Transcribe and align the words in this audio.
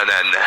Banane. 0.00 0.40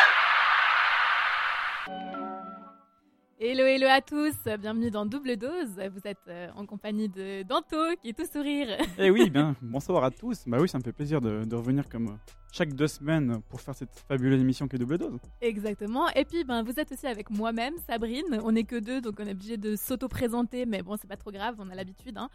Hello, 3.40 3.66
hello 3.66 3.88
à 3.88 4.02
tous, 4.02 4.34
bienvenue 4.60 4.90
dans 4.90 5.06
Double 5.06 5.38
Dose. 5.38 5.80
Vous 5.94 6.02
êtes 6.06 6.18
euh, 6.28 6.48
en 6.56 6.66
compagnie 6.66 7.08
de 7.08 7.44
Danto 7.44 7.78
qui 8.02 8.10
est 8.10 8.14
tout 8.18 8.26
sourire. 8.26 8.70
Eh 8.98 9.12
oui, 9.12 9.30
bien, 9.30 9.56
bonsoir 9.62 10.04
à 10.06 10.10
tous. 10.10 10.46
Bah 10.48 10.58
oui, 10.60 10.68
ça 10.68 10.80
me 10.80 10.84
fait 10.84 10.92
plaisir 10.92 11.22
de, 11.22 11.44
de 11.44 11.56
revenir 11.56 11.88
comme 11.88 12.08
euh, 12.08 12.34
chaque 12.52 12.74
deux 12.74 12.88
semaines 12.88 13.42
pour 13.50 13.62
faire 13.62 13.76
cette 13.76 13.94
fabuleuse 14.08 14.42
émission 14.42 14.68
qui 14.68 14.78
est 14.78 14.80
Double 14.80 14.98
Dose. 14.98 15.20
Exactement. 15.42 16.10
Et 16.16 16.26
puis, 16.26 16.44
ben, 16.44 16.64
vous 16.64 16.80
êtes 16.80 16.92
aussi 16.92 17.06
avec 17.06 17.30
moi-même, 17.30 17.76
Sabrine. 17.88 18.40
On 18.44 18.54
n'est 18.54 18.64
que 18.64 18.80
deux, 18.80 19.02
donc 19.02 19.20
on 19.20 19.28
est 19.28 19.34
obligé 19.34 19.58
de 19.58 19.76
s'auto-présenter, 19.76 20.66
mais 20.66 20.82
bon, 20.82 20.98
c'est 21.00 21.08
pas 21.08 21.18
trop 21.18 21.32
grave, 21.32 21.58
on 21.60 21.70
a 21.70 21.76
l'habitude. 21.76 22.18
Hein. 22.18 22.30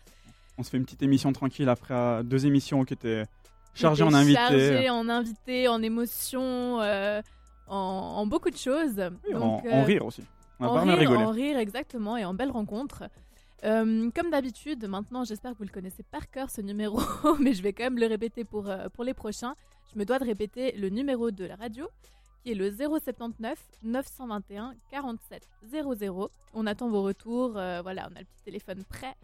On 0.57 0.63
se 0.63 0.71
fait 0.71 0.77
une 0.77 0.85
petite 0.85 1.03
émission 1.03 1.33
tranquille 1.33 1.69
après 1.69 1.95
euh, 1.95 2.23
deux 2.23 2.47
émissions 2.47 2.85
qui 2.85 2.95
étaient 2.95 3.25
Qui 3.79 3.83
chargées 3.83 4.03
en 4.03 4.09
était 4.09 4.17
invités. 4.17 4.35
Chargé 4.37 4.91
en 4.91 5.09
invités, 5.09 5.69
en 5.69 5.83
émotions, 5.83 6.81
euh, 6.81 7.23
en, 7.69 7.77
en 7.77 8.27
beaucoup 8.27 8.51
de 8.51 8.57
choses. 8.57 9.01
Oui, 9.27 9.35
en, 9.35 9.39
Donc, 9.39 9.65
en 9.65 9.69
euh, 9.69 9.85
rire 9.85 10.05
aussi. 10.05 10.25
On 10.61 10.65
a 10.65 10.69
en 10.69 10.75
pas 10.75 10.83
rire, 10.83 10.99
rigolé. 10.99 11.23
en 11.25 11.31
rire, 11.31 11.59
exactement, 11.59 12.17
et 12.17 12.25
en 12.25 12.35
belle 12.35 12.51
rencontre. 12.51 13.05
Euh, 13.65 14.11
comme 14.15 14.31
d'habitude, 14.31 14.87
maintenant, 14.89 15.25
j'espère 15.25 15.53
que 15.53 15.59
vous 15.59 15.65
le 15.65 15.71
connaissez 15.71 16.03
par 16.03 16.31
cœur 16.31 16.51
ce 16.51 16.61
numéro, 16.61 17.01
mais 17.41 17.55
je 17.55 17.63
vais 17.63 17.73
quand 17.73 17.85
même 17.85 17.99
le 17.99 18.07
répéter 18.07 18.45
pour, 18.45 18.69
euh, 18.69 18.89
pour 18.89 19.05
les 19.05 19.15
prochains. 19.15 19.55
Je 19.93 19.99
me 19.99 20.05
dois 20.05 20.19
de 20.19 20.25
répéter 20.25 20.73
le 20.73 20.89
numéro 20.91 21.31
de 21.31 21.45
la 21.45 21.57
radio, 21.57 21.89
qui 22.43 22.53
est 22.53 22.55
le 22.55 22.71
079 22.71 23.59
921 23.83 24.75
47 24.91 25.49
00. 25.71 26.31
On 26.55 26.67
attend 26.67 26.89
vos 26.89 27.03
retours, 27.03 27.57
euh, 27.57 27.81
voilà, 27.83 28.09
on 28.13 28.17
a 28.17 28.21
le 28.21 28.25
petit 28.27 28.45
téléphone 28.45 28.85
prêt 28.89 29.15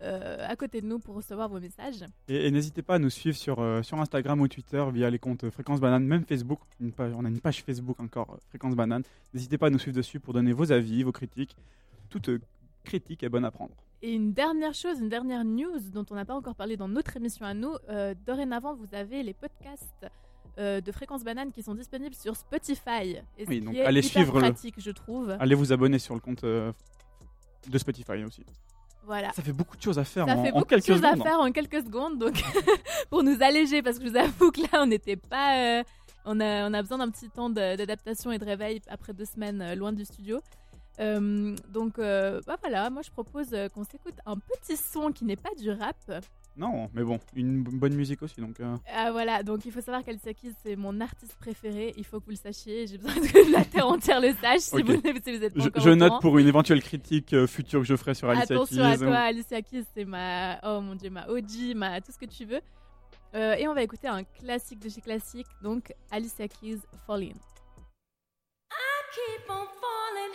à 0.00 0.54
côté 0.56 0.80
de 0.80 0.86
nous 0.86 0.98
pour 0.98 1.14
recevoir 1.16 1.48
vos 1.48 1.60
messages. 1.60 2.04
Et, 2.28 2.46
et 2.46 2.50
n'hésitez 2.50 2.82
pas 2.82 2.94
à 2.94 2.98
nous 2.98 3.10
suivre 3.10 3.36
sur, 3.36 3.58
euh, 3.60 3.82
sur 3.82 3.98
Instagram 4.00 4.40
ou 4.40 4.48
Twitter 4.48 4.84
via 4.92 5.10
les 5.10 5.18
comptes 5.18 5.48
Fréquence 5.50 5.80
Banane, 5.80 6.04
même 6.04 6.24
Facebook. 6.24 6.60
Une 6.80 6.92
page, 6.92 7.12
on 7.16 7.24
a 7.24 7.28
une 7.28 7.40
page 7.40 7.62
Facebook 7.64 7.98
encore, 8.00 8.30
euh, 8.34 8.38
Fréquence 8.48 8.74
Banane. 8.76 9.02
N'hésitez 9.34 9.58
pas 9.58 9.66
à 9.66 9.70
nous 9.70 9.78
suivre 9.78 9.96
dessus 9.96 10.20
pour 10.20 10.34
donner 10.34 10.52
vos 10.52 10.70
avis, 10.72 11.02
vos 11.02 11.12
critiques. 11.12 11.56
Toute 12.10 12.28
euh, 12.28 12.40
critique 12.84 13.22
est 13.22 13.28
bonne 13.28 13.44
à 13.44 13.50
prendre. 13.50 13.72
Et 14.00 14.12
une 14.14 14.32
dernière 14.32 14.74
chose, 14.74 15.00
une 15.00 15.08
dernière 15.08 15.44
news 15.44 15.80
dont 15.92 16.06
on 16.10 16.14
n'a 16.14 16.24
pas 16.24 16.34
encore 16.34 16.54
parlé 16.54 16.76
dans 16.76 16.86
notre 16.88 17.16
émission 17.16 17.44
à 17.44 17.52
nous. 17.54 17.74
euh, 17.88 18.14
dorénavant, 18.26 18.74
vous 18.76 18.94
avez 18.94 19.24
les 19.24 19.34
podcasts 19.34 20.06
euh, 20.58 20.80
de 20.80 20.92
Fréquence 20.92 21.24
Banane 21.24 21.50
qui 21.50 21.62
sont 21.64 21.74
disponibles 21.74 22.14
sur 22.14 22.36
Spotify. 22.36 23.16
Et 23.36 23.44
Oui, 23.48 23.60
donc 23.60 23.76
allez 23.76 24.02
suivre 24.02 24.34
le- 24.40 24.40
pratique, 24.50 24.76
je 24.78 24.92
trouve. 24.92 25.30
Allez 25.40 25.56
vous 25.56 25.72
abonner 25.72 25.98
sur 25.98 26.14
le 26.14 26.20
compte 26.20 26.44
euh, 26.44 26.72
de 27.68 27.76
Spotify 27.78 28.22
aussi. 28.24 28.44
Voilà. 29.08 29.32
Ça 29.32 29.42
fait 29.42 29.52
beaucoup 29.54 29.74
de 29.76 29.80
choses 29.82 29.98
à 29.98 30.04
faire 30.04 30.26
Ça 30.26 30.36
en, 30.36 30.42
fait 30.44 30.50
en 30.50 30.58
beaucoup 30.60 30.64
de 30.64 30.68
quelques 30.68 30.86
choses 30.86 31.00
secondes. 31.00 31.22
faire 31.22 31.40
en 31.40 31.50
quelques 31.50 31.82
secondes, 31.82 32.18
donc 32.18 32.42
pour 33.10 33.22
nous 33.22 33.38
alléger, 33.42 33.80
parce 33.82 33.98
que 33.98 34.04
je 34.04 34.10
vous 34.10 34.16
avoue 34.18 34.50
que 34.52 34.60
là, 34.60 34.82
on 34.82 34.86
n'était 34.86 35.16
pas. 35.16 35.78
euh, 35.78 35.82
on, 36.26 36.38
a, 36.40 36.68
on 36.68 36.74
a 36.74 36.82
besoin 36.82 36.98
d'un 36.98 37.08
petit 37.10 37.30
temps 37.30 37.48
d'adaptation 37.48 38.30
et 38.32 38.38
de 38.38 38.44
réveil 38.44 38.82
après 38.88 39.14
deux 39.14 39.24
semaines 39.24 39.62
euh, 39.62 39.74
loin 39.74 39.92
du 39.94 40.04
studio. 40.04 40.40
Euh, 41.00 41.56
donc 41.72 41.96
bah 41.98 42.56
voilà, 42.60 42.90
moi 42.90 43.02
je 43.02 43.10
propose 43.10 43.54
qu'on 43.72 43.84
s'écoute 43.84 44.16
un 44.26 44.36
petit 44.36 44.76
son 44.76 45.10
qui 45.12 45.24
n'est 45.24 45.36
pas 45.36 45.54
du 45.58 45.70
rap. 45.70 45.96
Non, 46.58 46.90
mais 46.92 47.04
bon, 47.04 47.20
une 47.36 47.62
bonne 47.62 47.94
musique 47.94 48.20
aussi. 48.22 48.40
Donc, 48.40 48.58
euh, 48.58 48.76
Ah 48.92 49.12
voilà, 49.12 49.42
donc 49.44 49.64
il 49.64 49.70
faut 49.70 49.80
savoir 49.80 50.02
qu'Alicia 50.04 50.34
Keys 50.34 50.52
c'est 50.64 50.74
mon 50.74 51.00
artiste 51.00 51.36
préféré, 51.36 51.94
il 51.96 52.04
faut 52.04 52.18
que 52.18 52.24
vous 52.24 52.32
le 52.32 52.36
sachiez, 52.36 52.86
j'ai 52.88 52.98
besoin 52.98 53.14
que 53.14 53.52
la 53.52 53.64
terre 53.64 53.86
entière 53.86 54.20
le 54.20 54.32
sache 54.34 54.60
si, 54.60 54.74
Ok. 54.74 54.84
vous, 54.84 55.00
si 55.00 55.38
vous 55.38 55.44
êtes 55.44 55.54
pas 55.54 55.60
je, 55.62 55.68
encore 55.68 55.82
je 55.82 55.90
au 55.90 55.94
note 55.94 56.20
pour 56.20 56.36
une 56.38 56.48
éventuelle 56.48 56.82
critique 56.82 57.32
euh, 57.32 57.46
future 57.46 57.80
que 57.80 57.86
je 57.86 57.94
ferai 57.94 58.14
sur 58.14 58.28
Alicia 58.28 58.56
Attention 58.56 58.82
à 58.84 58.90
Keys. 58.96 58.98
toi, 59.06 59.16
Alicia 59.16 59.62
Keys, 59.62 59.84
c'est 59.94 60.04
ma, 60.04 60.58
oh 60.64 60.80
mon 60.80 60.96
dieu, 60.96 61.10
ma 61.10 61.28
OG, 61.28 61.74
ma 61.76 62.00
tout 62.00 62.10
ce 62.10 62.18
que 62.18 62.26
tu 62.26 62.44
veux. 62.44 62.60
Euh, 63.34 63.54
et 63.54 63.68
on 63.68 63.74
va 63.74 63.82
écouter 63.82 64.08
un 64.08 64.24
classique 64.24 64.80
de 64.80 64.88
chez 64.88 65.00
classique, 65.00 65.46
donc 65.62 65.92
Alicia 66.10 66.48
Keys, 66.48 66.78
Falling. 67.06 67.34
keep 69.14 69.48
on 69.48 69.66
falling 69.80 70.34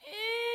in 0.00 0.45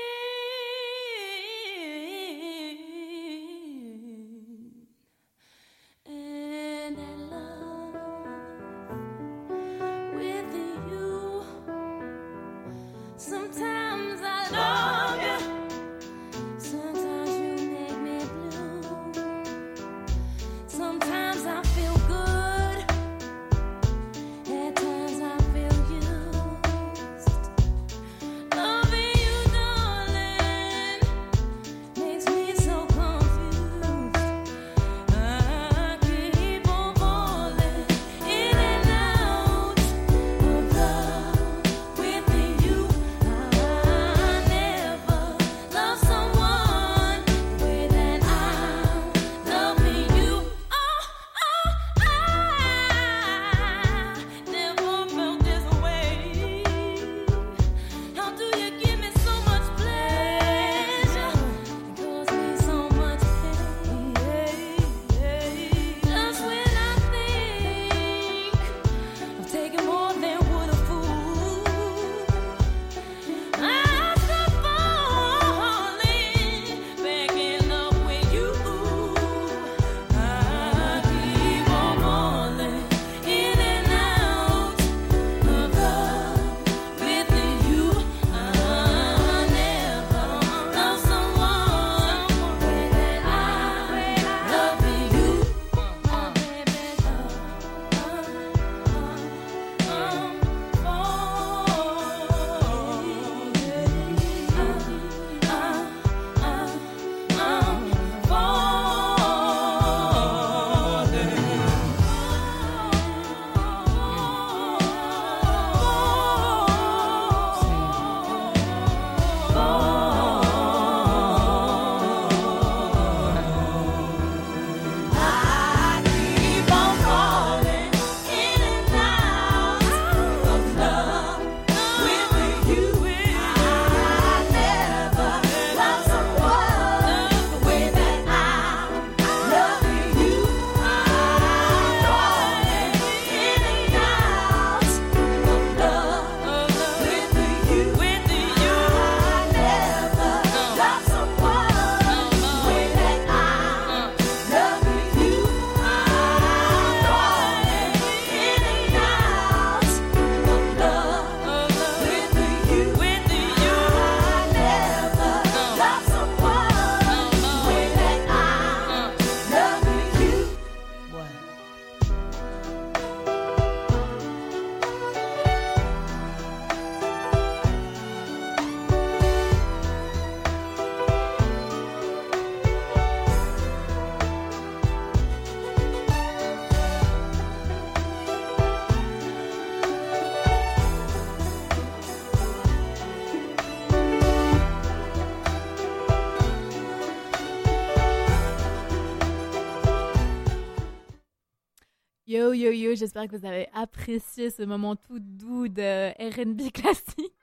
Yo 202.61 202.71
yo 202.71 202.95
j'espère 202.95 203.27
que 203.27 203.35
vous 203.35 203.45
avez 203.45 203.67
apprécié 203.73 204.49
ce 204.51 204.63
moment 204.63 204.95
tout 204.95 205.19
doux 205.19 205.67
de 205.67 206.09
R&B 206.31 206.71
classique. 206.73 207.33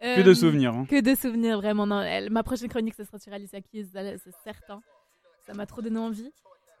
Que 0.00 0.20
Euh, 0.20 0.22
de 0.22 0.34
souvenirs. 0.34 0.74
hein. 0.74 0.86
Que 0.88 1.00
de 1.00 1.14
souvenirs, 1.14 1.58
vraiment. 1.60 1.86
Non, 1.86 2.00
elle- 2.02 2.30
ma 2.30 2.42
prochaine 2.42 2.68
chronique, 2.68 2.94
ce 2.94 3.04
sera 3.04 3.18
sur 3.18 3.32
Alicia 3.32 3.60
Keys, 3.60 3.86
c'est 3.92 4.34
certain. 4.42 4.82
Ça 5.46 5.54
m'a 5.54 5.66
trop 5.66 5.80
donné 5.82 5.98
envie. 5.98 6.30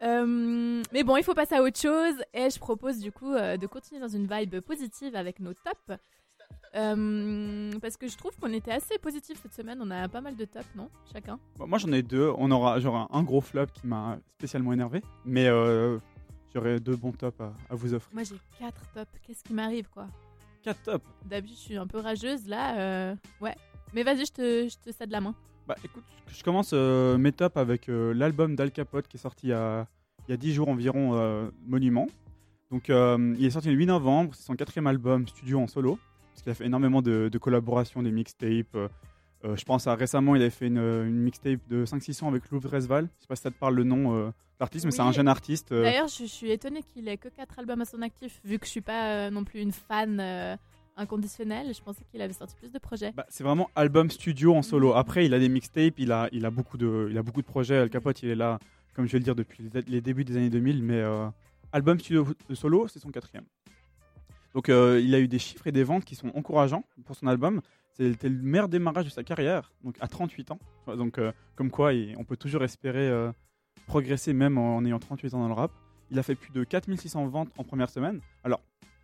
Euh, 0.02 0.82
mais 0.92 1.04
bon, 1.04 1.16
il 1.16 1.22
faut 1.22 1.32
passer 1.34 1.54
à 1.54 1.62
autre 1.62 1.78
chose. 1.80 2.14
Et 2.34 2.50
je 2.50 2.58
propose 2.58 2.98
du 2.98 3.12
coup 3.12 3.32
euh, 3.32 3.56
de 3.56 3.66
continuer 3.66 4.00
dans 4.00 4.08
une 4.08 4.26
vibe 4.26 4.60
positive 4.60 5.14
avec 5.16 5.38
nos 5.40 5.52
tops. 5.54 5.98
Euh, 6.76 7.70
parce 7.80 7.96
que 7.96 8.08
je 8.08 8.16
trouve 8.16 8.36
qu'on 8.38 8.52
était 8.52 8.72
assez 8.72 8.98
positif 8.98 9.38
cette 9.40 9.54
semaine. 9.54 9.78
On 9.80 9.90
a 9.90 10.08
pas 10.08 10.20
mal 10.20 10.34
de 10.36 10.44
tops, 10.44 10.66
non 10.74 10.90
Chacun? 11.12 11.38
Bon, 11.56 11.66
moi 11.68 11.78
j'en 11.78 11.92
ai 11.92 12.02
deux. 12.02 12.32
On 12.36 12.50
aura 12.50 12.80
genre 12.80 12.96
un, 12.96 13.08
un 13.12 13.22
gros 13.22 13.40
flop 13.40 13.66
qui 13.72 13.86
m'a 13.86 14.18
spécialement 14.38 14.72
énervé. 14.72 15.00
Mais 15.24 15.48
euh, 16.56 16.60
j'aurai 16.60 16.80
deux 16.80 16.96
bons 16.96 17.12
tops 17.12 17.40
à, 17.40 17.52
à 17.70 17.74
vous 17.74 17.94
offrir. 17.94 18.14
Moi, 18.14 18.22
j'ai 18.24 18.36
quatre 18.58 18.82
tops. 18.92 19.10
Qu'est-ce 19.26 19.42
qui 19.44 19.52
m'arrive, 19.52 19.88
quoi? 19.90 20.06
Quatre 20.62 20.82
tops? 20.82 21.04
D'habitude, 21.24 21.56
je 21.58 21.62
suis 21.62 21.76
un 21.76 21.86
peu 21.86 21.98
rageuse. 21.98 22.46
Là, 22.46 22.78
euh, 22.78 23.14
ouais. 23.40 23.54
Mais 23.92 24.02
vas-y, 24.02 24.26
je 24.26 24.32
te, 24.32 24.68
je 24.68 24.76
te 24.78 24.92
cède 24.96 25.10
la 25.10 25.20
main. 25.20 25.34
Bah 25.66 25.76
écoute, 25.82 26.04
je 26.28 26.42
commence 26.42 26.72
euh, 26.74 27.16
mes 27.16 27.32
tops 27.32 27.56
avec 27.56 27.88
euh, 27.88 28.12
l'album 28.12 28.54
d'Al 28.54 28.70
Capote 28.70 29.08
qui 29.08 29.16
est 29.16 29.20
sorti 29.20 29.46
il 29.46 29.50
y 29.50 29.52
a, 29.54 29.86
il 30.28 30.32
y 30.32 30.34
a 30.34 30.36
10 30.36 30.52
jours 30.52 30.68
environ, 30.68 31.14
euh, 31.14 31.48
Monument. 31.66 32.06
Donc 32.70 32.90
euh, 32.90 33.34
il 33.38 33.46
est 33.46 33.50
sorti 33.50 33.68
le 33.68 33.74
8 33.74 33.86
novembre, 33.86 34.34
c'est 34.34 34.42
son 34.42 34.56
quatrième 34.56 34.86
album 34.88 35.26
studio 35.26 35.60
en 35.60 35.66
solo, 35.66 35.98
parce 36.32 36.42
qu'il 36.42 36.50
a 36.52 36.54
fait 36.54 36.66
énormément 36.66 37.00
de, 37.00 37.30
de 37.32 37.38
collaborations, 37.38 38.02
des 38.02 38.10
mixtapes. 38.10 38.76
Euh, 39.44 39.48
euh, 39.48 39.56
je 39.56 39.64
pense 39.64 39.86
à 39.86 39.94
récemment, 39.94 40.34
il 40.34 40.42
avait 40.42 40.50
fait 40.50 40.66
une, 40.66 40.78
une 40.78 41.20
mixtape 41.22 41.60
de 41.68 41.84
5-6 41.84 42.12
sons 42.14 42.28
avec 42.28 42.50
Louvre 42.50 42.68
Resval. 42.70 43.08
Je 43.18 43.22
sais 43.22 43.26
pas 43.28 43.36
si 43.36 43.42
ça 43.42 43.50
te 43.50 43.58
parle 43.58 43.74
le 43.74 43.84
nom 43.84 44.14
euh, 44.14 44.30
d'artiste, 44.58 44.84
mais 44.84 44.90
c'est 44.90 45.00
un 45.02 45.12
jeune 45.12 45.28
artiste. 45.28 45.72
euh, 45.72 45.82
D'ailleurs, 45.82 46.08
je, 46.08 46.24
je 46.24 46.28
suis 46.28 46.50
étonnée 46.50 46.82
qu'il 46.82 47.08
ait 47.08 47.16
que 47.16 47.28
quatre 47.28 47.58
albums 47.58 47.80
à 47.80 47.84
son 47.84 48.02
actif, 48.02 48.40
vu 48.44 48.58
que 48.58 48.66
je 48.66 48.70
suis 48.70 48.80
pas 48.80 49.08
euh, 49.26 49.30
non 49.30 49.44
plus 49.44 49.60
une 49.60 49.72
fan 49.72 50.18
euh, 50.20 50.56
inconditionnelle. 50.96 51.74
Je 51.74 51.82
pensais 51.82 52.04
qu'il 52.10 52.22
avait 52.22 52.32
sorti 52.32 52.54
plus 52.56 52.72
de 52.72 52.78
projets. 52.78 53.12
Bah, 53.12 53.26
c'est 53.28 53.44
vraiment 53.44 53.68
album 53.76 54.10
studio 54.10 54.54
en 54.54 54.62
solo. 54.62 54.90
Mhm. 54.92 54.96
Après, 54.96 55.26
il 55.26 55.34
a 55.34 55.38
des 55.38 55.48
mixtapes, 55.48 55.98
il 55.98 56.12
a, 56.12 56.28
il, 56.32 56.46
a 56.46 56.50
beaucoup 56.50 56.78
de, 56.78 57.08
il 57.10 57.18
a 57.18 57.22
beaucoup 57.22 57.42
de 57.42 57.46
projets. 57.46 57.76
Al 57.78 57.90
Capote, 57.90 58.22
il 58.22 58.30
est 58.30 58.34
là, 58.36 58.58
comme 58.94 59.06
je 59.06 59.12
vais 59.12 59.18
le 59.18 59.24
dire, 59.24 59.34
depuis 59.34 59.68
les, 59.86 60.00
débuts 60.00 60.24
des 60.24 60.36
années 60.36 60.50
2000. 60.50 60.82
Mais 60.82 60.94
euh, 61.00 61.26
album 61.72 61.98
studio 61.98 62.26
de 62.48 62.54
solo, 62.54 62.88
c'est 62.88 62.98
son 63.00 63.10
quatrième. 63.10 63.44
Donc, 64.54 64.68
euh, 64.68 65.00
il 65.02 65.14
a 65.16 65.18
eu 65.18 65.26
des 65.26 65.40
chiffres 65.40 65.66
et 65.66 65.72
des 65.72 65.82
ventes 65.82 66.04
qui 66.04 66.14
sont 66.14 66.28
encourageants 66.34 66.84
pour 67.04 67.16
son 67.16 67.26
album. 67.26 67.60
C'était 67.96 68.28
le 68.28 68.42
meilleur 68.42 68.68
démarrage 68.68 69.04
de 69.04 69.10
sa 69.10 69.22
carrière, 69.22 69.72
donc 69.84 69.96
à 70.00 70.08
38 70.08 70.50
ans. 70.50 70.58
Donc, 70.88 71.18
euh, 71.18 71.30
comme 71.54 71.70
quoi, 71.70 71.92
on 72.16 72.24
peut 72.24 72.36
toujours 72.36 72.64
espérer 72.64 73.08
euh, 73.08 73.30
progresser 73.86 74.32
même 74.32 74.58
en 74.58 74.84
ayant 74.84 74.98
38 74.98 75.34
ans 75.34 75.40
dans 75.40 75.48
le 75.48 75.54
rap. 75.54 75.70
Il 76.10 76.18
a 76.18 76.24
fait 76.24 76.34
plus 76.34 76.50
de 76.50 76.64
4600 76.64 77.28
ventes 77.28 77.50
en 77.56 77.62
première 77.62 77.88
semaine. 77.88 78.20
Alors, 78.42 78.60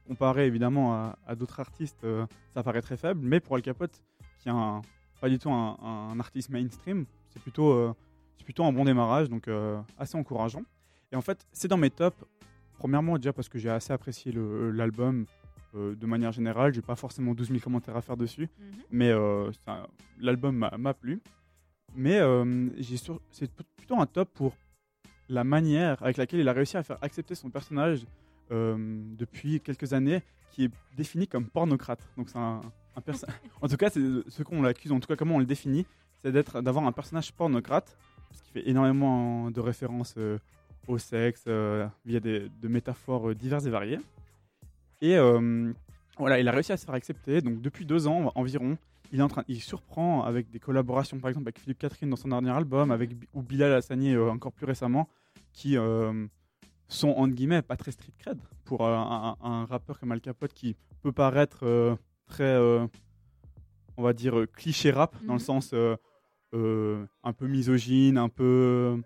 comparé 0.09 0.47
évidemment 0.47 1.15
à, 1.25 1.37
d'autres 1.37 1.61
artistes, 1.61 2.03
euh, 2.03 2.27
ça 2.53 2.65
paraît 2.65 2.83
très 2.83 2.97
faible, 2.97 3.21
mais 3.23 3.39
pour 3.39 3.55
Al 3.55 3.63
Capote, 3.63 4.03
qui 4.41 4.49
est 4.49 4.53
un, 4.53 4.83
pas 5.21 5.29
du 5.29 5.39
tout 5.39 5.53
un, 5.53 6.19
artiste 6.19 6.51
mainstream, 6.51 7.07
c'est 7.29 7.41
plutôt, 7.41 7.95
c'est 8.37 8.45
plutôt 8.45 8.65
un 8.65 8.73
bon 8.73 8.85
démarrage, 8.85 9.29
donc 9.29 9.49
assez 9.99 10.17
encourageant. 10.17 10.63
Et 11.13 11.17
en 11.17 11.21
fait, 11.21 11.47
c'est 11.53 11.69
dans 11.69 11.77
mes 11.77 11.91
tops, 11.91 12.25
premièrement 12.79 13.17
déjà 13.17 13.33
parce 13.33 13.49
que 13.49 13.59
j'ai 13.59 13.71
assez 13.71 13.93
apprécié 13.93 14.33
l'album 14.35 15.27
euh, 15.75 15.95
de 15.95 16.07
manière 16.07 16.33
générale, 16.33 16.73
j'ai 16.75 16.83
pas 16.83 16.97
forcément 16.97 17.35
12 17.35 17.49
000 17.49 17.61
commentaires 17.61 17.97
à 17.97 18.03
faire 18.03 18.17
dessus, 18.17 18.49
mais 18.91 19.11
euh, 19.11 19.51
l'album 20.19 20.57
m'a- 20.57 20.95
plu. 20.95 21.21
Mais 21.95 22.19
euh, 22.19 22.69
c'est 23.31 23.51
plutôt 23.77 23.99
un 24.01 24.07
top 24.07 24.31
pour 24.35 24.55
la 25.29 25.45
manière 25.45 26.03
avec 26.03 26.17
laquelle 26.17 26.41
il 26.41 26.49
a 26.49 26.53
réussi 26.53 26.77
à 26.77 26.83
faire 26.83 26.99
accepter 27.03 27.35
son 27.35 27.51
personnage 27.51 28.05
depuis 28.51 29.61
quelques 29.61 29.93
années, 29.93 30.23
qui 30.51 30.65
est 30.65 30.71
défini 30.97 31.27
comme 31.29 31.47
pornocrate. 31.47 32.01
Donc 32.17 32.29
c'est 32.29 32.39
un, 32.39 32.61
en 33.63 33.69
tout 33.69 33.77
cas, 33.77 33.91
c'est 33.91 34.01
ce 34.29 34.43
qu'on 34.43 34.63
l'accuse, 34.63 34.91
en 34.93 34.99
tout 35.01 35.07
cas 35.07 35.17
comment 35.17 35.37
on 35.37 35.39
le 35.39 35.47
définit, 35.47 35.87
c'est 36.23 36.33
d'être 36.33 36.61
d'avoir 36.61 36.85
un 36.87 36.93
personnage 36.93 37.33
pornocrate, 37.33 37.97
parce 38.29 38.43
qu'il 38.43 38.53
fait 38.53 38.69
énormément 38.69 39.51
de 39.51 39.61
références 39.61 40.17
au 40.89 40.99
sexe 40.99 41.45
via 42.05 42.21
des 42.21 42.49
de 42.49 42.69
métaphores 42.69 43.35
diverses 43.35 43.67
et 43.67 43.71
variées. 43.71 43.99
Et 45.01 45.17
euh, 45.17 45.73
voilà, 46.19 46.39
il 46.41 46.49
a 46.49 46.53
réussi 46.53 46.73
à 46.73 46.77
se 46.77 46.85
faire 46.85 46.95
accepter. 46.95 47.41
Donc 47.41 47.61
depuis 47.61 47.87
deux 47.87 48.07
ans 48.07 48.33
environ, 48.35 48.77
il 49.13 49.19
est 49.21 49.23
en 49.23 49.29
train, 49.29 49.45
il 49.49 49.61
surprend 49.61 50.23
avec 50.25 50.51
des 50.51 50.61
collaborations, 50.61 51.19
par 51.19 51.31
exemple 51.31 51.45
avec 51.49 51.59
Philippe 51.59 51.79
Catherine 51.79 52.11
dans 52.11 52.17
son 52.17 52.29
dernier 52.29 52.51
album, 52.51 52.91
avec 52.91 53.11
ou 53.35 53.43
Bilal 53.43 53.73
Hassani 53.73 54.15
euh, 54.15 54.31
encore 54.31 54.53
plus 54.53 54.67
récemment, 54.67 55.09
qui 55.53 55.77
euh, 55.77 56.27
sont 56.89 57.11
entre 57.11 57.35
guillemets 57.35 57.63
pas 57.63 57.77
très 57.77 57.93
street 57.93 58.13
cred 58.19 58.39
pour 58.65 58.87
euh, 58.87 58.95
un, 58.95 59.65
rappeur 59.65 59.99
comme 59.99 60.13
Al 60.13 60.21
Capote 60.21 60.53
qui 60.53 60.77
peut 61.03 61.13
paraître 61.13 61.99
très, 62.27 62.57
on 63.97 64.03
va 64.03 64.13
dire 64.13 64.45
cliché 64.55 64.91
rap 64.91 65.17
dans 65.25 65.35
le 65.35 65.39
Mhm. 65.41 65.45
sens 65.45 65.75
un 66.53 67.33
peu 67.33 67.47
misogyne, 67.49 68.19
un 68.19 68.29
peu 68.29 69.01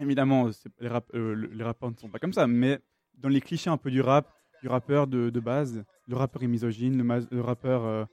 évidemment 0.00 0.50
les, 0.80 0.88
rap- 0.88 1.10
le- 1.12 1.34
les 1.34 1.64
rappeurs 1.64 1.90
ne 1.90 1.96
sont 1.96 2.08
pas 2.08 2.18
comme 2.18 2.32
ça, 2.32 2.46
mais 2.46 2.80
dans 3.14 3.28
les 3.28 3.40
clichés 3.40 3.70
un 3.70 3.76
peu 3.78 3.90
du 3.90 4.00
rap, 4.00 4.28
du 4.62 4.68
rappeur 4.68 5.06
de, 5.06 5.30
de 5.30 5.40
base, 5.40 5.84
le 6.06 6.16
rappeur 6.16 6.42
est 6.42 6.46
misogyne, 6.48 6.96
le, 7.30 7.40
rappeur 7.40 7.84
euh, 7.84 8.04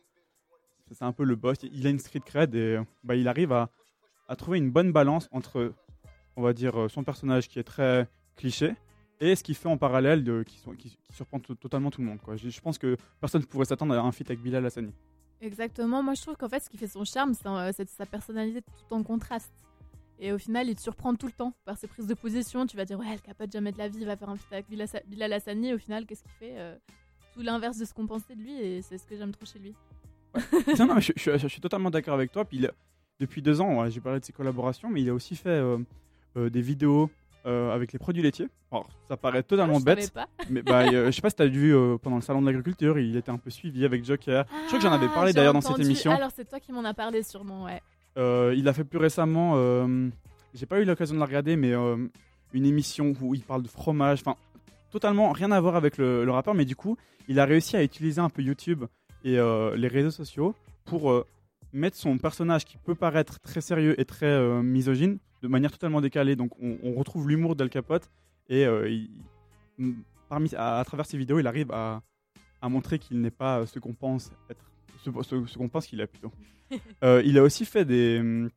c'est 0.91 1.03
un 1.03 1.11
peu 1.11 1.23
le 1.23 1.35
boss, 1.35 1.57
il 1.63 1.85
a 1.87 1.89
une 1.89 1.99
street 1.99 2.19
cred 2.25 2.53
et 2.55 2.77
euh, 2.77 2.83
bah, 3.03 3.15
il 3.15 3.27
arrive 3.27 3.51
à, 3.51 3.69
à 4.27 4.35
trouver 4.35 4.57
une 4.59 4.71
bonne 4.71 4.91
balance 4.91 5.27
entre, 5.31 5.73
on 6.35 6.41
va 6.41 6.53
dire, 6.53 6.79
euh, 6.79 6.89
son 6.89 7.03
personnage 7.03 7.47
qui 7.47 7.59
est 7.59 7.63
très 7.63 8.07
cliché 8.35 8.75
et 9.19 9.35
ce 9.35 9.43
qu'il 9.43 9.55
fait 9.55 9.69
en 9.69 9.77
parallèle 9.77 10.23
de, 10.23 10.43
qui, 10.43 10.61
qui- 10.77 10.97
surprend 11.11 11.39
to- 11.39 11.55
totalement 11.55 11.89
tout 11.89 12.01
le 12.01 12.07
monde. 12.07 12.19
Quoi. 12.21 12.35
Je, 12.35 12.59
pense 12.61 12.77
que 12.77 12.97
personne 13.19 13.41
ne 13.41 13.45
pourrait 13.45 13.65
s'attendre 13.65 13.93
à 13.95 13.99
un 14.01 14.11
feat 14.11 14.29
avec 14.29 14.41
Bilal 14.41 14.65
Hassani. 14.65 14.93
Exactement. 15.41 16.03
Moi, 16.03 16.13
je 16.15 16.21
trouve 16.21 16.35
qu'en 16.35 16.49
fait, 16.49 16.59
ce 16.59 16.69
qui 16.69 16.77
fait 16.77 16.87
son 16.87 17.05
charme, 17.05 17.33
c'est 17.73 17.89
sa 17.89 18.05
personnalité 18.05 18.61
tout 18.61 18.93
en 18.93 19.03
contraste. 19.03 19.51
Et 20.19 20.31
au 20.31 20.37
final, 20.37 20.69
il 20.69 20.75
te 20.75 20.81
surprend 20.81 21.13
tout 21.15 21.25
le 21.25 21.31
temps 21.33 21.53
par 21.65 21.77
ses 21.77 21.87
prises 21.87 22.07
de 22.07 22.13
position. 22.13 22.65
Tu 22.65 22.77
vas 22.77 22.85
dire, 22.85 22.97
ouais, 22.99 23.05
elle 23.11 23.21
capote 23.21 23.51
jamais 23.51 23.71
de 23.71 23.77
la 23.77 23.87
vie, 23.89 23.99
il 23.99 24.05
va 24.05 24.15
faire 24.15 24.29
un 24.29 24.37
feat 24.37 24.47
avec 24.51 24.69
Bilal 24.69 24.87
Sa- 24.87 25.01
Bilal 25.05 25.33
Hassani. 25.33 25.73
Au 25.73 25.77
final, 25.77 26.05
qu'est-ce 26.05 26.23
qu'il 26.23 26.31
fait 26.39 26.53
Euh, 26.57 26.75
Tout 27.33 27.41
l'inverse 27.41 27.77
de 27.77 27.83
ce 27.85 27.93
qu'on 27.93 28.07
pensait 28.07 28.33
de 28.35 28.41
lui, 28.41 28.53
et 28.61 28.81
c'est 28.81 28.97
ce 28.97 29.05
que 29.05 29.17
j'aime 29.17 29.31
trop 29.33 29.45
chez 29.45 29.59
lui. 29.59 29.75
non, 30.79 30.85
non, 30.87 30.95
mais 30.95 31.01
je, 31.01 31.11
je- 31.15 31.37
je 31.37 31.47
suis 31.47 31.61
totalement 31.61 31.89
d'accord 31.89 32.13
avec 32.13 32.31
toi. 32.31 32.45
Puis 32.45 32.57
il 32.57 32.71
depuis 33.19 33.41
deux 33.41 33.61
ans, 33.61 33.81
ouais, 33.81 33.91
j'ai 33.91 34.01
parlé 34.01 34.19
de 34.19 34.25
ses 34.25 34.33
collaborations, 34.33 34.89
mais 34.89 35.01
il 35.01 35.09
a 35.09 35.13
aussi 35.13 35.35
fait 35.37 35.47
euh, 35.49 35.77
euh, 36.37 36.49
des 36.49 36.61
vidéos 36.61 37.09
euh, 37.45 37.73
avec 37.73 37.93
les 37.93 37.99
produits 37.99 38.21
laitiers. 38.23 38.49
Alors, 38.71 38.89
ça 39.07 39.15
paraît 39.15 39.43
totalement 39.43 39.75
Ah, 39.75 39.79
je 39.79 39.85
bête, 39.85 40.11
pas. 40.11 40.27
mais 40.49 40.61
bah, 40.61 40.81
euh, 40.83 41.05
je 41.07 41.11
sais 41.11 41.21
pas 41.21 41.29
si 41.29 41.35
tu 41.37 41.41
as 41.43 41.47
vu 41.47 41.73
euh, 41.75 41.97
pendant 41.97 42.17
le 42.17 42.21
salon 42.21 42.41
de 42.41 42.45
l'agriculture, 42.47 42.99
il 42.99 43.15
était 43.15 43.29
un 43.31 43.37
peu 43.37 43.49
suivi 43.49 43.85
avec 43.85 44.03
Joker. 44.03 44.45
je 44.49 44.67
crois 44.67 44.79
que 44.79 44.83
j'en 44.83 44.91
avais 44.91 45.07
Ah, 45.09 45.13
parlé 45.13 45.31
d'ailleurs 45.33 45.53
dans 45.53 45.61
cette 45.61 45.79
émission. 45.79 46.11
Alors, 46.11 46.31
c'est 46.35 46.43
toi 46.49 46.59
qui 46.59 46.71
m'en 46.73 46.83
as 46.83 46.93
parlé, 46.93 47.23
sûrement, 47.23 47.63
ouais. 47.65 47.81
Euh, 48.17 48.53
il 48.57 48.67
a 48.67 48.73
fait 48.73 48.83
plus 48.83 48.97
récemment, 48.97 49.53
euh, 49.55 50.09
j'ai 50.53 50.65
pas 50.65 50.79
eu 50.79 50.85
l'occasion 50.85 51.15
de 51.15 51.19
la 51.19 51.25
regarder, 51.25 51.57
mais 51.57 51.73
euh, 51.73 51.97
une 52.53 52.65
émission 52.65 53.13
où 53.21 53.35
il 53.35 53.41
parle 53.41 53.63
de 53.63 53.67
fromage, 53.67 54.21
enfin 54.21 54.37
totalement 54.89 55.31
rien 55.31 55.51
à 55.51 55.59
voir 55.59 55.75
avec 55.75 55.97
le, 55.97 56.23
le 56.23 56.31
rappeur, 56.31 56.53
mais 56.53 56.63
du 56.63 56.75
coup, 56.75 56.95
il 57.27 57.39
a 57.39 57.45
réussi 57.45 57.75
à 57.75 57.83
utiliser 57.83 58.21
un 58.21 58.29
peu 58.29 58.41
YouTube 58.41 58.85
et 59.25 59.37
les 59.37 59.87
réseaux 59.87 60.11
sociaux 60.11 60.53
pour 60.85 61.25
mettre 61.73 61.97
son 61.97 62.19
personnage 62.19 62.63
qui 62.63 62.77
peut 62.77 62.93
paraître 62.93 63.39
très 63.39 63.59
sérieux 63.59 63.99
et 63.99 64.05
très 64.05 64.61
misogyne 64.61 65.17
de 65.41 65.47
manière 65.47 65.71
totalement 65.71 65.99
décalée. 65.99 66.35
Donc 66.35 66.51
on, 66.61 66.93
retrouve 66.93 67.27
l'humour 67.27 67.55
d'Al 67.55 67.69
Capote 67.69 68.11
et 68.49 68.65
à, 70.55 70.83
travers 70.85 71.05
ses 71.07 71.17
vidéos, 71.17 71.39
il 71.39 71.47
arrive 71.47 71.71
à, 71.71 72.01
montrer 72.69 72.99
qu'il 72.99 73.19
n'est 73.19 73.31
pas 73.31 73.65
ce 73.65 73.79
qu'on 73.79 73.93
pense 73.93 74.31
être, 74.49 74.63
ce, 75.05 75.23
ce- 75.23 75.45
ce 75.45 75.57
qu'on 75.57 75.69
pense 75.69 75.87
qu'il 75.87 76.01
est 76.01 76.07
plutôt. 76.07 76.31
Euh, 77.03 77.21
il 77.25 77.37
a 77.37 77.43
aussi 77.43 77.65
fait 77.65 77.85
des, 77.85 78.19
hum, 78.19 78.49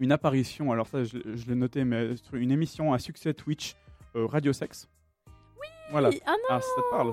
une 0.00 0.12
apparition, 0.12 0.70
alors 0.72 0.86
ça 0.86 1.04
je, 1.04 1.16
je 1.34 1.46
l'ai 1.46 1.54
noté, 1.54 1.84
mais 1.84 2.16
sur 2.16 2.34
une 2.34 2.50
émission 2.50 2.92
à 2.92 2.98
succès 2.98 3.32
Twitch, 3.34 3.74
euh, 4.14 4.26
Radio 4.26 4.52
Sex. 4.52 4.88
Oui 5.26 5.66
Voilà. 5.90 6.10
Ah 6.26 6.32
non 6.32 6.36
Ah, 6.50 6.60
ça 6.60 6.82
te 6.82 6.90
parle? 6.90 7.12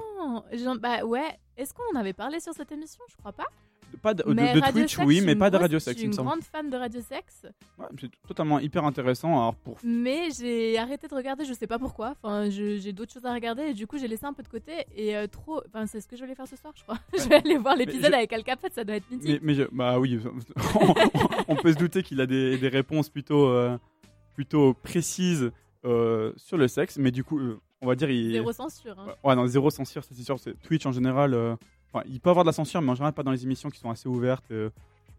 Bah 0.80 1.04
ouais. 1.06 1.40
Est-ce 1.56 1.74
qu'on 1.74 1.98
avait 1.98 2.14
parlé 2.14 2.40
sur 2.40 2.54
cette 2.54 2.72
émission? 2.72 3.04
Je 3.10 3.16
crois 3.16 3.32
pas. 3.34 3.46
Pas 4.02 4.14
de, 4.14 4.24
Twitch, 4.24 4.98
oui, 5.00 5.16
je 5.16 5.20
suis 5.20 5.26
mais 5.26 5.36
pas 5.36 5.50
de 5.50 5.58
Radio 5.58 5.80
Je 5.80 5.84
Sex, 5.84 5.98
suis 5.98 6.08
il 6.08 6.12
une 6.12 6.16
grande 6.16 6.42
fan 6.44 6.70
de 6.70 6.76
Radio 6.78 7.00
Sex, 7.02 7.46
Ouais, 7.78 7.86
c'est 8.00 8.10
totalement 8.28 8.60
hyper 8.60 8.84
intéressant. 8.86 9.30
Alors 9.34 9.56
pour 9.56 9.78
mais 9.84 10.30
j'ai 10.38 10.78
arrêté 10.78 11.08
de 11.08 11.14
regarder, 11.16 11.46
je 11.46 11.54
sais 11.54 11.68
pas 11.68 11.80
pourquoi. 11.80 12.16
Enfin, 12.22 12.50
je- 12.50 12.78
j'ai 12.80 12.92
d'autres 12.94 13.14
choses 13.14 13.26
à 13.26 13.34
regarder 13.34 13.64
et 13.64 13.74
du 13.74 13.88
coup, 13.88 13.98
j'ai 13.98 14.08
laissé 14.08 14.26
un 14.26 14.34
peu 14.34 14.44
de 14.44 14.48
côté 14.48 14.72
et 14.96 15.16
euh, 15.16 15.28
trop. 15.28 15.62
Enfin, 15.68 15.86
c'est 15.86 16.02
ce 16.02 16.08
que 16.08 16.16
je 16.18 16.26
vais 16.26 16.36
faire 16.36 16.48
ce 16.48 16.56
soir, 16.56 16.74
je 16.76 16.84
crois. 16.84 16.98
je 17.18 17.28
vais 17.30 17.36
aller 17.36 17.58
voir 17.58 17.76
l'épisode 17.76 18.12
je- 18.12 18.16
avec 18.16 18.34
Al 18.34 18.44
Capote, 18.44 18.74
ça 18.74 18.84
doit 18.84 18.96
être 18.96 19.10
mythique. 19.12 19.40
mais 19.44 19.54
je- 19.56 19.64
bah 19.72 20.00
oui, 20.00 20.20
on, 21.48 21.56
peut 21.56 21.72
se 21.74 21.78
douter 21.78 22.04
qu'il 22.04 22.20
a 22.22 22.26
des, 22.26 22.58
des 22.58 22.68
réponses 22.70 23.10
plutôt, 23.10 23.48
euh, 23.48 23.78
plutôt 24.36 24.74
précises 24.74 25.52
euh, 25.86 26.32
sur 26.38 26.58
le 26.58 26.68
sexe, 26.68 26.98
mais 26.98 27.12
du 27.12 27.24
coup, 27.24 27.40
on 27.82 27.88
va 27.88 27.96
dire 27.96 28.10
il. 28.10 28.32
Zéro 28.32 28.52
censure. 28.54 28.98
hein. 29.00 29.14
Ouais, 29.24 29.36
non, 29.36 29.46
zéro 29.48 29.70
censure, 29.70 30.04
c'est 30.04 30.16
sûr. 30.24 30.38
Twitch 30.64 30.86
en 30.86 30.92
général, 30.92 31.34
enfin, 31.94 32.04
il 32.10 32.20
peut 32.20 32.30
avoir 32.30 32.44
de 32.46 32.50
la 32.50 32.54
censure, 32.54 32.82
mais 32.82 32.90
en 32.92 32.96
général 32.96 33.14
pas 33.14 33.24
dans 33.24 33.32
les 33.32 33.44
émissions 33.44 33.70
qui 33.70 33.80
sont 33.80 33.90
assez 33.90 34.10
ouvertes 34.10 34.50
euh, 34.52 34.70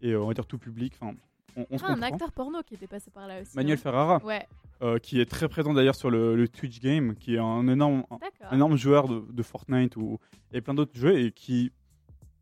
et 0.01 0.11
euh, 0.11 0.21
on 0.21 0.27
va 0.27 0.33
dire 0.33 0.45
tout 0.45 0.57
public. 0.57 0.93
Enfin, 0.99 1.15
on, 1.55 1.65
on 1.69 1.77
se 1.77 1.85
Ah, 1.85 1.91
un 1.93 2.01
acteur 2.01 2.31
porno 2.31 2.61
qui 2.63 2.73
était 2.75 2.87
passé 2.87 3.09
par 3.11 3.27
là 3.27 3.41
aussi. 3.41 3.55
Manuel 3.55 3.77
hein. 3.77 3.81
Ferrara. 3.81 4.21
Ouais. 4.25 4.45
euh, 4.81 4.99
qui 4.99 5.21
est 5.21 5.25
très 5.25 5.47
présent 5.47 5.73
d'ailleurs 5.73 5.95
sur 5.95 6.09
le, 6.09 6.35
le 6.35 6.47
Twitch 6.49 6.81
Game, 6.81 7.15
qui 7.15 7.35
est 7.35 7.39
un 7.39 7.67
énorme, 7.69 8.03
un 8.11 8.17
D'accord. 8.17 8.53
énorme 8.53 8.75
joueur 8.75 9.07
de, 9.07 9.23
de 9.31 9.43
Fortnite 9.43 9.95
ou, 9.95 10.19
et 10.51 10.59
plein 10.61 10.73
d'autres 10.73 10.97
jeux, 10.99 11.17
et 11.17 11.31
qui, 11.31 11.71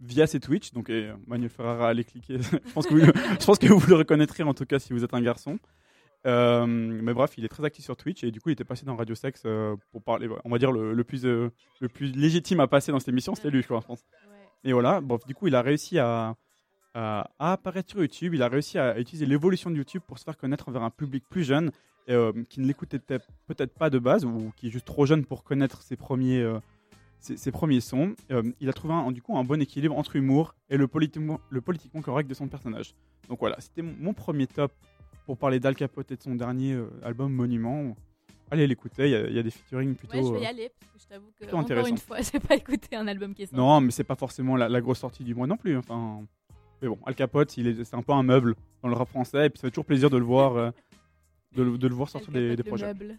via 0.02 0.26
ses 0.26 0.40
Twitch, 0.40 0.74
donc 0.74 0.90
et 0.90 1.12
Manuel 1.28 1.50
Ferrara, 1.52 1.90
allez 1.90 2.04
cliquer, 2.04 2.38
je, 2.42 2.58
pense 2.74 2.88
que 2.88 2.94
vous, 2.96 3.00
le- 3.06 3.14
je 3.40 3.46
pense 3.46 3.60
que 3.60 3.68
vous 3.72 3.88
le 3.88 3.96
reconnaîtrez 3.96 4.42
en 4.44 4.56
tout 4.56 4.66
cas 4.66 4.80
si 4.80 4.94
vous 4.94 5.04
êtes 5.04 5.14
un 5.14 5.22
garçon. 5.22 5.60
Euh, 6.26 6.66
mais 6.66 7.14
bref, 7.14 7.34
il 7.38 7.44
est 7.44 7.50
très 7.50 7.66
actif 7.66 7.84
sur 7.84 7.98
Twitch 7.98 8.24
et 8.24 8.32
du 8.32 8.40
coup, 8.40 8.48
il 8.50 8.54
était 8.54 8.64
passé 8.64 8.86
dans 8.86 8.96
Radio 8.96 9.14
Sex 9.14 9.44
euh, 9.46 9.76
pour 9.92 10.02
parler, 10.02 10.30
on 10.46 10.50
va 10.50 10.58
dire, 10.58 10.72
le, 10.72 10.94
le 10.94 11.04
plus, 11.04 11.24
le 11.26 11.52
plus 11.94 12.14
légitime 12.16 12.62
à 12.62 12.68
passer 12.68 12.94
dans 12.94 13.00
cette 13.00 13.10
émission, 13.10 13.36
c'était 13.36 13.50
lui, 13.50 13.62
je 13.62 13.68
crois, 13.68 13.82
je 13.82 13.88
pense. 13.88 14.06
Et 14.64 14.74
voilà, 14.74 15.02
bon, 15.02 15.20
du 15.28 15.36
coup, 15.36 15.48
il 15.48 15.56
a 15.56 15.62
réussi 15.62 16.00
à, 16.00 16.36
à, 16.94 17.28
apparaître 17.40 17.90
sur 17.90 18.00
YouTube. 18.00 18.34
Il 18.34 18.42
a 18.42 18.48
réussi 18.48 18.78
à 18.78 19.00
utiliser 19.00 19.26
l'évolution 19.26 19.70
de 19.70 19.76
YouTube 19.76 20.02
pour 20.08 20.20
se 20.20 20.24
faire 20.24 20.38
connaître 20.38 20.70
envers 20.70 20.84
un 20.84 20.90
public 20.90 21.24
plus 21.30 21.44
jeune, 21.44 21.72
euh, 22.10 22.32
qui 22.50 22.60
ne 22.60 22.68
l'écoutait 22.68 23.00
peut-être- 23.00 23.74
pas 23.74 23.90
de 23.90 24.00
base, 24.00 24.26
ou 24.26 24.52
qui 24.56 24.68
est 24.68 24.70
juste 24.70 24.86
trop 24.86 25.06
jeune 25.06 25.26
pour 25.26 25.44
connaître 25.44 25.82
ses 25.82 25.96
premiers, 25.96 26.42
euh, 26.42 26.60
ses, 27.20 27.52
premiers 27.52 27.82
sons. 27.82 28.16
Euh, 28.32 28.44
il 28.60 28.70
a 28.70 28.74
trouvé 28.74 28.94
un, 28.94 29.12
du 29.12 29.22
coup 29.22 29.38
un 29.38 29.44
bon 29.44 29.62
équilibre 29.62 29.98
entre 29.98 30.16
humour 30.18 30.56
et 30.70 30.78
le 30.78 30.88
politiquement, 30.88 31.40
le 31.50 31.62
politiquement 31.62 32.02
correct 32.02 32.28
de 32.28 32.34
son 32.34 32.48
personnage. 32.48 32.94
Donc 33.30 33.40
voilà, 33.40 33.60
c'était 33.60 33.82
mon, 33.82 34.14
premier 34.14 34.48
top 34.48 34.74
pour 35.26 35.38
parler 35.38 35.62
d'Al 35.62 35.76
Capote 35.76 36.12
et 36.12 36.18
de 36.18 36.22
son 36.22 36.36
dernier 36.36 36.78
album 37.02 37.32
Monument. 37.32 37.96
Allez 38.54 38.68
l'écouter, 38.68 39.06
il 39.06 39.12
y, 39.12 39.16
a- 39.16 39.28
il 39.28 39.34
y 39.36 39.40
a 39.40 39.44
des 39.44 39.50
featuring 39.52 39.96
plutôt. 39.96 40.16
Ouais, 40.16 40.24
je 40.24 40.32
vais 40.34 40.42
y 40.42 40.46
euh, 40.46 40.50
aller 40.50 40.70
parce 40.80 40.92
que 40.94 41.00
je 41.00 41.08
t'avoue 41.08 41.32
que 41.40 41.46
encore 41.48 41.60
intéressant. 41.60 41.88
une 41.90 41.98
fois, 41.98 42.18
j'ai 42.32 42.40
pas 42.40 42.56
écouté 42.56 42.96
un 42.96 43.08
album 43.08 43.34
qui 43.34 43.44
est 43.44 43.46
sorti. 43.48 43.58
Non, 43.58 43.82
mais 43.82 43.92
c'est 43.92 44.04
pas 44.04 44.16
forcément 44.16 44.56
la, 44.56 44.70
la 44.70 44.80
grosse 44.82 45.00
sortie 45.00 45.24
du 45.24 45.34
mois 45.36 45.48
non 45.48 45.58
plus. 45.58 45.76
Enfin, 45.78 46.22
mais 46.82 46.88
bon, 46.88 47.00
Al 47.06 47.16
Capote, 47.16 47.58
il 47.58 47.68
est, 47.68 47.84
c'est 47.84 47.96
un 47.96 48.02
peu 48.04 48.12
un 48.14 48.24
meuble 48.24 48.56
dans 48.82 48.90
le 48.90 48.96
rap 48.96 49.10
français, 49.10 49.48
et 49.48 49.50
puis 49.50 49.60
ça 49.60 49.68
fait 49.68 49.72
toujours 49.72 49.86
plaisir 49.86 50.10
de 50.10 50.18
le 50.18 50.24
voir, 50.26 50.56
euh, 50.56 50.72
de, 51.56 51.64
le- 51.64 51.78
de 51.78 51.88
le 51.88 51.96
voir 51.96 52.10
sortir 52.10 52.32
des, 52.32 52.42
capote 52.42 52.58
des 52.58 52.64
le 52.64 52.70
projets. 52.70 52.86
meuble. 52.88 53.18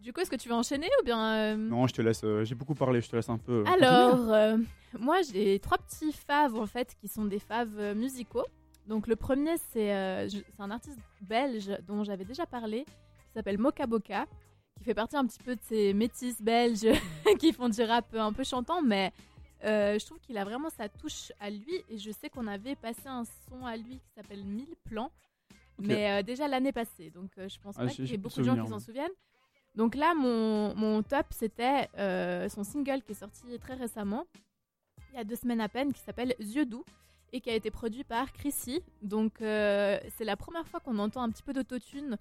Du 0.00 0.12
coup, 0.12 0.20
est-ce 0.20 0.30
que 0.30 0.36
tu 0.36 0.48
veux 0.48 0.54
enchaîner 0.54 0.86
ou 1.00 1.04
bien 1.04 1.34
euh, 1.34 1.56
Non, 1.56 1.86
je 1.88 1.94
te 1.94 2.00
laisse. 2.02 2.22
euh, 2.22 2.44
j'ai 2.44 2.54
beaucoup 2.54 2.76
parlé, 2.76 3.00
je 3.00 3.08
te 3.10 3.16
laisse 3.16 3.28
un 3.28 3.38
peu. 3.38 3.64
Alors, 3.66 4.56
moi 5.00 5.16
j'ai 5.22 5.58
trois 5.58 5.78
petits 5.78 6.12
faves 6.12 6.54
en 6.54 6.66
fait 6.66 6.94
qui 7.00 7.08
sont 7.08 7.24
des 7.24 7.40
faves 7.40 7.94
musicaux. 7.96 8.44
Donc 8.86 9.08
le 9.08 9.16
premier 9.16 9.56
c'est 9.72 10.28
c'est 10.30 10.60
un 10.60 10.70
artiste 10.70 10.98
belge 11.22 11.76
dont 11.88 12.04
j'avais 12.04 12.24
déjà 12.24 12.46
parlé 12.46 12.86
s'appelle 13.36 13.58
Moka 13.58 13.86
Boka 13.86 14.26
qui 14.78 14.84
fait 14.84 14.94
partie 14.94 15.16
un 15.16 15.26
petit 15.26 15.42
peu 15.42 15.54
de 15.54 15.60
ces 15.62 15.92
métis 15.94 16.40
belges 16.40 16.86
qui 17.38 17.52
font 17.52 17.68
du 17.68 17.82
rap 17.82 18.14
un 18.14 18.32
peu 18.32 18.44
chantant 18.44 18.82
mais 18.82 19.12
euh, 19.64 19.98
je 19.98 20.04
trouve 20.04 20.18
qu'il 20.20 20.36
a 20.38 20.44
vraiment 20.44 20.70
sa 20.70 20.88
touche 20.88 21.32
à 21.40 21.50
lui 21.50 21.82
et 21.88 21.98
je 21.98 22.10
sais 22.10 22.28
qu'on 22.28 22.46
avait 22.46 22.76
passé 22.76 23.02
un 23.06 23.24
son 23.48 23.64
à 23.64 23.76
lui 23.76 23.98
qui 23.98 24.10
s'appelle 24.14 24.44
1000 24.44 24.66
plans 24.84 25.10
mais 25.78 26.10
euh, 26.10 26.22
déjà 26.22 26.48
l'année 26.48 26.72
passée 26.72 27.10
donc 27.10 27.30
euh, 27.38 27.48
je 27.48 27.58
pense 27.60 27.74
Ah, 27.78 27.84
pas 27.84 27.90
qu'il 27.90 28.06
y 28.06 28.14
ait 28.14 28.18
beaucoup 28.18 28.40
de 28.40 28.44
gens 28.44 28.62
qui 28.62 28.68
s'en 28.68 28.80
souviennent. 28.80 29.10
Donc 29.74 29.94
là, 29.94 30.14
mon, 30.14 30.74
mon 30.74 31.02
top, 31.02 31.26
c'était 31.32 31.90
son 32.48 32.64
single 32.64 33.02
qui 33.02 33.12
est 33.12 33.20
sorti 33.20 33.58
très 33.58 33.74
récemment, 33.74 34.24
il 35.12 35.16
y 35.16 35.18
a 35.18 35.24
deux 35.24 35.36
semaines 35.36 35.60
à 35.60 35.68
peine, 35.68 35.92
qui 35.92 36.00
s'appelle 36.00 36.34
Yeux 36.38 36.64
doux 36.64 36.82
et 37.30 37.42
qui 37.42 37.50
a 37.50 37.54
été 37.54 37.70
produit 37.70 38.02
par 38.02 38.32
Chrissy. 38.32 38.80
Donc 39.02 39.34
c'est 39.40 40.24
la 40.24 40.36
première 40.38 40.66
fois 40.66 40.80
qu'on 40.80 40.98
entend 40.98 41.20
un 41.22 41.28
petit 41.28 41.42
peu 41.42 41.52
d'autotune 41.52 42.16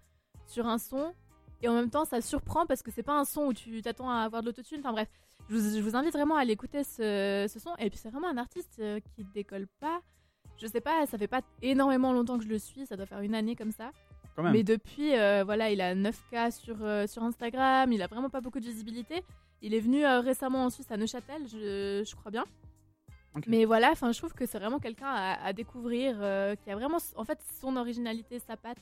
sur 0.45 0.67
un 0.67 0.77
son. 0.77 1.13
Et 1.61 1.67
en 1.67 1.73
même 1.73 1.89
temps, 1.89 2.05
ça 2.05 2.21
surprend 2.21 2.65
parce 2.65 2.83
que 2.83 2.91
c'est 2.91 3.03
pas 3.03 3.17
un 3.17 3.25
son 3.25 3.45
où 3.45 3.53
tu 3.53 3.81
t'attends 3.81 4.09
à 4.09 4.19
avoir 4.19 4.41
de 4.41 4.47
l'autotune. 4.47 4.79
Enfin 4.79 4.91
bref, 4.91 5.07
je 5.49 5.55
vous, 5.55 5.75
je 5.77 5.81
vous 5.81 5.95
invite 5.95 6.13
vraiment 6.13 6.35
à 6.35 6.41
aller 6.41 6.53
écouter 6.53 6.83
ce, 6.83 7.47
ce 7.51 7.59
son. 7.59 7.75
Et 7.77 7.89
puis 7.89 7.97
c'est 7.97 8.09
vraiment 8.09 8.27
un 8.27 8.37
artiste 8.37 8.77
euh, 8.79 8.99
qui 9.15 9.23
décolle 9.33 9.67
pas. 9.79 10.01
Je 10.57 10.67
sais 10.67 10.81
pas, 10.81 11.05
ça 11.05 11.17
fait 11.17 11.27
pas 11.27 11.41
énormément 11.61 12.13
longtemps 12.13 12.37
que 12.37 12.43
je 12.43 12.49
le 12.49 12.59
suis, 12.59 12.85
ça 12.85 12.95
doit 12.95 13.05
faire 13.05 13.21
une 13.21 13.35
année 13.35 13.55
comme 13.55 13.71
ça. 13.71 13.91
Quand 14.35 14.43
même. 14.43 14.53
Mais 14.53 14.63
depuis, 14.63 15.17
euh, 15.17 15.43
voilà, 15.43 15.69
il 15.71 15.81
a 15.81 15.95
9K 15.95 16.51
sur, 16.51 16.77
euh, 16.81 17.07
sur 17.07 17.23
Instagram, 17.23 17.91
il 17.91 18.01
a 18.01 18.07
vraiment 18.07 18.29
pas 18.29 18.41
beaucoup 18.41 18.59
de 18.59 18.65
visibilité. 18.65 19.23
Il 19.61 19.73
est 19.73 19.79
venu 19.79 20.05
euh, 20.05 20.19
récemment 20.19 20.65
en 20.65 20.69
Suisse 20.69 20.91
à 20.91 20.97
Neuchâtel, 20.97 21.47
je, 21.47 22.03
je 22.07 22.15
crois 22.15 22.31
bien. 22.31 22.45
Mais 23.47 23.65
voilà, 23.65 23.91
enfin, 23.91 24.13
je 24.13 24.17
trouve 24.17 24.33
que 24.33 24.45
c'est 24.45 24.59
vraiment 24.59 24.79
quelqu'un 24.79 25.09
à, 25.09 25.45
à 25.45 25.51
découvrir, 25.51 26.15
qui 26.63 26.71
a 26.71 26.75
vraiment, 26.75 26.99
en 27.17 27.25
fait, 27.25 27.37
son 27.59 27.75
originalité, 27.75 28.39
sa 28.39 28.55
patte. 28.55 28.77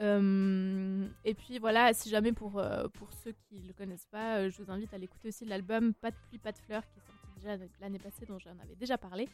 Euh, 0.00 1.06
et 1.24 1.34
puis 1.34 1.58
voilà, 1.58 1.92
si 1.92 2.08
jamais 2.10 2.32
pour, 2.32 2.58
euh, 2.58 2.88
pour 2.94 3.12
ceux 3.12 3.32
qui 3.48 3.60
le 3.66 3.72
connaissent 3.72 4.08
pas, 4.10 4.38
euh, 4.38 4.50
je 4.50 4.62
vous 4.62 4.70
invite 4.70 4.92
à 4.92 4.98
l'écouter 4.98 5.28
aussi 5.28 5.44
l'album 5.44 5.94
Pas 5.94 6.10
de 6.10 6.16
pluie, 6.28 6.38
pas 6.38 6.52
de 6.52 6.58
fleurs, 6.58 6.82
qui 6.82 6.98
est 6.98 7.02
sorti 7.06 7.40
déjà 7.40 7.64
l'année 7.80 7.98
passée, 7.98 8.26
dont 8.26 8.38
j'en 8.38 8.50
avais 8.62 8.74
déjà 8.74 8.98
parlé. 8.98 9.28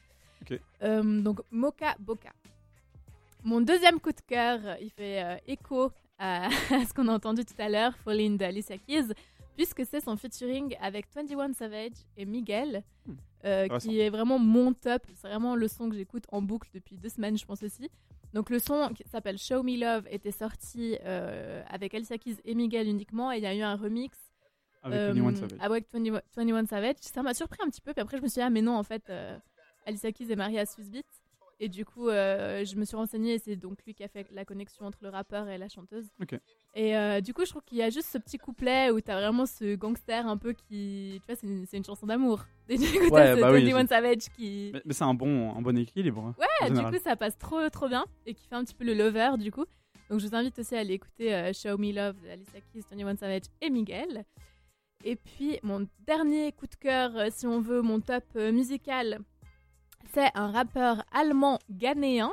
Donc 1.23 1.41
Mocha 1.51 1.95
Boca. 1.99 2.31
Mon 3.43 3.61
deuxième 3.61 4.01
coup 4.01 4.13
de 4.13 4.21
cœur, 4.27 4.61
il 4.81 4.91
fait 4.91 5.43
écho 5.47 5.91
à, 6.19 6.47
à 6.75 6.85
ce 6.87 6.93
qu'on 6.93 7.09
a 7.09 7.13
entendu 7.13 7.45
tout 7.45 7.55
à 7.59 7.69
l'heure, 7.69 7.97
Falling 7.99 8.37
de 8.37 8.45
Alicia 8.45 8.77
Keys, 8.77 9.15
puisque 9.57 9.85
c'est 9.87 10.01
son 10.01 10.17
featuring 10.17 10.77
avec 10.81 11.07
21 11.15 11.55
Savage 11.55 11.93
et 12.17 12.27
Miguel, 12.27 12.83
Hmm. 13.43 13.79
qui 13.79 13.99
est 14.01 14.11
vraiment 14.11 14.39
mon 14.39 14.75
top. 14.75 15.03
C'est 15.15 15.27
vraiment 15.29 15.57
le 15.57 15.67
son 15.67 15.89
que 15.89 15.97
j'écoute 15.97 16.25
en 16.31 16.43
boucle 16.43 16.69
depuis 16.75 16.97
deux 16.99 17.09
semaines, 17.09 17.39
je 17.39 17.47
pense 17.47 17.63
aussi. 17.63 17.91
Donc 18.33 18.51
le 18.51 18.59
son 18.59 18.91
qui 18.95 19.03
s'appelle 19.09 19.39
Show 19.39 19.63
Me 19.63 19.77
Love 19.79 20.07
était 20.11 20.31
sorti 20.31 20.97
euh, 21.05 21.63
avec 21.69 21.95
Alicia 21.95 22.17
Keys 22.19 22.37
et 22.45 22.55
Miguel 22.55 22.87
uniquement, 22.89 23.33
et 23.33 23.39
il 23.39 23.43
y 23.43 23.47
a 23.47 23.55
eu 23.55 23.63
un 23.63 23.75
remix 23.77 24.17
Avec 24.83 24.99
euh, 24.99 25.13
21 25.13 25.35
Savage. 25.35 25.59
avec 25.61 25.87
21 25.93 26.23
21 26.37 26.67
Savage. 26.67 26.97
Ça 27.01 27.23
m'a 27.23 27.35
surpris 27.35 27.59
un 27.65 27.69
petit 27.69 27.81
peu, 27.81 27.93
puis 27.93 28.03
après 28.03 28.19
je 28.19 28.23
me 28.23 28.29
suis 28.29 28.39
dit, 28.39 28.43
ah 28.43 28.51
mais 28.51 28.63
non, 28.63 28.77
en 28.77 28.83
fait, 28.85 29.03
euh, 29.11 29.37
Alicia 29.87 30.13
Keys 30.13 30.31
est 30.31 30.37
mariée 30.37 30.61
à 30.61 30.67
Swissbeat. 30.67 31.07
Et 31.63 31.69
du 31.69 31.85
coup, 31.85 32.09
euh, 32.09 32.65
je 32.65 32.75
me 32.77 32.87
suis 32.87 32.97
renseignée 32.97 33.35
et 33.35 33.39
c'est 33.39 33.55
donc 33.55 33.85
lui 33.85 33.93
qui 33.93 34.03
a 34.03 34.09
fait 34.09 34.27
la 34.33 34.47
connexion 34.47 34.87
entre 34.87 34.97
le 35.03 35.11
rappeur 35.11 35.47
et 35.47 35.59
la 35.59 35.69
chanteuse. 35.69 36.07
Et 36.75 36.97
euh, 36.97 37.21
du 37.21 37.35
coup, 37.35 37.45
je 37.45 37.51
trouve 37.51 37.63
qu'il 37.65 37.77
y 37.77 37.83
a 37.83 37.91
juste 37.91 38.09
ce 38.09 38.17
petit 38.17 38.39
couplet 38.39 38.91
où 38.91 38.99
t'as 39.03 39.21
vraiment 39.21 39.45
ce 39.45 39.75
gangster 39.75 40.27
un 40.27 40.39
peu 40.39 40.55
qui. 40.55 41.21
Tu 41.21 41.27
vois, 41.31 41.37
c'est 41.37 41.77
une, 41.77 41.85
chanson 41.85 42.07
d'amour. 42.07 42.47
Et 42.71 42.79
du 42.79 42.87
coup, 42.87 43.15
Ouais, 43.15 43.39
bah 43.39 43.53
oui, 43.53 43.71
21 43.71 43.87
Savage 43.89 44.31
qui. 44.35 44.71
Mais, 44.73 44.81
mais 44.87 44.95
c'est 44.95 45.05
un 45.05 45.13
bon, 45.13 45.55
un 45.55 45.61
bon 45.61 45.77
équilibre. 45.77 46.25
hein, 46.25 46.35
Ouais, 46.39 46.71
du 46.71 46.83
coup, 46.83 47.05
ça 47.05 47.15
passe 47.15 47.37
trop, 47.37 47.69
trop 47.69 47.89
bien 47.89 48.07
et 48.25 48.33
qui 48.33 48.47
fait 48.47 48.55
un 48.55 48.65
petit 48.65 48.75
peu 48.75 48.85
le 48.85 48.95
lover, 48.95 49.33
du 49.39 49.53
coup. 49.53 49.67
Donc, 50.09 50.21
je 50.21 50.27
vous 50.27 50.35
invite 50.35 50.59
aussi 50.59 50.75
à 50.75 50.79
aller 50.79 50.95
écouter 50.95 51.35
euh, 51.35 51.53
Show 51.53 51.77
Me 51.77 51.93
Love 51.93 52.17
de 52.23 52.29
Alicia 52.31 52.61
Keys, 52.73 52.85
21 52.91 53.17
Savage 53.17 53.43
et 53.61 53.69
Miguel. 53.69 54.25
Et 55.05 55.17
puis, 55.17 55.59
mon 55.63 55.87
dernier 56.07 56.53
coup 56.53 56.67
de 56.67 56.75
cœur, 56.77 57.13
si 57.31 57.47
on 57.47 57.61
veut, 57.61 57.83
mon 57.83 58.01
top 58.01 58.25
musical, 58.35 59.21
c'est 60.13 60.31
un 60.35 60.51
rappeur 60.51 61.05
allemand 61.13 61.59
ghanéen 61.71 62.33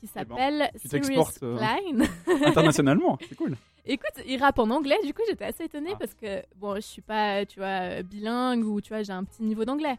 qui 0.00 0.06
s'appelle 0.06 0.70
tu 0.80 0.88
Sirius 0.88 1.06
t'exportes, 1.08 1.42
euh, 1.42 1.56
Klein. 1.58 2.06
Internationalement, 2.46 3.18
c'est 3.28 3.34
cool. 3.36 3.56
Écoute, 3.84 4.22
il 4.26 4.38
rappe 4.40 4.58
en 4.58 4.70
anglais, 4.70 4.96
du 5.04 5.12
coup 5.14 5.22
j'étais 5.28 5.44
assez 5.46 5.64
étonnée 5.64 5.90
Ah. 5.94 5.96
parce 5.98 6.14
que, 6.14 6.42
bon, 6.56 6.76
je 6.76 6.80
suis 6.82 7.02
pas, 7.02 7.44
tu 7.46 7.58
vois, 7.58 8.02
bilingue 8.02 8.64
ou 8.64 8.80
tu 8.80 8.90
vois, 8.92 9.02
j'ai 9.02 9.12
un 9.12 9.24
petit 9.24 9.42
niveau 9.42 9.64
d'anglais. 9.64 9.96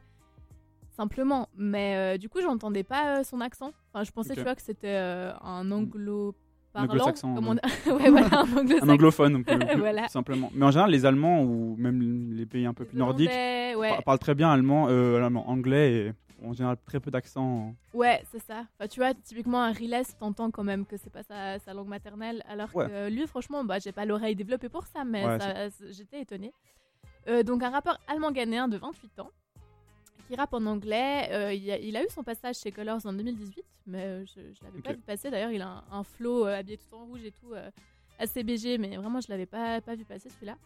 Simplement. 0.95 1.47
Mais 1.57 1.95
euh, 1.95 2.17
du 2.17 2.27
coup, 2.29 2.39
j'entendais 2.41 2.83
pas 2.83 3.19
euh, 3.19 3.23
son 3.23 3.39
accent. 3.41 3.71
Enfin, 3.93 4.03
je 4.03 4.11
pensais, 4.11 4.31
Ok. 4.31 4.37
tu 4.37 4.43
vois, 4.43 4.55
que 4.55 4.61
c'était 4.61 4.87
euh, 4.97 5.31
un 5.41 5.71
anglo 5.71 6.35
parlant. 6.73 7.13
comme 7.21 7.47
ouais. 7.47 7.55
on- 7.87 7.91
ouais, 7.95 8.09
voilà, 8.09 8.27
un. 8.41 8.81
Un 8.83 8.89
anglophone, 8.89 9.43
plus, 9.45 9.57
simplement. 10.09 10.51
Mais 10.53 10.65
en 10.65 10.71
général, 10.71 10.91
les 10.91 11.05
Allemands 11.05 11.41
ou 11.43 11.75
même 11.77 12.33
les 12.33 12.45
pays 12.45 12.65
un 12.65 12.73
peu 12.73 12.83
plus 12.85 12.97
nordiques 12.97 13.29
ouais. 13.29 13.75
par- 13.89 14.03
parlent 14.03 14.19
très 14.19 14.35
bien 14.35 14.49
allemand, 14.51 14.87
euh, 14.89 15.23
allemand, 15.23 15.49
anglais 15.49 15.93
et 15.93 16.11
en 16.43 16.53
général 16.53 16.77
très 16.85 16.99
peu 16.99 17.11
d'accent. 17.11 17.73
Ouais, 17.93 18.23
c'est 18.31 18.41
ça. 18.41 18.65
Enfin, 18.77 18.87
tu 18.87 18.99
vois, 18.99 19.13
typiquement 19.13 19.61
un 19.61 19.71
Riles, 19.71 20.03
t'entends 20.19 20.51
quand 20.51 20.63
même 20.63 20.85
que 20.85 20.97
c'est 20.97 21.09
pas 21.09 21.23
sa, 21.23 21.59
sa 21.59 21.73
langue 21.73 21.87
maternelle, 21.87 22.43
alors 22.47 22.73
Ouais. 22.75 22.87
que 22.87 23.09
lui, 23.09 23.25
franchement, 23.27 23.63
bah, 23.63 23.79
j'ai 23.79 23.91
pas 23.91 24.05
l'oreille 24.05 24.35
développée 24.35 24.69
pour 24.69 24.87
ça, 24.87 25.03
mais 25.03 25.25
Ouais, 25.25 25.39
ça- 25.39 25.69
c- 25.69 25.85
j'étais 25.91 26.21
étonnée. 26.21 26.53
Euh, 27.27 27.43
donc 27.43 27.61
un 27.63 27.69
rappeur 27.69 27.99
allemand 28.07 28.31
ghanéen 28.31 28.67
de 28.67 28.77
28 28.77 29.19
ans 29.19 29.29
qui 30.27 30.35
rappe 30.35 30.53
en 30.53 30.65
anglais. 30.65 31.27
Euh, 31.31 31.53
il, 31.53 31.69
a, 31.71 31.77
il 31.77 31.95
a 31.97 32.03
eu 32.03 32.09
son 32.09 32.23
passage 32.23 32.57
chez 32.57 32.71
Colors 32.71 33.05
en 33.05 33.13
2018, 33.13 33.63
mais 33.87 34.03
euh, 34.05 34.25
je, 34.25 34.41
je 34.53 34.63
l'avais 34.63 34.81
pas 34.81 34.93
vu 34.93 34.99
passer. 35.01 35.29
D'ailleurs, 35.29 35.51
il 35.51 35.61
a 35.61 35.67
un, 35.67 35.83
un 35.91 36.03
flow 36.03 36.45
euh, 36.47 36.57
habillé 36.57 36.77
tout 36.77 36.95
en 36.95 37.05
rouge 37.05 37.23
et 37.25 37.31
tout, 37.31 37.53
assez 38.17 38.43
BG, 38.43 38.77
mais 38.77 38.95
vraiment, 38.97 39.19
je 39.21 39.27
l'avais 39.29 39.45
pas, 39.45 39.81
pas 39.81 39.95
vu 39.95 40.05
passer 40.05 40.29
celui-là. 40.29 40.57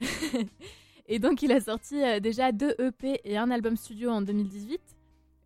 et 1.06 1.18
donc, 1.18 1.42
il 1.42 1.52
a 1.52 1.60
sorti 1.60 2.00
déjà 2.20 2.52
deux 2.52 2.74
EP 2.78 3.20
et 3.24 3.36
un 3.36 3.50
album 3.50 3.76
studio 3.76 4.10
en 4.10 4.22
2018 4.22 4.80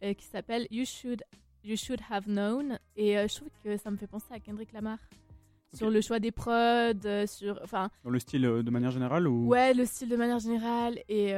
euh, 0.02 0.14
qui 0.14 0.26
s'appelle 0.26 0.66
You 0.70 0.84
Should, 0.84 1.22
you 1.62 1.76
Should 1.76 2.00
Have 2.10 2.24
Known. 2.26 2.78
Et 2.96 3.18
euh, 3.18 3.26
je 3.28 3.36
trouve 3.36 3.50
que 3.62 3.76
ça 3.76 3.90
me 3.90 3.96
fait 3.96 4.06
penser 4.06 4.32
à 4.32 4.40
Kendrick 4.40 4.72
Lamar. 4.72 4.98
Sur 5.72 5.90
le 5.90 6.00
choix 6.00 6.20
des 6.20 6.30
prods, 6.30 6.52
euh, 7.04 7.26
sur. 7.26 7.58
Enfin, 7.64 7.90
Dans 8.04 8.10
le 8.10 8.20
style 8.20 8.42
de 8.42 8.70
manière 8.70 8.92
générale 8.92 9.26
ou? 9.26 9.48
Ouais, 9.48 9.74
le 9.74 9.84
style 9.84 10.08
de 10.08 10.16
manière 10.16 10.38
générale. 10.38 11.00
Et 11.08 11.32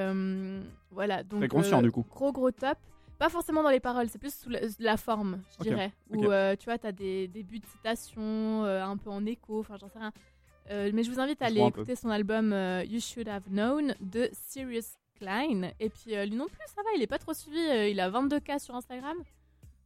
voilà. 0.90 1.22
Donc, 1.22 1.40
Très 1.40 1.48
conscient, 1.48 1.80
du 1.82 1.90
coup. 1.90 2.04
Gros, 2.10 2.32
gros 2.32 2.50
top. 2.50 2.76
Pas 3.18 3.30
forcément 3.30 3.62
dans 3.62 3.70
les 3.70 3.80
paroles, 3.80 4.08
c'est 4.10 4.18
plus 4.18 4.34
sous 4.34 4.50
la, 4.50 4.60
la 4.78 4.96
forme, 4.98 5.40
je 5.58 5.64
dirais. 5.64 5.92
Où 6.10 6.24
euh, 6.24 6.54
tu 6.54 6.66
vois, 6.66 6.76
t'as 6.76 6.92
des 6.92 7.28
débuts 7.28 7.60
de 7.60 7.66
citations, 7.66 8.64
euh, 8.64 8.84
un 8.84 8.98
peu 8.98 9.08
en 9.08 9.24
écho, 9.24 9.58
enfin, 9.60 9.76
j'en 9.80 9.88
sais 9.88 9.98
rien. 9.98 10.12
Euh, 10.70 10.90
mais 10.92 11.02
je 11.02 11.10
vous 11.10 11.18
invite 11.20 11.40
à 11.40 11.46
Je 11.46 11.52
aller 11.52 11.66
écouter 11.66 11.96
son 11.96 12.10
album 12.10 12.52
You 12.86 13.00
Should 13.00 13.28
Have 13.28 13.44
Known 13.48 13.94
de 14.00 14.28
Sirius 14.32 14.98
Klein. 15.18 15.70
Et 15.80 15.88
puis 15.90 16.14
euh, 16.16 16.24
lui 16.26 16.36
non 16.36 16.46
plus, 16.46 16.58
ça 16.74 16.82
va, 16.82 16.88
il 16.96 17.02
est 17.02 17.06
pas 17.06 17.18
trop 17.18 17.34
suivi. 17.34 17.58
euh, 17.58 17.88
il 17.88 17.98
a 18.00 18.10
22K 18.10 18.58
sur 18.58 18.74
Instagram. 18.74 19.16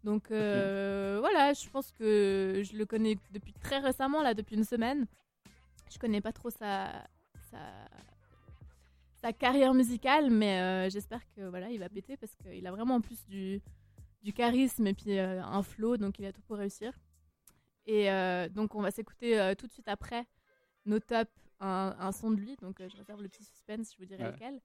Donc 0.05 0.31
euh, 0.31 1.19
voilà, 1.21 1.53
je 1.53 1.69
pense 1.69 1.93
que 1.93 2.63
je 2.65 2.77
le 2.77 2.87
connais 2.87 3.17
depuis 3.33 3.53
très 3.53 3.79
récemment, 3.79 4.23
là, 4.23 4.35
depuis 4.35 4.57
une 4.57 4.65
semaine. 4.65 5.07
Je 5.93 5.99
connais 5.99 6.21
pas 6.21 6.33
trop 6.33 6.51
sa, 6.51 6.91
sa, 7.51 7.59
sa 9.21 9.33
carrière 9.33 9.75
musicale, 9.75 10.31
mais 10.31 10.89
j'espère 10.91 11.21
que 11.35 11.43
voilà, 11.49 11.69
il 11.71 11.79
va 11.81 11.89
péter 11.89 12.17
parce 12.17 12.35
qu'il 12.37 12.67
a 12.67 12.71
vraiment 12.71 12.95
en 12.95 13.01
plus 13.01 13.27
du, 13.27 13.61
du 14.23 14.33
charisme 14.33 14.87
et 14.87 14.95
puis 14.95 15.19
un 15.19 15.63
flow, 15.63 15.97
donc 15.97 16.19
il 16.19 16.25
a 16.27 16.33
tout 16.33 16.43
pour 16.43 16.57
réussir. 16.57 16.93
Et 17.87 18.07
donc 18.55 18.75
on 18.75 18.81
va 18.83 18.91
s'écouter 18.91 19.53
tout 19.59 19.67
de 19.67 19.73
suite 19.73 19.89
après 19.89 20.25
nos 20.87 21.01
tops 21.01 21.31
un, 21.59 21.95
un 21.99 22.13
son 22.13 22.31
de 22.31 22.37
lui, 22.37 22.57
donc 22.63 22.77
je 22.81 22.97
réserve 22.97 23.21
le 23.21 23.29
petit 23.29 23.45
suspense, 23.45 23.93
je 23.93 23.99
vous 23.99 24.07
dirai 24.07 24.23
Ouais. 24.25 24.33
lequel. 24.33 24.61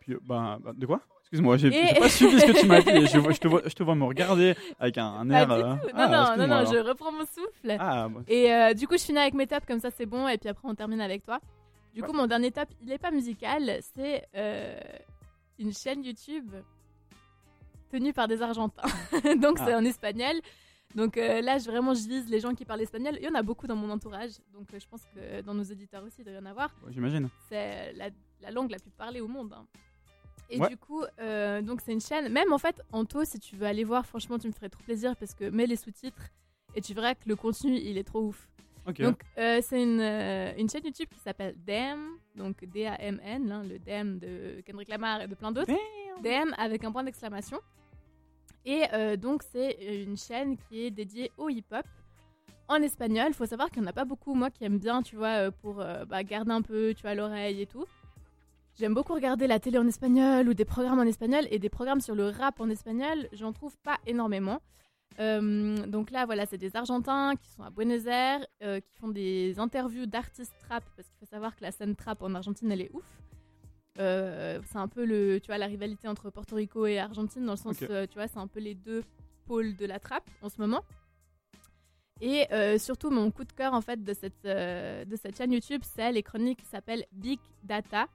Puis, 0.00 0.12
euh, 0.14 0.18
bah, 0.22 0.58
bah, 0.62 0.72
de 0.76 0.86
quoi? 0.86 1.00
Excuse-moi, 1.22 1.56
j'ai 1.56 1.68
Et- 1.68 1.98
pas 1.98 2.08
suivi 2.08 2.38
ce 2.40 2.46
que 2.46 2.52
tu 2.60 2.66
m'as 2.66 2.80
dit. 2.80 3.06
Je, 3.06 3.38
te 3.38 3.48
vois, 3.48 3.62
je 3.66 3.74
te 3.74 3.82
vois 3.82 3.94
me 3.94 4.04
regarder 4.04 4.54
avec 4.78 4.98
un, 4.98 5.06
un 5.06 5.26
Pas 5.26 5.34
air. 5.40 5.46
du 5.46 5.52
euh, 5.54 5.58
tout. 5.76 5.86
Non, 5.88 5.92
ah, 5.96 6.34
non, 6.36 6.46
non, 6.46 6.54
non, 6.64 6.70
je 6.70 6.78
reprends 6.78 7.10
mon 7.12 7.24
souffle. 7.26 7.76
Ah, 7.78 8.08
bah, 8.08 8.20
Et 8.28 8.52
euh, 8.52 8.74
du 8.74 8.86
coup, 8.86 8.96
je 8.98 9.04
finis 9.04 9.18
avec 9.18 9.34
mes 9.34 9.46
tops, 9.46 9.66
comme 9.66 9.80
ça 9.80 9.90
c'est 9.90 10.06
bon, 10.06 10.28
et 10.28 10.38
puis 10.38 10.48
après 10.48 10.68
on 10.68 10.74
termine 10.74 11.00
avec 11.00 11.24
toi. 11.24 11.40
Du 11.94 12.02
coup, 12.02 12.12
mon 12.12 12.26
dernier 12.26 12.50
top, 12.50 12.68
il 12.82 12.88
n'est 12.88 12.98
pas 12.98 13.10
musical, 13.12 13.78
c'est 13.96 14.26
euh, 14.36 14.78
une 15.58 15.72
chaîne 15.72 16.04
YouTube 16.04 16.50
tenue 17.90 18.12
par 18.12 18.28
des 18.28 18.42
Argentins. 18.42 18.82
donc 19.40 19.58
c'est 19.58 19.72
Ah. 19.72 19.78
en 19.78 19.84
espagnol. 19.84 20.34
Donc 20.94 21.16
euh, 21.16 21.40
là, 21.40 21.58
je, 21.58 21.64
vraiment, 21.70 21.92
je 21.94 22.06
vise 22.08 22.28
les 22.30 22.38
gens 22.40 22.54
qui 22.54 22.64
parlent 22.64 22.80
espagnol. 22.82 23.16
Il 23.20 23.24
y 23.24 23.28
en 23.28 23.34
a 23.34 23.42
beaucoup 23.42 23.66
dans 23.66 23.74
mon 23.76 23.90
entourage, 23.90 24.32
donc 24.52 24.72
euh, 24.72 24.78
je 24.78 24.86
pense 24.86 25.02
que 25.14 25.40
dans 25.42 25.54
nos 25.54 25.62
éditeurs 25.64 26.04
aussi, 26.04 26.16
il 26.20 26.24
doit 26.24 26.34
y 26.34 26.38
en 26.38 26.46
avoir. 26.46 26.70
ouais, 26.86 26.92
j'imagine. 26.92 27.28
C'est 27.48 27.92
la, 27.94 28.10
la 28.40 28.50
langue 28.52 28.70
la 28.70 28.78
plus 28.78 28.90
parlée 28.92 29.20
au 29.20 29.26
monde. 29.28 29.52
hein. 29.52 29.66
Et 30.50 30.60
Ouais. 30.60 30.68
du 30.68 30.76
coup, 30.76 31.02
euh, 31.20 31.62
donc 31.62 31.80
c'est 31.80 31.92
une 31.92 32.00
chaîne. 32.00 32.30
Même 32.32 32.52
en 32.52 32.58
fait, 32.58 32.80
Anto, 32.92 33.24
si 33.24 33.40
tu 33.40 33.56
veux 33.56 33.66
aller 33.66 33.82
voir, 33.82 34.06
franchement, 34.06 34.38
tu 34.38 34.46
me 34.46 34.52
ferais 34.52 34.68
trop 34.68 34.82
plaisir 34.84 35.16
parce 35.16 35.34
que 35.34 35.48
mets 35.50 35.66
les 35.66 35.76
sous-titres 35.76 36.28
et 36.76 36.80
tu 36.80 36.92
verras 36.94 37.14
que 37.14 37.28
le 37.28 37.34
contenu, 37.34 37.74
il 37.76 37.96
est 37.98 38.04
trop 38.04 38.20
ouf. 38.28 38.46
Ok. 38.86 39.00
Donc, 39.00 39.20
c'est 39.36 39.82
une, 39.82 40.00
une 40.00 40.68
chaîne 40.68 40.84
YouTube 40.84 41.08
qui 41.10 41.18
s'appelle 41.20 41.54
Damn, 41.66 42.18
donc 42.36 42.62
D-A-M-N, 42.66 43.50
hein, 43.50 43.64
le 43.64 43.78
Damn 43.78 44.18
de 44.18 44.60
Kendrick 44.66 44.88
Lamar 44.90 45.22
et 45.22 45.26
de 45.26 45.34
plein 45.34 45.50
d'autres. 45.50 45.72
Damn 46.22 46.54
avec 46.58 46.84
un 46.84 46.92
point 46.92 47.02
d'exclamation. 47.02 47.58
Et 48.64 48.84
euh, 48.92 49.16
donc, 49.16 49.42
c'est 49.42 49.72
une 50.04 50.16
chaîne 50.16 50.56
qui 50.56 50.86
est 50.86 50.90
dédiée 50.90 51.30
au 51.36 51.48
hip-hop 51.48 51.84
en 52.68 52.76
espagnol. 52.76 53.26
Il 53.28 53.34
faut 53.34 53.46
savoir 53.46 53.70
qu'il 53.70 53.82
n'y 53.82 53.88
en 53.88 53.90
a 53.90 53.94
pas 53.94 54.04
beaucoup, 54.06 54.34
moi, 54.34 54.50
qui 54.50 54.64
aime 54.64 54.78
bien, 54.78 55.02
tu 55.02 55.16
vois, 55.16 55.46
euh, 55.46 55.50
pour 55.50 55.80
euh, 55.80 56.04
bah, 56.06 56.22
garder 56.24 56.52
un 56.52 56.62
peu, 56.62 56.94
tu 56.94 57.02
vois, 57.02 57.14
l'oreille 57.14 57.60
et 57.60 57.66
tout. 57.66 57.84
J'aime 58.76 58.94
beaucoup 58.94 59.14
regarder 59.14 59.46
la 59.46 59.60
télé 59.60 59.78
en 59.78 59.86
espagnol 59.86 60.48
ou 60.48 60.54
des 60.54 60.64
programmes 60.64 60.98
en 60.98 61.04
espagnol 61.04 61.46
et 61.50 61.58
des 61.58 61.68
programmes 61.68 62.00
sur 62.00 62.14
le 62.14 62.28
rap 62.28 62.60
en 62.60 62.68
espagnol, 62.70 63.28
j'en 63.32 63.52
trouve 63.52 63.76
pas 63.78 63.98
énormément. 64.06 64.60
Donc 65.16 66.10
là, 66.10 66.26
voilà, 66.26 66.44
c'est 66.44 66.58
des 66.58 66.74
Argentins 66.74 67.36
qui 67.36 67.48
sont 67.50 67.62
à 67.62 67.70
Buenos 67.70 68.04
Aires, 68.06 68.44
qui 68.60 68.98
font 68.98 69.06
des 69.06 69.60
interviews 69.60 70.06
d'artistes 70.06 70.56
trap, 70.58 70.82
parce 70.96 71.06
qu'il 71.06 71.18
faut 71.20 71.30
savoir 71.30 71.54
que 71.54 71.62
la 71.62 71.70
scène 71.70 71.94
trap 71.94 72.20
en 72.20 72.34
Argentine, 72.34 72.72
elle 72.72 72.80
est 72.80 72.90
ouf. 72.92 73.04
Euh, 73.98 74.60
c'est 74.66 74.78
un 74.78 74.88
peu 74.88 75.04
le, 75.04 75.38
tu 75.40 75.46
vois, 75.46 75.58
la 75.58 75.66
rivalité 75.66 76.08
entre 76.08 76.30
Porto 76.30 76.56
Rico 76.56 76.86
et 76.86 76.98
Argentine, 76.98 77.44
dans 77.44 77.52
le 77.52 77.58
sens, 77.58 77.80
Ok. 77.80 77.88
euh, 77.90 78.06
tu 78.06 78.14
vois, 78.14 78.26
c'est 78.26 78.38
un 78.38 78.48
peu 78.48 78.60
les 78.60 78.74
deux 78.74 79.04
pôles 79.46 79.76
de 79.76 79.86
la 79.86 80.00
trap 80.00 80.24
en 80.42 80.48
ce 80.48 80.60
moment. 80.60 80.82
Et 82.20 82.46
euh, 82.52 82.78
surtout, 82.78 83.10
mon 83.10 83.30
coup 83.30 83.44
de 83.44 83.52
cœur 83.52 83.74
en 83.74 83.80
fait 83.80 84.02
de 84.02 84.14
cette, 84.14 84.44
de 84.44 85.16
cette 85.16 85.36
chaîne 85.36 85.52
YouTube, 85.52 85.82
c'est 85.84 86.12
les 86.12 86.22
chroniques 86.22 86.60
qui 86.60 86.66
s'appellent 86.66 87.04
Big 87.12 87.38
Data, 87.62 88.06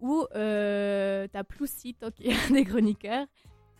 où 0.00 0.26
t'as 0.32 1.44
Plousito 1.44 2.10
qui 2.10 2.28
est 2.28 2.34
un 2.48 2.52
des 2.52 2.64
chroniqueurs 2.64 3.26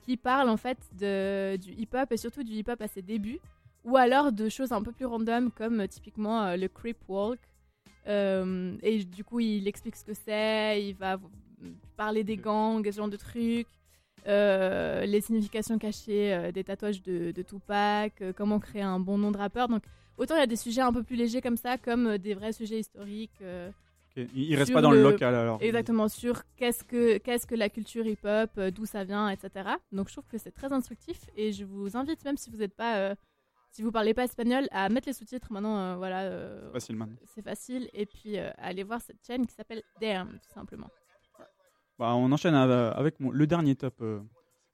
qui 0.05 0.17
parle 0.17 0.49
en 0.49 0.57
fait 0.57 0.79
de, 0.99 1.57
du 1.57 1.71
hip-hop 1.73 2.11
et 2.11 2.17
surtout 2.17 2.43
du 2.43 2.53
hip-hop 2.55 2.81
à 2.81 2.89
ses 2.89 3.03
débuts, 3.03 3.41
ou 3.85 3.97
alors 3.97 4.33
de 4.33 4.49
choses 4.49 4.73
un 4.73 4.83
peu 4.83 4.93
plus 4.93 5.07
random 5.07 5.51
comme 5.53 5.87
typiquement 5.87 6.57
le 6.57 6.67
creep 6.69 6.99
walk. 7.09 7.39
Euh, 8.09 8.77
et 8.83 9.05
du 9.05 9.25
coup, 9.25 9.41
il 9.41 9.67
explique 9.69 9.97
ce 9.97 10.05
que 10.05 10.15
c'est, 10.15 10.83
il 10.85 10.95
va 10.95 11.19
parler 11.97 12.25
des 12.25 12.37
gangs, 12.37 12.85
ce 12.85 12.97
genre 12.97 13.09
de 13.09 13.17
trucs, 13.17 13.67
euh, 14.27 15.05
les 15.07 15.21
significations 15.21 15.79
cachées 15.79 16.33
euh, 16.35 16.53
des 16.53 16.65
tatouages 16.65 17.03
de, 17.03 17.31
de 17.33 17.43
Tupac, 17.43 18.23
comment 18.37 18.59
créer 18.59 18.83
un 18.83 19.01
bon 19.01 19.19
nom 19.19 19.31
de 19.31 19.39
rappeur. 19.39 19.69
Donc, 19.69 19.83
autant 20.17 20.35
il 20.37 20.41
y 20.41 20.43
a 20.43 20.47
des 20.47 20.57
sujets 20.57 20.81
un 20.81 20.93
peu 20.93 21.03
plus 21.03 21.17
légers 21.17 21.41
comme 21.41 21.57
ça, 21.57 21.79
comme 21.79 22.19
des 22.19 22.35
vrais 22.35 22.53
sujets 22.53 22.79
historiques. 22.81 23.31
euh, 23.43 23.71
Ok. 24.17 24.27
Il, 24.35 24.43
il 24.51 24.57
reste 24.57 24.73
pas 24.75 24.83
dans 24.83 24.91
le, 24.91 24.99
le- 24.99 25.11
local 25.11 25.35
alors. 25.35 25.59
Exactement, 25.63 26.07
sur 26.09 26.43
qu'est-ce 26.57 26.85
que, 26.85 27.17
qu'est-ce 27.19 27.47
que 27.47 27.55
la 27.55 27.71
culture 27.71 28.07
hip-hop, 28.07 28.61
d'où 28.75 28.85
ça 28.85 29.05
vient, 29.05 29.31
etc. 29.31 29.71
Donc 29.91 30.09
je 30.09 30.13
trouve 30.15 30.27
que 30.31 30.37
c'est 30.37 30.51
très 30.51 30.71
instructif 30.73 31.19
et 31.35 31.51
je 31.53 31.65
vous 31.65 31.97
invite, 31.97 32.23
même 32.25 32.37
si 32.37 32.51
vous 32.51 32.59
n'êtes 32.59 32.75
pas, 32.75 33.15
si 33.73 33.83
vous 33.83 33.91
parlez 33.91 34.15
pas 34.15 34.25
espagnol, 34.25 34.69
à 34.71 34.89
mettre 34.89 35.09
les 35.09 35.13
sous-titres. 35.15 35.49
Maintenant, 35.51 35.77
euh, 35.79 35.97
voilà, 35.97 36.21
euh, 36.23 36.71
Facilement. 36.73 37.09
c'est 37.35 37.43
facile. 37.43 37.89
Et 37.95 38.07
puis 38.07 38.39
euh, 38.39 38.51
allez 38.59 38.83
voir 38.85 39.01
cette 39.01 39.25
chaîne 39.27 39.47
qui 39.47 39.55
s'appelle 39.55 39.83
Damn, 40.01 40.29
tout 40.29 40.53
simplement. 40.55 40.89
Bah, 41.99 42.15
on 42.15 42.31
enchaîne 42.33 42.55
av- 42.55 42.95
avec 42.97 43.19
mon- 43.21 43.31
le 43.31 43.47
dernier 43.47 43.75
top 43.75 43.95
euh, 44.03 44.21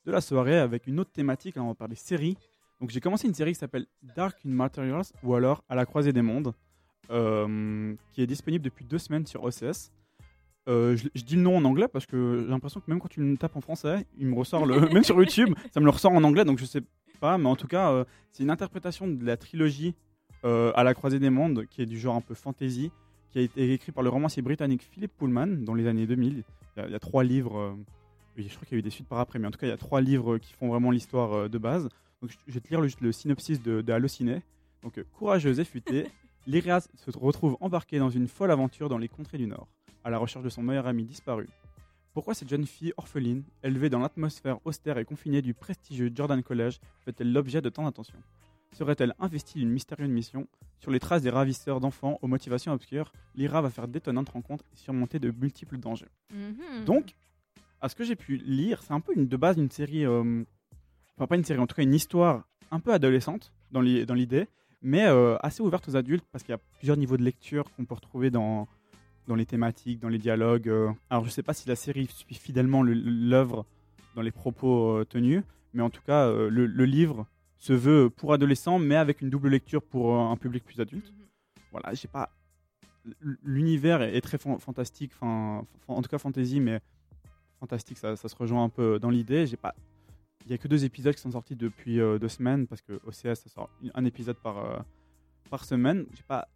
de 0.05 0.13
la 0.13 0.21
soirée 0.21 0.59
avec 0.59 0.87
une 0.87 0.99
autre 1.01 1.13
thématique. 1.13 1.57
Là, 1.57 1.63
on 1.63 1.69
va 1.69 1.75
parler 1.75 1.95
série. 1.95 2.37
Donc 2.81 2.91
j'ai 2.91 3.01
commencé 3.01 3.27
une 3.27 3.35
série 3.35 3.53
qui 3.53 3.59
s'appelle 3.59 3.87
Dark 4.17 4.37
in 4.47 4.51
Materials 4.51 5.05
ou 5.23 5.35
alors 5.35 5.65
À 5.69 5.75
la 5.75 5.85
croisée 5.87 6.13
des 6.13 6.23
mondes, 6.23 6.53
qui 7.09 8.23
est 8.23 8.27
disponible 8.27 8.65
depuis 8.65 8.85
deux 8.85 8.99
semaines 8.99 9.27
sur 9.27 9.43
OCS. 9.45 9.91
Euh, 10.69 10.95
je, 10.97 11.09
je 11.15 11.23
dis 11.25 11.35
le 11.37 11.43
nom 11.43 11.57
en 11.57 11.65
anglais 11.65 11.89
parce 11.89 12.05
que 12.05 12.43
j'ai 12.45 12.51
l'impression 12.51 12.81
que 12.81 12.91
même 12.91 13.01
quand 13.01 13.09
tu 13.09 13.21
me 13.21 13.37
tapes 13.39 13.57
en 13.57 13.61
français, 13.63 14.07
il 14.19 14.27
me 14.27 14.35
ressort 14.35 14.67
le 14.67 14.81
même 14.93 15.03
sur 15.05 15.17
YouTube, 15.19 15.55
ça 15.73 15.81
me 15.81 15.87
le 15.87 15.91
ressort 15.91 16.13
en 16.13 16.23
anglais, 16.25 16.45
donc 16.45 16.59
je 16.59 16.67
sais 16.67 16.83
pas, 17.19 17.39
mais 17.39 17.49
en 17.49 17.57
tout 17.57 17.67
cas, 17.67 17.93
euh, 17.93 18.05
c'est 18.33 18.43
une 18.43 18.51
interprétation 18.51 19.07
de 19.09 19.25
la 19.25 19.37
trilogie 19.37 19.95
euh, 20.45 20.73
à 20.75 20.85
la 20.85 20.95
croisée 20.95 21.19
des 21.19 21.31
mondes, 21.31 21.67
qui 21.67 21.83
est 21.83 21.87
du 21.87 21.99
genre 21.99 22.17
un 22.17 22.21
peu 22.21 22.35
fantasy, 22.35 22.91
qui 23.31 23.39
a 23.39 23.43
été 23.43 23.73
écrit 23.73 23.93
par 23.93 24.03
le 24.03 24.11
romancier 24.11 24.43
britannique 24.43 24.83
Philip 24.91 25.13
Pullman 25.17 25.65
dans 25.65 25.75
les 25.75 25.87
années 25.87 26.07
2000. 26.07 26.45
Il 26.77 26.81
y 26.81 26.83
a, 26.83 26.87
il 26.87 26.93
y 26.93 26.95
a 26.95 26.99
trois 26.99 27.25
livres, 27.25 27.59
euh, 27.59 27.75
je 28.37 28.55
crois 28.55 28.65
qu'il 28.65 28.77
y 28.77 28.77
a 28.77 28.81
eu 28.81 28.83
des 28.83 28.91
suites 28.91 29.09
par 29.09 29.19
après, 29.19 29.39
mais 29.39 29.47
en 29.47 29.51
tout 29.51 29.59
cas, 29.59 29.67
il 29.67 29.71
y 29.71 29.73
a 29.73 29.79
trois 29.79 30.01
livres 30.01 30.39
qui 30.39 30.53
font 30.55 30.69
vraiment 30.69 30.91
l'histoire 30.91 31.51
de 31.51 31.59
base. 31.59 31.89
Donc, 32.23 32.31
je, 32.47 32.53
vais 32.53 32.61
te 32.61 32.69
lire 32.69 32.81
le, 32.81 32.89
le 33.01 33.13
synopsis 33.13 33.63
de, 33.63 33.83
de 33.83 33.93
Allociné. 33.93 34.43
Donc, 34.83 35.03
courageuse 35.13 35.59
et 35.61 35.65
futée, 35.65 36.07
Lyria 36.47 36.81
se 36.95 37.11
retrouve 37.19 37.57
embarquée 37.61 37.99
dans 37.99 38.11
une 38.11 38.29
folle 38.29 38.51
aventure 38.51 38.89
dans 38.89 38.99
les 38.99 39.09
contrées 39.09 39.39
du 39.39 39.47
Nord, 39.47 39.69
à 40.05 40.11
la 40.11 40.19
recherche 40.19 40.45
de 40.45 40.49
son 40.51 40.63
meilleur 40.63 40.87
ami 40.87 41.05
disparu. 41.05 41.49
Pourquoi 42.15 42.35
cette 42.35 42.49
jeune 42.49 42.67
fille 42.67 42.93
orpheline, 42.97 43.45
élevée 43.63 43.91
dans 43.91 44.01
l'atmosphère 44.01 44.59
austère 44.65 44.99
et 44.99 45.05
confinée 45.05 45.43
du 45.43 45.55
prestigieux 45.55 46.11
Jordan 46.15 46.43
College, 46.43 46.81
fait-elle 47.05 47.33
l'objet 47.33 47.61
de 47.61 47.69
tant 47.69 47.85
d'attention? 47.85 48.19
Serait-elle 48.73 49.15
investie 49.19 49.59
d'une 49.59 49.71
mystérieuse 49.71 50.11
mission? 50.11 50.47
Sur 50.79 50.91
les 50.91 51.01
traces 51.01 51.23
des 51.23 51.31
ravisseurs 51.31 51.81
d'enfants 51.81 52.19
aux 52.23 52.27
motivations 52.27 52.73
obscures, 52.73 53.13
Lyra 53.35 53.63
va 53.63 53.71
faire 53.71 53.89
d'étonnantes 53.89 54.29
rencontres 54.29 54.65
et 54.73 54.77
surmonter 54.77 55.19
de 55.19 55.31
multiples 55.31 55.79
dangers. 55.79 56.09
Mhm. 56.33 56.85
Donc, 56.85 57.15
à 57.81 57.89
ce 57.89 57.95
que 57.95 58.05
j'ai 58.05 58.17
pu 58.17 58.37
lire, 58.37 58.83
c'est 58.83 58.93
un 58.93 59.01
peu 59.01 59.13
une, 59.15 59.27
de 59.27 59.37
base 59.37 59.57
une 59.57 59.71
série, 59.71 60.05
euh, 60.05 60.43
enfin 61.17 61.27
pas 61.27 61.37
une 61.37 61.45
série, 61.45 61.61
en 61.61 61.67
tout 61.67 61.77
cas 61.77 61.83
une 61.83 61.95
histoire 61.95 62.45
un 62.71 62.81
peu 62.81 62.93
adolescente 62.93 63.53
dans 63.71 63.81
l'idée, 63.81 64.49
mais 64.83 65.07
euh, 65.07 65.37
assez 65.41 65.63
ouverte 65.63 65.89
aux 65.89 65.97
adultes 65.97 66.25
parce 66.33 66.45
qu'il 66.45 66.53
y 66.53 66.55
a 66.55 66.61
plusieurs 66.79 66.97
niveaux 66.97 67.17
de 67.17 67.23
lecture 67.23 67.65
qu'on 67.75 67.85
peut 67.85 67.95
retrouver 67.95 68.31
dans, 68.31 68.69
dans 69.29 69.37
les 69.37 69.47
thématiques, 69.47 70.01
dans 70.01 70.09
les 70.09 70.19
dialogues. 70.19 70.69
euh. 70.69 70.91
Alors 71.11 71.25
je 71.25 71.31
sais 71.31 71.43
pas 71.45 71.55
si 71.55 71.69
la 71.69 71.77
série 71.77 72.07
suit 72.07 72.35
fidèlement 72.35 72.83
le- 72.83 72.95
l'œuvre 72.95 73.65
dans 74.17 74.23
les 74.23 74.33
propos 74.33 74.97
euh, 74.99 75.05
tenus, 75.05 75.43
mais 75.75 75.83
en 75.83 75.91
tout 75.91 76.03
cas 76.03 76.27
euh, 76.27 76.49
le, 76.51 76.67
le 76.67 76.85
livre 76.85 77.27
se 77.59 77.73
veut 77.73 78.11
pour 78.11 78.33
adolescents, 78.33 78.79
mais 78.79 78.97
avec 78.97 79.21
une 79.21 79.31
double 79.31 79.49
lecture 79.49 79.83
pour 79.83 80.17
un 80.19 80.37
public 80.37 80.65
plus 80.65 80.81
adulte 80.81 81.13
Mhm. 81.13 81.27
voilà, 81.73 81.95
j'ai 81.95 82.09
pas. 82.09 82.31
L'univers 83.43 84.03
est 84.03 84.21
très 84.21 84.39
fan- 84.39 84.59
fantastique, 84.59 85.13
enfin, 85.15 85.65
en 85.87 86.03
tout 86.03 86.09
cas 86.11 86.19
fantasy, 86.19 86.61
mais 86.61 86.81
fantastique, 87.59 87.97
ça, 87.99 88.17
ça 88.17 88.29
se 88.29 88.37
rejoint 88.37 88.65
un 88.65 88.69
peu 88.69 88.99
dans 88.99 89.11
l'idée. 89.11 89.47
J'ai 89.47 89.57
pas. 89.57 89.75
Il 90.47 90.51
y 90.51 90.55
a 90.55 90.59
que 90.59 90.69
deux 90.69 90.85
épisodes 90.85 91.15
qui 91.15 91.21
sont 91.21 91.31
sortis 91.33 91.57
depuis 91.57 92.01
euh, 92.01 92.19
deux 92.19 92.29
semaines 92.29 92.67
parce 92.67 92.81
que 92.83 92.95
OCS 93.07 93.35
ça 93.41 93.49
sort 93.51 93.71
un 93.95 94.05
épisode 94.05 94.37
par 94.37 94.59
euh, 94.59 94.79
par 95.51 95.65
semaine. 95.65 96.07
J'ai 96.15 96.23
pas 96.23 96.49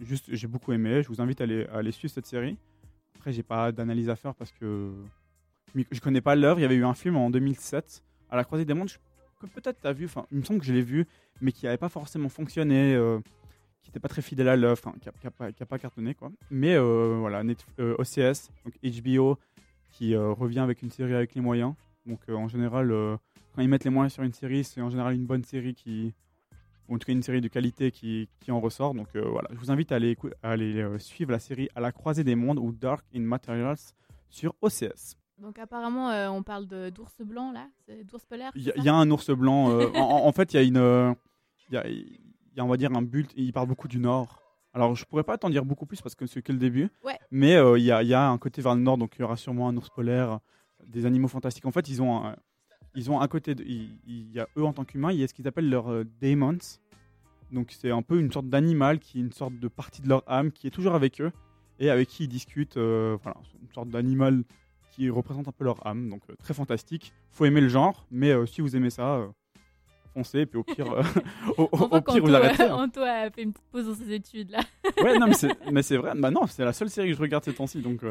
Juste, 0.00 0.26
j'ai 0.34 0.46
beaucoup 0.46 0.72
aimé. 0.72 1.02
Je 1.02 1.08
vous 1.08 1.20
invite 1.20 1.40
à 1.40 1.44
aller, 1.44 1.92
suivre 1.92 2.12
cette 2.12 2.26
série. 2.26 2.56
Après, 3.16 3.32
j'ai 3.32 3.42
pas 3.42 3.72
d'analyse 3.72 4.08
à 4.08 4.16
faire 4.16 4.34
parce 4.34 4.52
que 4.52 4.92
je 5.74 6.00
connais 6.00 6.20
pas 6.20 6.34
l'œuvre. 6.34 6.58
Il 6.58 6.62
y 6.62 6.66
avait 6.66 6.74
eu 6.76 6.84
un 6.84 6.94
film 6.94 7.16
en 7.16 7.30
2007 7.30 8.02
à 8.30 8.36
la 8.36 8.44
Croisée 8.44 8.64
des 8.64 8.74
Mondes 8.74 8.90
que 9.40 9.46
peut-être 9.46 9.80
tu 9.80 9.86
as 9.86 9.92
vu. 9.92 10.04
Enfin, 10.06 10.26
il 10.30 10.38
me 10.38 10.44
semble 10.44 10.60
que 10.60 10.66
je 10.66 10.72
l'ai 10.72 10.82
vu, 10.82 11.06
mais 11.40 11.52
qui 11.52 11.64
n'avait 11.66 11.78
pas 11.78 11.88
forcément 11.88 12.28
fonctionné. 12.28 12.94
euh, 12.94 13.18
qui 13.82 13.90
n'était 13.90 13.98
pas 13.98 14.08
très 14.08 14.22
fidèle 14.22 14.46
à 14.48 14.54
l'œuvre, 14.54 14.94
qui 15.00 15.08
n'a 15.60 15.66
pas, 15.66 15.76
cartonné. 15.76 16.14
Quoi. 16.14 16.30
Mais 16.52 16.76
euh, 16.76 17.16
voilà, 17.18 17.42
Netf- 17.42 17.66
euh, 17.80 17.96
OCS, 17.98 18.48
donc 18.64 18.74
HBO, 18.80 19.40
qui 19.90 20.14
revient 20.14 20.60
avec 20.60 20.82
une 20.82 20.90
série 20.90 21.14
avec 21.14 21.34
les 21.34 21.40
moyens. 21.40 21.74
Donc 22.06 22.20
en 22.28 22.46
général, 22.46 22.94
quand 23.54 23.60
ils 23.60 23.68
mettent 23.68 23.82
les 23.82 23.90
moyens 23.90 24.12
sur 24.12 24.22
une 24.22 24.32
série, 24.32 24.62
c'est 24.62 24.80
en 24.80 24.88
général 24.88 25.14
une 25.14 25.26
bonne 25.26 25.42
série 25.42 25.74
qui. 25.74 26.14
Ou 26.92 26.96
en 26.96 26.98
tout 26.98 27.06
cas 27.06 27.12
une 27.12 27.22
série 27.22 27.40
de 27.40 27.48
qualité 27.48 27.90
qui, 27.90 28.28
qui 28.40 28.50
en 28.52 28.60
ressort. 28.60 28.92
Donc 28.94 29.08
euh, 29.16 29.22
voilà, 29.28 29.48
je 29.52 29.56
vous 29.58 29.70
invite 29.70 29.90
à 29.92 29.96
aller, 29.96 30.16
à 30.42 30.50
aller 30.50 30.76
euh, 30.82 30.98
suivre 30.98 31.32
la 31.32 31.38
série 31.38 31.68
À 31.74 31.80
la 31.80 31.90
croisée 31.90 32.22
des 32.24 32.34
mondes 32.34 32.58
ou 32.58 32.70
Dark 32.72 33.04
in 33.14 33.20
Materials 33.20 33.78
sur 34.28 34.54
OCS. 34.60 35.16
Donc 35.38 35.58
apparemment, 35.58 36.10
euh, 36.10 36.28
on 36.28 36.42
parle 36.42 36.66
d'ours 36.92 37.14
blanc 37.20 37.50
là, 37.52 37.66
d'ours 38.04 38.24
polaire. 38.26 38.52
Il 38.54 38.62
y, 38.62 38.70
a- 38.70 38.74
il 38.76 38.84
y 38.84 38.88
a 38.88 38.94
un 38.94 39.10
ours 39.10 39.30
blanc. 39.30 39.70
en, 39.94 40.32
fait, 40.32 40.52
il 40.52 40.56
y 40.56 40.58
a 40.60 40.62
une. 40.62 41.16
Il 41.70 41.74
y 41.74 41.76
a, 41.78 41.88
il 41.88 42.18
y 42.56 42.60
a, 42.60 42.64
on 42.64 42.68
va 42.68 42.76
dire, 42.76 42.92
un 42.94 43.02
but. 43.02 43.30
Il 43.34 43.52
parle 43.52 43.66
beaucoup 43.68 43.88
du 43.88 43.98
Nord. 43.98 44.38
Alors, 44.74 44.94
je 44.94 45.04
pourrais 45.04 45.24
pas 45.24 45.36
t'en 45.38 45.50
dire 45.50 45.64
beaucoup 45.64 45.86
plus 45.86 46.00
parce 46.00 46.14
que 46.14 46.26
c'est 46.26 46.42
que 46.42 46.52
le 46.52 46.58
début. 46.58 46.90
Ouais. 47.04 47.18
Mais 47.30 47.54
il 47.76 47.82
y, 47.82 47.86
y 47.86 48.14
a 48.14 48.28
un 48.28 48.38
côté 48.38 48.62
vers 48.62 48.74
le 48.74 48.82
nord, 48.82 48.98
donc 48.98 49.14
il 49.16 49.20
y 49.20 49.24
aura 49.24 49.36
sûrement 49.36 49.68
un 49.68 49.76
ours 49.76 49.90
polaire, 49.90 50.38
des 50.86 51.06
animaux 51.06 51.28
fantastiques. 51.28 51.64
En 51.66 51.72
fait, 51.72 51.88
ils 51.88 52.00
ont 52.02 52.24
un, 52.26 52.36
ils 52.94 53.10
ont 53.10 53.20
un 53.20 53.26
côté. 53.28 53.54
de- 53.54 53.64
il, 53.64 54.30
y 54.32 54.38
a 54.38 54.46
eux 54.56 54.64
en 54.64 54.72
tant 54.72 54.84
qu'humains, 54.84 55.12
il 55.12 55.18
y 55.18 55.24
a 55.24 55.28
ce 55.28 55.34
qu'ils 55.34 55.48
appellent 55.48 55.68
leurs 55.70 56.04
daemons. 56.20 56.58
Donc, 57.52 57.70
c'est 57.78 57.90
un 57.90 58.02
peu 58.02 58.18
une 58.18 58.32
sorte 58.32 58.48
d'animal 58.48 58.98
qui 58.98 59.18
est 59.18 59.20
une 59.22 59.32
sorte 59.32 59.54
de 59.58 59.68
partie 59.68 60.02
de 60.02 60.08
leur 60.08 60.22
âme 60.26 60.50
qui 60.52 60.66
est 60.66 60.70
toujours 60.70 60.94
avec 60.94 61.20
eux 61.20 61.30
et 61.78 61.90
avec 61.90 62.08
qui 62.08 62.24
ils 62.24 62.28
discutent. 62.28 62.76
euh, 62.78 63.16
voilà, 63.22 63.38
une 63.60 63.72
sorte 63.74 63.88
d'animal 63.90 64.42
qui 64.90 65.08
représente 65.10 65.48
un 65.48 65.52
peu 65.52 65.64
leur 65.64 65.86
âme. 65.86 66.08
Donc, 66.08 66.22
euh, 66.30 66.34
très 66.42 66.54
fantastique. 66.54 67.12
Faut 67.30 67.44
aimer 67.44 67.60
le 67.60 67.68
genre, 67.68 68.06
mais 68.10 68.30
euh, 68.30 68.46
si 68.46 68.60
vous 68.60 68.74
aimez 68.76 68.90
ça. 68.90 69.16
euh, 69.16 69.28
Foncez, 70.14 70.40
et 70.40 70.46
puis 70.46 70.58
au 70.58 70.62
pire, 70.64 70.86
au, 71.56 71.62
au- 71.62 71.68
On 71.72 71.84
au 71.96 72.00
pire 72.02 72.22
vous 72.22 72.34
arrêtez. 72.34 72.64
hein. 72.64 72.74
Anto 72.74 73.00
a 73.00 73.30
fait 73.30 73.42
une 73.44 73.52
petite 73.54 73.66
pause 73.70 73.86
dans 73.86 73.94
ses 73.94 74.12
études 74.12 74.50
là. 74.50 74.60
Ouais, 75.02 75.18
non, 75.18 75.26
mais 75.72 75.82
c'est, 75.82 75.96
vrai. 75.96 76.12
Bah 76.16 76.30
non, 76.30 76.46
c'est 76.46 76.64
la 76.66 76.74
seule 76.74 76.90
série 76.90 77.08
que 77.10 77.16
je 77.16 77.20
regarde 77.22 77.42
ces 77.44 77.54
temps-ci, 77.54 77.80
donc, 77.80 78.02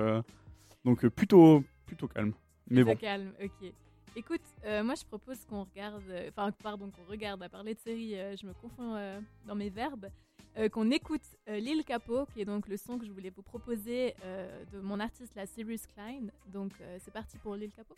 donc 0.84 1.08
plutôt, 1.10 1.64
plutôt 1.86 2.08
calme. 2.08 2.34
Mais 2.72 2.84
bon, 2.84 2.96
calme, 2.96 3.32
ok. 3.44 3.72
Écoute, 4.14 4.42
euh, 4.66 4.84
moi 4.84 4.96
je 4.96 5.06
propose 5.06 5.46
qu'on 5.46 5.64
regarde, 5.64 6.04
euh, 6.10 6.30
enfin 6.36 6.52
pardon, 6.52 6.92
qu'on 6.92 7.10
regarde, 7.10 7.42
à 7.44 7.48
parler 7.48 7.76
de 7.76 7.80
série, 7.80 8.20
euh, 8.20 8.36
je 8.36 8.46
me 8.46 8.54
confonds 8.54 9.22
dans 9.46 9.56
mes 9.56 9.70
verbes, 9.70 10.10
qu'on 10.74 10.92
écoute 10.92 11.24
Lil 11.48 11.86
Capo, 11.86 12.26
qui 12.34 12.42
est 12.42 12.46
donc 12.46 12.68
le 12.68 12.76
son 12.76 12.98
que 12.98 13.06
je 13.06 13.12
voulais 13.12 13.30
vous 13.30 13.42
proposer 13.42 14.14
de 14.74 14.82
mon 14.82 15.00
artiste, 15.00 15.34
la 15.34 15.46
Sirius 15.46 15.88
Klein. 15.88 16.24
Donc 16.48 16.74
c'est 17.00 17.14
parti 17.14 17.38
pour 17.38 17.56
Lil 17.56 17.72
Capo. 17.72 17.96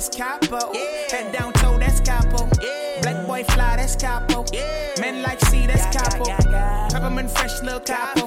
That's 0.00 0.16
capo. 0.16 0.72
Head 1.10 1.30
down 1.30 1.52
toe, 1.52 1.78
that's 1.78 2.00
capo. 2.00 2.48
Black 3.02 3.26
boy 3.26 3.44
fly, 3.44 3.76
that's 3.76 3.96
capo. 3.96 4.46
Men 4.98 5.22
like 5.22 5.38
C, 5.40 5.66
that's 5.66 5.94
capo. 5.94 6.24
Peppermint 6.90 7.30
fresh, 7.30 7.62
little 7.62 7.80
capo. 7.80 8.26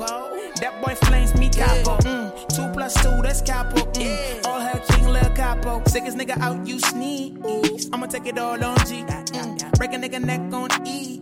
That 0.62 0.80
boy 0.86 0.94
flames 0.94 1.34
me 1.34 1.50
capo. 1.50 1.98
Mm. 2.04 2.48
Two 2.56 2.72
plus 2.74 2.94
two, 3.02 3.22
that's 3.24 3.42
capo. 3.42 3.78
Mm. 3.94 4.46
All 4.46 4.60
hair 4.60 4.84
king, 4.88 5.08
little 5.08 5.32
capo. 5.32 5.82
Sickest 5.88 6.16
nigga 6.16 6.38
out, 6.40 6.68
you 6.68 6.78
sneeze. 6.78 7.90
I'ma 7.92 8.06
take 8.06 8.28
it 8.28 8.38
all 8.38 8.64
on 8.64 8.78
G. 8.86 9.04
Mm. 9.04 9.78
Break 9.80 9.94
a 9.94 9.98
nigga 9.98 10.24
neck 10.24 10.54
on 10.54 10.70
E. 10.88 11.22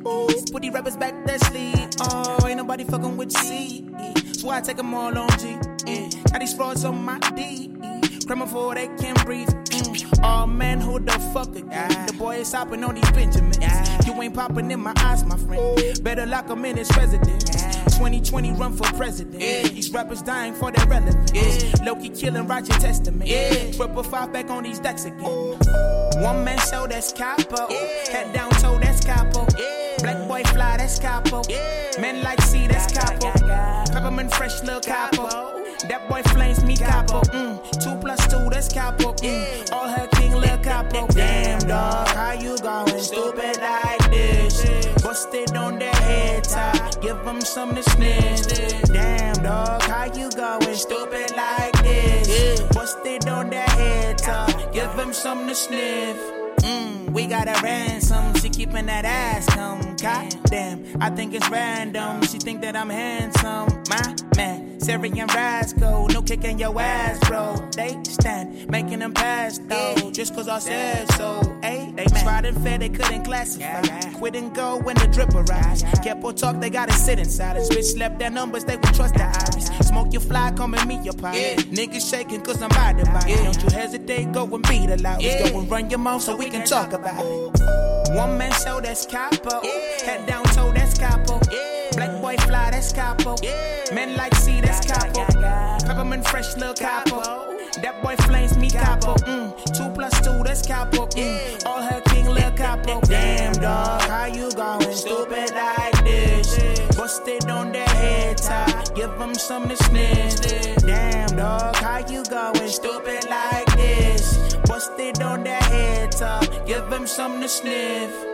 Put 0.51 0.63
these 0.63 0.73
rappers 0.73 0.97
back 0.97 1.13
that 1.27 1.39
sleep. 1.45 1.89
Oh, 2.01 2.45
ain't 2.45 2.57
nobody 2.57 2.83
fucking 2.83 3.15
with 3.15 3.31
C. 3.31 3.87
So 4.33 4.49
I 4.49 4.59
take 4.59 4.75
them 4.75 4.93
all 4.93 5.17
on 5.17 5.29
G. 5.39 5.57
Yeah. 5.85 6.09
Got 6.29 6.39
these 6.39 6.53
frauds 6.53 6.83
on 6.83 7.05
my 7.05 7.19
D. 7.37 7.71
Crema 8.27 8.47
for 8.47 8.75
they 8.75 8.87
can't 8.97 9.25
breathe. 9.25 9.60
Oh 10.23 10.45
man, 10.45 10.79
who 10.81 10.99
the 10.99 11.11
fuck 11.33 11.55
again? 11.55 12.05
The 12.07 12.13
boy 12.13 12.37
is 12.37 12.51
hopping 12.51 12.83
on 12.83 12.95
these 12.95 13.11
Benjamins. 13.11 13.57
You 14.05 14.21
ain't 14.21 14.33
popping 14.35 14.69
in 14.71 14.79
my 14.79 14.93
eyes, 14.97 15.23
my 15.25 15.37
friend. 15.37 16.03
Better 16.03 16.25
lock 16.25 16.49
him 16.49 16.65
in 16.65 16.77
his 16.77 16.89
residence. 16.95 17.43
2020 17.97 18.51
run 18.53 18.75
for 18.75 18.83
president. 18.97 19.41
Yeah. 19.41 19.67
These 19.67 19.91
rappers 19.91 20.21
dying 20.21 20.53
for 20.53 20.71
their 20.71 20.85
relevance. 20.87 21.81
Loki 21.81 22.09
killing 22.09 22.47
Roger 22.47 22.73
Testament. 22.73 23.29
Triple 23.75 24.03
five 24.03 24.31
back 24.33 24.49
on 24.49 24.63
these 24.63 24.79
decks 24.79 25.05
again. 25.05 25.57
One 26.21 26.43
man 26.43 26.59
show, 26.59 26.87
that's 26.87 27.11
capo. 27.13 27.67
Head 28.11 28.33
down 28.33 28.51
toe, 28.51 28.77
that's 28.79 29.03
capo. 29.03 29.30
Black 30.01 30.27
boy 30.27 30.43
fly, 30.51 30.77
that's 30.77 30.97
capo. 30.97 31.43
Men 31.99 32.23
like 32.23 32.41
C, 32.41 32.67
that's 32.67 32.91
capo. 32.91 33.31
Peppermint 33.91 34.33
fresh, 34.33 34.61
little 34.63 34.81
capo. 34.81 35.27
That 35.87 36.07
boy 36.09 36.23
flames 36.23 36.63
me 36.63 36.75
capo. 36.75 37.21
Mm. 37.21 37.83
Two 37.83 37.95
plus 38.01 38.25
two, 38.27 38.49
that's 38.49 38.67
capo. 38.71 39.13
Mm. 39.13 39.71
All 39.71 39.87
her 39.87 40.07
king, 40.15 40.33
little 40.33 40.57
capo. 40.57 41.07
Damn 41.07 41.59
dog, 41.59 42.07
how 42.09 42.33
you 42.33 42.57
going? 42.59 42.99
Stupid 42.99 43.57
like 43.61 44.09
this. 44.09 44.87
Busted 45.03 45.55
on 45.55 45.77
their 45.77 45.93
head 45.93 46.43
top. 46.45 47.01
Give 47.01 47.23
them 47.23 47.41
some 47.41 47.75
to 47.75 47.83
sniff. 47.83 48.47
Damn 48.87 49.43
dog, 49.43 49.83
how 49.83 50.05
you 50.05 50.31
going? 50.31 50.75
Stupid 50.75 51.35
like 51.35 51.83
this. 51.83 52.61
Busted 52.73 53.27
on 53.27 53.49
their 53.49 53.69
head 53.69 54.17
top. 54.17 54.49
Give 54.73 54.95
them 54.95 55.13
some 55.13 55.47
to 55.47 55.53
sniff. 55.53 56.40
Mm, 56.61 57.09
we 57.11 57.25
got 57.27 57.47
a 57.47 57.59
ransom. 57.63 58.35
She 58.35 58.49
keeping 58.49 58.85
that 58.85 59.05
ass 59.05 59.45
come. 59.47 59.95
God 59.95 60.33
damn, 60.45 60.85
I 61.01 61.09
think 61.09 61.33
it's 61.33 61.49
random. 61.49 62.21
She 62.23 62.37
think 62.37 62.61
that 62.61 62.75
I'm 62.75 62.89
handsome. 62.89 63.83
My 63.89 64.15
man, 64.35 64.79
Syrian 64.79 65.27
rascal. 65.27 66.07
No 66.09 66.21
kicking 66.21 66.59
your 66.59 66.79
ass, 66.79 67.19
bro. 67.27 67.55
They 67.75 67.97
stand 68.03 68.69
making 68.69 68.99
them 68.99 69.13
pass 69.13 69.57
though. 69.59 70.11
Just 70.11 70.35
cause 70.35 70.47
I 70.47 70.59
said 70.59 71.11
so. 71.13 71.41
Hey, 71.63 71.80
they 72.03 72.21
tried 72.21 72.45
and 72.45 72.61
fair, 72.63 72.77
they 72.77 72.89
couldn't 72.89 73.23
classify. 73.23 73.81
Quit 74.13 74.35
and 74.35 74.53
go 74.53 74.77
when 74.77 74.95
the 74.97 75.07
drip 75.07 75.33
arrives. 75.33 75.83
Kept 76.03 76.23
on 76.23 76.35
talk, 76.35 76.59
they 76.59 76.69
gotta 76.69 76.93
sit 76.93 77.19
inside. 77.19 77.57
This 77.57 77.69
bitch 77.69 77.95
slept 77.95 78.19
their 78.19 78.29
numbers, 78.29 78.63
they 78.63 78.75
would 78.75 78.93
trust 78.93 79.15
their 79.15 79.27
eyes. 79.27 79.69
Smoke 79.87 80.11
your 80.11 80.21
fly, 80.21 80.51
come 80.51 80.73
and 80.73 80.87
meet 80.87 81.03
your 81.03 81.13
pie. 81.13 81.55
Niggas 81.57 82.09
shaking 82.09 82.41
cause 82.41 82.61
I'm 82.61 82.69
by 82.69 82.93
the 82.93 83.05
body. 83.05 83.35
Don't 83.35 83.63
you 83.63 83.69
hesitate, 83.69 84.31
go 84.31 84.43
and 84.43 84.67
beat 84.67 84.89
it 84.89 85.01
loud. 85.01 85.21
Go 85.21 85.59
and 85.59 85.69
run 85.69 85.89
your 85.89 85.99
mouth 85.99 86.21
so 86.21 86.35
we 86.35 86.49
can 86.49 86.65
talk 86.65 86.93
about 86.93 87.23
it. 87.23 88.15
One 88.15 88.37
man 88.37 88.51
show, 88.51 88.81
that's 88.81 89.05
capo. 89.05 89.61
Head 90.05 90.27
down 90.27 90.43
toe, 90.45 90.71
that's 90.73 90.97
capo. 90.97 91.39
Black 91.93 92.21
boy 92.21 92.37
fly, 92.37 92.71
that's 92.71 92.91
capo. 92.91 93.35
Men 93.93 94.15
like 94.17 94.35
see 94.35 94.61
capo. 94.61 94.70
Peppermint 96.01 96.27
fresh, 96.27 96.55
little 96.57 96.73
capo. 96.73 97.21
That 97.83 98.01
boy 98.01 98.15
flames 98.25 98.57
me 98.57 98.71
capo. 98.71 99.13
Mm. 99.17 99.53
Two 99.77 99.87
plus 99.93 100.19
two, 100.21 100.41
that's 100.43 100.65
capo. 100.65 101.05
Mm. 101.05 101.63
All 101.67 101.79
her 101.79 102.01
king, 102.07 102.25
little 102.25 102.49
capo. 102.53 103.01
Damn 103.05 103.53
dog, 103.53 104.01
how 104.09 104.25
you 104.25 104.49
going? 104.53 104.95
Stupid 104.95 105.51
like 105.53 106.03
this. 106.03 106.57
Busted 106.97 107.47
on 107.51 107.71
their 107.71 107.87
head 107.87 108.37
top. 108.37 108.95
Give 108.95 109.15
them 109.19 109.35
some 109.35 109.69
to 109.69 109.77
sniff. 109.77 110.77
Damn 110.77 111.37
dog, 111.37 111.75
how 111.75 111.99
you 112.09 112.23
going? 112.23 112.67
Stupid 112.67 113.29
like 113.29 113.71
this. 113.75 114.55
Busted 114.65 115.21
on 115.21 115.43
their 115.43 115.61
head 115.61 116.13
top. 116.13 116.47
Give 116.65 116.89
them 116.89 117.05
some 117.05 117.39
to 117.41 117.47
sniff. 117.47 118.30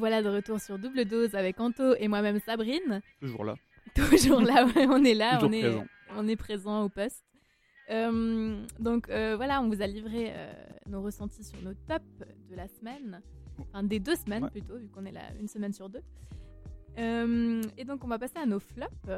Voilà 0.00 0.22
de 0.22 0.28
retour 0.28 0.58
sur 0.60 0.78
Double 0.78 1.04
Dose 1.04 1.34
avec 1.36 1.60
Anto 1.60 1.94
et 1.96 2.08
moi-même 2.08 2.40
Sabrine. 2.40 3.00
toujours 3.20 3.44
là. 3.44 3.54
Toujours 3.94 4.40
là, 4.40 4.66
ouais, 4.66 4.86
on 4.88 5.04
est 5.04 5.14
là, 5.14 5.34
Toujours 5.38 5.48
on 5.48 5.52
est, 5.52 5.60
présent. 5.62 5.84
on 6.16 6.28
est 6.28 6.36
présent 6.36 6.82
au 6.84 6.88
poste. 6.88 7.24
Euh, 7.90 8.64
donc 8.78 9.08
euh, 9.10 9.34
voilà, 9.36 9.60
on 9.62 9.68
vous 9.68 9.82
a 9.82 9.86
livré 9.86 10.30
euh, 10.30 10.52
nos 10.88 11.02
ressentis 11.02 11.42
sur 11.44 11.60
nos 11.62 11.74
tops 11.88 12.04
de 12.50 12.54
la 12.56 12.68
semaine, 12.68 13.20
enfin 13.58 13.82
des 13.82 13.98
deux 13.98 14.14
semaines 14.14 14.44
Ouais. 14.44 14.50
plutôt, 14.50 14.76
vu 14.76 14.88
qu'on 14.88 15.04
est 15.06 15.12
là 15.12 15.22
une 15.40 15.48
semaine 15.48 15.72
sur 15.72 15.88
deux. 15.88 16.02
Et 16.96 17.84
donc 17.84 18.04
on 18.04 18.08
va 18.08 18.18
passer 18.18 18.36
à 18.38 18.46
nos 18.46 18.60
flops, 18.60 19.08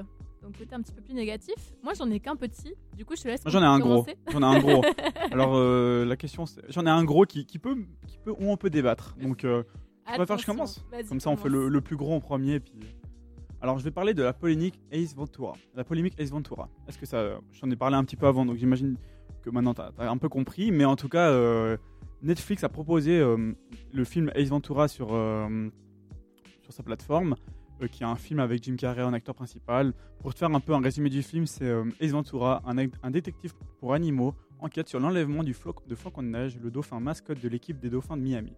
donc 0.43 0.57
côté 0.57 0.75
un 0.75 0.81
petit 0.83 0.93
peu 0.93 1.03
plus 1.03 1.15
négatif. 1.15 1.55
Moi 1.83 1.93
j'en 1.95 2.09
ai 2.11 2.21
qu'un 2.21 2.37
petit, 2.37 2.73
du 2.97 3.05
coup 3.05 3.15
je 3.17 3.23
te 3.23 3.29
laisse 3.29 3.43
j'en 3.45 3.61
ai 3.63 3.67
un 3.67 3.79
gros. 3.81 4.07
J'en 4.31 4.41
ai 4.41 4.57
un 4.57 4.61
gros. 4.61 4.83
Alors, 5.33 5.59
la 6.05 6.17
question, 6.17 6.47
c'est. 6.47 6.63
J'en 6.71 6.87
ai 6.87 6.91
un 6.91 7.03
gros 7.05 7.25
qui, 7.25 7.45
qui 7.45 7.59
peut, 7.59 7.77
qui 8.07 8.19
peut, 8.19 8.31
où 8.31 8.51
on 8.51 8.57
peut 8.57 8.71
débattre. 8.71 9.17
Donc, 9.21 9.45
tu 10.07 10.15
préfères 10.15 10.37
que 10.37 10.43
je 10.43 10.47
commence 10.47 10.85
Comme 11.09 11.21
ça, 11.21 11.31
on 11.31 11.37
fait 11.37 11.49
le, 11.49 11.81
plus 11.81 11.97
gros 11.97 12.15
en 12.15 12.21
premier. 12.21 12.61
Puis... 12.61 12.73
Alors, 13.61 13.79
je 13.79 13.85
vais 13.85 13.91
parler 13.91 14.15
de 14.15 14.23
la 14.23 14.33
polémique 14.33 14.81
Ace 14.91 15.15
Ventura. 15.15 15.55
La 15.75 15.85
polémique 15.85 16.15
Ace 16.19 16.31
Ventura. 16.31 16.69
Est-ce 16.89 16.99
que 16.99 17.07
ça. 17.07 17.39
J'en 17.53 17.71
ai 17.71 17.77
parlé 17.77 17.97
un 17.97 18.05
petit 18.05 18.17
peu 18.17 18.27
avant, 18.27 18.45
donc 18.45 18.57
j'imagine 18.57 18.97
que 19.43 19.51
maintenant, 19.51 19.75
tu 19.75 19.81
as, 19.81 20.11
un 20.11 20.19
peu 20.19 20.29
compris. 20.29 20.73
Mais 20.73 20.85
en 20.85 20.97
tout 20.97 21.09
cas, 21.09 21.31
euh, 21.31 21.77
Netflix 22.23 22.65
a 22.65 22.69
proposé 22.69 23.19
euh, 23.19 23.53
le 23.93 24.05
film 24.05 24.31
Ace 24.35 24.49
Ventura 24.49 24.89
sur, 24.89 25.09
euh, 25.13 25.69
sur 26.63 26.73
sa 26.73 26.83
plateforme, 26.83 27.37
qui 27.91 28.05
est 28.05 28.07
un 28.07 28.17
film 28.17 28.39
avec 28.39 28.63
Jim 28.63 28.77
Carrey 28.77 29.03
en 29.03 29.13
acteur 29.13 29.35
principal. 29.35 29.93
Pour 30.21 30.35
te 30.35 30.39
faire 30.39 30.51
un 30.53 30.61
peu 30.61 30.73
un 30.73 30.81
résumé 30.81 31.11
du 31.11 31.23
film, 31.23 31.47
c'est 31.47 31.73
Ace 32.01 32.13
Ventura, 32.13 32.63
un, 32.65 32.77
un 33.03 33.11
détective 33.11 33.55
pour 33.79 33.93
animaux, 33.93 34.35
enquête 34.61 34.89
sur 34.89 35.01
l'enlèvement 35.01 35.43
du 35.43 35.53
floc 35.53 35.87
de 35.89 35.95
flocon 35.95 36.23
de 36.23 36.29
neige, 36.29 36.59
le 36.63 36.71
dauphin 36.71 37.01
mascotte 37.01 37.41
de 37.41 37.49
l'équipe 37.49 37.79
des 37.81 37.91
dauphins 37.91 38.17
de 38.17 38.23
Miami. 38.23 38.53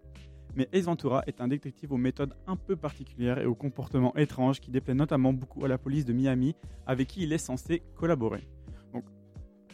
Mais 0.55 0.69
Ace 0.73 0.85
Ventura 0.85 1.23
est 1.27 1.41
un 1.41 1.47
détective 1.47 1.91
aux 1.91 1.97
méthodes 1.97 2.33
un 2.47 2.55
peu 2.55 2.75
particulières 2.75 3.39
et 3.39 3.45
au 3.45 3.55
comportement 3.55 4.15
étrange 4.15 4.59
qui 4.61 4.71
déplaît 4.71 4.93
notamment 4.93 5.33
beaucoup 5.33 5.65
à 5.65 5.67
la 5.67 5.77
police 5.77 6.05
de 6.05 6.13
Miami 6.13 6.55
avec 6.87 7.07
qui 7.09 7.23
il 7.23 7.33
est 7.33 7.37
censé 7.37 7.81
collaborer. 7.95 8.47
Donc, 8.93 9.03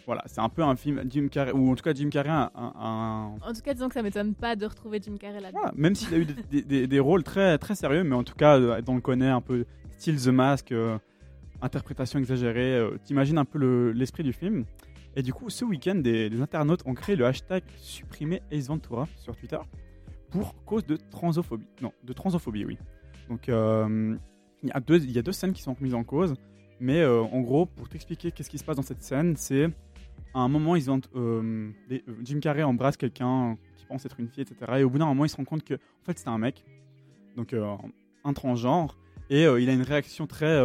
voilà, 0.08 0.24
c'est 0.26 0.41
un 0.41 0.50
peu 0.50 0.63
un 0.63 0.76
film 0.76 1.04
Jim 1.08 1.28
Carrey, 1.30 1.52
ou 1.52 1.70
en 1.72 1.76
tout 1.76 1.84
cas 1.84 1.94
Jim 1.94 2.10
Carrey 2.10 2.30
a 2.30 2.52
un- 2.56 2.74
un, 2.76 3.36
En 3.48 3.54
tout 3.54 3.62
cas, 3.62 3.74
disons 3.76 3.88
que 3.88 3.94
ça 3.94 4.02
m'étonne 4.02 4.34
pas 4.34 4.56
de 4.56 4.65
retrouver 4.65 5.00
Jim 5.02 5.15
Carrey 5.20 5.39
là-dedans. 5.39 5.60
Voilà, 5.62 5.74
même 5.78 5.94
s'il 5.94 6.13
a 6.13 6.17
eu 6.17 6.26
des, 6.26 6.34
des- 6.52 6.62
des- 6.63 6.88
des 6.88 7.00
rôles 7.00 7.24
très, 7.24 7.58
très 7.60 7.76
sérieux, 7.76 8.04
mais 8.04 8.15
en 8.15 8.24
tout 8.24 8.34
cas, 8.36 8.60
euh, 8.60 8.82
on 8.88 8.96
le 8.96 9.02
connaît 9.02 9.30
un 9.30 9.41
peu, 9.41 9.65
style 9.98 10.20
The 10.20 10.28
Mask, 10.30 10.72
euh, 10.72 10.98
interprétation 11.62 12.17
exagérée, 12.17 12.74
euh, 12.76 12.98
t'imagines 13.04 13.38
un 13.38 13.46
peu 13.46 13.60
le- 13.60 13.91
l'esprit 13.91 14.24
du 14.24 14.34
film. 14.34 14.65
Et 15.15 15.22
du 15.22 15.34
coup, 15.34 15.50
ce 15.52 15.63
week-end, 15.65 15.96
des, 15.96 16.30
des 16.30 16.41
internautes 16.41 16.82
ont 16.88 16.94
créé 16.96 17.15
le 17.15 17.26
hashtag 17.28 17.63
supprimer 17.78 18.41
Ace 18.50 18.67
Ventura 18.67 19.08
sur 19.17 19.36
Twitter 19.36 19.60
pour 20.32 20.56
cause 20.65 20.86
de 20.86 20.96
transophobie. 20.98 21.67
Non, 21.82 21.91
de 22.04 22.13
transophobie, 22.13 22.65
oui. 22.65 22.78
Donc, 23.30 23.48
euh, 23.50 24.17
il 24.63 24.70
y, 24.70 24.72
a 24.72 24.80
deux- 24.80 25.06
y 25.06 25.20
a 25.20 25.22
deux 25.22 25.32
scènes 25.32 25.54
qui 25.54 25.62
sont 25.62 25.74
remises 25.74 25.94
en 25.94 26.04
cause, 26.04 26.34
mais 26.80 27.00
euh, 27.02 27.22
en 27.22 27.41
gros, 27.41 27.65
pour 27.65 27.88
t'expliquer 27.89 28.32
qu'est-ce 28.32 28.50
qui 28.50 28.58
se 28.58 28.63
passe 28.63 28.76
dans 28.78 28.82
cette 28.82 29.04
scène, 29.04 29.36
c'est 29.36 29.65
à 30.34 30.39
un 30.39 30.48
moment, 30.48 30.76
ils 30.76 30.89
ont, 30.89 31.02
euh, 31.15 31.70
Jim 32.24 32.39
Carrey 32.39 32.63
embrasse 32.63 32.98
quelqu'un 32.98 33.58
qui 33.78 33.86
pense 33.86 34.06
être 34.06 34.20
une 34.20 34.28
fille, 34.30 34.44
etc. 34.44 34.80
Et 34.80 34.84
au 34.84 34.89
bout 34.89 34.98
d'un 34.98 35.06
moment, 35.06 35.26
il 35.26 35.30
se 35.30 35.36
rend 35.38 35.46
compte 35.46 35.63
que, 35.63 35.76
en 35.76 36.06
fait, 36.06 36.17
c'est 36.17 36.30
un 36.30 36.38
mec, 36.38 36.63
donc 37.36 37.54
un 38.24 38.34
transgenre, 38.34 38.98
et 39.30 39.44
il 39.44 39.70
a 39.70 39.74
une 39.74 39.82
réaction 39.82 40.28
très 40.28 40.60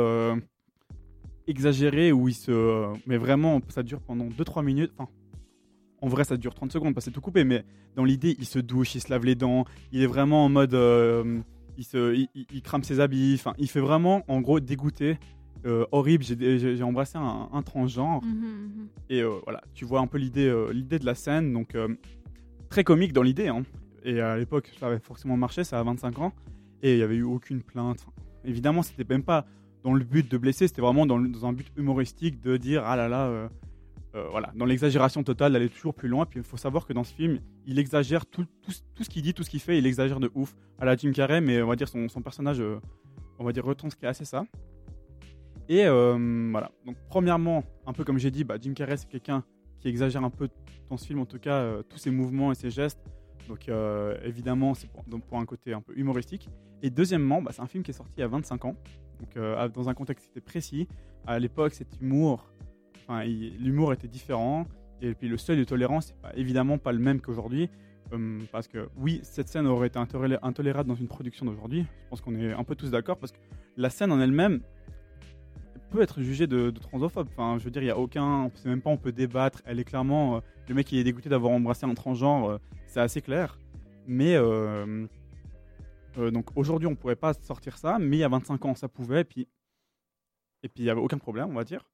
exagérée 1.46 2.12
où 2.12 2.28
il 2.28 2.34
se. 2.34 2.86
mais 3.06 3.16
vraiment, 3.16 3.60
ça 3.68 3.82
dure 3.82 4.00
pendant 4.00 4.26
2-3 4.26 4.62
minutes. 4.64 4.92
Enfin, 4.98 5.10
en 6.06 6.08
vrai, 6.08 6.24
ça 6.24 6.36
dure 6.36 6.54
30 6.54 6.70
secondes 6.72 6.94
parce 6.94 7.04
que 7.04 7.10
c'est 7.10 7.14
tout 7.14 7.20
coupé, 7.20 7.42
mais 7.44 7.64
dans 7.96 8.04
l'idée, 8.04 8.36
il 8.38 8.46
se 8.46 8.58
douche, 8.60 8.94
il 8.94 9.00
se 9.00 9.10
lave 9.10 9.24
les 9.24 9.34
dents, 9.34 9.64
il 9.92 10.02
est 10.02 10.06
vraiment 10.06 10.44
en 10.44 10.48
mode. 10.48 10.72
euh, 10.74 11.40
il, 11.78 11.84
se, 11.84 12.14
il, 12.14 12.28
il- 12.34 12.46
il 12.52 12.62
crame 12.62 12.82
ses 12.84 13.00
habits, 13.00 13.34
enfin, 13.38 13.52
il 13.58 13.68
fait 13.68 13.80
vraiment, 13.80 14.22
en 14.28 14.40
gros, 14.40 14.60
dégoûté. 14.60 15.18
euh, 15.66 15.84
horrible, 15.90 16.22
j'ai 16.24 16.82
embrassé 16.84 17.18
un, 17.18 17.48
un 17.52 17.62
transgenre. 17.62 18.22
Mhm, 18.22 18.30
mhm. 18.34 18.88
Et 19.10 19.20
euh, 19.22 19.40
voilà, 19.44 19.60
tu 19.74 19.84
vois 19.84 19.98
un 20.00 20.06
peu 20.06 20.16
l'idée 20.18 20.48
l'idée 20.72 20.98
de 21.00 21.04
la 21.06 21.14
scène, 21.16 21.52
donc 21.52 21.76
très 22.68 22.84
comique 22.84 23.12
dans 23.12 23.22
l'idée. 23.22 23.48
hein. 23.48 23.64
Et 24.04 24.20
à 24.20 24.36
l'époque, 24.36 24.70
ça 24.78 24.86
avait 24.86 25.00
forcément 25.00 25.36
marché, 25.36 25.64
ça 25.64 25.80
a 25.80 25.82
25 25.82 26.18
ans, 26.20 26.32
et 26.82 26.92
il 26.92 26.96
n'y 26.98 27.02
avait 27.02 27.16
eu 27.16 27.24
aucune 27.24 27.62
plainte. 27.62 27.98
Enfin, 28.06 28.12
évidemment, 28.44 28.82
c'était 28.82 29.04
même 29.08 29.24
pas 29.24 29.44
dans 29.82 29.92
le 29.94 30.04
but 30.04 30.30
de 30.30 30.38
blesser, 30.38 30.68
c'était 30.68 30.82
vraiment 30.82 31.04
dans, 31.06 31.16
un 31.44 31.52
but 31.52 31.66
humoristique 31.76 32.40
de 32.40 32.56
dire 32.56 32.82
ah 32.84 32.94
là 32.96 33.08
là, 33.08 33.26
euh, 33.26 33.48
euh, 34.16 34.28
voilà, 34.30 34.50
dans 34.54 34.64
l'exagération 34.64 35.22
totale, 35.22 35.52
d'aller 35.52 35.68
toujours 35.68 35.94
plus 35.94 36.08
loin. 36.08 36.24
Puis 36.24 36.40
il 36.40 36.42
faut 36.42 36.56
savoir 36.56 36.86
que 36.86 36.94
dans 36.94 37.04
ce 37.04 37.12
film, 37.12 37.38
il 37.66 37.78
exagère 37.78 38.24
tout, 38.24 38.46
tout, 38.62 38.72
tout 38.94 39.04
ce 39.04 39.10
qu'il 39.10 39.22
dit, 39.22 39.34
tout 39.34 39.42
ce 39.42 39.50
qu'il 39.50 39.60
fait, 39.60 39.76
il 39.76 39.86
exagère 39.86 40.20
de 40.20 40.30
ouf 40.34 40.56
à 40.78 40.86
la 40.86 40.96
Jim 40.96 41.12
Carrey, 41.12 41.42
mais 41.42 41.60
on 41.60 41.66
va 41.66 41.76
dire 41.76 41.88
son, 41.88 42.08
son 42.08 42.22
personnage, 42.22 42.60
euh, 42.60 42.80
on 43.38 43.44
va 43.44 43.52
dire 43.52 43.64
retranscrit 43.64 44.06
assez 44.06 44.24
ça. 44.24 44.46
Et 45.68 45.84
euh, 45.84 46.48
voilà. 46.50 46.70
Donc, 46.86 46.96
premièrement, 47.10 47.62
un 47.86 47.92
peu 47.92 48.04
comme 48.04 48.18
j'ai 48.18 48.30
dit, 48.30 48.42
bah, 48.42 48.56
Jim 48.58 48.72
Carrey, 48.72 48.96
c'est 48.96 49.08
quelqu'un 49.08 49.44
qui 49.80 49.88
exagère 49.88 50.24
un 50.24 50.30
peu 50.30 50.48
dans 50.88 50.96
ce 50.96 51.06
film, 51.06 51.20
en 51.20 51.26
tout 51.26 51.38
cas, 51.38 51.82
tous 51.90 51.98
ses 51.98 52.10
mouvements 52.10 52.52
et 52.52 52.54
ses 52.54 52.70
gestes. 52.70 53.04
Donc, 53.48 53.68
évidemment, 54.24 54.74
c'est 54.74 54.88
pour, 54.88 55.02
donc, 55.04 55.24
pour 55.26 55.38
un 55.38 55.44
côté 55.44 55.74
un 55.74 55.82
peu 55.82 55.92
humoristique. 55.98 56.48
Et 56.82 56.88
deuxièmement, 56.88 57.42
bah, 57.42 57.50
c'est 57.52 57.62
un 57.62 57.66
film 57.66 57.82
qui 57.82 57.90
est 57.90 57.94
sorti 57.94 58.12
il 58.16 58.20
y 58.20 58.22
a 58.22 58.28
25 58.28 58.64
ans. 58.64 58.76
Donc, 59.20 59.72
dans 59.72 59.88
un 59.88 59.94
contexte 59.94 60.40
précis. 60.40 60.86
À 61.26 61.40
l'époque, 61.40 61.74
cet 61.74 62.00
humour, 62.00 62.46
il- 63.24 63.56
l'humour 63.62 63.92
était 63.92 64.08
différent. 64.08 64.66
Et 65.02 65.14
puis, 65.14 65.28
le 65.28 65.36
seuil 65.36 65.58
de 65.58 65.64
tolérance, 65.64 66.12
pas, 66.22 66.32
évidemment 66.34 66.78
pas 66.78 66.92
le 66.92 66.98
même 66.98 67.20
qu'aujourd'hui. 67.20 67.68
Euh, 68.12 68.40
parce 68.52 68.68
que, 68.68 68.88
oui, 68.96 69.20
cette 69.24 69.48
scène 69.48 69.66
aurait 69.66 69.88
été 69.88 69.98
intolé- 69.98 70.38
intolérable 70.42 70.88
dans 70.88 70.94
une 70.94 71.08
production 71.08 71.44
d'aujourd'hui. 71.44 71.82
Je 72.04 72.08
pense 72.10 72.20
qu'on 72.20 72.34
est 72.36 72.52
un 72.52 72.64
peu 72.64 72.74
tous 72.76 72.90
d'accord. 72.90 73.18
Parce 73.18 73.32
que 73.32 73.38
la 73.76 73.90
scène 73.90 74.12
en 74.12 74.20
elle-même, 74.20 74.60
peut 75.90 76.02
être 76.02 76.20
jugée 76.20 76.46
de, 76.46 76.70
de. 76.70 76.80
Enfin, 76.92 77.58
je 77.58 77.64
veux 77.64 77.70
dire, 77.70 77.82
il 77.82 77.86
y 77.86 77.90
a 77.90 77.98
aucun, 77.98 78.24
on 78.24 78.50
même 78.64 78.80
pas, 78.82 78.90
on 78.90 78.96
peut 78.96 79.12
débattre. 79.12 79.62
Elle 79.64 79.78
est 79.78 79.84
clairement, 79.84 80.36
euh, 80.36 80.40
le 80.68 80.74
mec 80.74 80.86
qui 80.86 80.98
est 80.98 81.04
dégoûté 81.04 81.28
d'avoir 81.28 81.52
embrassé 81.52 81.86
un 81.86 81.94
transgenre, 81.94 82.50
euh, 82.50 82.58
c'est 82.86 83.00
assez 83.00 83.20
clair. 83.22 83.58
Mais 84.06 84.34
euh, 84.36 85.06
donc 86.16 86.56
aujourd'hui, 86.56 86.86
on 86.88 86.94
pourrait 86.96 87.16
pas 87.16 87.34
sortir 87.34 87.76
ça, 87.78 87.98
mais 87.98 88.16
il 88.16 88.20
y 88.20 88.24
a 88.24 88.28
25 88.28 88.64
ans, 88.64 88.74
ça 88.74 88.88
pouvait. 88.88 89.20
Et 89.20 89.24
puis, 89.24 89.48
et 90.62 90.68
puis 90.68 90.82
il 90.84 90.86
y 90.86 90.90
avait 90.90 91.00
aucun 91.00 91.18
problème, 91.18 91.48
on 91.50 91.54
va 91.54 91.64
dire. 91.64 91.84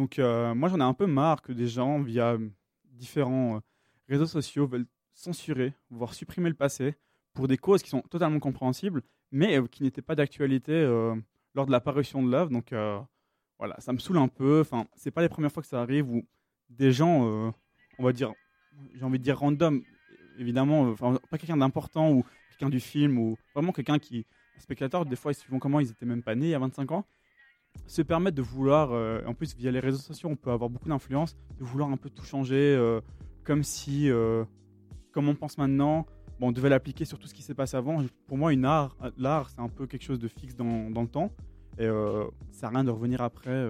Donc 0.00 0.18
euh, 0.18 0.54
moi, 0.54 0.70
j'en 0.70 0.80
ai 0.80 0.82
un 0.82 0.94
peu 0.94 1.06
marre 1.06 1.42
que 1.42 1.52
des 1.52 1.66
gens 1.66 2.00
via 2.00 2.38
différents 2.84 3.56
euh, 3.56 3.60
réseaux 4.08 4.24
sociaux 4.24 4.66
veulent 4.66 4.86
censurer, 5.12 5.74
voire 5.90 6.14
supprimer 6.14 6.48
le 6.48 6.54
passé 6.54 6.94
pour 7.34 7.48
des 7.48 7.58
causes 7.58 7.82
qui 7.82 7.90
sont 7.90 8.00
totalement 8.00 8.40
compréhensibles, 8.40 9.02
mais 9.30 9.58
euh, 9.58 9.66
qui 9.66 9.82
n'étaient 9.82 10.00
pas 10.00 10.14
d'actualité 10.14 10.72
lors 11.54 11.66
de 11.66 11.70
la 11.70 11.80
parution 11.80 12.22
de 12.22 12.30
l'œuvre. 12.30 12.48
Donc 12.48 12.72
voilà, 13.58 13.78
ça 13.78 13.92
me 13.92 13.98
saoule 13.98 14.16
un 14.16 14.28
peu. 14.28 14.62
Enfin, 14.62 14.86
c'est 14.96 15.10
pas 15.10 15.20
les 15.20 15.28
premières 15.28 15.52
fois 15.52 15.62
que 15.62 15.68
ça 15.68 15.82
arrive 15.82 16.10
où 16.10 16.24
des 16.70 16.92
gens, 16.92 17.52
on 17.98 18.02
va 18.02 18.14
dire, 18.14 18.32
j'ai 18.94 19.04
envie 19.04 19.18
de 19.18 19.24
dire 19.24 19.38
random, 19.38 19.82
évidemment, 20.38 20.84
enfin, 20.84 21.18
pas 21.28 21.36
quelqu'un 21.36 21.58
d'important 21.58 22.10
ou 22.10 22.24
quelqu'un 22.48 22.70
du 22.70 22.80
film 22.80 23.18
ou 23.18 23.36
vraiment 23.54 23.72
quelqu'un 23.72 23.98
qui, 23.98 24.24
un 24.56 24.60
spectateur, 24.60 25.04
des 25.04 25.16
fois, 25.16 25.34
suivant 25.34 25.58
comment? 25.58 25.78
Ils 25.78 25.90
étaient 25.90 26.06
même 26.06 26.22
pas 26.22 26.34
nés 26.34 26.46
il 26.46 26.52
y 26.52 26.54
a 26.54 26.58
25 26.58 26.90
ans, 26.92 27.04
se 27.86 28.02
permettent 28.02 28.34
de 28.34 28.42
vouloir, 28.42 28.90
euh, 28.92 29.20
en 29.26 29.34
plus 29.34 29.56
via 29.56 29.70
les 29.70 29.80
réseaux 29.80 29.98
sociaux, 29.98 30.28
on 30.28 30.36
peut 30.36 30.50
avoir 30.50 30.70
beaucoup 30.70 30.88
d'influence, 30.88 31.36
de 31.58 31.64
vouloir 31.64 31.90
un 31.90 31.96
peu 31.96 32.08
tout 32.10 32.24
changer, 32.24 32.56
euh, 32.76 33.00
comme 33.44 33.62
si, 33.62 34.08
euh, 34.10 34.44
comme 35.12 35.28
on 35.28 35.34
pense 35.34 35.58
maintenant, 35.58 36.06
bon, 36.38 36.48
on 36.48 36.52
devait 36.52 36.68
l'appliquer 36.68 37.04
sur 37.04 37.18
tout 37.18 37.26
ce 37.26 37.34
qui 37.34 37.42
s'est 37.42 37.54
passé 37.54 37.76
avant. 37.76 38.04
Pour 38.26 38.38
moi, 38.38 38.52
une 38.52 38.64
art, 38.64 38.96
l'art, 39.18 39.50
c'est 39.50 39.60
un 39.60 39.68
peu 39.68 39.86
quelque 39.86 40.02
chose 40.04 40.18
de 40.20 40.28
fixe 40.28 40.54
dans, 40.54 40.90
dans 40.90 41.02
le 41.02 41.08
temps. 41.08 41.32
Et 41.78 41.84
euh, 41.86 42.24
ça 42.50 42.66
à 42.66 42.70
rien 42.70 42.84
de 42.84 42.90
revenir 42.90 43.20
après 43.22 43.68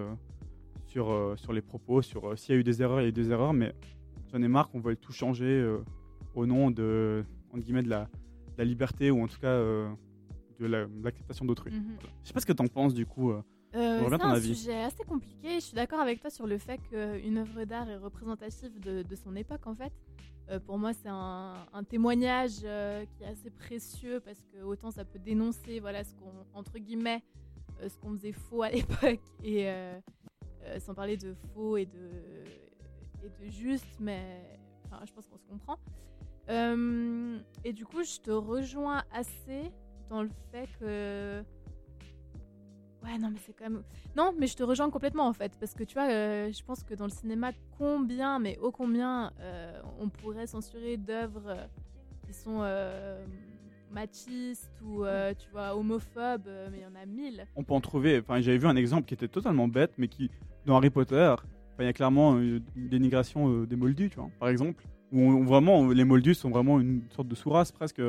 sur, 0.86 1.34
sur 1.36 1.52
les 1.52 1.60
propos, 1.62 2.02
sur 2.02 2.36
s'il 2.38 2.54
y 2.54 2.58
a 2.58 2.60
eu 2.60 2.64
des 2.64 2.82
erreurs, 2.82 3.00
il 3.00 3.04
y 3.04 3.06
a 3.06 3.08
eu 3.08 3.12
des 3.12 3.30
erreurs, 3.30 3.52
mais 3.52 3.72
j'en 4.32 4.42
ai 4.42 4.48
marre 4.48 4.68
qu'on 4.70 4.80
veuille 4.80 4.96
tout 4.96 5.12
changer 5.12 5.64
au 6.34 6.46
nom 6.46 6.70
de, 6.70 7.24
entre 7.52 7.62
guillemets, 7.62 7.82
de 7.82 7.88
la, 7.90 8.04
de 8.04 8.58
la 8.58 8.64
liberté 8.64 9.10
ou 9.10 9.22
en 9.22 9.28
tout 9.28 9.38
cas 9.38 9.56
de 9.58 10.66
la- 10.66 10.86
de 10.86 11.04
l'acceptation 11.04 11.44
d'autrui. 11.44 11.72
Mhm. 11.72 11.84
Voilà. 11.94 12.08
Je 12.22 12.28
sais 12.28 12.34
pas 12.34 12.40
ce 12.40 12.46
que 12.46 12.52
tu 12.52 12.62
en 12.62 12.66
penses 12.66 12.94
du 12.94 13.06
coup. 13.06 13.32
Euh. 13.74 14.08
C'est 14.08 14.22
un 14.22 14.30
avis. 14.30 14.54
sujet 14.54 14.82
assez 14.82 15.04
compliqué. 15.04 15.54
Je 15.54 15.60
suis 15.60 15.74
d'accord 15.74 16.00
avec 16.00 16.20
toi 16.20 16.30
sur 16.30 16.46
le 16.46 16.58
fait 16.58 16.78
qu'une 16.90 17.38
œuvre 17.38 17.64
d'art 17.64 17.88
est 17.88 17.96
représentative 17.96 18.78
de, 18.80 19.02
de 19.02 19.16
son 19.16 19.36
époque, 19.36 19.66
en 19.66 19.74
fait. 19.74 19.92
Euh, 20.50 20.58
pour 20.58 20.78
moi, 20.78 20.92
c'est 20.92 21.08
un, 21.08 21.54
un 21.72 21.84
témoignage 21.84 22.60
euh, 22.64 23.04
qui 23.06 23.22
est 23.22 23.28
assez 23.28 23.50
précieux 23.50 24.20
parce 24.20 24.40
que 24.52 24.62
autant 24.62 24.90
ça 24.90 25.04
peut 25.04 25.20
dénoncer, 25.20 25.78
voilà, 25.78 26.02
ce 26.02 26.14
qu'on 26.14 26.32
entre 26.54 26.78
guillemets, 26.78 27.22
ce 27.80 27.96
qu'on 27.98 28.12
faisait 28.12 28.32
faux 28.32 28.62
à 28.62 28.70
l'époque 28.70 29.20
et 29.44 29.68
sans 30.80 30.94
parler 30.94 31.16
de 31.16 31.34
faux 31.54 31.76
et 31.76 31.86
de 31.86 32.10
et 33.22 33.44
de 33.44 33.50
juste, 33.50 33.86
mais 34.00 34.58
enfin, 34.86 35.04
je 35.06 35.12
pense 35.12 35.26
qu'on 35.26 35.38
se 35.38 35.46
comprend. 35.46 35.78
Et 37.64 37.72
du 37.72 37.86
coup, 37.86 38.02
je 38.02 38.18
te 38.18 38.32
rejoins 38.32 39.04
assez 39.12 39.70
dans 40.08 40.22
le 40.22 40.30
fait 40.50 40.68
que 40.80 41.44
Ouais, 43.04 43.18
non, 43.18 43.30
mais 43.30 43.38
c'est 43.44 43.54
quand 43.56 43.70
même. 43.70 43.82
Non, 44.16 44.34
mais 44.38 44.46
je 44.46 44.56
te 44.56 44.62
rejoins 44.62 44.90
complètement 44.90 45.26
en 45.26 45.32
fait. 45.32 45.52
Parce 45.58 45.74
que 45.74 45.84
tu 45.84 45.94
vois, 45.94 46.10
euh, 46.10 46.52
je 46.52 46.62
pense 46.62 46.82
que 46.82 46.94
dans 46.94 47.06
le 47.06 47.10
cinéma, 47.10 47.52
combien, 47.78 48.38
mais 48.38 48.58
ô 48.58 48.70
combien, 48.70 49.32
euh, 49.40 49.80
on 49.98 50.08
pourrait 50.08 50.46
censurer 50.46 50.96
d'œuvres 50.96 51.48
euh, 51.48 51.66
qui 52.26 52.34
sont 52.34 52.62
machistes 53.90 54.70
ou, 54.82 55.04
tu 55.38 55.50
vois, 55.50 55.74
homophobes, 55.76 56.48
mais 56.70 56.78
il 56.78 56.82
y 56.82 56.86
en 56.86 56.94
a 56.94 57.06
mille. 57.06 57.44
On 57.56 57.64
peut 57.64 57.74
en 57.74 57.80
trouver. 57.80 58.20
Enfin, 58.20 58.40
j'avais 58.40 58.58
vu 58.58 58.66
un 58.68 58.76
exemple 58.76 59.06
qui 59.06 59.14
était 59.14 59.28
totalement 59.28 59.66
bête, 59.66 59.92
mais 59.98 60.06
qui 60.06 60.30
dans 60.64 60.76
Harry 60.76 60.90
Potter, 60.90 61.34
il 61.80 61.86
y 61.86 61.88
a 61.88 61.92
clairement 61.92 62.38
une 62.38 62.62
dénigration 62.76 63.64
des 63.64 63.74
Moldus, 63.74 64.10
tu 64.10 64.16
vois, 64.16 64.30
par 64.38 64.48
exemple, 64.48 64.84
où 65.10 65.42
vraiment 65.42 65.88
les 65.88 66.04
Moldus 66.04 66.34
sont 66.34 66.50
vraiment 66.50 66.78
une 66.78 67.02
sorte 67.10 67.26
de 67.26 67.34
sous-race 67.34 67.72
presque 67.72 68.00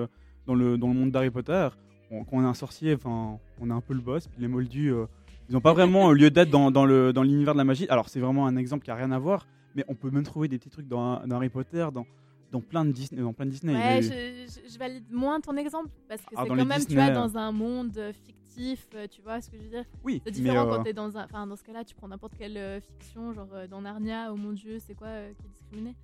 dans 0.45 0.54
le 0.54 0.77
dans 0.77 0.88
le 0.88 0.93
monde 0.93 1.12
d'Harry 1.12 1.32
Potter. 1.32 1.69
On- 2.12 2.24
quand 2.24 2.38
on 2.38 2.43
est 2.43 2.47
un 2.47 2.54
sorcier, 2.54 2.93
enfin, 2.95 3.39
on 3.60 3.69
est 3.69 3.74
un 3.74 3.82
peu 3.82 3.93
le 3.93 4.02
boss. 4.02 4.28
Puis 4.28 4.41
les 4.41 4.47
Moldus, 4.47 4.91
euh, 4.91 5.06
ils 5.50 5.54
n'ont 5.54 5.62
pas 5.62 5.74
vraiment 5.74 6.12
lieu 6.12 6.30
d'être 6.30 6.50
dans, 6.50 6.71
dans 6.71 6.86
le 6.86 7.13
dans 7.13 7.24
l'univers 7.24 7.54
de 7.54 7.58
la 7.58 7.63
magie. 7.63 7.88
Alors 7.89 8.10
c'est 8.10 8.19
vraiment 8.19 8.45
un 8.47 8.56
exemple 8.58 8.84
qui 8.86 8.91
a 8.91 8.95
rien 8.95 9.12
à 9.12 9.19
voir, 9.19 9.47
mais 9.76 9.84
on 9.88 9.95
peut 9.95 10.10
même 10.12 10.24
trouver 10.24 10.47
des 10.47 10.58
petits 10.58 10.69
trucs 10.69 10.88
dans, 10.88 11.26
dans 11.26 11.38
Harry 11.38 11.50
Potter, 11.50 11.88
dans 11.93 12.06
dans 12.52 12.62
plein 12.62 12.84
de 12.86 12.91
Disney, 12.91 13.21
dans 13.21 13.34
plein 13.34 13.45
de 13.45 13.52
Disney. 13.52 13.74
Ouais, 13.74 14.02
je, 14.02 14.78
valide 14.78 15.10
moins 15.10 15.39
ton 15.39 15.56
exemple 15.56 15.89
parce 16.10 16.21
que 16.21 16.36
Ah, 16.36 16.41
c'est 16.43 16.50
quand 16.50 16.65
même, 16.65 16.86
tu 16.86 16.95
vois, 16.95 17.10
dans 17.10 17.38
un 17.38 17.52
monde 17.52 17.97
euh, 17.97 18.12
fictif, 18.12 18.86
euh, 18.93 19.08
tu 19.10 19.21
vois 19.21 19.39
ce 19.39 19.50
que 19.50 19.58
je 19.58 19.63
veux 19.63 19.69
dire? 19.69 19.86
Oui, 20.04 20.21
C'est 20.26 20.32
mais, 20.32 20.36
différent 20.36 20.67
euh, 20.67 20.78
quand 20.78 20.84
t'es 20.84 20.93
dans 20.93 21.17
un. 21.17 21.24
Enfin, 21.24 21.47
dans 21.47 21.56
ce 21.56 21.63
cas-là, 21.63 21.86
tu 21.86 21.95
prends 21.95 22.10
n'importe 22.10 22.34
quelle 22.38 22.58
euh, 22.58 22.82
fiction, 22.82 23.32
genre 23.32 23.47
euh, 23.54 23.67
dans 23.67 23.82
Narnia, 23.82 24.32
oh 24.34 24.36
mon 24.36 24.52
dieu, 24.52 24.80
c'est 24.80 24.95
quoi 24.95 25.08
qui 25.39 25.45
est 25.45 25.50
discriminé? 25.50 25.95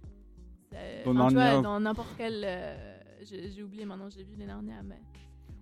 Dans 1.04 1.12
enfin, 1.12 1.28
tu 1.28 1.34
vois, 1.34 1.44
Narnia- 1.44 1.62
dans 1.62 1.80
n'importe 1.80 2.14
quel. 2.18 2.48
j'ai 3.24 3.64
oublié 3.64 3.86
maintenant, 3.86 4.10
j'ai 4.10 4.24
vu 4.24 4.36
les 4.38 4.46
Narnia, 4.46 4.82
mais. 4.84 5.00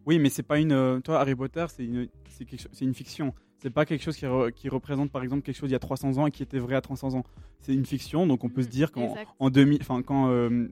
Oui, 0.05 0.19
mais 0.19 0.29
c'est 0.29 0.43
pas 0.43 0.59
une. 0.59 0.71
euh, 0.71 0.99
Toi, 0.99 1.19
Harry 1.19 1.35
Potter, 1.35 1.65
c'est 1.69 1.83
une, 1.85 2.07
c'est 2.29 2.45
quelque 2.45 2.67
c'est 2.71 2.85
une 2.85 2.93
fiction. 2.93 3.33
C'est 3.57 3.69
pas 3.71 3.85
quelque 3.85 4.03
chose 4.03 4.15
qui, 4.17 4.25
re- 4.25 4.51
qui 4.51 4.69
représente, 4.69 5.11
par 5.11 5.23
exemple, 5.23 5.41
quelque 5.41 5.55
chose 5.55 5.69
il 5.69 5.73
y 5.73 5.75
a 5.75 5.79
300 5.79 6.17
ans 6.19 6.27
et 6.27 6.31
qui 6.31 6.43
était 6.43 6.59
vrai 6.59 6.75
à 6.75 6.81
300 6.81 7.15
ans. 7.15 7.23
C'est 7.61 7.73
une 7.73 7.85
fiction, 7.85 8.27
donc 8.27 8.43
on 8.43 8.49
peut 8.49 8.61
se 8.61 8.67
dire 8.67 8.91
qu'en 8.91 9.09
exact. 9.09 9.31
en 9.39 9.49
2000, 9.49 9.79
enfin, 9.81 10.03
quand 10.03 10.29
euh, 10.29 10.67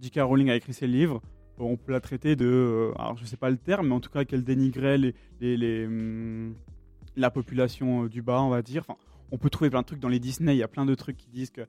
J.K. 0.00 0.20
Rowling 0.22 0.48
a 0.48 0.56
écrit 0.56 0.72
ses 0.72 0.86
livres, 0.86 1.20
on 1.58 1.76
peut 1.76 1.92
la 1.92 2.00
traiter 2.00 2.36
de. 2.36 2.46
euh, 2.46 2.92
alors, 2.98 3.18
je 3.18 3.26
sais 3.26 3.36
pas 3.36 3.50
le 3.50 3.58
terme, 3.58 3.88
mais 3.88 3.94
en 3.94 4.00
tout 4.00 4.08
cas, 4.10 4.24
qu'elle 4.24 4.44
dénigrait 4.44 4.96
les, 4.96 5.14
les, 5.40 5.56
les, 5.58 5.86
hum, 5.86 6.54
la 7.16 7.30
population 7.30 8.06
du 8.06 8.22
bas, 8.22 8.40
on 8.40 8.48
va 8.48 8.62
dire. 8.62 8.84
Enfin, 8.88 8.98
on 9.30 9.36
peut 9.36 9.50
trouver 9.50 9.68
plein 9.68 9.82
de 9.82 9.86
trucs 9.86 10.00
dans 10.00 10.08
les 10.08 10.20
Disney. 10.20 10.54
Il 10.54 10.58
y 10.58 10.62
a 10.62 10.68
plein 10.68 10.86
de 10.86 10.94
trucs 10.94 11.18
qui 11.18 11.28
disent 11.28 11.50
que. 11.50 11.62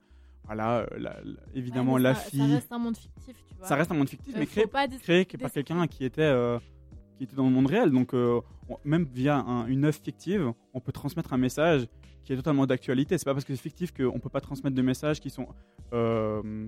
voilà, 0.46 0.86
la- 0.98 1.20
la- 1.24 1.40
évidemment, 1.56 1.94
Ouais, 1.94 2.02
la 2.02 2.16
fille. 2.16 2.40
Ça 2.40 2.46
reste 2.56 2.72
un 2.72 2.78
monde 2.80 2.96
fictif, 2.98 3.36
tu 3.50 3.56
vois. 3.58 3.68
Ça 3.68 3.76
reste 3.76 3.92
un 3.92 3.96
monde 3.96 4.10
fictif, 4.10 4.34
Euh, 4.36 4.40
mais 4.40 4.46
créé, 4.46 4.66
pas 4.68 4.88
dis- 4.88 5.00
créé 5.00 5.26
par 5.26 5.52
quelqu'un 5.52 5.86
qui 5.88 6.06
était, 6.06 6.22
euh, 6.22 6.58
qui 7.22 7.26
était 7.26 7.36
dans 7.36 7.46
le 7.46 7.52
monde 7.52 7.68
réel. 7.68 7.92
Donc, 7.92 8.16
euh, 8.16 8.42
on- 8.68 8.78
même 8.84 9.04
via 9.14 9.38
un- 9.38 9.68
une 9.68 9.86
œuvre 9.86 9.96
fictive, 10.02 10.52
on 10.74 10.80
peut 10.80 10.92
transmettre 10.92 11.34
un 11.34 11.38
message 11.38 11.88
qui 12.24 12.34
est 12.34 12.36
totalement 12.36 12.66
d'actualité. 12.66 13.16
C'est 13.20 13.26
pas 13.26 13.34
parce 13.34 13.46
que 13.46 13.54
c'est 13.56 13.62
fictif 13.62 13.92
qu'on 13.94 14.20
peut 14.20 14.30
pas 14.30 14.42
transmettre 14.42 14.76
de 14.76 14.82
messages 14.82 15.20
qui 15.20 15.30
sont, 15.30 15.48
euh, 15.94 16.68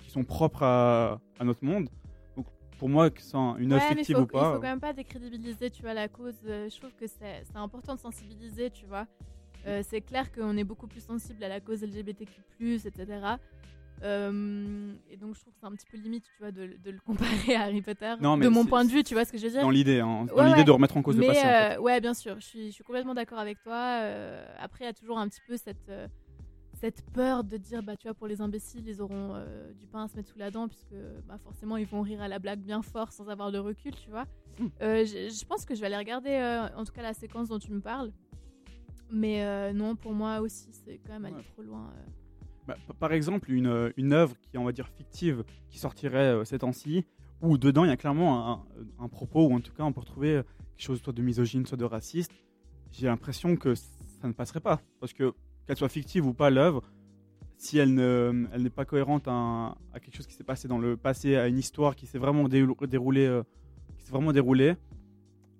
qui 0.00 0.10
sont 0.10 0.24
propres 0.24 0.62
à, 0.62 1.20
à 1.38 1.44
notre 1.44 1.64
monde. 1.64 1.88
Donc, 2.36 2.44
pour 2.78 2.90
moi, 2.90 3.08
que 3.08 3.22
c'est 3.22 3.34
un- 3.34 3.56
une 3.56 3.72
œuvre 3.72 3.82
Ouais, 3.88 3.94
fictive 3.96 4.16
faut, 4.16 4.22
ou 4.22 4.26
pas. 4.26 4.50
il 4.50 4.54
faut 4.56 4.60
quand 4.60 4.68
même 4.68 4.80
pas 4.80 4.92
décrédibiliser, 4.92 5.70
tu 5.70 5.80
vois, 5.80 5.94
la 5.94 6.08
cause. 6.08 6.34
Euh, 6.46 6.68
Je 6.68 6.76
trouve 6.78 6.92
que 7.00 7.06
c'est 7.06 7.42
c'est 7.50 7.56
important 7.56 7.94
de 7.94 8.00
sensibiliser, 8.00 8.68
tu 8.70 8.84
vois. 8.84 9.06
Euh, 9.66 9.82
c'est 9.88 10.02
clair 10.02 10.30
qu'on 10.32 10.54
est 10.58 10.64
beaucoup 10.64 10.86
plus 10.86 11.00
sensible 11.02 11.42
à 11.44 11.48
la 11.48 11.60
cause 11.60 11.82
LGBTQ+, 11.82 12.74
etc. 12.84 13.06
Euh, 14.02 14.94
et 15.10 15.16
donc 15.16 15.34
je 15.36 15.40
trouve 15.40 15.52
que 15.52 15.60
c'est 15.60 15.66
un 15.66 15.72
petit 15.72 15.86
peu 15.86 15.96
limite, 15.96 16.24
tu 16.24 16.38
vois, 16.40 16.50
de, 16.50 16.76
de 16.82 16.90
le 16.90 16.98
comparer 17.00 17.54
à 17.54 17.62
Harry 17.62 17.82
Potter. 17.82 18.14
Non, 18.20 18.36
de 18.36 18.48
mon 18.48 18.64
point 18.66 18.84
de 18.84 18.90
vue, 18.90 19.04
tu 19.04 19.14
vois 19.14 19.24
ce 19.24 19.32
que 19.32 19.38
je 19.38 19.44
veux 19.46 19.52
dire 19.52 19.62
dans 19.62 19.70
l'idée, 19.70 20.00
hein, 20.00 20.24
dans 20.26 20.34
Ouais, 20.34 20.44
l'idée 20.46 20.58
ouais. 20.58 20.64
de 20.64 20.70
remettre 20.72 20.96
en 20.96 21.02
cause 21.02 21.16
Mais 21.16 21.26
le 21.28 21.32
passé. 21.32 21.40
en 21.46 21.48
fait. 21.50 21.76
euh, 21.76 21.80
ouais, 21.80 22.00
bien 22.00 22.14
sûr, 22.14 22.34
je 22.40 22.44
suis, 22.46 22.66
je 22.68 22.72
suis 22.72 22.84
complètement 22.84 23.14
d'accord 23.14 23.38
avec 23.38 23.60
toi. 23.60 24.00
Euh, 24.02 24.44
après, 24.58 24.84
il 24.84 24.86
y 24.86 24.90
a 24.90 24.92
toujours 24.92 25.18
un 25.18 25.28
petit 25.28 25.40
peu 25.46 25.56
cette, 25.56 25.88
euh, 25.88 26.08
cette 26.80 27.04
peur 27.12 27.44
de 27.44 27.56
dire, 27.58 27.82
bah, 27.82 27.96
tu 27.96 28.08
vois, 28.08 28.14
pour 28.14 28.26
les 28.26 28.40
imbéciles, 28.40 28.88
ils 28.88 29.00
auront 29.00 29.36
du 29.78 29.86
pain 29.86 30.04
à 30.04 30.08
se 30.08 30.16
mettre 30.16 30.30
sous 30.30 30.38
la 30.38 30.50
dent, 30.50 30.66
puisque 30.66 30.94
bah, 31.28 31.38
forcément, 31.44 31.76
ils 31.76 31.86
vont 31.86 32.00
rire 32.02 32.20
à 32.22 32.26
la 32.28 32.40
blague 32.40 32.60
bien 32.60 32.82
fort 32.82 33.12
sans 33.12 33.28
avoir 33.28 33.52
de 33.52 33.58
recul, 33.58 33.94
tu 33.94 34.10
vois. 34.10 34.24
Mm. 34.58 34.66
Euh, 34.82 35.04
je, 35.04 35.44
pense 35.44 35.64
que 35.64 35.76
je 35.76 35.80
vais 35.80 35.86
aller 35.86 35.96
regarder, 35.96 36.68
en 36.76 36.82
tout 36.84 36.92
cas, 36.92 37.02
la 37.02 37.14
séquence 37.14 37.48
dont 37.48 37.60
tu 37.60 37.70
me 37.70 37.80
parles. 37.80 38.10
Mais 39.10 39.72
non, 39.74 39.94
pour 39.94 40.12
moi 40.12 40.40
aussi, 40.40 40.70
c'est 40.72 40.98
quand 41.06 41.12
même 41.12 41.26
aller 41.26 41.36
Ouais. 41.36 41.42
trop 41.52 41.62
loin. 41.62 41.92
Euh. 42.68 42.74
Bah, 42.88 42.94
par 42.98 43.12
exemple, 43.12 43.50
une, 43.50 43.66
euh, 43.66 43.90
une 43.96 44.12
œuvre 44.12 44.36
qui 44.40 44.56
est, 44.56 44.58
on 44.58 44.64
va 44.64 44.72
dire, 44.72 44.88
fictive, 44.88 45.44
qui 45.68 45.78
sortirait 45.78 46.34
euh, 46.34 46.44
ces 46.44 46.58
temps-ci, 46.58 47.04
où 47.40 47.58
dedans, 47.58 47.84
il 47.84 47.88
y 47.88 47.92
a 47.92 47.96
clairement 47.96 48.64
un, 48.98 49.08
propos, 49.08 49.46
ou 49.46 49.54
en 49.54 49.60
tout 49.60 49.72
cas, 49.72 49.82
on 49.82 49.92
peut 49.92 50.00
retrouver 50.00 50.36
euh, 50.36 50.42
quelque 50.76 50.86
chose 50.86 51.02
soit 51.02 51.12
de 51.12 51.22
misogyne, 51.22 51.66
soit 51.66 51.76
de 51.76 51.84
raciste, 51.84 52.32
j'ai 52.92 53.06
l'impression 53.06 53.56
que 53.56 53.74
ça 53.74 54.28
ne 54.28 54.32
passerait 54.32 54.60
pas. 54.60 54.80
Parce 55.00 55.12
que, 55.12 55.32
qu'elle 55.66 55.76
soit 55.76 55.88
fictive 55.88 56.26
ou 56.26 56.34
pas, 56.34 56.50
l'œuvre, 56.50 56.82
si 57.56 57.78
elle 57.78 57.98
elle 57.98 58.62
n'est 58.62 58.70
pas 58.70 58.84
cohérente 58.84 59.28
à, 59.28 59.76
quelque 59.94 60.16
chose 60.16 60.26
qui 60.26 60.34
s'est 60.34 60.44
passé 60.44 60.68
dans 60.68 60.78
le 60.78 60.96
passé, 60.96 61.36
à 61.36 61.48
une 61.48 61.58
histoire 61.58 61.96
qui 61.96 62.06
s'est 62.06 62.18
vraiment 62.18 62.48
déroulée, 62.48 63.26
euh, 63.26 63.42
qui 63.96 64.04
s'est 64.04 64.12
vraiment 64.12 64.32
déroulée, 64.32 64.74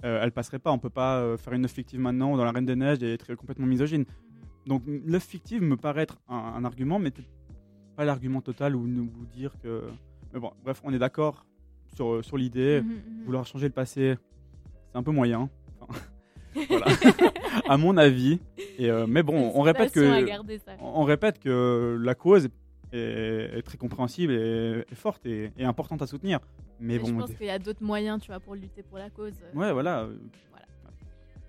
euh, 0.04 0.20
elle 0.22 0.32
passerait 0.32 0.58
pas. 0.58 0.72
On 0.72 0.78
peut 0.78 0.90
pas 0.90 1.18
euh, 1.18 1.36
faire 1.36 1.52
une 1.52 1.64
œuvre 1.64 1.72
fictive 1.72 2.00
maintenant 2.00 2.36
dans 2.36 2.44
La 2.44 2.50
Reine 2.50 2.66
des 2.66 2.74
Neiges 2.74 3.02
et 3.02 3.14
être 3.14 3.34
complètement 3.34 3.66
misogyne. 3.66 4.04
Donc 4.66 4.82
l'œuvre 4.86 5.24
fictive 5.24 5.62
me 5.62 5.76
paraît 5.76 6.02
être 6.02 6.18
un, 6.28 6.36
un 6.36 6.64
argument, 6.64 6.98
mais 6.98 7.10
pas 7.96 8.04
l'argument 8.04 8.40
total 8.40 8.76
ou 8.76 8.86
nous 8.86 9.08
vous 9.12 9.26
dire 9.26 9.52
que. 9.62 9.82
Mais 10.32 10.40
bon, 10.40 10.52
bref, 10.64 10.80
on 10.84 10.92
est 10.92 10.98
d'accord 10.98 11.44
sur, 11.94 12.24
sur 12.24 12.36
l'idée. 12.38 12.80
Mhm, 12.80 12.88
mhm. 12.88 13.24
Vouloir 13.24 13.46
changer 13.46 13.66
le 13.66 13.72
passé, 13.72 14.14
c'est 14.90 14.96
un 14.98 15.02
peu 15.02 15.10
moyen. 15.10 15.50
Enfin, 15.80 16.00
voilà. 16.68 16.86
à 17.68 17.76
mon 17.76 17.96
avis. 17.96 18.38
Et, 18.78 18.90
euh, 18.90 19.06
mais 19.06 19.22
bon, 19.22 19.52
on 19.54 19.62
répète 19.62 19.92
que 19.92 20.24
on 20.80 21.02
répète 21.04 21.38
que 21.38 21.98
la 22.00 22.14
cause 22.14 22.48
est, 22.92 22.98
est 23.58 23.62
très 23.62 23.76
compréhensible 23.78 24.32
et, 24.32 24.84
est 24.90 24.94
forte 24.94 25.26
et, 25.26 25.50
et 25.58 25.64
importante 25.64 26.02
à 26.02 26.06
soutenir. 26.06 26.38
Mais 26.80 26.94
Mais 26.94 26.98
bon, 27.00 27.06
je 27.06 27.12
pense 27.14 27.30
des- 27.30 27.34
qu'il 27.36 27.46
y 27.46 27.50
a 27.50 27.58
d'autres 27.58 27.82
moyens, 27.82 28.20
tu 28.20 28.28
vois, 28.28 28.40
pour 28.40 28.54
lutter 28.54 28.82
pour 28.82 28.98
la 28.98 29.10
cause. 29.10 29.32
euh. 29.54 29.58
ouais, 29.58 29.72
voilà. 29.72 30.08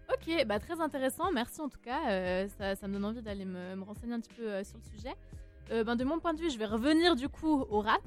Ok, 0.09 0.45
bah 0.45 0.59
très 0.59 0.81
intéressant, 0.81 1.31
merci 1.31 1.61
en 1.61 1.69
tout 1.69 1.79
cas. 1.79 2.09
euh, 2.11 2.47
ça, 2.57 2.75
ça 2.75 2.87
me 2.87 2.93
donne 2.93 3.05
envie 3.05 3.21
d'aller 3.21 3.45
me, 3.45 3.81
renseigner 3.83 4.13
un 4.13 4.19
petit 4.19 4.33
peu 4.33 4.43
euh, 4.43 4.63
sur 4.63 4.77
le 4.77 4.83
sujet. 4.97 5.15
Euh, 5.71 5.83
ben, 5.83 5.95
de 5.95 6.03
mon 6.03 6.19
point 6.19 6.33
de 6.33 6.39
vue, 6.39 6.49
je 6.49 6.57
vais 6.57 6.65
revenir 6.65 7.15
du 7.15 7.29
coup 7.29 7.65
au 7.69 7.79
rap. 7.79 8.01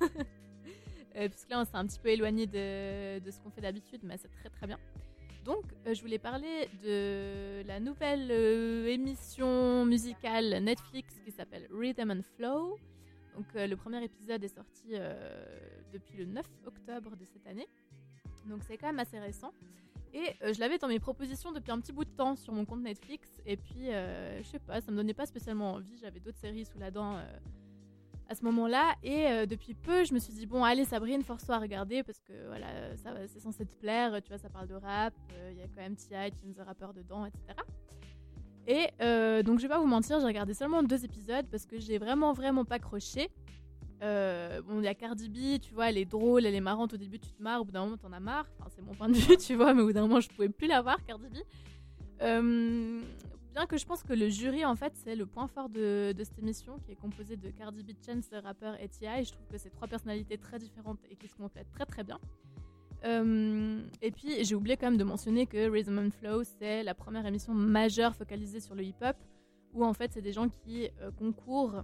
Puisque 1.14 1.50
là, 1.50 1.60
on 1.60 1.64
s'est 1.64 1.74
un 1.74 1.86
petit 1.86 1.98
peu 1.98 2.10
éloigné 2.10 2.46
de, 2.46 3.18
de 3.18 3.30
ce 3.30 3.40
qu'on 3.40 3.50
fait 3.50 3.60
d'habitude, 3.60 4.02
mais 4.04 4.16
c'est 4.18 4.30
très 4.30 4.50
très 4.50 4.66
bien. 4.68 4.78
Donc, 5.44 5.64
je 5.90 6.00
voulais 6.00 6.18
parler 6.18 6.68
de 6.84 7.66
la 7.66 7.80
nouvelle 7.80 8.30
émission 8.30 9.84
musicale 9.84 10.62
Netflix 10.62 11.14
qui 11.24 11.32
s'appelle 11.32 11.66
Rhythm 11.72 12.12
and 12.12 12.22
Flow. 12.36 12.78
Donc, 13.34 13.46
le 13.54 13.74
premier 13.74 14.04
épisode 14.04 14.44
est 14.44 14.54
sorti 14.54 14.92
depuis 15.92 16.18
le 16.18 16.26
9 16.26 16.46
octobre 16.66 17.16
de 17.16 17.24
cette 17.24 17.46
année. 17.48 17.66
Donc, 18.46 18.60
c'est 18.68 18.76
quand 18.76 18.86
même 18.88 19.00
assez 19.00 19.18
récent. 19.18 19.52
Et 20.18 20.34
euh, 20.42 20.52
je 20.52 20.58
l'avais 20.58 20.78
dans 20.78 20.88
mes 20.88 20.98
propositions 20.98 21.52
depuis 21.52 21.70
un 21.70 21.78
petit 21.78 21.92
bout 21.92 22.04
de 22.04 22.10
temps 22.10 22.34
sur 22.34 22.52
mon 22.52 22.64
compte 22.64 22.82
Netflix. 22.82 23.28
Et 23.46 23.56
puis, 23.56 23.92
euh, 23.92 24.42
je 24.42 24.48
sais 24.48 24.58
pas, 24.58 24.80
ça 24.80 24.90
me 24.90 24.96
donnait 24.96 25.14
pas 25.14 25.26
spécialement 25.26 25.74
envie. 25.74 25.96
J'avais 25.98 26.18
d'autres 26.18 26.38
séries 26.38 26.64
sous 26.64 26.78
la 26.78 26.90
dent 26.90 27.14
euh, 27.14 27.22
à 28.28 28.34
ce 28.34 28.44
moment-là. 28.44 28.96
Et 29.04 29.46
depuis 29.46 29.74
peu, 29.74 30.04
je 30.04 30.12
me 30.12 30.18
suis 30.18 30.32
dit, 30.32 30.46
bon, 30.46 30.64
allez, 30.64 30.84
Sabrine, 30.84 31.22
force-toi 31.22 31.54
à 31.54 31.58
regarder 31.60 32.02
parce 32.02 32.18
que 32.18 32.32
voilà, 32.48 32.96
ça, 32.96 33.14
c'est 33.28 33.38
censé 33.38 33.64
te 33.64 33.74
plaire. 33.76 34.20
Tu 34.22 34.28
vois, 34.28 34.38
ça 34.38 34.50
parle 34.50 34.66
de 34.66 34.74
rap. 34.74 35.14
Il 35.52 35.56
y 35.56 35.62
a 35.62 35.68
quand 35.68 35.82
même 35.82 35.94
T.I., 35.94 36.30
Chance 36.30 36.56
the 36.56 36.66
Rapper 36.66 36.88
dedans, 36.96 37.24
etc. 37.24 37.54
Et 38.66 39.42
donc, 39.44 39.58
je 39.58 39.62
vais 39.62 39.68
pas 39.68 39.78
vous 39.78 39.86
mentir, 39.86 40.18
j'ai 40.18 40.26
regardé 40.26 40.52
seulement 40.52 40.82
deux 40.82 41.04
épisodes 41.04 41.46
parce 41.48 41.64
que 41.64 41.78
j'ai 41.78 41.98
vraiment, 41.98 42.32
vraiment 42.32 42.64
pas 42.64 42.80
croché. 42.80 43.30
Euh, 44.02 44.62
bon, 44.62 44.78
il 44.78 44.84
y 44.84 44.88
a 44.88 44.94
Cardi 44.94 45.28
B, 45.28 45.60
tu 45.60 45.74
vois, 45.74 45.88
elle 45.88 45.98
est 45.98 46.04
drôle, 46.04 46.46
elle 46.46 46.54
est 46.54 46.60
marrante. 46.60 46.94
Au 46.94 46.96
début, 46.96 47.18
tu 47.18 47.30
te 47.30 47.42
marres, 47.42 47.62
au 47.62 47.64
bout 47.64 47.72
d'un 47.72 47.84
moment, 47.84 47.96
t'en 47.96 48.12
as 48.12 48.20
marre. 48.20 48.46
Enfin, 48.58 48.70
c'est 48.74 48.82
mon 48.82 48.94
point 48.94 49.08
de 49.08 49.16
vue, 49.16 49.36
tu 49.38 49.54
vois, 49.54 49.74
mais 49.74 49.82
au 49.82 49.86
bout 49.86 49.92
d'un 49.92 50.02
moment, 50.02 50.20
je 50.20 50.28
pouvais 50.28 50.48
plus 50.48 50.68
la 50.68 50.82
voir, 50.82 51.04
Cardi 51.04 51.28
B. 51.28 51.36
Euh, 52.22 53.00
bien 53.54 53.66
que 53.66 53.76
je 53.76 53.86
pense 53.86 54.02
que 54.02 54.12
le 54.12 54.28
jury, 54.28 54.64
en 54.64 54.76
fait, 54.76 54.92
c'est 54.94 55.16
le 55.16 55.26
point 55.26 55.48
fort 55.48 55.68
de, 55.68 56.14
cette 56.16 56.38
émission, 56.38 56.78
qui 56.84 56.92
est 56.92 56.96
composé 56.96 57.36
de 57.36 57.50
Cardi 57.50 57.82
B, 57.82 57.90
Chance, 58.04 58.30
rappeur 58.44 58.80
et 58.80 58.88
T.I. 58.88 59.24
Je 59.24 59.32
trouve 59.32 59.46
que 59.48 59.58
c'est 59.58 59.70
trois 59.70 59.88
personnalités 59.88 60.38
très 60.38 60.58
différentes 60.58 61.00
et 61.10 61.16
qui 61.16 61.26
se 61.26 61.34
complètent 61.34 61.72
très 61.72 61.86
très 61.86 62.04
bien. 62.04 62.20
Euh, 63.04 63.80
et 64.00 64.10
puis, 64.12 64.44
j'ai 64.44 64.54
oublié 64.54 64.76
quand 64.76 64.86
même 64.86 64.98
de 64.98 65.04
mentionner 65.04 65.46
que 65.46 65.68
Rhythm 65.68 65.98
and 65.98 66.10
Flow, 66.10 66.44
c'est 66.44 66.84
la 66.84 66.94
première 66.94 67.26
émission 67.26 67.52
majeure 67.52 68.14
focalisée 68.14 68.60
sur 68.60 68.76
le 68.76 68.84
hip-hop, 68.84 69.16
où 69.72 69.84
en 69.84 69.92
fait, 69.92 70.12
c'est 70.12 70.22
des 70.22 70.32
gens 70.32 70.48
qui 70.48 70.88
concourent 71.18 71.82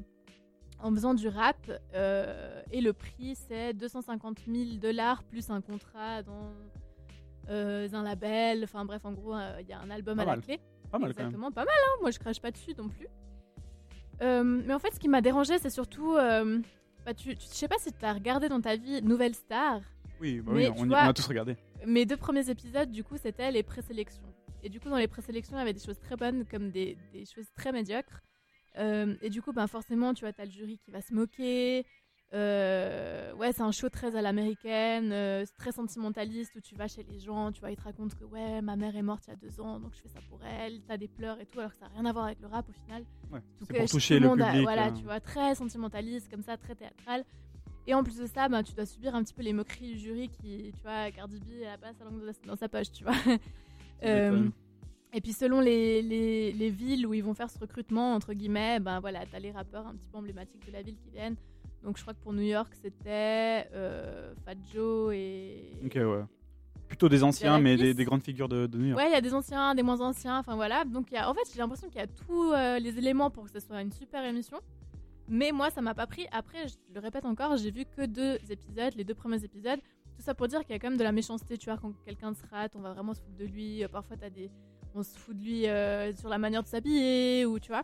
en 0.84 0.92
faisant 0.94 1.14
du 1.14 1.28
rap, 1.28 1.56
euh, 1.94 2.62
et 2.70 2.80
le 2.80 2.92
prix, 2.92 3.34
c'est 3.36 3.72
250 3.74 4.38
000 4.46 4.76
dollars 4.80 5.22
plus 5.24 5.50
un 5.50 5.60
contrat 5.60 6.22
dans 6.22 6.52
euh, 7.48 7.88
un 7.92 8.02
label. 8.02 8.62
Enfin 8.64 8.84
bref, 8.84 9.04
en 9.04 9.12
gros, 9.12 9.34
euh, 9.34 9.58
il 9.60 9.66
y 9.68 9.72
a 9.72 9.80
un 9.80 9.90
album 9.90 10.16
Pas 10.18 10.22
à 10.22 10.36
la 10.36 10.36
clé. 10.42 10.60
Pas 10.90 10.98
mal 10.98 11.12
quand 11.14 11.18
même. 11.22 11.26
Exactement, 11.28 11.50
pas 11.50 11.64
mal, 11.64 11.74
hein 11.74 11.98
moi 12.02 12.10
je 12.10 12.18
crache 12.18 12.40
pas 12.40 12.50
dessus 12.50 12.74
non 12.78 12.88
plus. 12.88 13.08
Mais 14.20 14.72
en 14.74 14.78
fait, 14.78 14.94
ce 14.94 15.00
qui 15.00 15.08
m'a 15.08 15.20
dérangé, 15.20 15.58
c'est 15.58 15.70
surtout. 15.70 16.14
bah, 16.14 17.14
tu, 17.14 17.36
tu- 17.36 17.46
je 17.48 17.54
sais 17.54 17.68
pas 17.68 17.78
si 17.78 17.92
tu 17.92 18.04
as 18.04 18.12
regardé 18.12 18.48
dans 18.48 18.60
ta 18.60 18.76
vie 18.76 19.02
Nouvelle 19.02 19.34
Star. 19.34 19.80
Oui, 20.20 20.40
bah 20.40 20.52
Mais 20.54 20.68
oui, 20.68 20.74
on, 20.78 20.84
y- 20.84 20.88
vois- 20.88 21.04
on 21.04 21.08
a 21.08 21.12
tous 21.12 21.26
regardé. 21.26 21.56
Mes 21.86 22.06
deux 22.06 22.16
premiers 22.16 22.48
épisodes, 22.48 22.90
du 22.90 23.02
coup, 23.04 23.16
c'était 23.16 23.50
les 23.50 23.62
présélections. 23.62 24.22
Et 24.62 24.68
du 24.70 24.80
coup, 24.80 24.88
dans 24.88 24.96
les 24.96 25.08
présélections, 25.08 25.56
il 25.56 25.58
y 25.58 25.62
avait 25.62 25.72
des 25.74 25.84
choses 25.84 25.98
très 25.98 26.16
bonnes 26.16 26.44
comme 26.46 26.70
des, 26.70 26.96
des 27.12 27.24
choses 27.26 27.50
très 27.54 27.72
médiocres. 27.72 28.22
Euh, 28.78 29.14
et 29.22 29.30
du 29.30 29.40
coup, 29.42 29.52
ben, 29.52 29.66
forcément, 29.66 30.14
tu 30.14 30.24
vois, 30.24 30.32
t'as 30.32 30.44
le 30.44 30.50
jury 30.50 30.78
qui 30.78 30.90
va 30.90 31.00
se 31.00 31.14
moquer. 31.14 31.84
Euh, 32.32 33.32
ouais, 33.34 33.52
c'est 33.52 33.62
un 33.62 33.70
show 33.70 33.88
très 33.88 34.16
à 34.16 34.22
l'américaine, 34.22 35.12
euh, 35.12 35.44
très 35.56 35.70
sentimentaliste 35.70 36.56
où 36.56 36.60
tu 36.60 36.74
vas 36.74 36.88
chez 36.88 37.04
les 37.04 37.20
gens, 37.20 37.52
tu 37.52 37.60
vois, 37.60 37.70
ils 37.70 37.76
te 37.76 37.82
racontent 37.82 38.16
que 38.18 38.24
ouais, 38.24 38.60
ma 38.60 38.74
mère 38.74 38.96
est 38.96 39.02
morte 39.02 39.24
il 39.28 39.30
y 39.30 39.32
a 39.34 39.36
deux 39.36 39.60
ans, 39.60 39.78
donc 39.78 39.92
je 39.94 40.00
fais 40.00 40.08
ça 40.08 40.18
pour 40.28 40.40
elle. 40.44 40.80
T'as 40.88 40.96
des 40.96 41.06
pleurs 41.06 41.38
et 41.40 41.46
tout, 41.46 41.60
alors 41.60 41.70
que 41.70 41.76
ça 41.78 41.86
n'a 41.86 41.92
rien 41.94 42.04
à 42.06 42.12
voir 42.12 42.24
avec 42.24 42.40
le 42.40 42.48
rap 42.48 42.68
au 42.68 42.72
final. 42.72 43.04
Ouais, 43.30 43.38
c'est 43.60 43.76
pour 43.76 43.86
tout 43.86 43.92
toucher 43.96 44.18
le 44.18 44.26
monde 44.26 44.40
a- 44.42 44.46
public. 44.46 44.62
voilà, 44.64 44.86
euh, 44.88 44.92
tu 44.92 45.04
vois, 45.04 45.20
très 45.20 45.54
sentimentaliste, 45.54 46.28
comme 46.28 46.42
ça, 46.42 46.56
très 46.56 46.74
théâtral. 46.74 47.24
Et 47.86 47.94
en 47.94 48.02
plus 48.02 48.16
de 48.16 48.26
ça, 48.26 48.48
ben, 48.48 48.62
tu 48.64 48.72
dois 48.74 48.86
subir 48.86 49.14
un 49.14 49.22
petit 49.22 49.34
peu 49.34 49.42
les 49.42 49.52
moqueries 49.52 49.92
du 49.92 49.98
jury 49.98 50.28
qui, 50.30 50.72
tu 50.74 50.82
vois, 50.82 51.10
Cardi 51.12 51.38
B, 51.38 51.44
elle 51.62 51.68
a 51.68 51.78
pas 51.78 51.92
sa 51.92 52.04
langue 52.04 52.20
dans- 52.46 52.56
sa 52.56 52.68
poche, 52.68 52.90
tu 52.90 53.04
vois. 53.04 53.12
Euh. 54.02 54.48
Et 55.14 55.20
puis 55.20 55.32
selon 55.32 55.60
les, 55.60 56.02
les, 56.02 56.52
les 56.52 56.70
villes 56.70 57.06
où 57.06 57.14
ils 57.14 57.24
vont 57.24 57.34
faire 57.34 57.48
ce 57.48 57.58
recrutement, 57.58 58.14
entre 58.14 58.34
guillemets, 58.34 58.80
ben 58.80 59.00
voilà, 59.00 59.20
t'as 59.30 59.38
les 59.38 59.52
rappeurs 59.52 59.86
un 59.86 59.94
petit 59.94 60.08
peu 60.08 60.18
emblématiques 60.18 60.66
de 60.66 60.72
la 60.72 60.82
ville 60.82 60.96
qui 60.96 61.10
viennent. 61.10 61.36
Donc 61.82 61.96
je 61.96 62.02
crois 62.02 62.14
que 62.14 62.20
pour 62.20 62.32
New 62.32 62.42
York, 62.42 62.72
c'était 62.74 63.68
euh, 63.74 64.34
Fat 64.44 64.54
Joe 64.72 65.14
et... 65.14 65.72
Ok, 65.84 65.94
ouais. 65.94 66.24
Plutôt 66.88 67.08
des 67.08 67.22
anciens, 67.24 67.58
mais 67.58 67.76
des, 67.76 67.94
des 67.94 68.04
grandes 68.04 68.22
figures 68.22 68.48
de, 68.48 68.66
de 68.66 68.76
New 68.78 68.86
York. 68.88 69.00
Ouais, 69.00 69.08
il 69.08 69.12
y 69.12 69.16
a 69.16 69.20
des 69.20 69.34
anciens, 69.34 69.74
des 69.74 69.82
moins 69.82 70.00
anciens, 70.00 70.38
enfin 70.38 70.54
voilà. 70.54 70.84
Donc 70.84 71.10
il 71.10 71.14
y 71.14 71.16
a, 71.16 71.30
en 71.30 71.34
fait, 71.34 71.40
j'ai 71.52 71.58
l'impression 71.58 71.88
qu'il 71.88 71.98
y 71.98 72.04
a 72.04 72.06
tous 72.06 72.52
euh, 72.52 72.78
les 72.78 72.98
éléments 72.98 73.30
pour 73.30 73.44
que 73.44 73.50
ce 73.50 73.60
soit 73.60 73.80
une 73.80 73.92
super 73.92 74.22
émission. 74.24 74.58
Mais 75.26 75.52
moi, 75.52 75.70
ça 75.70 75.80
m'a 75.80 75.94
pas 75.94 76.06
pris. 76.06 76.26
Après, 76.32 76.68
je 76.68 76.74
le 76.94 77.00
répète 77.00 77.24
encore, 77.24 77.56
j'ai 77.56 77.70
vu 77.70 77.84
que 77.86 78.04
deux 78.04 78.38
épisodes, 78.50 78.94
les 78.96 79.04
deux 79.04 79.14
premiers 79.14 79.42
épisodes. 79.42 79.80
Tout 80.16 80.22
ça 80.22 80.34
pour 80.34 80.46
dire 80.46 80.60
qu'il 80.60 80.70
y 80.70 80.74
a 80.74 80.78
quand 80.78 80.90
même 80.90 80.98
de 80.98 81.02
la 81.02 81.12
méchanceté, 81.12 81.56
tu 81.58 81.70
vois, 81.70 81.78
quand 81.78 81.92
quelqu'un 82.04 82.34
se 82.34 82.46
rate, 82.50 82.76
on 82.76 82.80
va 82.80 82.92
vraiment 82.92 83.14
se 83.14 83.20
foutre 83.20 83.36
de 83.36 83.46
lui. 83.46 83.82
Euh, 83.82 83.88
Parfois, 83.88 84.16
t'as 84.16 84.30
des... 84.30 84.50
on 84.94 85.02
se 85.02 85.18
fout 85.18 85.36
de 85.36 85.42
lui 85.42 85.68
euh, 85.68 86.12
sur 86.14 86.28
la 86.28 86.38
manière 86.38 86.62
de 86.62 86.68
s'habiller, 86.68 87.44
ou 87.46 87.58
tu 87.58 87.68
vois. 87.68 87.82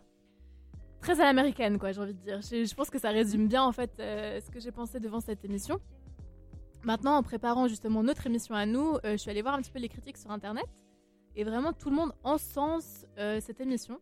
Très 1.00 1.20
à 1.20 1.24
l'américaine, 1.24 1.78
quoi, 1.78 1.92
j'ai 1.92 2.00
envie 2.00 2.14
de 2.14 2.20
dire. 2.20 2.40
Je, 2.42 2.64
je 2.64 2.74
pense 2.74 2.90
que 2.90 2.98
ça 2.98 3.10
résume 3.10 3.48
bien, 3.48 3.62
en 3.64 3.72
fait, 3.72 3.90
euh, 4.00 4.40
ce 4.40 4.50
que 4.50 4.60
j'ai 4.60 4.70
pensé 4.70 5.00
devant 5.00 5.20
cette 5.20 5.44
émission. 5.44 5.80
Maintenant, 6.84 7.16
en 7.16 7.22
préparant 7.22 7.68
justement 7.68 8.02
notre 8.02 8.26
émission 8.26 8.54
à 8.54 8.66
nous, 8.66 8.94
euh, 9.04 9.12
je 9.12 9.16
suis 9.16 9.30
allée 9.30 9.42
voir 9.42 9.54
un 9.54 9.60
petit 9.62 9.70
peu 9.70 9.78
les 9.78 9.88
critiques 9.88 10.16
sur 10.18 10.30
Internet. 10.30 10.66
Et 11.36 11.44
vraiment, 11.44 11.72
tout 11.72 11.90
le 11.90 11.96
monde 11.96 12.12
encense 12.24 13.06
cette 13.16 13.60
émission. 13.60 13.98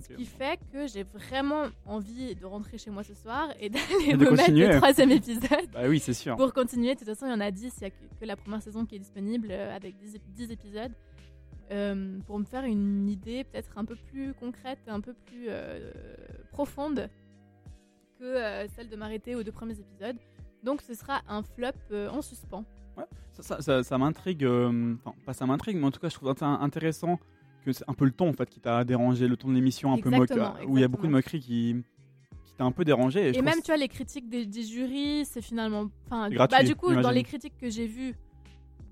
Ce 0.00 0.08
qui 0.14 0.24
fait 0.24 0.58
que 0.72 0.86
j'ai 0.86 1.02
vraiment 1.02 1.64
envie 1.86 2.34
de 2.34 2.44
rentrer 2.46 2.76
chez 2.78 2.90
moi 2.90 3.02
ce 3.04 3.14
soir 3.14 3.48
et 3.60 3.68
d'aller 3.70 4.16
me 4.16 4.30
mettre 4.30 4.50
le 4.50 4.76
troisième 4.78 5.10
épisode 5.10 5.68
Bah 5.72 5.80
oui, 5.86 5.98
c'est 5.98 6.14
sûr. 6.14 6.36
pour 6.36 6.52
continuer. 6.54 6.94
De 6.94 6.98
toute 6.98 7.08
façon, 7.08 7.26
il 7.26 7.30
y 7.30 7.34
en 7.34 7.40
a 7.40 7.50
10, 7.50 7.74
il 7.76 7.80
n'y 7.80 7.86
a 7.86 7.90
que, 7.90 8.24
la 8.24 8.36
première 8.36 8.62
saison 8.62 8.84
qui 8.86 8.96
est 8.96 8.98
disponible 8.98 9.50
avec 9.52 9.96
10, 9.98 10.14
ép- 10.16 10.20
10 10.34 10.50
épisodes. 10.50 10.92
Euh, 11.72 12.18
pour 12.26 12.38
me 12.38 12.44
faire 12.44 12.64
une 12.64 13.08
idée 13.08 13.44
peut-être 13.44 13.78
un 13.78 13.84
peu 13.86 13.96
plus 13.96 14.34
concrète, 14.34 14.78
un 14.88 15.00
peu 15.00 15.14
plus 15.26 15.46
euh, 15.48 15.90
profonde 16.52 17.08
que 18.18 18.24
euh, 18.24 18.66
celle 18.76 18.88
de 18.90 18.96
m'arrêter 18.96 19.34
aux 19.34 19.42
deux 19.42 19.52
premiers 19.52 19.78
épisodes. 19.78 20.16
Donc 20.62 20.82
ce 20.82 20.92
sera 20.94 21.22
un 21.28 21.42
flop 21.42 21.72
en 22.10 22.20
suspens. 22.22 22.64
Ça, 23.32 23.42
ça, 23.42 23.62
ça- 23.62 23.82
ça 23.82 23.96
m'intrigue, 23.98 24.44
enfin 24.46 25.14
pas 25.24 25.32
ça 25.32 25.46
m'intrigue, 25.46 25.76
mais 25.78 25.86
en 25.86 25.90
tout 25.90 26.00
cas 26.00 26.08
je 26.10 26.14
trouve 26.14 26.34
ça 26.36 26.46
intéressant 26.46 27.18
que 27.64 27.72
c'est 27.72 27.88
un 27.88 27.94
peu 27.94 28.04
le 28.04 28.10
ton 28.12 28.28
en 28.28 28.32
fait 28.34 28.50
qui 28.50 28.60
t'a 28.60 28.84
dérangé, 28.84 29.26
le 29.26 29.36
ton 29.38 29.48
de 29.48 29.54
l'émission 29.54 29.92
un 29.92 29.96
peu 30.02 30.10
moque, 30.18 30.28
où 30.66 30.76
il 30.76 30.80
y 30.82 30.84
a 30.84 30.88
beaucoup 30.88 31.06
de 31.06 31.12
moqueries 31.12 31.40
qui, 31.40 31.76
qui 32.44 32.54
t'a 32.54 32.64
un 32.64 32.72
peu 32.72 32.84
dérangé. 32.84 33.28
Et, 33.28 33.32
même, 33.42 33.60
tu 33.62 33.66
vois, 33.68 33.76
les 33.78 33.88
critiques 33.88 34.28
des, 34.28 34.44
des 34.44 34.62
jurys, 34.62 35.24
c'est 35.24 35.40
finalement. 35.40 35.86
Enfin, 36.06 36.28
bah, 36.50 36.58
du 36.64 36.74
coup, 36.76 36.88
dans 37.02 37.10
les 37.14 37.22
critiques 37.24 37.56
que 37.56 37.70
j'ai 37.70 37.86
vues, 37.86 38.14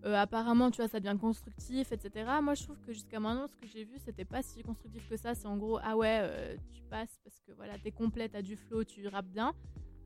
euh, 0.04 0.16
apparemment, 0.16 0.70
tu 0.70 0.78
vois, 0.78 0.88
ça 0.88 0.98
devient 0.98 1.18
constructif, 1.18 1.92
etc. 1.92 2.26
Moi, 2.42 2.54
je 2.54 2.64
trouve 2.64 2.78
que 2.86 2.92
jusqu'à 2.92 3.20
maintenant, 3.20 3.46
ce 3.48 3.56
que 3.56 3.66
j'ai 3.66 3.84
vu, 3.84 3.98
c'était 4.04 4.24
pas 4.24 4.42
si 4.42 4.62
constructif 4.62 5.06
que 5.08 5.16
ça. 5.16 5.34
C'est 5.34 5.46
en 5.46 5.56
gros, 5.56 5.78
ah 5.82 5.96
ouais, 5.96 6.20
euh, 6.22 6.56
tu 6.72 6.82
passes 6.88 7.20
parce 7.22 7.38
que 7.46 7.52
voilà, 7.52 7.78
t'es 7.78 7.90
complète, 7.90 8.32
t'as 8.32 8.42
du 8.42 8.56
flow, 8.56 8.84
tu 8.84 9.06
rappes 9.08 9.26
bien, 9.26 9.52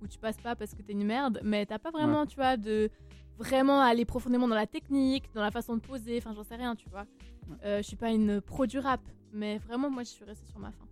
ou 0.03 0.09
tu 0.09 0.19
passes 0.19 0.39
pas 0.39 0.57
parce 0.57 0.75
que 0.75 0.83
t'es 0.83 0.93
une 0.93 1.05
merde, 1.05 1.41
mais 1.45 1.65
t'as 1.65 1.79
pas 1.79 1.93
vraiment, 1.93 2.27
tu 2.27 2.37
vois, 2.37 2.57
de 2.57 2.91
vraiment 3.39 3.81
aller 3.81 4.05
profondément 4.05 4.49
dans 4.49 4.55
la 4.55 4.67
technique, 4.67 5.25
dans 5.35 5.43
la 5.43 5.51
façon 5.51 5.77
de 5.77 5.81
poser, 5.81 6.19
enfin, 6.19 6.35
j'en 6.35 6.45
sais 6.45 6.57
rien, 6.57 6.75
tu 6.75 6.89
vois. 6.89 7.07
Euh, 7.65 7.79
je 7.79 7.83
suis 7.83 7.97
pas 7.97 8.11
une 8.11 8.41
pro 8.41 8.67
du 8.67 8.79
rap, 8.79 9.01
mais 9.33 9.59
vraiment, 9.59 9.91
moi, 9.91 10.03
je 10.03 10.09
suis 10.09 10.25
restée 10.25 10.47
sur 10.47 10.59
ma 10.59 10.73
fin. 10.73 10.85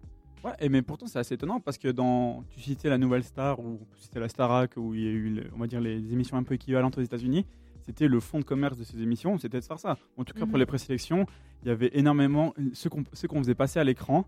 Ouais, 0.45 0.53
et 0.59 0.69
mais 0.69 0.83
pourtant 0.83 1.07
c'est 1.07 1.21
assez 1.21 1.35
étonnant 1.35 1.61
parce 1.61 1.79
que 1.79 1.87
dans 1.87 2.43
tu 2.51 2.61
citais 2.61 2.89
la 2.89 2.99
Nouvelle 2.99 3.23
Star 3.23 3.61
ou 3.61 3.79
c'était 3.95 4.19
la 4.19 4.29
Starac 4.29 4.73
où 4.77 4.93
il 4.93 5.01
y 5.01 5.07
a 5.07 5.11
eu 5.11 5.49
on 5.55 5.59
va 5.59 5.69
dire 5.69 5.81
les 5.81 6.13
émissions 6.13 6.37
un 6.37 6.43
peu 6.43 6.55
équivalentes 6.55 6.99
aux 6.99 7.01
États-Unis, 7.01 7.47
c'était 7.83 8.09
le 8.09 8.21
fond 8.21 8.39
de 8.39 8.45
commerce 8.45 8.77
de 8.79 8.85
ces 8.85 9.03
émissions, 9.03 9.39
c'était 9.39 9.61
de 9.61 9.65
faire 9.65 9.79
ça. 9.79 9.99
En 10.17 10.25
tout 10.25 10.33
cas 10.35 10.41
pour 10.47 10.55
Mhm. 10.55 10.59
les 10.61 10.67
présélections, 10.67 11.27
il 11.63 11.69
y 11.69 11.71
avait 11.71 11.91
énormément 11.95 12.55
ce 12.73 12.89
qu'on 12.89 13.05
ce 13.13 13.27
qu'on 13.27 13.39
faisait 13.39 13.55
passer 13.55 13.79
à 13.81 13.85
l'écran, 13.85 14.25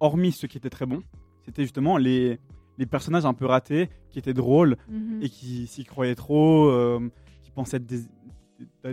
hormis 0.00 0.32
ceux 0.32 0.48
qui 0.48 0.58
étaient 0.58 0.70
très 0.70 0.86
bons, 0.86 1.02
c'était 1.44 1.62
justement 1.62 1.96
les 1.96 2.38
les 2.78 2.86
personnages 2.86 3.26
un 3.26 3.34
peu 3.34 3.44
ratés 3.44 3.90
qui 4.08 4.18
étaient 4.18 4.32
drôles 4.32 4.76
Mhm. 4.88 5.22
et 5.22 5.28
qui 5.28 5.66
s'y 5.66 5.84
croyaient 5.84 6.14
trop, 6.14 6.68
euh, 6.70 6.98
qui 7.42 7.50
pensaient 7.50 7.76
être 7.76 7.84
des, 7.86 8.00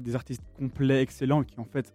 des- 0.02 0.16
artistes 0.16 0.44
complets, 0.58 1.02
excellents, 1.02 1.44
qui 1.44 1.58
en 1.60 1.64
fait 1.64 1.94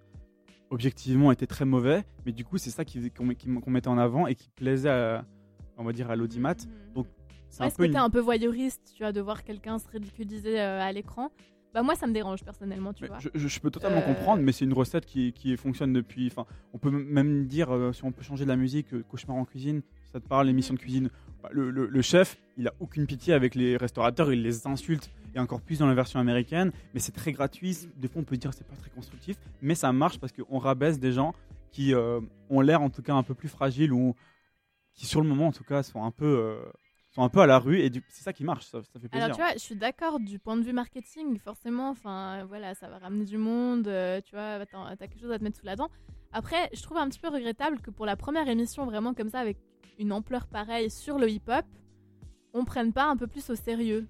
objectivement 0.71 1.31
étaient 1.33 1.47
très 1.47 1.67
mauvais, 1.67 2.05
mais 2.25 2.33
du 2.33 2.45
coup 2.45 2.57
c'est 2.57 2.71
ça 2.71 2.83
qu'on 2.85 3.71
mettait 3.71 3.89
en 3.89 3.99
avant 3.99 4.27
et 4.27 4.35
qui 4.35 4.49
plaisait 4.49 4.89
à, 4.89 5.25
on 5.77 5.85
va 5.85 5.93
dire 5.93 6.11
à 6.11 6.17
l'audimat. 6.17 6.55
Mhm. 6.55 6.95
Donc, 6.95 7.07
C'est 7.51 7.61
Ouais, 7.61 7.67
un 7.67 7.71
ce 7.71 7.77
peu 7.77 7.97
un 7.97 8.09
peu 8.09 8.21
voyeuriste, 8.21 8.95
tu 8.97 9.03
vois, 9.03 9.13
de 9.13 9.21
voir 9.21 9.45
quelqu'un 9.45 9.79
se 9.79 9.87
ridiculiser 9.87 10.59
euh, 10.59 10.81
à 10.81 10.91
l'écran. 10.91 11.29
Bah 11.75 11.83
moi, 11.83 11.95
ça 11.95 12.07
me 12.07 12.13
dérange 12.13 12.45
personnellement, 12.45 12.93
tu 12.93 13.03
Mais 13.05 13.09
vois. 13.09 13.19
Je, 13.19 13.29
je- 13.35 13.49
je 13.49 13.61
peux 13.61 13.71
totalement 13.71 14.01
Euh, 14.01 14.03
comprendre, 14.03 14.43
mais 14.43 14.53
c'est 14.53 14.65
une 14.67 14.75
recette 14.75 15.07
qui, 15.07 15.33
qui 15.33 15.57
fonctionne 15.57 15.93
depuis. 15.93 16.27
Enfin, 16.27 16.45
on 16.75 16.79
peut 16.79 16.91
même 16.91 17.47
dire, 17.47 17.71
euh, 17.75 17.93
si 17.93 18.05
on 18.05 18.13
peut 18.13 18.23
changer 18.23 18.45
de 18.45 18.51
la 18.51 18.57
musique, 18.57 18.93
euh, 18.93 19.03
Cauchemar 19.09 19.37
en 19.37 19.45
cuisine, 19.47 19.81
si 20.05 20.13
ça 20.13 20.21
te 20.21 20.29
parle, 20.29 20.47
l'émission 20.49 20.75
de 20.75 20.79
cuisine. 20.79 21.09
bah, 21.43 21.49
le, 21.53 21.71
le- 21.71 21.87
le 21.87 22.03
chef, 22.03 22.37
il 22.59 22.69
a 22.69 22.75
aucune 22.79 23.07
pitié 23.07 23.33
avec 23.33 23.55
les 23.55 23.77
restaurateurs, 23.77 24.33
il 24.33 24.43
les 24.43 24.67
insulte, 24.67 25.11
et 25.35 25.39
encore 25.41 25.61
plus 25.63 25.79
dans 25.79 25.87
la 25.87 25.95
version 25.95 26.21
américaine. 26.21 26.73
Mais 26.95 27.01
c'est 27.01 27.13
très 27.13 27.33
gratuit. 27.33 27.77
Des 27.97 28.07
fois, 28.07 28.21
on 28.21 28.25
peut 28.25 28.37
dire 28.37 28.53
c'est 28.53 28.67
pas 28.67 28.77
très 28.77 28.91
constructif, 28.91 29.37
mais 29.63 29.75
ça 29.75 29.91
marche 29.93 30.19
parce 30.21 30.33
qu'on 30.33 30.59
rabaisse 30.59 30.99
des 31.01 31.13
gens 31.13 31.33
qui 31.71 31.95
euh, 31.95 32.21
ont 32.51 32.61
l'air 32.61 32.83
en 32.83 32.91
tout 32.91 33.01
cas 33.03 33.15
un 33.15 33.23
peu 33.23 33.33
plus 33.35 33.49
fragiles 33.49 33.93
ou 33.95 34.15
qui, 34.95 35.07
sur 35.07 35.23
le 35.23 35.27
moment 35.27 35.47
en 35.47 35.53
tout 35.53 35.65
cas, 35.65 35.83
sont 35.83 36.05
un 36.05 36.11
peu, 36.11 36.27
euh, 36.27 36.61
sont 37.15 37.23
un 37.23 37.29
peu 37.29 37.41
à 37.41 37.47
la 37.47 37.59
rue. 37.59 37.79
Et 37.81 37.91
du- 37.91 38.03
c'est 38.09 38.23
ça 38.25 38.33
qui 38.33 38.43
marche, 38.45 38.67
ça, 38.67 38.83
ça 38.83 38.99
fait 38.99 39.09
plaisir. 39.09 39.25
Alors 39.27 39.37
tu 39.37 39.43
vois, 39.43 39.53
je 39.53 39.59
suis 39.59 39.77
d'accord 39.77 40.19
du 40.21 40.39
point 40.39 40.57
de 40.57 40.63
vue 40.63 40.73
marketing, 40.73 41.39
forcément, 41.39 41.91
enfin 41.91 42.45
voilà, 42.47 42.75
ça 42.75 42.89
va 42.89 42.99
ramener 42.99 43.25
du 43.25 43.39
monde, 43.39 43.87
euh, 43.89 44.21
tu 44.25 44.35
vois, 44.35 44.65
t'as 44.67 44.97
quelque 44.97 45.21
chose 45.21 45.31
à 45.33 45.39
te 45.39 45.45
mettre 45.45 45.59
sous 45.59 45.67
la 45.67 45.77
dent. 45.77 45.89
Après, 46.33 46.71
je 46.73 46.83
trouve 46.83 46.97
un 46.97 47.09
petit 47.09 47.19
peu 47.21 47.29
regrettable 47.29 47.81
que 47.81 47.91
pour 47.91 48.07
la 48.07 48.17
première 48.17 48.49
émission 48.49 48.87
vraiment 48.87 49.13
comme 49.15 49.29
ça, 49.29 49.41
avec 49.41 49.59
une 49.99 50.13
ampleur 50.13 50.47
pareille 50.47 50.91
sur 50.91 51.19
le 51.19 51.29
hip-hop, 51.29 51.67
on 52.55 52.65
prenne 52.65 52.93
pas 52.93 53.05
un 53.05 53.17
peu 53.17 53.27
plus 53.27 53.49
au 53.51 53.55
sérieux. 53.55 54.07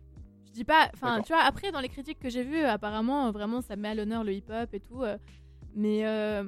Je 0.46 0.52
dis 0.52 0.64
pas, 0.64 0.88
enfin 0.94 1.16
tu 1.22 1.32
vois, 1.32 1.42
après 1.42 1.72
dans 1.72 1.80
les 1.80 1.88
critiques 1.88 2.18
que 2.20 2.28
j'ai 2.30 2.44
vues, 2.44 2.62
apparemment 2.62 3.30
vraiment 3.32 3.60
ça 3.62 3.74
met 3.74 3.88
à 3.88 3.94
l'honneur 3.94 4.22
le 4.22 4.32
hip-hop 4.34 4.72
et 4.72 4.80
tout, 4.80 5.02
euh, 5.02 5.16
mais 5.74 6.06
euh, 6.06 6.44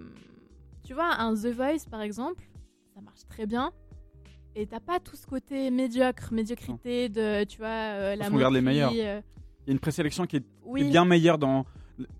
tu 0.84 0.94
vois, 0.94 1.14
un 1.20 1.34
The 1.34 1.46
Voice 1.46 1.88
par 1.90 2.02
exemple, 2.02 2.44
ça 2.94 3.00
marche 3.00 3.26
très 3.28 3.46
bien. 3.46 3.72
Et 4.56 4.66
t'as 4.66 4.80
pas 4.80 5.00
tout 5.00 5.16
ce 5.16 5.26
côté 5.26 5.70
médiocre, 5.70 6.32
médiocrité 6.32 7.08
de, 7.08 7.44
tu 7.44 7.58
vois, 7.58 7.66
euh, 7.68 8.16
la 8.16 8.28
qu'on 8.28 8.36
regarde 8.36 8.54
les 8.54 8.60
meilleurs. 8.60 8.90
euh, 8.90 9.20
Il 9.66 9.68
y 9.68 9.70
a 9.70 9.72
une 9.72 9.78
présélection 9.80 10.26
qui 10.26 10.36
est 10.36 10.44
oui. 10.64 10.82
est 10.82 10.90
bien 10.90 11.04
meilleur 11.04 11.38
dans. 11.38 11.64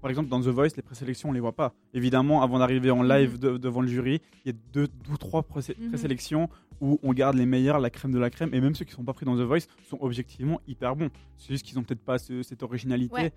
Par 0.00 0.08
exemple, 0.08 0.28
dans 0.28 0.40
The 0.40 0.46
Voice, 0.46 0.68
les 0.76 0.82
présélections, 0.82 1.30
on 1.30 1.32
les 1.32 1.40
voit 1.40 1.54
pas. 1.54 1.74
Évidemment, 1.94 2.42
avant 2.42 2.60
d'arriver 2.60 2.90
en 2.92 3.02
live 3.02 3.38
de- 3.40 3.56
devant 3.56 3.80
le 3.80 3.88
jury, 3.88 4.20
il 4.44 4.52
y 4.52 4.54
a 4.54 4.58
deux, 4.72 4.86
ou 5.12 5.16
trois 5.16 5.44
Mhm. 5.48 5.88
présélections 5.90 6.48
où 6.80 6.98
on 7.02 7.12
garde 7.12 7.36
les 7.36 7.46
meilleurs, 7.46 7.78
la 7.80 7.90
crème 7.90 8.12
de 8.12 8.18
la 8.18 8.30
crème, 8.30 8.50
et 8.54 8.60
même 8.60 8.74
ceux 8.76 8.84
qui 8.84 8.92
sont 8.92 9.02
pas 9.04 9.12
pris 9.12 9.26
dans 9.26 9.36
The 9.36 9.40
Voice 9.40 9.66
sont 9.88 9.98
objectivement 10.00 10.60
hyper 10.68 10.94
bons. 10.94 11.10
C'est 11.38 11.48
juste 11.52 11.64
qu'ils 11.66 11.76
ont 11.78 11.82
peut-être 11.82 12.04
pas 12.04 12.18
ce- 12.18 12.42
cette 12.44 12.62
originalité. 12.62 13.14
Ouais. 13.14 13.32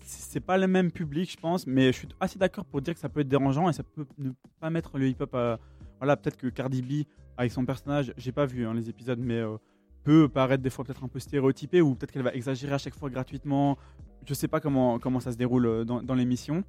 C'est 0.00 0.22
c'est 0.32 0.40
pas 0.40 0.56
le 0.58 0.66
même 0.68 0.90
public, 0.92 1.30
je 1.30 1.36
pense, 1.36 1.66
mais 1.66 1.86
je 1.92 1.98
suis 1.98 2.08
assez 2.20 2.38
d'accord 2.38 2.64
pour 2.66 2.80
dire 2.82 2.92
que 2.94 3.00
ça 3.00 3.08
peut 3.08 3.20
être 3.20 3.28
dérangeant 3.28 3.68
et 3.68 3.72
ça 3.72 3.82
peut 3.82 4.06
ne 4.18 4.30
pas 4.60 4.70
mettre 4.70 4.96
le 4.98 5.08
hip-hop 5.08 5.34
à. 5.34 5.58
Voilà, 6.00 6.16
peut-être 6.16 6.36
que 6.36 6.46
Cardi 6.48 6.80
B, 6.82 7.06
avec 7.38 7.52
son 7.52 7.64
personnage, 7.64 8.12
j'ai 8.18 8.32
pas 8.32 8.44
vu 8.44 8.66
hein, 8.66 8.74
les 8.74 8.90
épisodes, 8.90 9.18
mais 9.20 9.36
euh, 9.38 9.56
peut 10.04 10.28
paraître 10.28 10.62
des 10.62 10.70
fois 10.70 10.84
peut-être 10.84 11.04
un 11.04 11.08
peu 11.08 11.20
stéréotypé 11.20 11.80
ou 11.80 11.94
peut-être 11.94 12.10
qu'elle 12.12 12.22
va 12.22 12.34
exagérer 12.34 12.74
à 12.74 12.78
chaque 12.78 12.94
fois 12.96 13.08
gratuitement. 13.10 13.78
Je 14.26 14.34
sais 14.34 14.48
pas 14.48 14.60
comment, 14.60 14.98
comment 14.98 15.20
ça 15.20 15.32
se 15.32 15.36
déroule 15.38 15.66
euh, 15.66 15.84
dans, 15.84 16.02
dans 16.02 16.14
l'émission, 16.14 16.64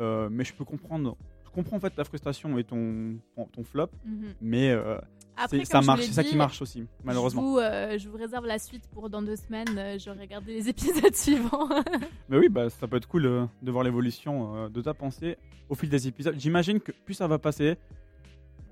euh, 0.00 0.28
mais 0.30 0.42
je 0.44 0.54
peux 0.54 0.64
comprendre. 0.64 1.16
Je 1.44 1.50
comprends 1.50 1.76
en 1.76 1.80
fait 1.80 1.90
ta 1.90 2.04
frustration 2.04 2.56
et 2.58 2.64
ton, 2.64 3.16
ton, 3.52 3.62
flop, 3.64 3.88
Mhm. 4.04 4.34
mais 4.40 4.70
euh, 4.70 4.98
Après, 5.36 5.64
ça 5.64 5.80
je 5.80 5.86
marche, 5.86 6.02
c'est 6.02 6.12
ça 6.12 6.24
qui 6.24 6.36
marche 6.36 6.60
aussi, 6.62 6.84
malheureusement. 7.04 7.42
Je 7.42 7.46
vous, 7.46 7.58
euh, 7.58 7.98
je 7.98 8.08
vous 8.08 8.16
réserve 8.16 8.46
la 8.46 8.58
suite 8.58 8.88
pour 8.92 9.08
dans 9.10 9.22
deux 9.22 9.36
semaines. 9.36 9.98
J'aurai 9.98 10.20
regardé 10.20 10.52
les 10.54 10.68
épisodes 10.70 11.14
suivants. 11.14 11.68
Mais 12.28 12.38
oui, 12.38 12.48
bah, 12.48 12.68
ça 12.70 12.86
peut 12.88 12.96
être 12.96 13.08
cool 13.08 13.48
de 13.62 13.70
voir 13.70 13.84
l'évolution 13.84 14.68
de 14.68 14.80
ta 14.82 14.92
pensée 14.94 15.36
au 15.68 15.74
fil 15.74 15.88
des 15.88 16.08
épisodes. 16.08 16.34
J'imagine 16.38 16.78
que 16.80 16.92
plus 16.92 17.14
ça 17.14 17.26
va 17.26 17.38
passer, 17.38 17.76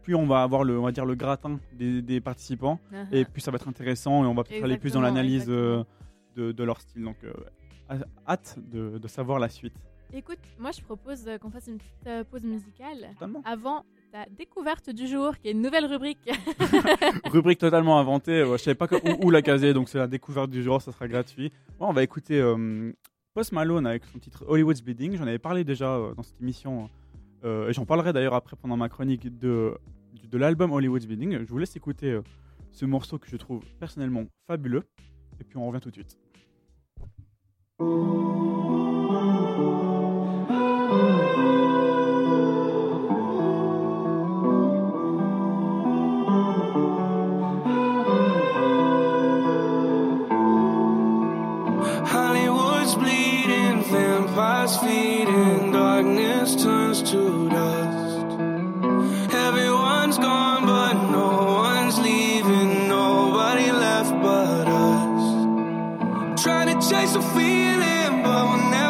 plus 0.04 0.14
on 0.14 0.26
va 0.26 0.42
avoir 0.42 0.62
le, 0.64 0.78
on 0.78 0.82
va 0.84 0.92
dire, 0.92 1.06
le 1.06 1.14
gratin 1.16 1.58
des, 1.72 2.00
des 2.02 2.20
participants, 2.20 2.78
et 3.10 3.24
plus 3.24 3.40
ça 3.40 3.50
va 3.50 3.56
être 3.56 3.68
intéressant 3.68 4.22
et 4.24 4.26
on 4.26 4.34
va 4.34 4.44
peut-être 4.44 4.62
aller 4.64 4.78
plus 4.78 4.92
dans 4.92 5.00
l'analyse 5.00 5.46
euh, 5.48 5.82
de, 6.36 6.52
de 6.52 6.64
leur 6.64 6.80
style. 6.80 7.02
Donc, 7.02 7.16
euh, 7.24 7.32
hâ- 7.90 8.04
hâte 8.28 8.58
de, 8.70 8.98
de 8.98 9.08
savoir 9.08 9.38
la 9.38 9.48
suite. 9.48 9.74
Écoute, 10.12 10.38
moi 10.60 10.70
je 10.70 10.80
propose 10.80 11.26
euh, 11.26 11.38
qu'on 11.38 11.50
fasse 11.50 11.66
une 11.66 11.78
petite 11.78 12.06
euh, 12.06 12.22
pause 12.22 12.44
musicale 12.44 13.08
Totalement. 13.14 13.42
avant 13.44 13.84
ta 14.12 14.26
découverte 14.38 14.90
du 14.90 15.08
jour, 15.08 15.36
qui 15.38 15.48
est 15.48 15.52
une 15.52 15.62
nouvelle 15.62 15.86
rubrique. 15.86 16.30
Rubrique 17.32 17.58
totalement 17.58 17.98
inventée, 17.98 18.40
euh, 18.42 18.52
je 18.56 18.62
savais 18.62 18.74
pas 18.76 18.86
que- 18.86 18.94
où, 18.96 19.26
où 19.26 19.30
la 19.30 19.42
caser, 19.42 19.72
donc 19.74 19.88
c'est 19.88 19.98
la 19.98 20.06
découverte 20.06 20.50
du 20.50 20.62
jour, 20.62 20.80
ça 20.80 20.92
sera 20.92 21.08
gratuit. 21.08 21.50
Bon, 21.80 21.88
on 21.88 21.92
va 21.92 22.02
écouter 22.04 22.40
euh, 22.40 22.92
Post 23.34 23.50
Malone 23.52 23.86
avec 23.86 24.04
son 24.04 24.18
titre 24.20 24.44
Hollywood's 24.46 24.82
Bleeding. 24.82 25.16
J'en 25.16 25.26
avais 25.26 25.38
parlé 25.40 25.64
déjà 25.64 25.98
dans 26.16 26.22
cette 26.22 26.40
émission, 26.40 26.88
et 27.44 27.72
j'en 27.72 27.84
parlerai 27.84 28.12
d'ailleurs 28.12 28.34
après 28.34 28.56
pendant 28.56 28.76
ma 28.76 28.88
chronique 28.88 29.38
de, 29.38 29.74
de 30.30 30.38
l'album 30.38 30.72
Hollywood's 30.72 31.06
Bleeding. 31.06 31.44
Je 31.44 31.50
vous 31.50 31.58
laisse 31.58 31.76
écouter 31.76 32.10
euh, 32.10 32.22
ce 32.72 32.86
morceau 32.86 33.18
que 33.18 33.28
je 33.28 33.36
trouve 33.36 33.62
personnellement 33.78 34.24
fabuleux, 34.46 34.82
et 35.40 35.44
puis 35.44 35.56
on 35.56 35.66
revient 35.66 35.80
tout 35.80 35.90
de 35.90 35.94
suite. 35.94 36.18
Hollywood's 52.12 52.94
bleeding, 52.96 53.82
vampires 53.90 54.80
feeding, 54.80 55.53
to 57.14 57.48
dust. 57.48 58.28
Everyone's 59.46 60.18
gone, 60.18 60.66
but 60.66 60.94
no 61.18 61.28
one's 61.68 61.96
leaving, 62.00 62.88
nobody 62.88 63.70
left 63.70 64.14
but 64.24 64.66
us. 64.88 66.42
Trying 66.42 66.68
to 66.72 66.76
chase 66.88 67.14
a 67.14 67.24
feeling, 67.36 68.12
but 68.24 68.42
we'll 68.48 68.70
never 68.70 68.83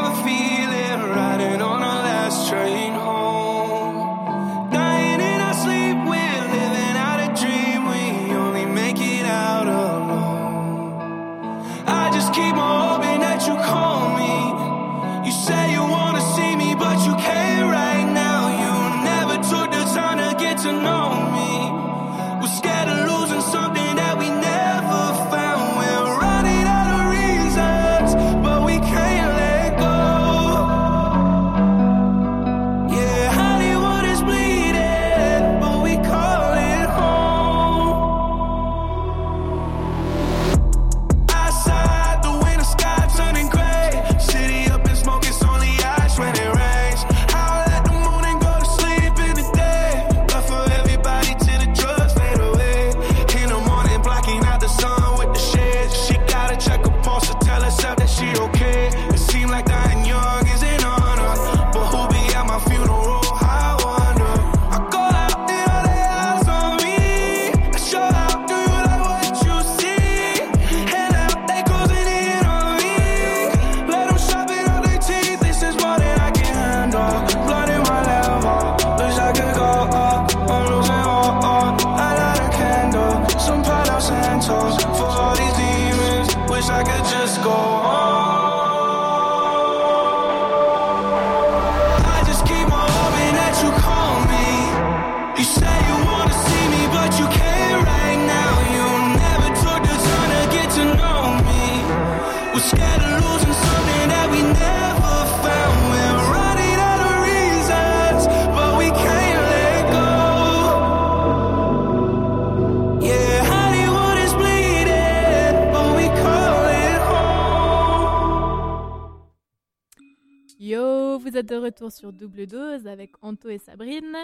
retour 121.75 121.91
sur 121.91 122.13
Double 122.13 122.47
Dose 122.47 122.87
avec 122.87 123.13
Anto 123.21 123.49
et 123.49 123.59
Sabrine. 123.59 124.17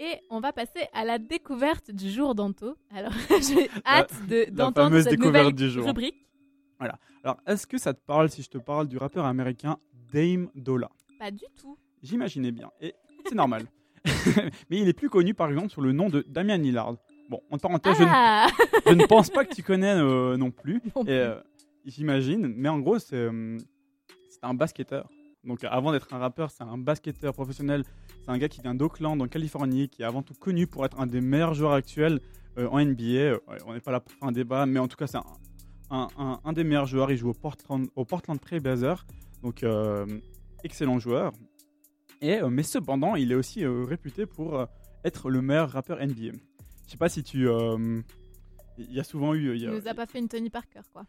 Et 0.00 0.16
on 0.28 0.40
va 0.40 0.52
passer 0.52 0.80
à 0.92 1.04
la 1.04 1.18
découverte 1.18 1.90
du 1.90 2.10
jour 2.10 2.34
d'Anto. 2.34 2.76
Alors, 2.94 3.12
j'ai 3.30 3.70
hâte 3.86 4.12
de- 4.28 4.50
d'entendre 4.50 5.00
cette 5.00 5.12
découverte 5.12 5.44
nouvelle 5.46 5.54
du 5.54 5.70
jour. 5.70 5.86
rubrique. 5.86 6.26
Alors, 6.78 7.38
est-ce 7.46 7.66
que 7.66 7.78
ça 7.78 7.94
te 7.94 8.00
parle 8.04 8.28
si 8.28 8.42
je 8.42 8.50
te 8.50 8.58
parle 8.58 8.86
du 8.86 8.98
rappeur 8.98 9.24
américain 9.24 9.78
Dame 10.12 10.50
Dolla 10.54 10.90
Pas 11.18 11.30
du 11.30 11.44
tout. 11.58 11.78
J'imaginais 12.02 12.52
bien. 12.52 12.70
Et 12.82 12.94
c'est 13.26 13.34
normal. 13.34 13.62
Mais 14.68 14.78
il 14.80 14.88
est 14.88 14.92
plus 14.92 15.08
connu, 15.08 15.32
par 15.32 15.48
exemple, 15.48 15.70
sous 15.70 15.80
le 15.80 15.92
nom 15.92 16.10
de 16.10 16.22
Damian 16.28 16.58
Lillard. 16.58 16.96
Bon, 17.30 17.40
en 17.50 17.56
parenthèse, 17.56 17.96
je, 17.96 18.02
ne, 18.02 18.08
Ah 18.12 18.46
je 18.86 18.92
ne 18.92 19.06
pense 19.06 19.30
pas 19.30 19.46
que 19.46 19.54
tu 19.54 19.62
connais 19.62 19.94
euh, 19.94 20.36
non 20.36 20.50
plus. 20.50 20.82
Non 20.94 21.04
Et, 21.04 21.10
euh, 21.12 21.40
J'imagine. 21.86 22.46
Mais 22.48 22.68
en 22.68 22.80
gros, 22.80 22.98
c'est 22.98 23.16
euh, 23.16 23.56
c'est 24.28 24.44
un 24.44 24.52
basketteur. 24.52 25.08
Donc, 25.46 25.62
avant 25.64 25.92
d'être 25.92 26.12
un 26.14 26.18
rappeur, 26.18 26.50
c'est 26.50 26.62
un 26.64 26.78
basketteur 26.78 27.34
professionnel. 27.34 27.84
C'est 28.24 28.30
un 28.30 28.38
gars 28.38 28.48
qui 28.48 28.60
vient 28.62 28.74
d'Oakland, 28.74 29.20
en 29.20 29.28
Californie, 29.28 29.88
qui 29.88 30.02
est 30.02 30.04
avant 30.06 30.22
tout 30.22 30.34
connu 30.34 30.66
pour 30.66 30.84
être 30.84 30.98
un 31.00 31.06
des 31.06 31.20
meilleurs 31.20 31.54
joueurs 31.54 31.72
actuels 31.72 32.20
euh, 32.58 32.68
en 32.68 32.80
NBA. 32.84 33.02
Euh, 33.04 33.38
on 33.66 33.74
n'est 33.74 33.80
pas 33.80 33.92
là 33.92 34.00
pour 34.00 34.12
faire 34.12 34.28
un 34.28 34.32
débat, 34.32 34.64
mais 34.66 34.78
en 34.80 34.88
tout 34.88 34.96
cas, 34.96 35.06
c'est 35.06 35.18
un, 35.90 36.52
des 36.54 36.64
meilleurs 36.64 36.86
joueurs. 36.86 37.10
Il 37.10 37.16
joue 37.18 37.28
au 37.30 37.34
Portland, 37.34 37.86
au 37.94 38.04
Portland. 38.04 38.38
Donc, 39.42 39.62
euh, 39.62 40.06
excellent 40.62 40.98
joueur. 40.98 41.32
Et, 42.22 42.40
mais 42.48 42.62
cependant, 42.62 43.16
il 43.16 43.30
est 43.32 43.34
aussi 43.34 43.66
réputé 43.66 44.24
pour 44.24 44.66
être 45.04 45.28
le 45.28 45.42
meilleur 45.42 45.68
rappeur 45.70 45.98
NBA. 46.00 46.32
Je 46.86 46.90
sais 46.92 46.96
pas 46.96 47.08
si 47.10 47.22
tu. 47.22 47.46
Il 48.78 48.92
y 48.92 48.98
a 48.98 49.04
souvent 49.04 49.34
eu. 49.34 49.54
il 49.54 49.60
y 49.60 49.64
Il 49.64 49.68
a- 49.68 49.72
nous 49.78 49.88
a 49.88 49.94
pas 49.94 50.06
fait 50.06 50.18
une 50.18 50.28
Tony 50.28 50.48
Parker, 50.50 50.80
quoi. 50.92 51.04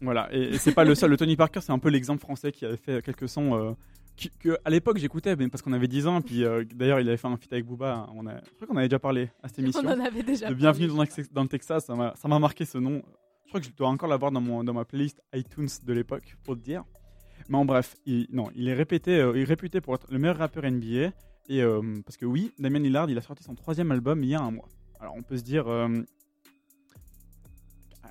Voilà, 0.00 0.28
et, 0.32 0.54
et 0.54 0.58
c'est 0.58 0.72
pas 0.72 0.84
le 0.84 0.94
seul. 0.94 1.10
Le 1.10 1.16
Tony 1.16 1.36
Parker, 1.36 1.60
c'est 1.60 1.72
un 1.72 1.78
peu 1.78 1.88
l'exemple 1.90 2.20
français 2.20 2.52
qui 2.52 2.64
avait 2.64 2.76
fait 2.76 3.02
quelques 3.02 3.28
sons 3.28 3.54
euh, 3.54 3.72
qui- 4.16 4.30
que 4.38 4.56
à 4.64 4.70
l'époque 4.70 4.98
j'écoutais, 4.98 5.36
parce 5.48 5.62
qu'on 5.62 5.72
avait 5.72 5.88
10 5.88 6.06
ans. 6.06 6.20
Puis 6.22 6.44
euh, 6.44 6.64
d'ailleurs, 6.74 7.00
il 7.00 7.08
avait 7.08 7.16
fait 7.16 7.28
un 7.28 7.36
feat 7.36 7.52
avec 7.52 7.66
Booba. 7.66 8.06
On 8.14 8.26
a, 8.26 8.36
je 8.36 8.54
crois 8.56 8.66
qu'on 8.66 8.76
avait 8.76 8.88
déjà 8.88 8.98
parlé 8.98 9.30
à 9.42 9.48
cette 9.48 9.58
émission. 9.60 9.82
On 9.84 9.88
en 9.92 10.00
avait 10.04 10.22
déjà 10.22 10.48
De 10.48 10.54
Bienvenue 10.54 10.86
dans, 10.88 11.02
le- 11.02 11.32
dans 11.32 11.42
le 11.42 11.48
Texas, 11.48 11.84
ça 11.86 11.94
m'a 11.94 12.14
ça 12.16 12.28
m'a 12.28 12.38
marqué 12.38 12.64
ce 12.64 12.78
nom. 12.78 13.02
Je 13.44 13.48
crois 13.50 13.60
que 13.60 13.66
je 13.66 13.72
dois 13.72 13.88
encore 13.88 14.08
l'avoir 14.08 14.30
dans, 14.30 14.40
mon, 14.40 14.62
dans 14.62 14.72
ma 14.74 14.84
playlist 14.84 15.20
iTunes 15.34 15.68
de 15.84 15.92
l'époque, 15.92 16.36
pour 16.44 16.54
te 16.56 16.60
dire. 16.62 16.84
Mais 17.48 17.56
en 17.58 17.64
bref, 17.64 17.96
il, 18.06 18.28
non, 18.30 18.48
il 18.54 18.68
est 18.68 18.74
répété, 18.74 19.18
euh, 19.18 19.32
il 19.34 19.40
est 19.40 19.44
réputé 19.44 19.80
pour 19.80 19.94
être 19.96 20.06
le 20.10 20.18
meilleur 20.18 20.36
rappeur 20.38 20.62
NBA. 20.70 21.10
Et, 21.48 21.60
euh, 21.62 21.82
parce 22.06 22.16
que 22.16 22.26
oui, 22.26 22.52
Damien 22.60 22.78
Lillard, 22.78 23.10
il 23.10 23.18
a 23.18 23.22
sorti 23.22 23.42
son 23.42 23.56
troisième 23.56 23.90
album 23.90 24.22
il 24.22 24.30
y 24.30 24.34
a 24.36 24.40
un 24.40 24.52
mois. 24.52 24.68
Alors 25.00 25.14
on 25.16 25.22
peut 25.22 25.36
se 25.36 25.42
dire 25.42 25.66
euh, 25.66 25.88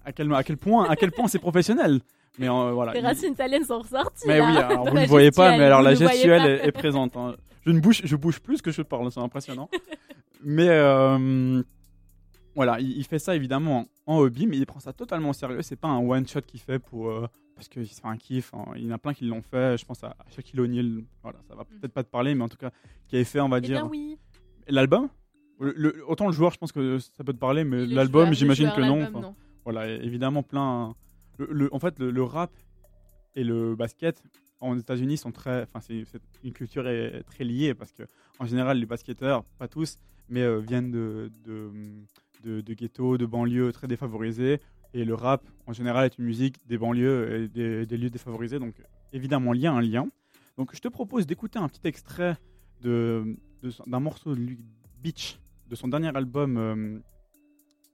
à, 0.06 0.12
quel, 0.12 0.34
à, 0.34 0.44
quel 0.44 0.58
point, 0.58 0.90
à 0.90 0.96
quel 0.96 1.12
point 1.12 1.28
c'est 1.28 1.40
professionnel. 1.40 2.00
Mais 2.38 2.48
euh, 2.50 2.72
voilà. 2.72 2.94
Les 2.94 3.02
racines 3.02 3.34
italiennes 3.34 3.64
sont 3.66 3.80
ressorties. 3.80 4.26
mais 4.28 4.38
là. 4.40 4.46
oui, 4.50 4.58
alors 4.58 4.90
vous 4.90 4.98
ne 4.98 5.06
voyez 5.08 5.32
pas, 5.32 5.58
mais 5.58 5.64
alors 5.66 5.82
la 5.82 5.94
gestuelle 5.96 6.46
est, 6.46 6.68
est 6.68 6.72
présente. 6.72 7.16
hein. 7.18 7.36
Je 7.66 7.72
ne 7.72 7.80
bouge, 7.80 8.02
je 8.04 8.16
bouge 8.16 8.40
plus 8.40 8.62
que 8.62 8.72
je 8.72 8.82
parle, 8.82 9.12
c'est 9.12 9.20
impressionnant. 9.20 9.70
mais 10.44 10.70
euh, 10.70 11.62
voilà, 12.56 12.80
il, 12.80 12.98
il 12.98 13.04
fait 13.04 13.20
ça 13.20 13.36
évidemment 13.36 13.86
en, 14.08 14.14
en 14.14 14.18
hobby, 14.20 14.48
mais 14.48 14.58
il 14.58 14.66
prend 14.66 14.80
ça 14.80 14.94
totalement 14.94 15.30
au 15.32 15.34
sérieux. 15.34 15.62
C'est 15.62 15.76
pas 15.76 15.90
un 15.90 16.00
one 16.00 16.26
shot 16.28 16.42
qu'il 16.42 16.60
fait 16.62 16.80
pour 16.80 17.10
euh, 17.10 17.28
parce 17.56 17.68
qu'il 17.68 17.86
se 17.88 18.00
fait 18.00 18.08
un 18.08 18.16
kiff. 18.16 18.54
hein. 18.54 18.66
Il 18.78 18.86
y 18.86 18.88
en 18.90 18.96
a 18.96 18.98
plein 18.98 19.14
qui 19.14 19.26
l'ont 19.26 19.42
fait. 19.42 19.78
Je 19.78 19.86
pense 19.86 20.02
à 20.06 20.16
Shaquille 20.34 20.62
O'Neal. 20.62 21.04
Voilà, 21.22 21.40
ça 21.48 21.56
va 21.56 21.66
peut-être 21.66 21.92
pas 21.94 22.04
te 22.04 22.10
parler, 22.10 22.34
mais 22.36 22.44
en 22.46 22.50
tout 22.50 22.58
cas, 22.58 22.72
qui 23.08 23.16
avait 23.18 23.26
fait, 23.26 23.42
on 23.42 23.50
va 23.50 23.58
Eh 23.58 23.62
dire, 23.62 23.82
bien 23.82 23.88
oui. 23.90 24.18
l'album. 24.70 25.10
Autant 26.08 26.28
le 26.28 26.32
joueur, 26.32 26.52
je 26.54 26.58
pense 26.58 26.72
que 26.72 27.00
ça 27.00 27.24
peut 27.26 27.34
te 27.34 27.38
parler, 27.38 27.66
mais 27.66 27.86
l'album, 27.86 28.34
j'imagine 28.34 28.72
que 28.74 28.82
non. 28.82 29.36
Voilà, 29.64 29.88
évidemment 29.88 30.44
plein. 30.44 30.96
Le, 31.38 31.74
en 31.74 31.80
fait, 31.80 32.00
le, 32.00 32.24
rap 32.24 32.52
et 33.36 33.44
le 33.44 33.76
basket 33.76 34.22
aux 34.60 34.76
États-Unis 34.76 35.18
sont 35.18 35.32
très. 35.32 35.64
Enfin, 35.64 35.80
c'est 35.80 36.04
une 36.44 36.54
culture 36.54 36.88
est 36.88 37.24
très 37.24 37.44
liée 37.44 37.74
parce 37.74 37.92
que 37.92 38.04
en 38.40 38.46
général, 38.46 38.78
les 38.80 38.86
basketteurs, 38.86 39.44
pas 39.58 39.68
tous, 39.68 39.98
mais 40.28 40.42
euh, 40.42 40.60
viennent 40.60 40.92
de 40.92 41.32
de, 41.46 42.62
de, 42.62 42.74
ghettos, 42.74 43.18
de 43.18 43.26
banlieues 43.26 43.72
très 43.72 43.88
défavorisées. 43.88 44.60
Et 44.94 45.06
le 45.06 45.14
rap, 45.14 45.48
en 45.68 45.74
général, 45.74 46.06
est 46.06 46.18
une 46.18 46.26
musique 46.26 46.56
des 46.68 46.78
banlieues 46.78 47.44
et 47.44 47.48
des, 47.86 47.98
lieux 47.98 48.10
défavorisés. 48.10 48.58
Donc, 48.58 48.74
évidemment, 49.14 49.54
il 49.54 49.62
y 49.62 49.68
a 49.68 49.72
un 49.72 49.82
lien. 49.82 50.08
Donc, 50.58 50.74
je 50.74 50.80
te 50.80 50.88
propose 50.88 51.28
d'écouter 51.28 51.60
un 51.60 51.68
petit 51.70 51.88
extrait 51.88 52.38
de 52.82 53.38
de 53.62 53.72
d'un 53.88 54.00
morceau 54.00 54.36
de 54.36 54.58
Beach, 55.02 55.40
de 55.68 55.76
son 55.76 55.88
dernier 55.88 56.16
album 56.16 56.58
euh, 56.58 57.00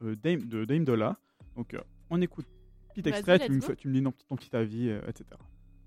euh, 0.03 0.15
Dame, 0.15 0.45
de 0.45 0.65
Dame 0.65 0.85
Dolla. 0.85 1.17
Donc, 1.55 1.73
euh, 1.73 1.79
on 2.09 2.21
écoute 2.21 2.45
petit 2.93 3.09
extrait, 3.09 3.39
tu 3.39 3.51
me, 3.51 3.75
tu 3.75 3.87
me 3.87 3.93
dis 3.93 4.03
ton, 4.03 4.13
ton 4.29 4.35
petit 4.35 4.55
avis, 4.55 4.89
euh, 4.89 5.01
etc. 5.07 5.25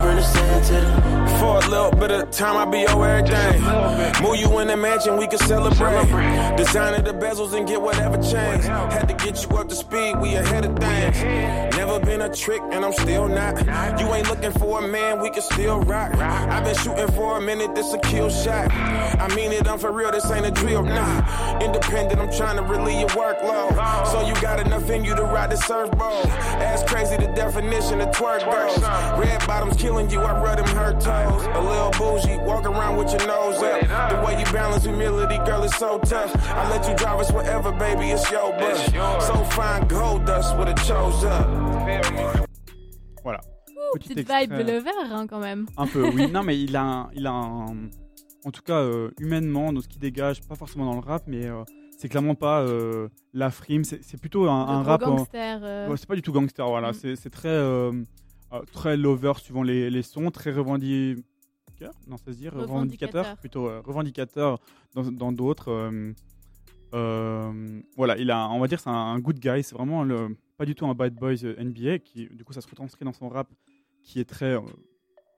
For 0.01 1.57
a 1.57 1.69
little 1.69 1.91
bit 1.91 2.11
of 2.11 2.31
time, 2.31 2.57
I'll 2.57 2.71
be 2.71 2.81
your 2.81 3.05
everything. 3.05 3.61
Move 4.23 4.37
you 4.37 4.59
in 4.61 4.69
the 4.69 4.77
mansion, 4.77 5.16
we 5.16 5.27
can 5.27 5.39
celebrate. 5.39 6.57
The 6.57 7.12
bezels 7.12 7.53
and 7.57 7.66
get 7.66 7.81
whatever 7.81 8.16
change. 8.16 8.64
Had 8.64 9.09
to 9.09 9.14
get 9.14 9.43
you 9.43 9.57
up 9.57 9.69
to 9.69 9.75
speed, 9.75 10.16
we 10.21 10.35
ahead 10.37 10.64
of 10.64 10.77
things. 10.79 11.77
Never 11.77 11.88
been 12.05 12.22
a 12.22 12.34
trick, 12.34 12.61
and 12.70 12.84
I'm 12.84 12.92
still 12.92 13.28
not. 13.28 13.59
You 14.01 14.12
ain't 14.14 14.28
looking 14.28 14.53
for 14.53 14.84
a 14.84 14.88
man, 14.88 15.20
we 15.20 15.30
can 15.30 15.42
still 15.42 15.80
rock. 15.82 16.14
I've 16.14 16.64
been 16.64 16.76
shooting 16.76 17.09
for 17.12 17.38
a 17.38 17.40
minute, 17.40 17.74
this 17.74 17.92
a 17.92 17.99
kill 17.99 18.30
shot. 18.30 18.70
I 18.72 19.28
mean 19.34 19.53
it, 19.53 19.66
I'm 19.68 19.78
for 19.78 19.92
real, 19.92 20.11
this 20.11 20.30
ain't 20.30 20.46
a 20.46 20.51
drill, 20.51 20.82
nah. 20.82 21.59
Independent, 21.61 22.20
I'm 22.20 22.32
trying 22.32 22.57
to 22.57 22.62
relieve 22.62 23.01
your 23.01 23.09
workload. 23.11 24.07
So 24.07 24.26
you 24.26 24.34
got 24.40 24.61
enough 24.64 24.88
in 24.90 25.05
you 25.05 25.14
to 25.14 25.22
ride 25.22 25.51
the 25.51 25.57
surfboard. 25.57 26.26
That's 26.59 26.82
crazy, 26.90 27.16
the 27.16 27.28
definition 27.34 28.01
of 28.01 28.09
twerk 28.11 28.44
goes. 28.44 28.82
Red 29.18 29.46
bottoms 29.46 29.76
killing 29.76 30.11
you, 30.11 30.20
I 30.20 30.40
rub 30.42 30.59
them 30.59 30.66
hurt 30.76 31.01
toes. 31.01 31.44
A 31.55 31.61
little 31.61 31.90
bougie, 31.92 32.38
walk 32.38 32.64
around 32.66 32.96
with 32.96 33.11
your 33.12 33.26
nose 33.26 33.62
up. 33.62 33.80
The 34.11 34.22
way 34.24 34.38
you 34.38 34.44
balance 34.53 34.84
humility, 34.84 35.38
girl, 35.38 35.62
is 35.64 35.74
so 35.74 35.99
tough. 35.99 36.34
I 36.49 36.68
let 36.70 36.88
you 36.88 36.96
drive 36.96 37.20
us 37.20 37.32
wherever, 37.32 37.72
baby, 37.72 38.11
it's 38.11 38.30
your 38.30 38.53
bus. 38.53 38.86
So 39.26 39.34
fine, 39.57 39.86
gold 39.88 40.26
dust 40.26 40.57
with 40.57 40.68
a 40.68 40.74
chose 40.86 41.24
up. 41.24 41.49
Voilà. 43.22 43.41
Ouh, 43.70 43.95
Petit 43.99 44.09
petite 44.11 44.18
extrait. 44.18 44.41
vibe 44.47 44.53
de 44.66 44.72
Lever, 44.72 44.91
hein, 45.11 45.26
quand 45.28 45.41
même. 45.41 45.66
Un 45.76 45.86
peu, 45.86 46.09
oui. 46.11 46.26
Non, 46.32 46.43
mais 46.43 46.61
il 46.61 46.76
a, 46.76 46.82
un- 46.82 47.11
il 47.14 47.26
a 47.26 47.32
un- 47.32 47.89
en 48.45 48.51
tout 48.53 48.62
cas, 48.62 48.78
euh, 48.80 49.11
humainement, 49.18 49.72
dans 49.72 49.80
ce 49.80 49.89
qui 49.89 49.99
dégage, 49.99 50.41
pas 50.43 50.55
forcément 50.55 50.84
dans 50.86 50.95
le 50.95 51.01
rap, 51.01 51.24
mais 51.26 51.47
euh, 51.47 51.62
c'est 51.99 52.09
clairement 52.09 52.34
pas 52.34 52.61
euh, 52.62 53.09
la 53.34 53.51
frime. 53.51 53.84
C'est 53.84 54.20
plutôt 54.20 54.49
un, 54.49 54.82
rap. 54.82 55.01
gangster. 55.03 55.89
Ouais, 55.89 55.97
c'est 55.97 56.07
pas 56.09 56.14
du 56.14 56.22
tout 56.22 56.32
gangster, 56.32 56.66
voilà. 56.68 56.91
Mm. 56.93 57.16
C'est 57.16 57.30
très, 57.30 57.59
très 58.72 58.97
lover 58.97 59.32
suivant 59.39 59.62
les, 59.62 59.91
les 59.91 60.03
sons, 60.03 60.30
très 60.30 60.53
revendicateur. 60.53 61.24
Non, 62.07 62.16
ça 62.16 62.32
se 62.32 62.39
dit 62.39 62.49
revendicateur, 62.49 63.24
Revendicateur. 63.24 63.36
plutôt 63.39 63.64
revendicateur 63.84 64.59
dans 64.95 65.32
d'autres. 65.32 65.91
Voilà, 66.93 68.16
il 68.18 68.30
a, 68.30 68.49
on 68.51 68.59
va 68.61 68.66
dire, 68.68 68.80
c'est 68.80 68.91
un, 68.91 68.93
un 68.93 69.18
good 69.18 69.39
guy. 69.39 69.62
C'est 69.62 69.74
vraiment 69.74 70.05
le, 70.05 70.36
pas 70.57 70.64
du 70.64 70.74
tout 70.74 70.86
un 70.86 70.95
bad 70.95 71.14
boy 71.14 71.39
euh, 71.45 71.62
NBA 71.62 71.99
qui, 72.01 72.26
du 72.26 72.45
coup, 72.45 72.53
ça 72.53 72.61
se 72.61 72.68
retranscrit 72.68 73.05
dans 73.05 73.12
son 73.12 73.28
rap, 73.28 73.49
qui 74.03 74.20
est 74.20 74.24
très 74.28 74.57
euh, 74.57 74.61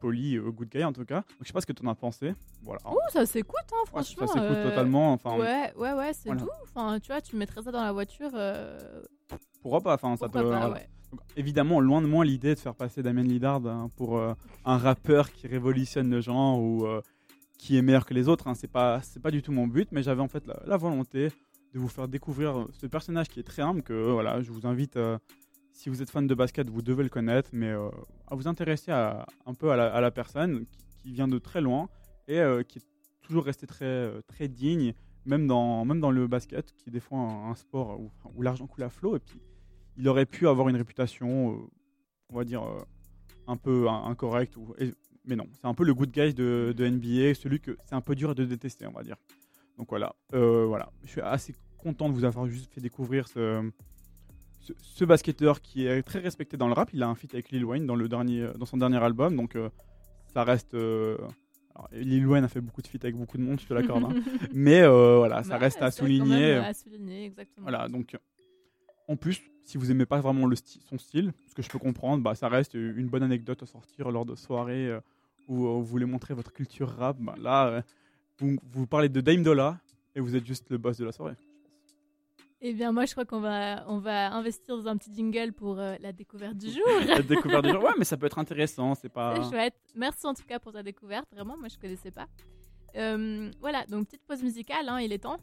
poli, 0.01 0.37
euh, 0.37 0.51
good 0.51 0.69
guy 0.69 0.85
en 0.85 0.93
tout 0.93 1.05
cas. 1.05 1.17
Donc, 1.21 1.25
je 1.43 1.47
sais 1.49 1.53
pas 1.53 1.61
ce 1.61 1.67
que 1.67 1.73
tu 1.73 1.85
en 1.87 1.91
as 1.91 1.95
pensé. 1.95 2.35
Voilà. 2.63 2.81
Ouh, 2.91 2.97
ça 3.11 3.27
s'écoute, 3.27 3.57
hein, 3.73 3.77
Ouais, 3.81 3.87
franchement. 4.03 4.27
ça 4.27 4.33
s'écoute 4.35 4.57
euh, 4.57 4.69
totalement. 4.71 5.13
Enfin, 5.13 5.37
Ouais, 5.39 5.73
ouais, 5.77 5.93
ouais, 5.93 6.13
c'est 6.13 6.29
Voilà. 6.29 6.43
doux. 6.43 6.49
Enfin, 6.63 6.99
tu 7.01 7.09
vois, 7.13 7.21
tu 7.21 7.37
mettrais 7.37 7.63
ça 7.63 7.71
dans 7.73 7.83
la 7.83 7.93
voiture. 7.93 8.31
euh, 8.35 8.79
pourquoi 9.63 9.81
pas 9.81 9.95
Enfin, 9.95 10.17
ça 10.17 10.27
pourquoi 10.27 10.43
te- 10.43 10.49
pas, 10.49 10.59
voilà. 10.59 10.75
ouais. 10.75 10.89
Donc, 11.11 11.21
évidemment, 11.37 11.81
loin 11.81 12.01
de 12.01 12.07
moi 12.07 12.25
l'idée 12.25 12.55
de 12.55 12.61
faire 12.61 12.75
passer 12.77 13.03
Damien 13.03 13.25
Lillard 13.25 13.67
hein, 13.67 13.91
pour 13.97 14.17
euh, 14.17 14.33
un 14.65 14.79
rappeur 14.79 15.33
qui 15.33 15.49
révolutionne 15.49 16.09
le 16.09 16.21
genre 16.21 16.61
ou 16.61 16.87
euh, 16.87 17.03
qui 17.61 17.77
est 17.77 17.83
meilleur 17.83 18.07
que 18.07 18.15
les 18.15 18.27
autres. 18.27 18.49
Hein. 18.49 18.55
C'est 18.55 18.73
pas, 18.73 19.03
c'est 19.03 19.21
pas 19.21 19.31
du 19.31 19.43
tout 19.43 19.53
mon 19.53 19.67
but, 19.67 19.89
mais 19.93 20.03
j'avais 20.03 20.23
en 20.23 20.29
fait 20.29 20.45
la, 20.65 20.77
volonté 20.79 21.29
de 21.75 21.79
vous 21.79 21.89
faire 21.89 22.09
découvrir 22.09 22.67
ce 22.73 22.87
personnage 22.87 23.29
qui 23.29 23.39
est 23.39 23.43
très 23.45 23.61
humble. 23.61 23.83
Que 23.83 23.93
euh, 23.93 24.13
voilà, 24.13 24.41
je 24.41 24.51
vous 24.51 24.67
invite, 24.67 24.97
euh, 24.97 25.19
si 25.73 25.91
vous 25.91 26.01
êtes 26.01 26.09
fan 26.09 26.27
de 26.27 26.35
basket, 26.35 26.71
vous 26.71 26.81
devez 26.81 27.03
le 27.03 27.11
connaître, 27.11 27.51
mais 27.53 27.69
euh, 27.69 27.91
à 28.29 28.35
vous 28.35 28.49
intéresser 28.49 28.93
un 28.93 29.55
peu 29.59 29.71
à 29.71 30.01
la, 30.01 30.11
personne 30.11 30.65
qui, 31.03 31.13
vient 31.13 31.29
de 31.29 31.39
très 31.39 31.61
loin 31.61 31.91
et 32.29 32.41
euh, 32.41 32.63
qui 32.63 32.79
est 32.79 32.87
toujours 33.21 33.45
resté 33.45 33.67
très, 33.67 33.85
euh, 33.85 34.23
très 34.27 34.49
digne, 34.49 34.95
même 35.27 35.47
dans, 35.47 35.85
même 35.85 36.01
dans 36.01 36.11
le 36.11 36.27
basket, 36.27 36.73
qui 36.73 36.89
est 36.89 36.93
des 36.93 37.01
fois 37.01 37.19
un, 37.19 37.55
sport 37.55 38.01
où, 38.01 38.11
où 38.37 38.43
l'argent 38.43 38.67
coule 38.67 38.85
à 38.85 38.91
flot. 38.91 39.17
Et 39.17 39.21
puis, 39.21 39.43
il 39.99 40.09
aurait 40.09 40.27
pu 40.27 40.49
avoir 40.49 40.71
une 40.71 40.77
réputation, 40.77 41.53
euh, 41.53 41.57
on 42.31 42.37
va 42.37 42.45
dire, 42.45 42.63
euh, 42.63 42.81
un 43.47 43.59
peu 43.59 43.87
in- 43.87 44.05
incorrecte. 44.05 44.57
Ou, 44.57 44.75
mais 45.31 45.37
non, 45.37 45.47
c'est 45.61 45.67
un 45.67 45.75
peu 45.75 45.85
le 45.85 45.95
good 45.95 46.11
guy 46.11 46.35
de, 46.35 46.75
de 46.77 46.87
NBA, 46.87 47.35
celui 47.35 47.61
que 47.61 47.77
c'est 47.87 47.95
un 47.95 48.01
peu 48.03 48.15
dur 48.15 48.35
de 48.35 48.45
détester, 48.45 48.87
on 48.87 48.93
va 48.93 49.03
dire. 49.03 49.17
Donc 49.79 49.89
voilà, 49.89 50.15
euh, 50.35 50.67
voilà. 50.67 50.91
je 51.05 51.09
suis 51.11 51.21
assez 51.23 51.55
content 51.79 52.09
de 52.11 52.15
vous 52.15 52.25
avoir 52.25 52.47
juste 52.47 52.71
fait 52.75 52.81
découvrir 52.83 53.27
ce, 53.29 53.71
ce, 54.61 54.73
ce 54.81 55.05
basketteur 55.07 55.63
qui 55.63 55.87
est 55.87 56.03
très 56.03 56.19
respecté 56.19 56.57
dans 56.59 56.67
le 56.67 56.75
rap. 56.75 56.91
Il 56.93 57.03
a 57.03 57.09
un 57.09 57.15
feat 57.15 57.33
avec 57.33 57.51
Lil 57.51 57.65
Wayne 57.65 57.87
dans, 57.87 57.95
le 57.97 58.09
dernier, 58.09 58.49
dans 58.59 58.67
son 58.67 58.77
dernier 58.77 58.99
album, 59.03 59.35
donc 59.37 59.57
euh, 59.57 59.71
ça 60.35 60.45
reste. 60.45 60.75
euh, 60.75 61.17
alors, 61.75 61.89
Lil 61.93 62.27
Wayne 62.27 62.45
a 62.45 62.49
fait 62.49 62.61
beaucoup 62.61 62.83
de 62.83 62.89
feats 62.89 62.99
avec 63.03 63.17
beaucoup 63.17 63.39
de 63.39 63.43
monde, 63.43 63.61
je 63.61 63.67
te 63.67 63.73
l'accorde. 63.73 64.05
hein. 64.05 64.15
Mais 64.53 64.87
voilà, 64.87 65.43
ça 65.45 65.55
Ouais, 65.55 65.61
reste 65.61 65.81
à 65.81 65.91
souligner. 65.91 66.55
à 66.57 66.75
souligner, 66.75 67.25
exactement. 67.27 67.63
Voilà, 67.69 67.89
donc 67.89 68.17
en 69.09 69.17
plus, 69.17 69.41
si 69.65 69.79
vous 69.79 69.91
aimez 69.91 70.05
pas 70.07 70.21
vraiment 70.21 70.47
le 70.47 70.57
sti- 70.57 70.81
son 70.89 70.99
style, 70.99 71.33
ce 71.49 71.55
que 71.55 71.63
je 71.63 71.69
peux 71.69 71.79
comprendre, 71.79 72.23
bah, 72.23 72.35
ça 72.35 72.49
reste 72.49 72.75
une 72.75 73.09
bonne 73.09 73.23
anecdote 73.23 73.63
à 73.63 73.67
sortir 73.67 74.11
lors 74.11 74.27
de 74.27 74.35
soirées 74.35 74.99
euh, 75.51 75.55
ou 75.55 75.67
euh, 75.67 75.73
vous 75.75 75.85
voulez 75.85 76.07
montrer 76.07 76.35
votre 76.35 76.53
culture 76.53 76.89
rap, 76.89 77.17
ben 77.19 77.35
là, 77.39 77.67
euh, 77.69 77.83
vous, 78.39 78.57
vous 78.73 78.87
parlez 78.87 79.09
de 79.09 79.21
Dame 79.21 79.43
Dolla 79.43 79.79
et 80.15 80.21
vous 80.21 80.37
êtes 80.37 80.47
juste 80.47 80.71
le 80.71 80.79
boss 80.79 80.97
de 80.99 81.05
la 81.05 81.13
soirée. 81.13 81.37
Eh 82.63 82.75
bien, 82.75 82.93
moi, 82.93 83.07
je 83.07 83.13
crois 83.13 83.25
qu'on 83.25 83.41
va, 83.41 83.85
on 83.89 83.99
va 83.99 84.33
investir 84.35 84.77
dans 84.77 84.87
un 84.89 84.97
petit 84.99 85.15
jingle 85.15 85.53
pour 85.55 85.79
euh, 85.79 85.97
la 86.01 86.13
découverte 86.13 86.59
du 86.59 86.71
jour. 86.71 86.83
La 87.07 87.23
découverte 87.23 87.65
du 87.65 87.71
jour. 87.71 87.83
Ouais, 87.83 87.95
mais 87.99 88.05
ça 88.05 88.19
peut 88.19 88.27
être 88.27 88.39
intéressant, 88.39 88.95
c'est 88.95 89.09
pas. 89.09 89.35
C'est 89.37 89.51
chouette. 89.51 89.75
Merci 89.95 90.27
en 90.27 90.35
tout 90.35 90.43
cas 90.47 90.59
pour 90.59 90.73
ta 90.73 90.83
découverte. 90.83 91.27
Vraiment, 91.33 91.57
moi, 91.57 91.69
je 91.69 91.79
connaissais 91.79 92.11
pas. 92.11 92.27
Euh, 92.97 93.51
voilà, 93.61 93.87
donc 93.87 94.09
petite 94.09 94.27
pause 94.27 94.43
musicale, 94.43 94.89
hein, 94.91 95.01
il 95.01 95.11
est 95.13 95.21
temps. 95.21 95.39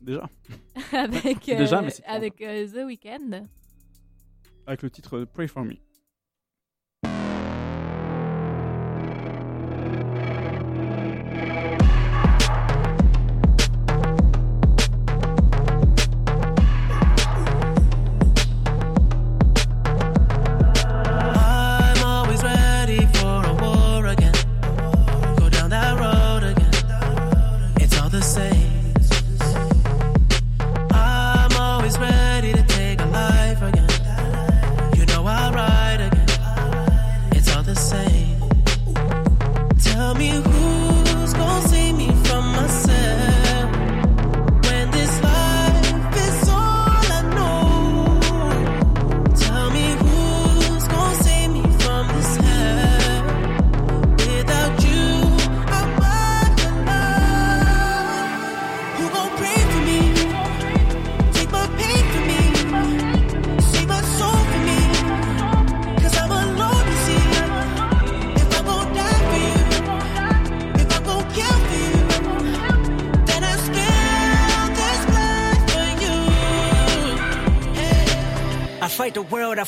Déjà, 0.00 0.28
avec 0.92 1.48
euh, 1.48 1.56
Déjà, 1.56 1.82
mais 1.82 1.92
avec 2.04 2.36
The 2.38 2.84
Weeknd. 2.84 3.46
avec 4.66 4.82
le 4.82 4.90
titre 4.90 5.24
Pray 5.24 5.46
for 5.46 5.64
Me. 5.64 5.74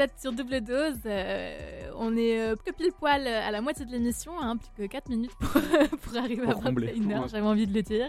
Vous 0.00 0.04
êtes 0.04 0.18
sur 0.18 0.32
double 0.32 0.62
dose. 0.62 0.96
euh, 1.04 1.90
on 1.94 2.16
est 2.16 2.40
euh, 2.40 2.56
que 2.56 2.70
pile 2.72 2.90
poil 2.98 3.26
à 3.26 3.50
la 3.50 3.60
moitié 3.60 3.84
de 3.84 3.90
l'émission, 3.90 4.32
hein, 4.40 4.56
plus 4.56 4.70
que 4.74 4.90
4 4.90 5.10
minutes 5.10 5.34
pour, 5.38 5.50
pour 6.00 6.16
arriver 6.16 6.40
Pour 6.40 6.52
à 6.52 6.54
combler. 6.54 6.94
21h. 6.94 7.28
J'avais 7.28 7.46
envie 7.46 7.66
de 7.66 7.74
le 7.74 7.82
dire. 7.82 8.08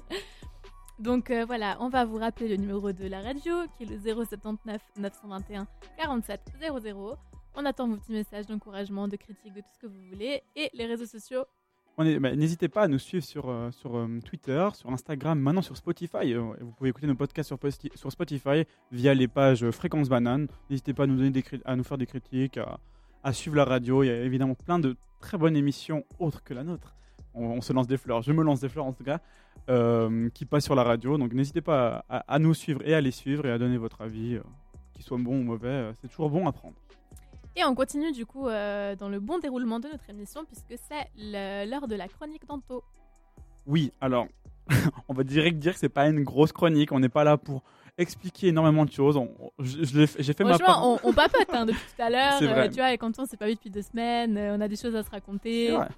Donc 1.00 1.30
euh, 1.32 1.44
voilà, 1.44 1.76
on 1.82 1.90
va 1.90 2.06
vous 2.06 2.16
rappeler 2.16 2.48
le 2.48 2.56
numéro 2.56 2.94
de 2.94 3.06
la 3.08 3.20
radio 3.20 3.56
qui 3.76 3.84
est 3.84 3.88
le 3.88 4.00
079 4.00 4.80
921 5.00 5.68
47 5.98 6.40
00. 6.62 7.18
On 7.56 7.66
attend 7.66 7.90
vos 7.90 7.98
petits 7.98 8.14
messages 8.14 8.46
d'encouragement, 8.46 9.10
de 9.10 9.18
critique, 9.18 9.52
de 9.54 9.60
tout 9.60 9.68
ce 9.74 9.80
que 9.80 9.88
vous 9.88 10.02
voulez. 10.14 10.44
Et 10.56 10.70
les 10.74 10.86
réseaux 10.86 11.06
sociaux. 11.06 11.44
Bah, 12.04 12.36
N'hésitez 12.36 12.68
pas 12.68 12.84
à 12.84 12.88
nous 12.88 13.00
suivre 13.00 13.24
sur, 13.24 13.50
euh, 13.50 13.72
sur 13.72 13.96
euh, 13.96 14.20
Twitter, 14.26 14.68
sur 14.74 14.90
Instagram, 14.90 15.40
maintenant 15.40 15.62
sur 15.62 15.78
Spotify. 15.78 16.34
Euh, 16.34 16.54
Vous 16.62 16.72
pouvez 16.72 16.90
écouter 16.90 17.08
nos 17.08 17.16
podcasts 17.16 17.48
sur, 17.48 18.12
Spotify 18.12 18.66
via 18.92 19.14
les 19.14 19.28
pages 19.28 19.70
Fréquence 19.72 20.10
Banane. 20.10 20.48
N'hésitez 20.70 20.94
pas 20.94 21.04
à 21.04 21.08
nous, 21.08 21.16
donner 21.16 21.30
des 21.32 21.44
à 21.66 21.76
nous 21.76 21.84
faire 21.84 21.98
des 21.98 22.06
critiques, 22.06 22.60
à, 23.24 23.34
suivre 23.34 23.56
la 23.56 23.66
radio. 23.66 24.04
Il 24.04 24.08
y 24.08 24.10
a 24.10 24.22
évidemment 24.24 24.56
plein 24.56 24.80
de 24.80 24.96
très 25.20 25.38
bonnes 25.38 25.56
émissions 25.56 26.04
autres 26.20 26.44
que 26.44 26.54
la 26.54 26.64
nôtre. 26.64 26.96
On, 27.34 27.62
se 27.62 27.72
lance 27.72 27.88
des 27.88 27.98
fleurs, 27.98 28.22
je 28.24 28.34
me 28.34 28.44
lance 28.44 28.60
des 28.60 28.68
fleurs 28.68 28.86
en 28.86 28.92
tout 28.92 29.06
cas, 29.06 29.20
qui 30.34 30.46
passent 30.46 30.66
sur 30.66 30.76
la 30.76 30.84
radio. 30.84 31.18
Donc 31.18 31.34
n'hésitez 31.34 31.62
pas 31.62 32.04
à, 32.10 32.40
nous 32.40 32.54
suivre 32.54 32.82
et 32.86 32.94
à 32.94 33.00
les 33.00 33.12
suivre 33.12 33.46
et 33.46 33.52
à 33.52 33.58
donner 33.58 33.78
votre 33.78 34.02
avis, 34.02 34.36
euh, 34.36 34.42
qu'il 34.94 35.04
soit 35.04 35.18
bon 35.18 35.40
ou 35.40 35.44
mauvais. 35.44 35.92
C'est 36.02 36.10
toujours 36.10 36.30
bon 36.30 36.46
à 36.48 36.52
prendre. 36.52 36.76
Et 37.56 37.64
on 37.66 37.76
continue 37.76 38.12
du 38.12 38.26
coup 38.26 38.48
euh, 38.48 38.96
dans 38.96 39.10
le 39.10 39.20
bon 39.20 39.40
déroulement 39.40 39.80
de 39.80 39.88
notre 39.90 40.10
émission 40.10 40.46
puisque 40.46 40.82
c'est 40.88 41.08
le- 41.18 41.70
l'heure 41.70 41.88
de 41.88 41.96
la 41.96 42.08
chronique 42.08 42.48
d'Anto. 42.48 42.84
Oui, 43.68 43.92
alors, 44.02 44.28
on 45.10 45.14
va 45.14 45.24
direct 45.24 45.60
dire 45.60 45.74
que 45.74 45.80
c'est 45.80 45.90
pas 45.90 46.08
une 46.08 46.24
grosse 46.24 46.52
chronique. 46.52 46.92
On 46.92 47.00
n'est 47.00 47.10
pas 47.10 47.24
là 47.24 47.38
pour 47.38 47.64
expliquer 47.98 48.48
énormément 48.48 48.86
de 48.86 48.92
choses. 48.92 49.18
On- 49.18 49.30
je- 49.60 49.84
je 49.84 50.00
l'ai 50.00 50.08
fait- 50.08 50.24
J'ai 50.24 50.34
fait 50.34 50.44
ma 50.46 50.58
part. 50.58 50.78
Franchement, 50.80 51.00
on, 51.04 51.10
on 51.10 51.14
papote 51.14 51.48
hein, 51.54 51.66
depuis 51.66 51.82
tout 51.96 52.02
à 52.02 52.10
l'heure. 52.10 52.34
C'est 52.40 52.48
vrai. 52.48 52.68
euh, 52.68 52.70
tu 52.70 52.76
vois, 52.76 52.94
et 52.94 52.98
quand 52.98 53.20
on 53.20 53.26
s'est 53.26 53.38
pas 53.38 53.48
vu 53.48 53.56
depuis 53.56 53.70
deux 53.70 53.82
semaines, 53.82 54.38
euh, 54.38 54.56
on 54.58 54.62
a 54.62 54.68
des 54.68 54.78
choses 54.78 54.96
à 54.96 55.04
se 55.04 55.10
raconter. 55.10 55.68
C'est 55.68 55.76
vrai. 55.76 55.90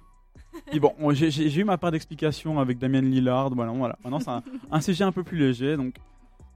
Puis 0.66 0.80
bon, 0.80 0.92
on- 0.98 1.12
j'ai- 1.12 1.30
j'ai 1.30 1.48
j'ai 1.48 1.60
eu 1.60 1.64
ma 1.64 1.78
part 1.78 1.92
d'explication 1.92 2.58
avec 2.58 2.78
Damien 2.78 3.00
Lillard. 3.00 3.50
Voilà, 3.54 3.70
voilà. 3.72 3.96
Maintenant, 4.02 4.18
c'est 4.20 4.30
un, 4.30 4.42
un 4.70 4.80
sujet 4.80 5.04
un 5.04 5.12
peu 5.12 5.22
plus 5.22 5.38
léger. 5.38 5.76
Donc, 5.76 5.94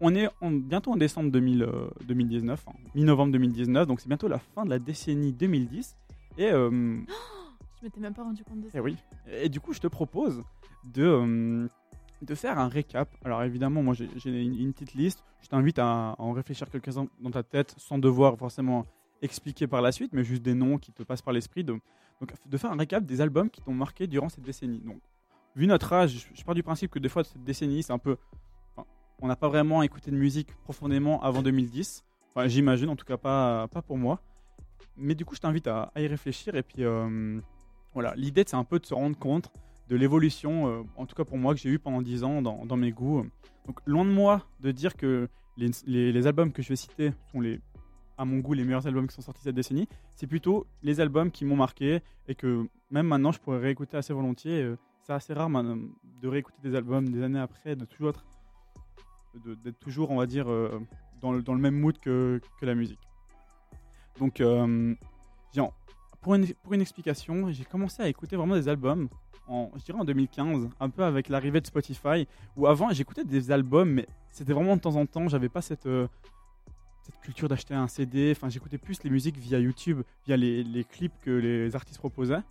on 0.01 0.14
est 0.14 0.28
en- 0.40 0.51
bientôt 0.53 0.92
en 0.92 0.96
décembre 0.96 1.30
2000, 1.30 1.62
euh, 1.62 1.88
2019, 2.07 2.64
hein, 2.68 2.72
mi-novembre 2.94 3.32
2019. 3.32 3.86
Donc, 3.86 4.01
c'est 4.01 4.09
bientôt 4.09 4.28
la 4.28 4.38
fin 4.38 4.64
de 4.64 4.70
la 4.70 4.78
décennie 4.78 5.32
2010. 5.32 5.96
Et, 6.38 6.51
euh, 6.51 6.70
Je 7.80 7.84
m'étais 7.84 8.01
même 8.01 8.14
pas 8.14 8.24
rendu 8.24 8.42
compte 8.44 8.61
de 8.61 8.68
ça. 8.68 8.72
eh 8.78 8.80
oui. 8.80 8.96
Et 9.30 9.49
du 9.49 9.61
coup, 9.61 9.72
je 9.72 9.78
te 9.80 9.86
propose 9.86 10.42
de, 10.92 11.05
euh, 11.05 11.68
de 12.22 12.34
faire 12.34 12.59
un 12.59 12.66
récap. 12.68 13.09
Alors, 13.24 13.42
évidemment, 13.44 13.82
moi, 13.84 13.94
j'ai 13.94 14.09
j'ai 14.16 14.30
une, 14.42 14.55
une 14.61 14.72
petite 14.72 14.94
liste. 14.94 15.22
Je 15.42 15.49
t'invite 15.49 15.78
à, 15.78 16.11
à 16.11 16.16
en 16.18 16.32
réfléchir 16.32 16.68
quelques-uns 16.70 17.07
dans 17.20 17.30
ta 17.30 17.44
tête 17.44 17.74
sans 17.78 17.99
devoir 17.99 18.36
forcément 18.36 18.84
expliquer 19.22 19.66
par 19.68 19.80
la 19.80 19.92
suite, 19.92 20.12
mais 20.12 20.24
juste 20.24 20.42
des 20.42 20.55
noms 20.55 20.78
qui 20.78 20.90
te 20.92 21.05
passent 21.05 21.22
par 21.22 21.32
l'esprit. 21.32 21.62
De, 21.62 21.72
donc, 22.20 22.32
de 22.44 22.57
faire 22.57 22.72
un 22.72 22.76
récap 22.76 23.05
des 23.05 23.20
albums 23.20 23.49
qui 23.49 23.61
t'ont 23.61 23.74
marqué 23.74 24.09
durant 24.09 24.28
cette 24.28 24.42
décennie. 24.44 24.80
Donc, 24.80 24.99
vu 25.55 25.68
notre 25.68 25.92
âge, 25.92 26.11
je, 26.34 26.40
je 26.40 26.44
pars 26.44 26.57
du 26.57 26.64
principe 26.64 26.90
que 26.90 26.99
des 26.99 27.09
fois, 27.09 27.22
cette 27.22 27.44
décennie, 27.44 27.84
c'est 27.84 27.92
un 27.92 27.99
peu. 27.99 28.16
On 29.20 29.26
n'a 29.26 29.36
pas 29.36 29.48
vraiment 29.48 29.82
écouté 29.82 30.10
de 30.10 30.16
musique 30.16 30.54
profondément 30.64 31.22
avant 31.22 31.42
2010. 31.42 32.04
Enfin, 32.34 32.48
j'imagine, 32.48 32.88
en 32.88 32.96
tout 32.96 33.04
cas, 33.04 33.16
pas, 33.16 33.68
pas 33.68 33.82
pour 33.82 33.98
moi. 33.98 34.20
Mais 34.96 35.14
du 35.14 35.24
coup, 35.24 35.34
je 35.34 35.40
t'invite 35.40 35.66
à, 35.66 35.90
y 35.96 36.06
réfléchir. 36.06 36.54
Et 36.54 36.62
puis, 36.62 36.84
euh, 36.84 37.40
voilà, 37.94 38.14
l'idée, 38.16 38.44
c'est 38.46 38.56
un 38.56 38.64
peu 38.64 38.78
de 38.78 38.86
se 38.86 38.94
rendre 38.94 39.18
compte 39.18 39.50
de 39.88 39.96
l'évolution, 39.96 40.68
euh, 40.68 40.82
en 40.96 41.06
tout 41.06 41.14
cas 41.14 41.24
pour 41.24 41.38
moi, 41.38 41.54
que 41.54 41.60
j'ai 41.60 41.70
eu 41.70 41.78
pendant 41.78 42.02
10 42.02 42.24
ans 42.24 42.42
dans, 42.42 42.76
mes 42.76 42.92
goûts. 42.92 43.26
Donc, 43.66 43.80
loin 43.86 44.04
de 44.04 44.10
moi 44.10 44.46
de 44.60 44.70
dire 44.70 44.96
que 44.96 45.28
les, 45.56 46.26
albums 46.26 46.52
que 46.52 46.62
je 46.62 46.68
vais 46.68 46.76
citer 46.76 47.12
sont 47.32 47.40
les, 47.40 47.60
à 48.16 48.24
mon 48.24 48.38
goût 48.38 48.52
les 48.52 48.64
meilleurs 48.64 48.86
albums 48.86 49.06
qui 49.06 49.14
sont 49.14 49.22
sortis 49.22 49.42
cette 49.42 49.54
décennie. 49.54 49.88
C'est 50.14 50.26
plutôt 50.26 50.66
les 50.82 51.00
albums 51.00 51.30
qui 51.30 51.44
m'ont 51.44 51.56
marqué 51.56 52.00
et 52.26 52.34
que 52.34 52.66
même 52.90 53.06
maintenant 53.06 53.32
je 53.32 53.40
pourrais 53.40 53.58
réécouter 53.58 53.96
assez 53.96 54.12
volontiers. 54.12 54.62
Euh, 54.62 54.76
C'est 55.02 55.12
assez 55.12 55.32
rare 55.32 55.48
de 55.50 56.28
réécouter 56.28 56.58
des 56.62 56.74
albums 56.74 57.08
des 57.08 57.22
années 57.22 57.40
après, 57.40 57.74
de 57.74 57.84
toujours 57.84 58.10
être, 58.10 58.24
d'être 59.34 59.78
toujours, 59.78 60.10
on 60.10 60.16
va 60.16 60.26
dire, 60.26 60.50
euh, 60.50 60.80
dans, 61.20 61.32
le, 61.32 61.42
même 61.58 61.78
mood 61.78 61.98
que, 61.98 62.40
la 62.62 62.74
musique. 62.74 63.00
Donc, 64.18 64.40
euh, 64.40 64.94
pour, 66.20 66.34
une, 66.34 66.80
explication, 66.80 67.50
j'ai 67.52 67.64
commencé 67.64 68.02
à 68.02 68.08
écouter 68.08 68.36
vraiment 68.36 68.54
des 68.54 68.68
albums 68.68 69.08
en, 69.46 69.70
je 69.76 69.84
dirais 69.84 69.98
en 69.98 70.04
2015, 70.04 70.68
un 70.78 70.90
peu 70.90 71.04
avec 71.04 71.28
l'arrivée 71.28 71.60
de 71.60 71.66
Spotify, 71.66 72.26
où 72.56 72.66
avant 72.66 72.90
j'écoutais 72.90 73.24
des 73.24 73.50
albums, 73.50 73.90
mais 73.90 74.06
c'était 74.30 74.52
vraiment 74.52 74.76
de 74.76 74.80
temps 74.80 74.96
en 74.96 75.06
temps, 75.06 75.28
j'avais 75.28 75.48
pas 75.48 75.62
cette, 75.62 75.86
euh, 75.86 76.06
culture 77.22 77.48
d'acheter 77.48 77.72
un 77.72 77.88
CD, 77.88 78.34
enfin 78.36 78.50
j'écoutais 78.50 78.76
plus 78.76 79.02
les 79.02 79.08
musiques 79.08 79.38
via 79.38 79.58
YouTube, 79.58 80.02
via 80.26 80.36
les, 80.36 80.84
clips 80.84 81.16
que 81.22 81.30
les 81.30 81.74
artistes 81.74 81.98
proposaient. 81.98 82.42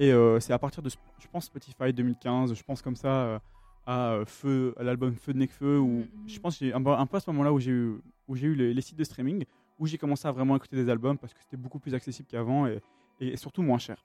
Et 0.00 0.12
c'est 0.40 0.52
à 0.52 0.58
partir 0.58 0.82
de, 0.82 0.90
je 0.90 1.28
pense, 1.30 1.44
Spotify 1.44 1.92
2015, 1.92 2.54
je 2.54 2.62
pense 2.64 2.82
comme 2.82 2.96
ça 2.96 3.40
à 3.86 4.12
euh, 4.12 4.24
Feu, 4.24 4.74
à 4.78 4.82
l'album 4.82 5.14
Feu 5.14 5.32
de 5.32 5.38
Necfeu, 5.38 5.78
où 5.78 5.88
Mhm. 6.00 6.08
je 6.26 6.38
pense 6.40 6.58
j'ai 6.58 6.72
un, 6.72 6.82
peu- 6.82 6.90
un 6.90 7.06
peu 7.06 7.16
à 7.16 7.20
ce 7.20 7.30
moment-là 7.30 7.52
où 7.52 7.58
j'ai 7.60 7.70
eu, 7.72 7.94
où 8.28 8.36
j'ai 8.36 8.46
eu 8.46 8.54
les, 8.54 8.72
les 8.74 8.80
sites 8.80 8.96
de 8.98 9.04
streaming, 9.04 9.44
où 9.78 9.86
j'ai 9.86 9.98
commencé 9.98 10.26
à 10.28 10.32
vraiment 10.32 10.56
écouter 10.56 10.76
des 10.76 10.88
albums 10.88 11.18
parce 11.18 11.34
que 11.34 11.40
c'était 11.40 11.56
beaucoup 11.56 11.78
plus 11.78 11.94
accessible 11.94 12.28
qu'avant 12.30 12.66
et, 12.66 12.80
et 13.20 13.36
surtout 13.36 13.62
moins 13.62 13.78
cher. 13.78 14.04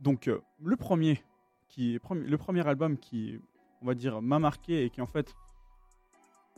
Donc 0.00 0.28
euh, 0.28 0.40
le 0.62 0.76
premier, 0.76 1.22
qui, 1.68 1.98
le 2.10 2.36
premier 2.38 2.66
album 2.66 2.98
qui, 2.98 3.38
on 3.80 3.86
va 3.86 3.94
dire, 3.94 4.20
m'a 4.20 4.38
marqué 4.38 4.84
et 4.84 4.90
qui 4.90 5.00
en 5.00 5.06
fait, 5.06 5.34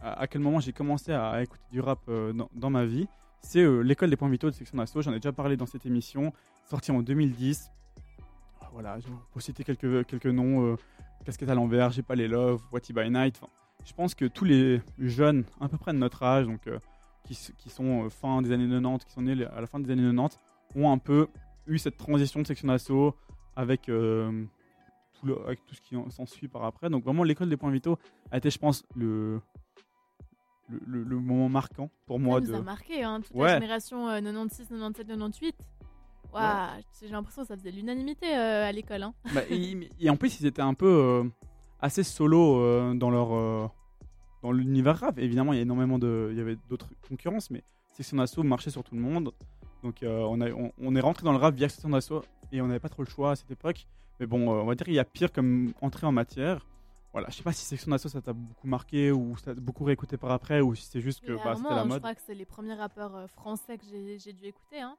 à, 0.00 0.14
à 0.20 0.26
quel 0.26 0.40
moment 0.40 0.60
j'ai 0.60 0.72
commencé 0.72 1.12
à, 1.12 1.30
à 1.30 1.42
écouter 1.42 1.64
du 1.70 1.80
rap 1.80 2.00
euh, 2.08 2.32
dans, 2.32 2.50
dans 2.54 2.70
ma 2.70 2.84
vie, 2.84 3.06
c'est 3.42 3.60
euh, 3.60 3.80
l'école 3.82 4.10
des 4.10 4.16
points 4.16 4.28
vitaux 4.30 4.48
de 4.50 4.54
section 4.54 4.78
d'assaut. 4.78 5.02
J'en 5.02 5.12
ai 5.12 5.16
déjà 5.20 5.32
parlé 5.32 5.56
dans 5.56 5.66
cette 5.66 5.84
émission, 5.86 6.32
sorti 6.64 6.90
en 6.90 7.02
2010. 7.02 7.70
Ah, 8.62 8.70
Voilà, 8.72 8.98
pour 9.30 9.42
citer 9.42 9.62
quelques, 9.62 10.06
quelques 10.06 10.26
noms, 10.26 10.76
Casquette 11.24 11.48
à 11.48 11.54
l'envers, 11.54 11.90
J'ai 11.90 12.02
pas 12.02 12.14
les 12.14 12.28
love, 12.28 12.62
What 12.72 12.80
It 12.80 12.92
by 12.94 13.10
Night. 13.10 13.40
Je 13.84 13.92
pense 13.92 14.14
que 14.14 14.26
tous 14.26 14.44
les 14.44 14.80
jeunes, 14.98 15.44
à 15.60 15.68
peu 15.68 15.76
près 15.78 15.92
de 15.92 15.98
notre 15.98 16.22
âge, 16.22 16.46
donc 16.46 16.66
euh, 16.66 16.78
qui, 17.24 17.34
sont 17.34 18.04
euh, 18.04 18.10
fin 18.10 18.42
des 18.42 18.52
années 18.52 18.68
90, 18.68 19.04
qui 19.04 19.12
sont 19.12 19.22
nés 19.22 19.44
à 19.44 19.60
la 19.60 19.66
fin 19.66 19.80
des 19.80 19.90
années 19.90 20.02
90, 20.02 20.38
ont 20.76 20.90
un 20.90 20.98
peu 20.98 21.28
eu 21.66 21.78
cette 21.78 21.96
transition 21.96 22.40
de 22.42 22.46
section 22.46 22.68
d'assaut 22.68 23.14
avec, 23.56 23.88
euh, 23.88 24.44
tout 25.14 25.26
le- 25.26 25.40
avec 25.44 25.64
tout 25.66 25.74
ce 25.74 25.80
qui 25.80 25.96
en- 25.96 26.10
s'ensuit 26.10 26.48
par 26.48 26.64
après. 26.64 26.90
Donc 26.90 27.04
vraiment, 27.04 27.22
l'école 27.24 27.48
des 27.48 27.56
points 27.56 27.70
vitaux 27.70 27.98
a 28.30 28.36
été, 28.38 28.50
je 28.50 28.58
pense, 28.58 28.84
le, 28.94 29.40
le, 30.68 30.80
le- 30.86 31.02
le 31.04 31.16
moment 31.18 31.48
marquant 31.48 31.90
pour 32.06 32.18
moi. 32.20 32.40
ça 32.40 32.46
nous 32.46 32.52
de... 32.52 32.58
a 32.58 32.62
marqué, 32.62 33.02
hein, 33.02 33.20
toute 33.22 33.34
Ouais. 33.34 33.48
la 33.48 33.54
génération 33.60 34.08
euh, 34.08 34.20
96, 34.20 34.68
97, 34.68 35.06
98. 35.06 35.54
Waouh, 36.34 36.82
j'ai 37.00 37.08
l'impression 37.08 37.42
que 37.42 37.48
ça 37.48 37.56
faisait 37.56 37.70
l'unanimité 37.70 38.36
euh, 38.36 38.64
à 38.68 38.72
l'école. 38.72 39.02
Hein. 39.04 39.14
Bah, 39.34 39.42
et, 39.50 39.90
et 40.00 40.10
en 40.10 40.16
plus, 40.16 40.40
ils 40.40 40.46
étaient 40.46 40.62
un 40.62 40.74
peu 40.74 40.86
euh, 40.86 41.24
assez 41.80 42.02
solo 42.02 42.60
euh, 42.60 42.94
dans 42.94 43.10
leur 43.10 43.70
dans 44.42 44.52
l'univers 44.52 44.98
rap. 44.98 45.18
Évidemment, 45.18 45.52
il 45.52 45.56
y 45.56 45.58
a 45.60 45.62
énormément 45.62 45.98
de, 45.98 46.28
il 46.32 46.36
y 46.36 46.40
avait 46.40 46.56
d'autres 46.68 46.90
concurrences, 47.08 47.50
mais 47.50 47.64
Section 47.92 48.18
d'Assaut 48.18 48.42
marchait 48.42 48.70
sur 48.70 48.84
tout 48.84 48.94
le 48.94 49.00
monde. 49.00 49.32
Donc, 49.82 50.00
on, 50.02 50.40
a, 50.40 50.50
on, 50.50 50.70
on 50.78 50.96
est 50.96 51.00
rentré 51.00 51.24
dans 51.24 51.32
le 51.32 51.38
rap 51.38 51.54
via 51.54 51.68
Section 51.68 51.88
d'Assaut 51.90 52.22
et 52.52 52.60
on 52.60 52.66
n'avait 52.66 52.80
pas 52.80 52.88
trop 52.90 53.02
le 53.02 53.08
choix 53.08 53.30
à 53.32 53.36
cette 53.36 53.50
époque. 53.50 53.86
Mais 54.20 54.26
bon, 54.26 54.48
on 54.50 54.64
va 54.66 54.74
dire 54.74 54.84
qu'il 54.84 54.94
y 54.94 54.98
a 54.98 55.04
pire 55.04 55.32
comme 55.32 55.72
entrée 55.80 56.06
en 56.06 56.12
matière. 56.12 56.66
Voilà, 57.12 57.28
je 57.30 57.36
sais 57.36 57.42
pas 57.44 57.52
si 57.52 57.64
Section 57.64 57.90
d'Assaut 57.92 58.08
ça 58.08 58.20
t'a 58.20 58.32
beaucoup 58.32 58.66
marqué 58.66 59.12
ou 59.12 59.36
ça 59.36 59.54
t'a 59.54 59.60
beaucoup 59.60 59.84
réécouté 59.84 60.16
par 60.16 60.32
après 60.32 60.60
ou 60.60 60.74
si 60.74 60.84
c'est 60.84 61.00
juste 61.00 61.20
que 61.24 61.32
bah, 61.32 61.54
c'était 61.56 61.68
la 61.70 61.82
Je 61.84 61.88
mode. 61.88 61.98
crois 62.00 62.14
que 62.14 62.20
c'est 62.26 62.34
les 62.34 62.44
premiers 62.44 62.74
rappeurs 62.74 63.30
français 63.30 63.78
que 63.78 63.84
j'ai 63.88 64.18
j'ai 64.18 64.32
dû 64.32 64.46
écouter. 64.46 64.80
Hein. 64.80 64.96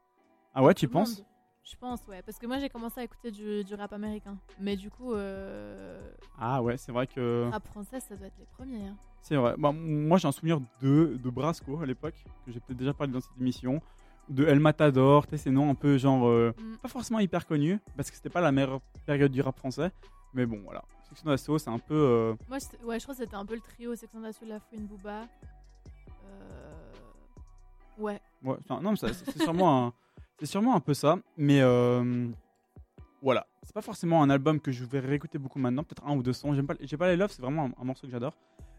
Ah 0.55 0.63
ouais, 0.63 0.73
tu 0.73 0.87
penses 0.87 1.17
monde. 1.19 1.27
Je 1.63 1.75
pense, 1.77 2.05
ouais. 2.07 2.21
Parce 2.21 2.37
que 2.37 2.45
moi, 2.45 2.59
j'ai 2.59 2.69
commencé 2.69 2.99
à 2.99 3.03
écouter 3.03 3.31
du, 3.31 3.63
du 3.63 3.73
rap 3.73 3.91
américain. 3.91 4.37
Mais 4.59 4.75
du 4.75 4.89
coup, 4.91 5.13
euh, 5.13 5.99
Ah 6.39 6.61
ouais, 6.61 6.77
c'est 6.77 6.91
vrai 6.91 7.07
que. 7.07 7.49
rap 7.51 7.65
français, 7.67 7.99
ça 7.99 8.15
doit 8.15 8.27
être 8.27 8.37
les 8.39 8.45
premiers. 8.45 8.87
hein. 8.87 8.95
C'est 9.21 9.35
vrai. 9.35 9.55
Bah, 9.57 9.71
moi, 9.71 10.17
j'ai 10.19 10.27
un 10.27 10.31
souvenir 10.31 10.59
de, 10.81 11.17
de 11.21 11.29
Brasco 11.31 11.79
à 11.81 11.85
l'époque, 11.87 12.13
que 12.45 12.51
j'ai 12.51 12.59
peut-être 12.59 12.77
déjà 12.77 12.93
parlé 12.93 13.11
dans 13.11 13.19
cette 13.21 13.35
émission. 13.39 13.81
De 14.29 14.45
El 14.45 14.59
Matador, 14.59 15.25
tu 15.25 15.31
sais, 15.31 15.37
ces 15.37 15.51
noms 15.51 15.69
un 15.69 15.75
peu 15.75 15.97
genre. 15.97 16.27
euh, 16.27 16.53
Mm. 16.59 16.77
pas 16.77 16.87
forcément 16.87 17.19
hyper 17.19 17.45
connus, 17.47 17.79
parce 17.97 18.09
que 18.09 18.15
c'était 18.15 18.29
pas 18.29 18.41
la 18.41 18.51
meilleure 18.51 18.79
période 19.05 19.31
du 19.31 19.41
rap 19.41 19.57
français. 19.57 19.91
Mais 20.33 20.45
bon, 20.45 20.61
voilà. 20.63 20.83
Section 21.09 21.29
d'assaut, 21.29 21.57
c'est 21.57 21.69
un 21.69 21.79
peu. 21.79 21.93
euh, 21.95 22.33
Moi, 22.47 22.57
je, 22.59 22.85
ouais, 22.85 22.99
je 22.99 23.05
crois 23.05 23.15
que 23.15 23.21
c'était 23.23 23.35
un 23.35 23.45
peu 23.45 23.55
le 23.55 23.61
trio 23.61 23.95
Section 23.95 24.19
d'Assaut, 24.21 24.45
La 24.45 24.59
Fouine, 24.59 24.85
Booba. 24.85 25.21
Euh, 26.25 26.73
Ouais. 27.97 28.19
ouais, 28.43 28.57
non, 28.69 28.91
mais 28.91 28.97
c'est 28.97 29.41
sûrement, 29.41 29.87
un, 29.87 29.93
c'est 30.39 30.45
sûrement 30.45 30.75
un 30.75 30.79
peu 30.79 30.93
ça. 30.93 31.17
Mais 31.37 31.61
euh, 31.61 32.27
voilà. 33.21 33.47
C'est 33.63 33.73
pas 33.73 33.81
forcément 33.81 34.21
un 34.21 34.29
album 34.29 34.59
que 34.59 34.71
je 34.71 34.85
vais 34.85 34.99
réécouter 34.99 35.37
beaucoup 35.37 35.59
maintenant. 35.59 35.83
Peut-être 35.83 36.05
un 36.05 36.15
ou 36.15 36.23
deux 36.23 36.33
sons. 36.33 36.53
J'aime 36.53 36.67
pas, 36.67 36.75
j'ai 36.79 36.97
pas 36.97 37.07
les 37.09 37.15
Love, 37.17 37.31
c'est 37.31 37.41
vraiment 37.41 37.65
un, 37.65 37.81
un 37.81 37.85
morceau 37.85 38.05
que 38.07 38.11
j'adore. 38.11 38.37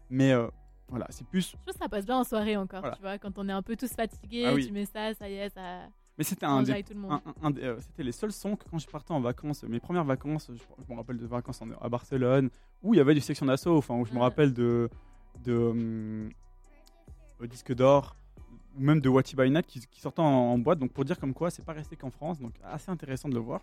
Mais 0.09 0.31
euh, 0.31 0.47
voilà, 0.87 1.05
c'est 1.09 1.27
plus. 1.27 1.47
Je 1.49 1.51
trouve 1.57 1.65
que 1.73 1.77
ça 1.79 1.89
passe 1.89 2.05
bien 2.05 2.17
en 2.17 2.23
soirée 2.23 2.55
encore, 2.55 2.79
Voilà. 2.81 2.95
tu 2.95 3.01
vois. 3.01 3.17
Quand 3.17 3.37
on 3.37 3.49
est 3.49 3.51
un 3.53 3.61
peu 3.61 3.75
tous 3.75 3.91
fatigués, 3.91 4.45
Ah 4.45 4.53
oui. 4.53 4.65
tu 4.65 4.71
mets 4.71 4.85
ça, 4.85 5.13
ça 5.13 5.29
y 5.29 5.33
est, 5.33 5.49
ça 5.49 5.81
Mais 6.17 6.23
c'était 6.23 6.45
un 6.45 6.63
des 6.63 6.71
le. 6.71 7.11
Un- 7.11 7.21
un- 7.25 7.33
un 7.43 7.51
des- 7.51 7.63
euh, 7.63 7.77
c'était 7.81 8.03
les 8.03 8.13
seuls 8.13 8.31
sons 8.31 8.55
que 8.55 8.63
quand 8.69 8.79
je 8.79 8.87
partais 8.87 9.11
en 9.11 9.19
vacances, 9.19 9.63
mes 9.63 9.79
premières 9.81 10.05
vacances, 10.05 10.49
je, 10.53 10.63
je 10.87 10.91
me 10.91 10.97
rappelle 10.97 11.17
de 11.17 11.25
vacances 11.27 11.61
en- 11.61 11.71
à 11.81 11.89
Barcelone, 11.89 12.49
où 12.81 12.93
il 12.93 12.97
y 12.97 13.01
avait 13.01 13.13
du 13.13 13.19
section 13.21 13.45
d'assaut, 13.45 13.75
enfin 13.77 13.95
où 13.95 14.05
je 14.05 14.11
me 14.13 14.17
Ouais. 14.17 14.23
rappelle 14.23 14.53
de, 14.53 14.89
de 15.43 15.53
hum, 15.57 16.29
euh, 17.41 17.47
disque 17.47 17.73
d'or, 17.75 18.15
ou 18.77 18.81
même 18.81 19.01
de 19.01 19.09
by 19.09 19.49
Night 19.51 19.65
qui, 19.65 19.79
qui 19.79 20.07
en, 20.07 20.11
en 20.23 20.57
boîte, 20.57 20.79
donc 20.79 20.91
pour 20.93 21.03
dire 21.05 21.19
comme 21.19 21.33
quoi 21.33 21.49
c'est 21.49 21.65
pas 21.65 21.73
resté 21.73 21.95
qu'en 21.95 22.11
France, 22.11 22.39
donc 22.39 22.53
assez 22.63 22.91
intéressant 22.91 23.29
de 23.29 23.33
le 23.33 23.39
voir. 23.41 23.61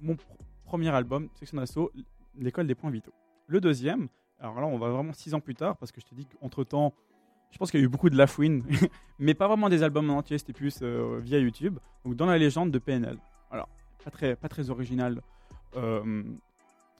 Mon 0.00 0.14
pr- 0.14 0.20
premier 0.64 0.88
album, 0.90 1.28
section 1.34 1.58
d'assaut, 1.58 1.90
l'école 2.38 2.66
des 2.66 2.74
points 2.74 2.90
vitaux. 2.90 3.12
Le 3.46 3.60
deuxième, 3.60 4.08
alors 4.40 4.60
là 4.60 4.66
on 4.66 4.78
va 4.78 4.88
vraiment 4.90 5.12
six 5.12 5.34
ans 5.34 5.40
plus 5.40 5.54
tard, 5.54 5.76
parce 5.76 5.92
que 5.92 6.00
je 6.00 6.06
te 6.06 6.14
dis 6.14 6.26
qu'entre 6.26 6.64
temps, 6.64 6.94
je 7.50 7.58
pense 7.58 7.70
qu'il 7.70 7.80
y 7.80 7.82
a 7.82 7.86
eu 7.86 7.88
beaucoup 7.88 8.10
de 8.10 8.16
La 8.16 8.26
Fouine, 8.26 8.64
mais 9.18 9.34
pas 9.34 9.46
vraiment 9.48 9.68
des 9.68 9.82
albums 9.82 10.08
en 10.10 10.18
entier, 10.18 10.38
c'était 10.38 10.52
plus 10.52 10.78
euh, 10.82 11.20
via 11.22 11.38
YouTube. 11.38 11.78
Donc 12.04 12.16
dans 12.16 12.26
la 12.26 12.38
légende 12.38 12.70
de 12.70 12.78
PNL. 12.78 13.16
Alors, 13.50 13.68
pas 14.04 14.10
très, 14.10 14.34
pas 14.36 14.48
très 14.48 14.70
original 14.70 15.20
euh, 15.76 16.22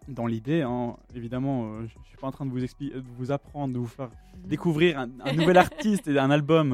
dans 0.08 0.26
l'idée, 0.26 0.62
hein. 0.62 0.96
évidemment, 1.14 1.64
euh, 1.64 1.86
je 1.88 1.98
ne 1.98 2.04
suis 2.04 2.16
pas 2.16 2.26
en 2.26 2.30
train 2.30 2.46
de 2.46 2.50
vous, 2.50 2.60
de 2.60 3.02
vous 3.16 3.32
apprendre, 3.32 3.74
de 3.74 3.78
vous 3.78 3.86
faire 3.86 4.10
Mhm. 4.36 4.48
découvrir 4.48 4.98
un, 4.98 5.08
un 5.24 5.32
nouvel 5.32 5.56
artiste 5.56 6.06
et 6.08 6.18
un 6.18 6.30
album, 6.30 6.72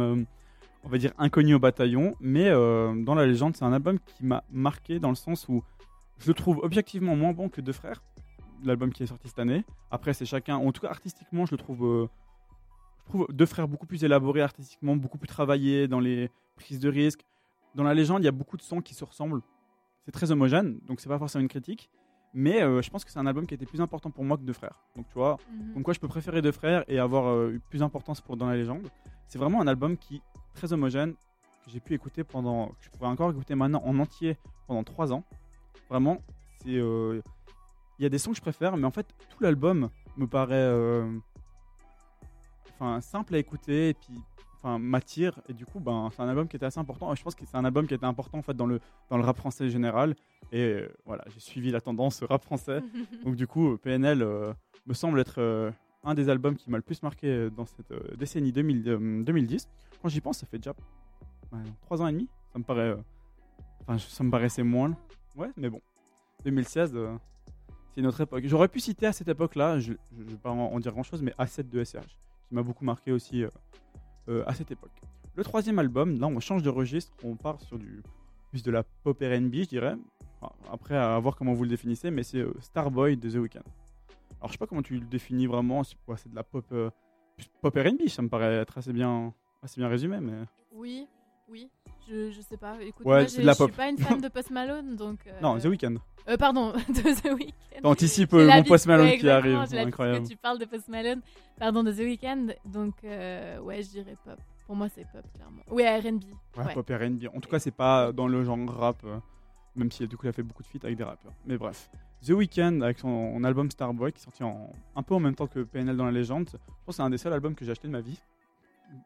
on 0.85 0.89
va 0.89 0.99
dire, 0.99 1.13
inconnu 1.19 1.55
au 1.55 1.59
bataillon. 1.59 2.15
Mais 2.21 2.49
euh, 2.49 2.95
dans 3.05 3.15
la 3.15 3.27
légende, 3.27 3.57
c'est 3.57 3.65
un 3.65 3.73
album 3.73 3.99
qui 3.99 4.25
m'a 4.25 4.45
marqué 4.51 4.99
dans 4.99 5.11
le 5.11 5.15
sens 5.15 5.49
où 5.49 5.63
je 6.19 6.29
le 6.29 6.35
trouve 6.35 6.59
objectivement 6.63 7.17
moins 7.17 7.33
bon 7.33 7.49
que 7.49 7.61
Deux 7.61 7.73
Frères, 7.73 8.03
l'album 8.65 8.93
qui 8.93 9.03
est 9.03 9.07
sorti 9.07 9.29
cette 9.29 9.39
année. 9.39 9.65
Après, 9.91 10.13
c'est 10.13 10.27
chacun, 10.27 10.57
en 10.57 10.71
tout 10.73 10.81
cas 10.83 10.89
artistiquement, 10.89 11.47
je 11.47 11.53
le 11.53 11.59
trouve, 11.59 11.85
euh, 11.85 12.07
je 13.05 13.11
trouve 13.11 13.27
Deux 13.31 13.47
Frères 13.47 13.69
beaucoup 13.69 13.87
plus 13.87 14.05
élaboré 14.05 14.43
artistiquement, 14.43 14.97
beaucoup 14.97 15.19
plus 15.19 15.29
travaillé 15.29 15.89
dans 15.89 16.01
les 16.01 16.31
prises 16.57 16.81
de 16.81 16.89
risques. 16.89 17.25
Dans 17.75 17.85
la 17.85 17.95
légende, 17.95 18.23
il 18.23 18.27
y 18.27 18.29
a 18.29 18.33
beaucoup 18.33 18.57
de 18.57 18.63
sons 18.63 18.81
qui 18.81 18.95
se 18.95 19.05
ressemblent. 19.05 19.41
C'est 20.05 20.13
très 20.13 20.31
homogène, 20.31 20.79
donc 20.87 21.01
c'est 21.01 21.09
pas 21.09 21.19
forcément 21.19 21.43
une 21.43 21.49
critique. 21.49 21.91
Mais 22.33 22.63
euh, 22.63 22.81
je 22.81 22.91
pense 22.91 23.05
que 23.05 23.11
c'est 23.11 23.19
un 23.19 23.27
album 23.27 23.45
qui 23.47 23.55
a 23.55 23.57
été 23.57 23.67
plus 23.67 23.81
important 23.81 24.11
pour 24.11 24.23
moi 24.25 24.37
que 24.37 24.43
Deux 24.43 24.53
Frères. 24.53 24.79
Donc 24.97 25.07
tu 25.09 25.15
vois, 25.15 25.37
Mhm. 25.53 25.75
comme 25.75 25.83
quoi 25.83 25.95
je 25.95 26.01
peux 26.01 26.07
préférer 26.09 26.43
Deux 26.43 26.53
Frères 26.53 26.85
et 26.87 26.99
avoir 26.99 27.49
eu 27.49 27.61
plus 27.71 27.79
d'importance 27.81 28.21
pour 28.21 28.37
Dans 28.37 28.47
la 28.47 28.57
légende. 28.57 28.89
C'est 29.27 29.39
vraiment 29.39 29.61
un 29.61 29.67
album 29.67 29.97
qui 29.97 30.23
très 30.61 30.73
homogène, 30.73 31.15
que 31.65 31.71
j'ai 31.71 31.81
pu 31.81 31.95
écouter 31.95 32.23
pendant, 32.23 32.69
que 32.69 32.85
je 32.85 32.91
pourrais 32.91 33.09
encore 33.09 33.31
écouter 33.31 33.55
maintenant 33.55 33.83
en 33.85 33.99
entier 33.99 34.37
pendant 34.67 34.85
trois 34.85 35.13
ans. 35.13 35.25
Vraiment, 35.89 36.19
c'est, 36.63 36.77
euh, 36.77 37.21
il 37.99 38.03
y 38.03 38.07
a 38.07 38.09
des 38.09 38.19
sons 38.19 38.31
que 38.31 38.37
je 38.37 38.43
préfère, 38.43 38.77
mais 38.77 38.85
en 38.85 38.91
fait, 38.91 39.07
tout 39.31 39.43
l'album 39.43 39.89
me 40.17 40.27
paraît, 40.27 40.55
euh, 40.55 41.11
enfin, 42.75 43.01
simple 43.01 43.35
à 43.35 43.39
écouter, 43.39 43.91
et 43.91 43.95
puis, 43.95 44.15
enfin, 44.57 44.79
m'attire, 44.79 45.41
et 45.49 45.55
du 45.55 45.65
coup, 45.65 45.81
ben, 45.81 46.11
c'est 46.15 46.21
un 46.21 46.29
album 46.29 46.47
qui 46.47 46.57
était 46.57 46.67
assez 46.67 46.79
important. 46.79 47.15
Je 47.15 47.23
pense 47.23 47.35
que 47.35 47.47
c'est 47.47 47.57
un 47.57 47.65
album 47.65 47.87
qui 47.87 47.95
était 47.95 48.05
important 48.05 48.39
en 48.39 48.43
fait 48.43 48.55
dans 48.55 48.67
le 48.67 48.81
dans 49.09 49.17
le 49.17 49.25
rap 49.25 49.39
français 49.39 49.71
général, 49.71 50.15
et 50.53 50.61
euh, 50.61 50.89
voilà, 51.07 51.25
j'ai 51.29 51.41
suivi 51.41 51.71
la 51.71 51.81
tendance 51.81 52.23
rap 52.23 52.45
français. 52.45 52.81
Donc 53.25 53.37
du 53.37 53.47
coup, 53.47 53.79
PNL 53.79 54.23
euh, 54.23 54.53
me 54.87 54.95
semble 54.95 55.21
être 55.21 55.41
euh, 55.41 55.71
un 56.05 56.15
des 56.15 56.29
albums 56.29 56.57
qui 56.57 56.71
m'a 56.71 56.79
le 56.79 56.83
plus 56.83 57.03
marqué 57.03 57.27
euh, 57.27 57.51
dans 57.51 57.67
cette 57.67 57.91
euh, 57.93 58.17
décennie 58.17 58.53
2000, 58.53 58.89
euh, 58.89 59.23
2010. 59.23 59.69
Quand 60.03 60.09
j'y 60.09 60.21
pense, 60.21 60.39
ça 60.39 60.47
fait 60.47 60.59
déjà 60.59 60.75
ouais, 61.53 61.59
trois 61.83 62.01
ans 62.03 62.07
et 62.07 62.13
demi. 62.13 62.29
Ça 62.53 62.59
me 62.59 62.65
paraît, 62.65 62.97
enfin, 63.83 63.99
ça 63.99 64.25
me 64.25 64.31
paraissait 64.31 64.63
moins. 64.63 64.97
Ouais, 65.37 65.51
mais 65.57 65.69
bon, 65.69 65.81
2016, 66.45 66.93
euh, 66.95 67.17
c'est 67.93 68.01
une 68.01 68.07
autre 68.07 68.21
époque. 68.21 68.45
J'aurais 68.47 68.69
pu 68.69 68.81
citer 68.81 69.07
à 69.07 69.13
cette 69.13 69.29
époque-là, 69.29 69.79
je 69.79 69.93
ne 69.93 70.25
vais 70.25 70.37
pas 70.37 70.51
en, 70.51 70.81
dire 70.81 70.93
grand-chose, 70.93 71.23
mais 71.23 71.33
A7 71.39 71.69
de 71.69 71.85
SCH, 71.85 72.17
qui 72.49 72.55
m'a 72.55 72.63
beaucoup 72.63 72.85
marqué 72.85 73.13
aussi 73.13 73.45
à 74.47 74.55
cette 74.55 74.71
époque. 74.71 74.93
Le 75.35 75.43
troisième 75.43 75.79
album, 75.79 76.19
là, 76.21 76.29
on 76.29 76.39
change 76.41 76.63
de 76.63 76.71
registre, 76.71 77.13
on 77.25 77.35
part 77.35 77.61
sur 77.61 77.79
du 77.79 78.03
plus 78.51 78.63
de 78.63 78.71
la 78.71 78.83
pop 78.83 79.19
R&B, 79.21 79.55
je 79.55 79.69
dirais. 79.69 79.97
Après, 80.71 80.97
à 80.97 81.19
voir 81.19 81.37
comment 81.37 81.53
vous 81.53 81.65
le 81.65 81.69
définissez, 81.69 82.11
mais 82.11 82.23
c'est 82.23 82.45
Starboy 82.61 83.17
de 83.17 83.31
The 83.31 83.35
Weeknd. 83.35 83.63
Alors, 84.41 84.49
je 84.49 84.53
sais 84.53 84.59
pas 84.59 84.67
comment 84.67 84.83
tu 84.83 84.95
le 84.95 85.07
définis 85.07 85.47
vraiment. 85.47 85.85
C'est 85.85 85.97
ouais, 86.07 86.17
c'est 86.17 86.31
de 86.31 86.35
la 86.37 86.43
pop, 86.45 86.65
euh, 86.73 86.91
pop 87.61 87.75
R&B. 87.75 88.09
Ça 88.09 88.23
me 88.23 88.29
paraît 88.29 88.55
être 88.57 88.79
assez 88.79 88.93
bien, 88.93 89.35
assez 89.63 89.81
bien 89.81 89.89
résumé. 89.89 90.19
Mais 90.21 90.33
Oui, 90.73 91.07
oui. 91.49 91.71
Je, 92.09 92.31
je 92.31 92.41
sais 92.41 92.57
pas. 92.57 92.77
Écoute, 92.83 93.07
Ouais, 93.07 93.21
moi, 93.21 93.29
c'est 93.29 93.37
j'ai- 93.37 93.43
de 93.43 93.47
la 93.47 93.53
je 93.53 93.63
suis 93.65 93.73
pas 93.73 93.89
une 93.89 93.99
fan 93.99 94.21
de 94.21 94.29
Post 94.29 94.51
Malone, 94.51 94.97
donc. 94.97 95.19
euh, 95.27 95.39
non, 95.41 95.59
The 95.59 95.67
Weeknd. 95.67 95.97
euh, 96.29 96.37
pardon, 96.37 96.73
de 96.89 97.21
The 97.21 97.33
Weeknd. 97.39 97.83
T'anticipes 97.83 98.33
euh, 98.35 98.47
mon 98.51 98.63
Post 98.65 98.87
Malone 98.87 99.07
ouais, 99.07 99.19
qui 99.19 99.29
arrive. 99.29 99.53
l'habitude 99.59 99.79
Incroyable. 99.79 100.23
Que 100.25 100.29
tu 100.29 100.37
parles 100.37 100.59
de 100.59 100.65
Post 100.65 100.89
Malone, 100.89 101.21
pardon, 101.59 101.85
de 101.85 101.93
The 101.93 101.99
Weeknd. 101.99 102.47
Donc, 102.65 102.95
euh, 103.05 103.59
ouais, 103.61 103.83
je 103.83 103.91
dirais 103.91 104.17
pop. 104.25 104.39
Pour 104.67 104.75
moi, 104.77 104.89
c'est 104.89 105.05
pop, 105.13 105.23
clairement. 105.35 105.63
Oui, 105.71 105.83
R&B. 105.85 106.25
Ouais, 106.57 106.65
ouais. 106.65 106.75
pop 106.75 106.89
R&B. 106.89 107.27
En 107.37 107.41
tout 107.41 107.51
cas, 107.51 107.59
c'est 107.59 107.71
pas 107.71 108.11
dans 108.13 108.27
le 108.27 108.43
genre 108.43 108.59
rap, 108.69 108.97
euh, 109.05 109.19
même 109.77 109.91
si 109.93 110.09
du 110.09 110.17
coup, 110.17 110.27
il 110.27 110.31
a 110.31 110.33
fait 110.33 110.43
beaucoup 110.43 110.63
de 110.63 110.69
feats 110.69 110.79
avec 110.83 110.97
des 110.97 111.05
rappeurs. 111.05 111.33
Mais 111.47 111.59
bref, 111.59 111.91
The 112.27 112.31
Weeknd 112.31 112.81
avec 112.83 112.99
son, 112.99 113.35
son 113.35 113.45
album 113.45 113.71
Starboy 113.71 114.13
qui 114.13 114.19
est 114.19 114.25
sorti 114.25 114.43
en, 114.43 114.71
un 114.95 115.03
peu 115.03 115.15
en 115.15 115.21
même 115.21 115.35
temps 115.35 115.47
que 115.47 115.61
PNL 115.61 115.97
dans 115.97 116.05
la 116.05 116.13
légende. 116.13 116.49
Je 116.53 116.57
pense 116.85 116.87
que 116.89 116.93
c'est 116.95 117.03
un 117.03 117.11
des 117.11 117.19
seuls 117.19 117.33
albums 117.33 117.55
que 117.55 117.65
j'ai 117.65 117.71
acheté 117.73 117.89
de 117.89 117.93
ma 117.93 118.01
vie. 118.01 118.19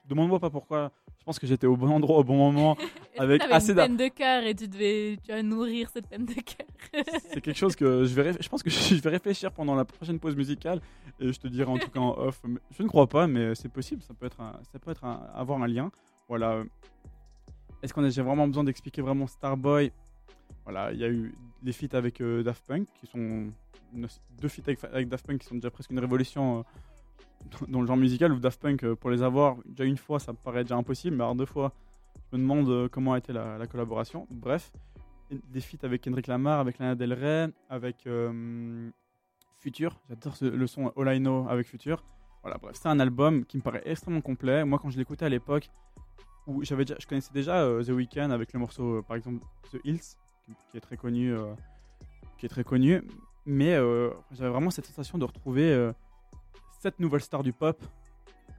Demande-moi 0.09 0.41
pas 0.41 0.51
pourquoi. 0.51 0.91
Je 1.21 1.25
pense 1.25 1.39
que 1.39 1.47
j'étais 1.47 1.67
au 1.67 1.77
bon 1.77 1.89
endroit 1.91 2.19
au 2.19 2.25
bon 2.25 2.37
moment. 2.37 2.77
Avec 3.19 3.43
assez 3.51 3.71
une 3.71 3.77
peine 3.77 3.97
de 3.97 4.09
cœur 4.09 4.43
et 4.45 4.55
tu 4.55 4.67
devais, 4.67 5.19
tu 5.23 5.31
vas 5.31 5.43
nourrir 5.43 5.89
cette 5.91 6.09
peine 6.09 6.25
de 6.27 6.33
cœur. 6.35 7.05
C'est 7.31 7.41
quelque 7.41 7.57
chose 7.57 7.77
que 7.77 8.05
je 8.05 8.15
vais, 8.15 8.33
je 8.41 8.49
pense 8.49 8.63
que 8.63 8.71
je 8.71 8.95
vais 8.97 9.11
réfléchir 9.11 9.53
pendant 9.53 9.75
la 9.75 9.85
prochaine 9.85 10.19
pause 10.19 10.35
musicale 10.37 10.81
et 11.21 11.33
je 11.33 11.39
te 11.39 11.47
dirai 11.49 11.71
en 11.71 11.79
tout 11.79 11.91
cas 11.91 12.01
en 12.01 12.13
off. 12.19 12.43
Je 12.77 12.83
ne 12.83 12.89
crois 12.89 13.07
pas, 13.07 13.27
mais 13.27 13.55
c'est 13.55 13.69
possible. 13.69 14.03
Ça 14.03 14.15
peut 14.15 14.27
être, 14.27 14.41
un- 14.41 14.59
ça 14.73 14.79
peut 14.79 14.91
être 14.91 15.05
un- 15.05 15.23
avoir 15.35 15.63
un 15.63 15.69
lien. 15.69 15.91
Voilà. 16.29 16.63
Est-ce 17.83 17.93
qu'on 17.93 18.03
a 18.05 18.09
j'ai 18.09 18.23
vraiment 18.23 18.49
besoin 18.49 18.65
d'expliquer 18.65 19.03
vraiment 19.03 19.27
Starboy 19.27 19.93
Voilà, 20.65 20.93
il 20.93 20.99
y 20.99 21.05
a 21.05 21.09
eu 21.09 21.35
les 21.63 21.73
feats 21.73 21.97
avec 21.97 22.21
euh, 22.21 22.43
Daft 22.43 22.65
Punk 22.67 22.89
qui 22.95 23.07
sont 23.07 23.51
deux 24.41 24.49
feats 24.49 24.63
avec, 24.93 25.09
Daft 25.09 25.27
Punk 25.27 25.41
qui 25.41 25.47
sont 25.47 25.55
déjà 25.57 25.71
presque 25.71 25.91
une 25.91 25.99
révolution 25.99 26.61
euh, 26.61 27.67
dans- 27.69 27.81
le 27.81 27.87
genre 27.87 27.97
musical. 27.97 28.33
Où 28.33 28.39
Daft 28.41 28.61
Punk 28.61 28.83
euh, 28.85 28.97
pour 28.97 29.11
les 29.11 29.23
avoir 29.23 29.57
déjà 29.67 29.85
une 29.85 29.97
fois, 29.99 30.19
ça 30.19 30.33
me 30.33 30.39
paraît 30.39 30.65
déjà 30.65 30.77
impossible, 30.77 31.17
mais 31.17 31.23
alors 31.23 31.35
deux 31.35 31.47
fois, 31.47 31.73
je 32.33 32.37
me 32.37 32.43
demande 32.43 32.89
comment 32.89 33.13
a 33.13 33.19
été 33.19 33.33
la, 33.33 33.59
la 33.59 33.67
collaboration. 33.67 34.27
Bref 34.31 34.73
des 35.31 35.61
feats 35.61 35.85
avec 35.85 36.03
Kendrick 36.03 36.27
Lamar, 36.29 36.61
avec 36.61 36.79
Lana 36.79 36.95
Del 36.95 37.13
Rey, 37.13 37.49
avec 37.69 38.07
Future. 39.57 39.99
J'adore 40.09 40.35
le 40.43 40.67
son 40.67 40.89
All 40.97 41.17
I 41.17 41.19
Know 41.19 41.47
avec 41.49 41.67
Future. 41.67 42.05
Voilà, 42.43 42.59
bref, 42.59 42.77
c'est 42.81 42.89
un 42.89 43.01
album 43.01 43.45
qui 43.47 43.57
me 43.57 43.63
paraît 43.63 43.83
extrêmement 43.87 44.21
complet. 44.21 44.65
Moi, 44.65 44.79
quand 44.79 44.91
je 44.91 44.99
l'écoutais 44.99 45.25
à 45.25 45.29
l'époque, 45.31 45.71
où 46.47 46.63
j'avais 46.63 46.85
je 46.87 47.07
connaissais 47.07 47.33
déjà 47.33 47.67
The 47.83 47.89
Weeknd 47.89 48.31
avec 48.31 48.53
le 48.53 48.59
morceau, 48.61 49.03
par 49.03 49.17
exemple, 49.17 49.43
The 49.73 49.79
Hills, 49.85 50.17
qui, 50.71 50.77
est 50.77 50.81
très 50.81 50.97
connu, 50.97 51.33
euh, 51.33 51.53
qui 52.39 52.47
est 52.47 52.49
très 52.49 52.65
connu. 52.65 53.03
Mais 53.47 53.75
euh, 53.75 54.11
j'avais 54.33 54.51
vraiment 54.51 54.71
cette 54.71 54.87
sensation 54.87 55.19
de 55.19 55.25
retrouver 55.25 55.73
euh, 55.73 55.93
cette 56.81 56.99
nouvelle 57.01 57.21
star 57.21 57.43
du 57.43 57.53
pop, 57.53 57.83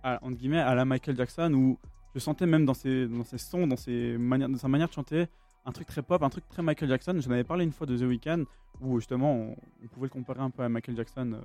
à, 0.03 0.23
entre 0.23 0.37
guillemets, 0.37 0.59
à 0.59 0.75
la 0.75 0.85
Michael 0.85 1.15
Jackson, 1.15 1.51
où 1.53 1.77
je 2.13 2.19
sentais 2.19 2.45
même 2.45 2.65
dans 2.65 2.73
ses, 2.73 3.07
dans 3.07 3.23
ses 3.23 3.37
sons, 3.37 3.67
dans, 3.67 3.77
ses 3.77 4.17
manières, 4.17 4.49
dans 4.49 4.57
sa 4.57 4.67
manière 4.67 4.87
de 4.87 4.93
chanter, 4.93 5.27
un 5.65 5.71
truc 5.71 5.87
très 5.87 6.03
pop, 6.03 6.21
un 6.21 6.29
truc 6.29 6.47
très 6.47 6.61
Michael 6.61 6.89
Jackson. 6.89 7.17
J'en 7.19 7.31
avais 7.31 7.43
parlé 7.43 7.65
une 7.65 7.71
fois 7.71 7.87
de 7.87 7.97
The 7.97 8.01
Weeknd, 8.01 8.43
où 8.81 8.99
justement 8.99 9.33
on, 9.33 9.87
pouvait 9.87 10.05
le 10.05 10.09
comparer 10.09 10.41
un 10.41 10.51
peu 10.51 10.63
à 10.63 10.69
Michael 10.69 10.95
Jackson, 10.95 11.41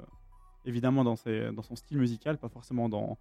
évidemment 0.65 1.05
dans, 1.05 1.17
ses, 1.17 1.51
dans 1.53 1.63
son 1.63 1.77
style 1.77 1.99
musical, 1.99 2.37
pas 2.37 2.49
forcément 2.51 2.89
dans, 2.89 3.17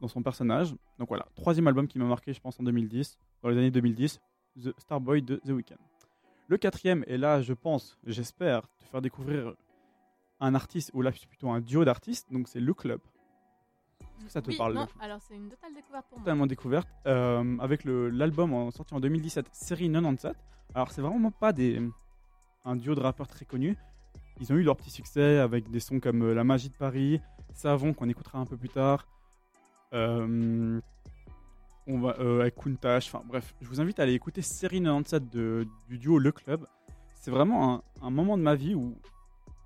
dans 0.00 0.08
son 0.08 0.22
personnage. 0.22 0.74
Donc 0.98 1.08
voilà, 1.08 1.26
troisième 1.34 1.66
album 1.66 1.88
qui 1.88 1.98
m'a 1.98 2.04
marqué, 2.04 2.32
je 2.32 2.40
pense, 2.40 2.58
en 2.60 2.62
2010, 2.62 3.18
dans 3.42 3.48
les 3.48 3.58
années 3.58 3.70
2010, 3.70 4.20
The 4.62 4.74
Starboy 4.78 5.22
de 5.22 5.36
The 5.36 5.50
Weeknd. 5.50 5.78
Le 6.48 6.56
quatrième, 6.56 7.04
et 7.06 7.18
là, 7.18 7.42
je 7.42 7.52
pense, 7.52 7.98
j'espère, 8.06 8.62
te 8.78 8.84
faire 8.84 9.02
découvrir 9.02 9.54
un 10.40 10.54
artiste, 10.54 10.90
ou 10.94 11.02
là, 11.02 11.10
c'est 11.14 11.28
plutôt 11.28 11.50
un 11.50 11.60
duo 11.60 11.84
d'artistes, 11.84 12.32
donc 12.32 12.48
c'est 12.48 12.60
Le 12.60 12.72
Club. 12.72 13.00
Est-ce 14.00 14.24
que 14.24 14.30
ça 14.32 14.42
te 14.42 14.50
Oui, 14.50 14.56
parle 14.56 14.74
non, 14.74 14.86
alors 15.00 15.20
c'est 15.20 15.34
une 15.34 15.48
totale 15.48 15.74
découverte 15.74 16.06
pour 16.08 16.18
moi. 16.18 16.24
totalement 16.24 16.46
découverte 16.46 16.88
euh, 17.06 17.56
avec 17.58 17.84
l'album 17.84 18.70
sorti 18.72 18.94
en 18.94 19.00
2017 19.00 19.48
série 19.52 19.90
97 19.90 20.34
alors 20.74 20.90
c'est 20.90 21.02
vraiment 21.02 21.30
pas 21.30 21.52
des 21.52 21.80
un 22.64 22.74
duo 22.76 22.94
de 22.96 23.00
rappeurs 23.00 23.28
très 23.28 23.44
connus 23.44 23.76
ils 24.40 24.52
ont 24.52 24.56
eu 24.56 24.62
leur 24.62 24.76
petit 24.76 24.90
succès 24.90 25.38
avec 25.38 25.70
des 25.70 25.78
sons 25.80 26.00
comme 26.00 26.22
euh, 26.22 26.34
La 26.34 26.42
Magie 26.42 26.68
de 26.68 26.74
Paris 26.74 27.20
Savon 27.54 27.92
qu'on 27.94 28.08
écoutera 28.08 28.38
un 28.38 28.46
peu 28.46 28.56
plus 28.56 28.68
tard 28.68 29.06
euh, 29.94 30.80
on 31.88 31.98
va 31.98 32.16
euh, 32.20 32.42
avec 32.42 32.54
Countach 32.54 33.06
enfin 33.06 33.22
bref 33.26 33.54
je 33.60 33.66
vous 33.66 33.80
invite 33.80 33.98
à 33.98 34.04
aller 34.04 34.14
écouter 34.14 34.42
série 34.42 34.80
97 34.80 35.28
de, 35.28 35.66
du 35.88 35.98
duo 35.98 36.18
Le 36.18 36.30
Club 36.30 36.66
c'est 37.14 37.32
vraiment 37.32 37.82
un, 38.00 38.10
moment 38.10 38.38
de 38.38 38.42
ma 38.42 38.54
vie 38.54 38.74
où 38.74 38.96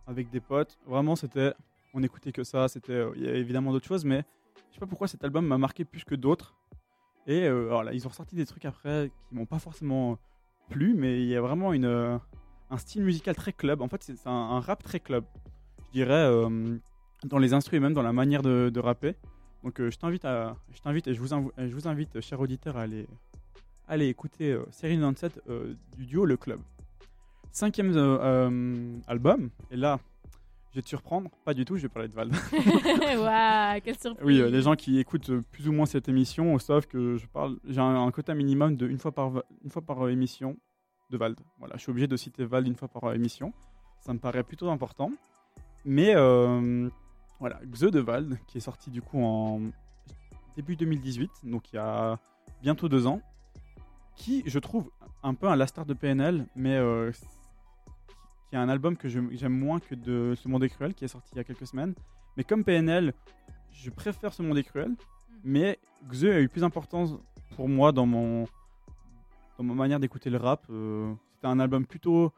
avec 0.06 0.30
des 0.30 0.40
potes 0.40 0.78
vraiment 0.86 1.16
c'était 1.16 1.52
on 1.92 2.02
écoutait 2.02 2.32
que 2.32 2.44
ça 2.44 2.68
c'était 2.68 2.92
euh, 2.92 3.12
il 3.16 3.24
y 3.24 3.28
a 3.28 3.34
évidemment 3.34 3.72
d'autres 3.72 3.86
choses 3.86 4.04
mais 4.04 4.24
je 4.72 4.76
sais 4.76 4.80
pas 4.80 4.86
pourquoi 4.86 5.06
cet 5.06 5.22
album 5.22 5.46
m'a 5.46 5.58
marqué 5.58 5.84
plus 5.84 6.02
que 6.02 6.14
d'autres. 6.14 6.54
Et 7.26 7.42
euh, 7.42 7.66
alors 7.66 7.84
là, 7.84 7.92
ils 7.92 8.06
ont 8.06 8.08
ressorti 8.08 8.34
des 8.34 8.46
trucs 8.46 8.64
après 8.64 9.10
qui 9.28 9.34
m'ont 9.34 9.44
pas 9.44 9.58
forcément 9.58 10.18
plu, 10.70 10.94
mais 10.94 11.20
il 11.22 11.28
y 11.28 11.36
a 11.36 11.42
vraiment 11.42 11.74
une, 11.74 11.84
euh, 11.84 12.16
un 12.70 12.78
style 12.78 13.04
musical 13.04 13.36
très 13.36 13.52
club. 13.52 13.82
En 13.82 13.88
fait, 13.88 14.02
c'est 14.02 14.26
un, 14.26 14.60
rap 14.60 14.82
très 14.82 14.98
club. 14.98 15.24
Je 15.88 15.92
dirais 15.92 16.14
euh, 16.14 16.78
dans 17.24 17.36
les 17.36 17.52
instruments, 17.52 17.82
même 17.82 17.92
dans 17.92 18.02
la 18.02 18.14
manière 18.14 18.40
de 18.42 18.80
rapper. 18.80 19.14
Donc 19.64 19.80
euh, 19.80 19.90
je 19.90 19.98
t'invite 19.98 20.24
à, 20.24 20.56
je 20.72 20.80
t'invite 20.80 21.06
et 21.06 21.14
je 21.14 21.20
vous, 21.20 21.32
inv- 21.32 21.50
je 21.58 21.72
vous 21.74 21.86
invite, 21.88 22.20
cher 22.20 22.40
auditeur, 22.40 22.76
à 22.76 22.82
aller, 22.82 23.06
aller 23.88 24.08
écouter 24.08 24.52
euh, 24.52 24.64
série 24.70 24.96
97 24.96 25.40
euh, 25.48 25.74
du 25.96 26.06
duo 26.06 26.24
Le 26.24 26.36
Club. 26.36 26.60
Cinquième 27.52 27.94
euh, 27.96 28.18
euh, 28.20 28.96
album, 29.06 29.50
et 29.70 29.76
là, 29.76 30.00
je 30.70 30.76
vais 30.76 30.82
te 30.82 30.88
surprendre, 30.88 31.30
pas 31.44 31.52
du 31.52 31.64
tout, 31.66 31.76
je 31.76 31.82
vais 31.82 31.88
parler 31.90 32.08
de 32.08 32.14
Val. 32.14 32.30
Waouh, 32.52 33.80
quelle 33.84 33.98
surprise. 33.98 34.24
Oui, 34.26 34.40
euh, 34.40 34.48
les 34.50 34.62
gens 34.62 34.74
qui 34.74 34.98
écoutent 34.98 35.28
euh, 35.30 35.42
plus 35.52 35.68
ou 35.68 35.72
moins 35.72 35.84
cette 35.86 36.08
émission 36.08 36.58
savent 36.58 36.86
que 36.86 37.18
je 37.18 37.26
parle. 37.26 37.58
J'ai 37.68 37.80
un, 37.80 38.04
un 38.06 38.10
quota 38.10 38.34
minimum 38.34 38.76
de 38.76 38.88
une 38.88 38.98
fois 38.98 39.12
par 39.12 39.42
une 39.62 39.70
fois 39.70 39.82
par 39.82 40.06
euh, 40.06 40.08
émission 40.10 40.56
de 41.10 41.18
Vald. 41.18 41.36
Voilà, 41.58 41.76
je 41.76 41.82
suis 41.82 41.90
obligé 41.90 42.06
de 42.06 42.16
citer 42.16 42.44
Vald 42.46 42.66
une 42.66 42.74
fois 42.74 42.88
par 42.88 43.04
euh, 43.04 43.12
émission. 43.14 43.52
Ça 44.00 44.14
me 44.14 44.18
paraît 44.18 44.42
plutôt 44.44 44.70
important. 44.70 45.12
Mais 45.84 46.14
euh, 46.16 46.88
voilà, 47.42 47.58
Xe 47.72 47.90
de 47.90 47.98
Vald 47.98 48.38
qui 48.46 48.58
est 48.58 48.60
sorti 48.60 48.88
du 48.88 49.02
coup 49.02 49.20
en 49.20 49.60
début 50.54 50.76
2018, 50.76 51.28
donc 51.42 51.72
il 51.72 51.76
y 51.76 51.78
a 51.80 52.16
bientôt 52.62 52.88
deux 52.88 53.08
ans, 53.08 53.20
qui 54.14 54.44
je 54.46 54.60
trouve 54.60 54.92
un 55.24 55.34
peu 55.34 55.48
un 55.48 55.56
la 55.56 55.66
star 55.66 55.84
de 55.84 55.92
PNL, 55.92 56.46
mais 56.54 56.76
euh, 56.76 57.10
qui 58.48 58.54
est 58.54 58.58
un 58.58 58.68
album 58.68 58.96
que 58.96 59.08
j'aime 59.08 59.58
moins 59.58 59.80
que 59.80 59.96
de 59.96 60.34
Ce 60.36 60.46
Monde 60.46 60.62
est 60.62 60.68
cruel 60.68 60.94
qui 60.94 61.04
est 61.04 61.08
sorti 61.08 61.30
il 61.34 61.38
y 61.38 61.40
a 61.40 61.44
quelques 61.44 61.66
semaines. 61.66 61.94
Mais 62.36 62.44
comme 62.44 62.62
PNL, 62.62 63.12
je 63.72 63.90
préfère 63.90 64.32
Ce 64.32 64.40
Monde 64.40 64.58
est 64.58 64.62
cruel, 64.62 64.94
mais 65.42 65.80
Xe 66.12 66.26
a 66.26 66.40
eu 66.40 66.48
plus 66.48 66.60
d'importance 66.60 67.16
pour 67.56 67.68
moi 67.68 67.90
dans 67.90 68.06
mon 68.06 68.44
dans 69.58 69.64
ma 69.64 69.74
manière 69.74 69.98
d'écouter 69.98 70.30
le 70.30 70.38
rap. 70.38 70.64
Euh, 70.70 71.12
C'était 71.34 71.48
un 71.48 71.58
album 71.58 71.86
plutôt 71.86 72.32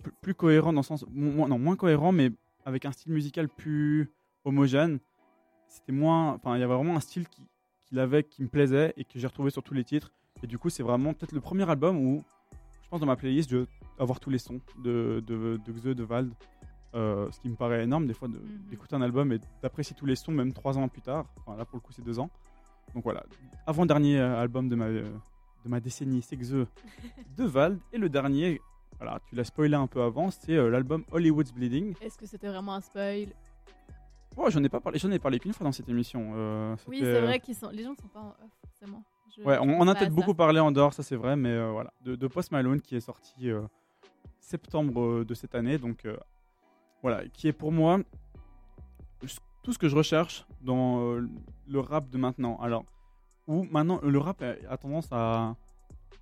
plus, 0.00 0.12
plus 0.20 0.34
cohérent 0.36 0.72
dans 0.72 0.82
le 0.82 0.86
sens 0.86 1.04
moins, 1.10 1.48
non 1.48 1.58
moins 1.58 1.74
cohérent, 1.74 2.12
mais 2.12 2.30
avec 2.64 2.84
un 2.84 2.92
style 2.92 3.12
musical 3.12 3.48
plus 3.48 4.10
homogène. 4.44 4.98
C'était 5.68 5.92
moins, 5.92 6.34
enfin 6.34 6.56
il 6.56 6.60
y 6.60 6.62
avait 6.62 6.74
vraiment 6.74 6.96
un 6.96 7.00
style 7.00 7.28
qui 7.28 7.42
qu'il 7.86 7.98
avait 7.98 8.24
qui 8.24 8.42
me 8.42 8.48
plaisait 8.48 8.92
et 8.96 9.04
que 9.04 9.18
j'ai 9.18 9.26
retrouvé 9.26 9.50
sur 9.50 9.62
tous 9.62 9.74
les 9.74 9.84
titres. 9.84 10.12
Et 10.42 10.46
du 10.46 10.58
coup 10.58 10.70
c'est 10.70 10.82
vraiment 10.82 11.12
peut-être 11.14 11.32
le 11.32 11.40
premier 11.40 11.68
album 11.68 11.96
où 11.98 12.22
je 12.82 12.88
pense 12.88 13.00
dans 13.00 13.06
ma 13.06 13.16
playlist 13.16 13.50
je 13.50 13.58
vais 13.58 13.66
avoir 13.98 14.18
tous 14.20 14.30
les 14.30 14.38
sons 14.38 14.60
de 14.82 15.22
de, 15.26 15.58
de 15.64 15.72
Xe, 15.72 15.84
de 15.96 16.02
Vald. 16.04 16.32
Euh, 16.94 17.30
ce 17.30 17.40
qui 17.40 17.48
me 17.48 17.56
paraît 17.56 17.84
énorme 17.84 18.06
des 18.06 18.12
fois 18.12 18.28
de- 18.28 18.38
Mhm. 18.38 18.66
d'écouter 18.68 18.94
un 18.96 19.00
album 19.02 19.32
et 19.32 19.40
d'apprécier 19.62 19.96
tous 19.96 20.04
les 20.04 20.14
sons 20.16 20.30
même 20.32 20.52
trois 20.52 20.76
ans 20.76 20.88
plus 20.88 21.00
tard. 21.00 21.24
Enfin, 21.38 21.56
là 21.56 21.64
pour 21.64 21.76
le 21.76 21.80
coup 21.80 21.92
c'est 21.92 22.04
deux 22.04 22.18
ans. 22.18 22.30
Donc 22.94 23.04
voilà, 23.04 23.24
avant 23.66 23.86
dernier 23.86 24.18
album 24.18 24.68
de 24.68 24.74
ma 24.76 24.86
euh, 24.86 25.10
de 25.64 25.68
ma 25.70 25.80
décennie, 25.80 26.20
c'est 26.22 26.36
Xe 26.36 26.66
de 27.36 27.44
Vald 27.44 27.78
et 27.92 27.98
le 27.98 28.08
dernier 28.10 28.60
voilà, 29.02 29.18
tu 29.28 29.34
l'as 29.34 29.42
spoilé 29.44 29.74
un 29.74 29.88
peu 29.88 30.00
avant, 30.02 30.30
c'est 30.30 30.52
euh, 30.52 30.68
l'album 30.70 31.04
Hollywood's 31.10 31.52
Bleeding. 31.52 31.94
Est-ce 32.00 32.16
que 32.16 32.24
c'était 32.26 32.46
vraiment 32.46 32.74
un 32.74 32.80
spoil? 32.80 33.28
Oh, 34.36 34.48
j'en 34.48 34.62
ai 34.62 34.68
pas 34.68 34.80
parlé, 34.80 34.98
j'en 35.00 35.10
ai 35.10 35.18
parlé 35.18 35.40
qu'une 35.40 35.52
fois 35.52 35.64
dans 35.64 35.72
cette 35.72 35.88
émission. 35.88 36.32
euh, 36.36 36.76
Oui, 36.86 36.98
c'est 37.00 37.20
vrai 37.20 37.40
qu'ils 37.40 37.56
sont. 37.56 37.68
Les 37.70 37.82
gens 37.82 37.94
sont 38.00 38.06
pas 38.08 38.20
en 38.20 38.28
off, 38.28 38.50
forcément. 38.64 39.02
Je- 39.36 39.42
Ouais, 39.42 39.58
on, 39.60 39.88
a 39.88 39.94
peut-être 39.94 40.14
beaucoup 40.14 40.34
parlé 40.34 40.60
en 40.60 40.70
dehors, 40.70 40.94
ça 40.94 41.02
c'est 41.02 41.16
vrai, 41.16 41.34
mais 41.36 41.48
euh, 41.50 41.70
voilà, 41.72 41.92
de, 42.02 42.14
de 42.14 42.26
Post 42.28 42.52
Malone 42.52 42.80
qui 42.80 42.94
est 42.94 43.00
sorti 43.00 43.50
euh, 43.50 43.62
septembre 44.38 45.24
de 45.24 45.34
cette 45.34 45.54
année, 45.56 45.78
donc 45.78 46.06
voilà, 47.02 47.26
qui 47.28 47.48
est 47.48 47.52
pour 47.52 47.72
moi 47.72 47.98
tout 49.62 49.72
ce 49.72 49.78
que 49.78 49.88
je 49.88 49.96
recherche 49.96 50.46
dans 50.60 51.14
le 51.66 51.80
rap 51.80 52.08
de 52.08 52.18
maintenant. 52.18 52.56
Alors, 52.60 52.84
où 53.48 53.64
maintenant 53.64 53.98
le 54.02 54.18
rap 54.18 54.42
a, 54.42 54.54
a 54.70 54.76
tendance 54.76 55.08
à, 55.10 55.56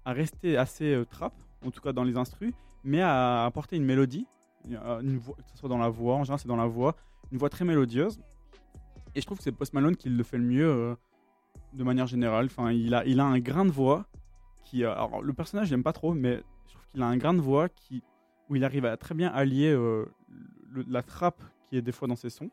à 0.07 0.13
rester 0.13 0.57
assez 0.57 1.03
trap, 1.11 1.33
en 1.67 1.71
tout 1.71 1.81
cas 1.81 1.93
dans 1.93 2.05
les 2.05 2.17
instrus, 2.17 2.53
mais 2.85 3.01
à 3.01 3.45
apporter 3.45 3.77
une 3.77 3.85
mélodie, 3.85 4.27
euh, 4.71 5.01
que 5.03 5.51
ce 5.53 5.57
soit 5.57 5.69
dans 5.69 5.79
la 5.79 5.89
voix, 5.89 6.17
en 6.17 6.25
général 6.25 6.39
c'est 6.39 6.49
dans 6.49 6.57
la 6.57 6.67
voix, 6.67 6.95
une 7.33 7.39
voix 7.39 7.51
très 7.51 7.65
mélodieuse. 7.65 8.21
Et 9.15 9.21
je 9.21 9.27
trouve 9.27 9.39
que 9.39 9.45
c'est 9.45 9.53
Post 9.53 9.73
Malone 9.75 9.97
qui 9.97 10.09
le 10.09 10.23
fait 10.23 10.39
le 10.39 10.45
mieux 10.45 10.71
euh, 10.71 10.95
de 11.73 11.83
manière 11.83 12.07
générale. 12.07 12.47
Enfin, 12.47 12.71
il 12.71 12.95
a, 12.95 13.05
il 13.07 13.19
a 13.19 13.25
un 13.25 13.39
grain 13.41 13.65
de 13.65 13.71
voix 13.71 14.07
qui. 14.65 14.85
euh, 14.85 14.93
alors, 14.93 15.23
le 15.23 15.33
personnage, 15.33 15.69
j'aime 15.69 15.83
pas 15.83 15.93
trop, 15.93 16.15
mais 16.15 16.43
je 16.69 16.75
trouve 16.75 16.87
qu'il 16.93 17.03
a 17.03 17.07
un 17.07 17.17
grain 17.17 17.35
de 17.35 17.41
voix 17.41 17.69
qui, 17.69 18.03
où 18.49 18.57
il 18.57 18.65
arrive 18.65 18.85
à 18.85 18.97
très 18.97 19.15
bien 19.15 19.29
allier 19.29 19.77
la 20.89 21.03
trappe 21.03 21.43
qui 21.69 21.77
est 21.77 21.83
des 21.83 21.93
fois 21.93 22.07
dans 22.07 22.17
ses 22.17 22.31
sons. 22.31 22.51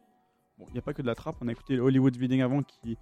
Bon, 0.58 0.66
il 0.70 0.74
n'y 0.74 0.80
a 0.80 0.82
pas 0.82 0.94
que 0.94 1.04
de 1.04 1.08
la 1.08 1.16
trappe. 1.16 1.36
On 1.42 1.48
a 1.48 1.52
écouté 1.52 1.80
Hollywood 1.80 2.18
Bleeding 2.18 2.42
avant 2.42 2.64
qui 2.64 2.98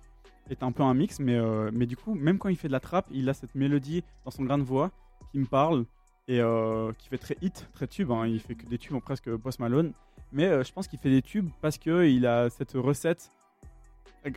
est 0.50 0.62
un 0.62 0.74
peu 0.74 0.84
un 0.84 0.94
mix, 0.94 1.20
mais, 1.20 1.40
mais 1.72 1.86
du 1.86 1.96
coup, 1.96 2.14
même 2.14 2.38
quand 2.38 2.50
il 2.50 2.58
fait 2.58 2.68
de 2.68 2.74
la 2.74 2.82
trappe, 2.82 3.08
il 3.12 3.30
a 3.30 3.34
cette 3.34 3.56
mélodie 3.56 4.04
dans 4.26 4.32
son 4.32 4.44
grain 4.44 4.58
de 4.58 4.64
voix 4.64 4.92
qui 5.32 5.40
me 5.40 5.46
parle 5.46 5.86
et 6.28 6.40
euh, 6.42 6.92
qui 6.98 7.08
fait 7.08 7.18
très 7.18 7.38
hit, 7.42 7.70
très 7.74 7.88
tube. 7.88 8.12
hein. 8.12 8.26
Il 8.28 8.40
fait 8.40 8.56
que 8.56 8.66
des 8.66 8.78
tubes 8.78 8.96
en 8.96 9.00
presque 9.00 9.34
Post 9.38 9.60
Malone. 9.60 9.94
Mais 10.32 10.46
euh, 10.46 10.64
je 10.64 10.74
pense 10.74 10.88
qu'il 10.88 11.00
fait 11.00 11.10
des 11.10 11.22
tubes 11.22 11.50
parce 11.62 11.78
qu'il 11.78 12.26
a 12.26 12.50
cette 12.50 12.74
recette 12.74 13.30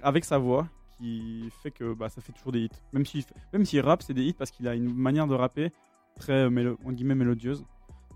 avec 0.03 0.25
sa 0.25 0.39
voix 0.39 0.69
qui 0.99 1.51
fait 1.63 1.71
que 1.71 1.95
bah, 1.95 2.09
ça 2.09 2.21
fait 2.21 2.33
toujours 2.33 2.53
des 2.53 2.61
hits. 2.61 2.71
Même 2.93 3.07
s'il 3.07 3.25
même 3.53 3.65
s'il 3.65 3.81
rappe, 3.81 4.03
c'est 4.03 4.15
des 4.15 4.25
hits 4.25 4.35
parce 4.35 4.51
qu'il 4.51 4.69
a 4.69 4.75
une 4.75 4.93
manière 4.93 5.27
de 5.27 5.35
rapper 5.35 5.73
très 6.17 6.51
mélodieuse. 6.51 7.65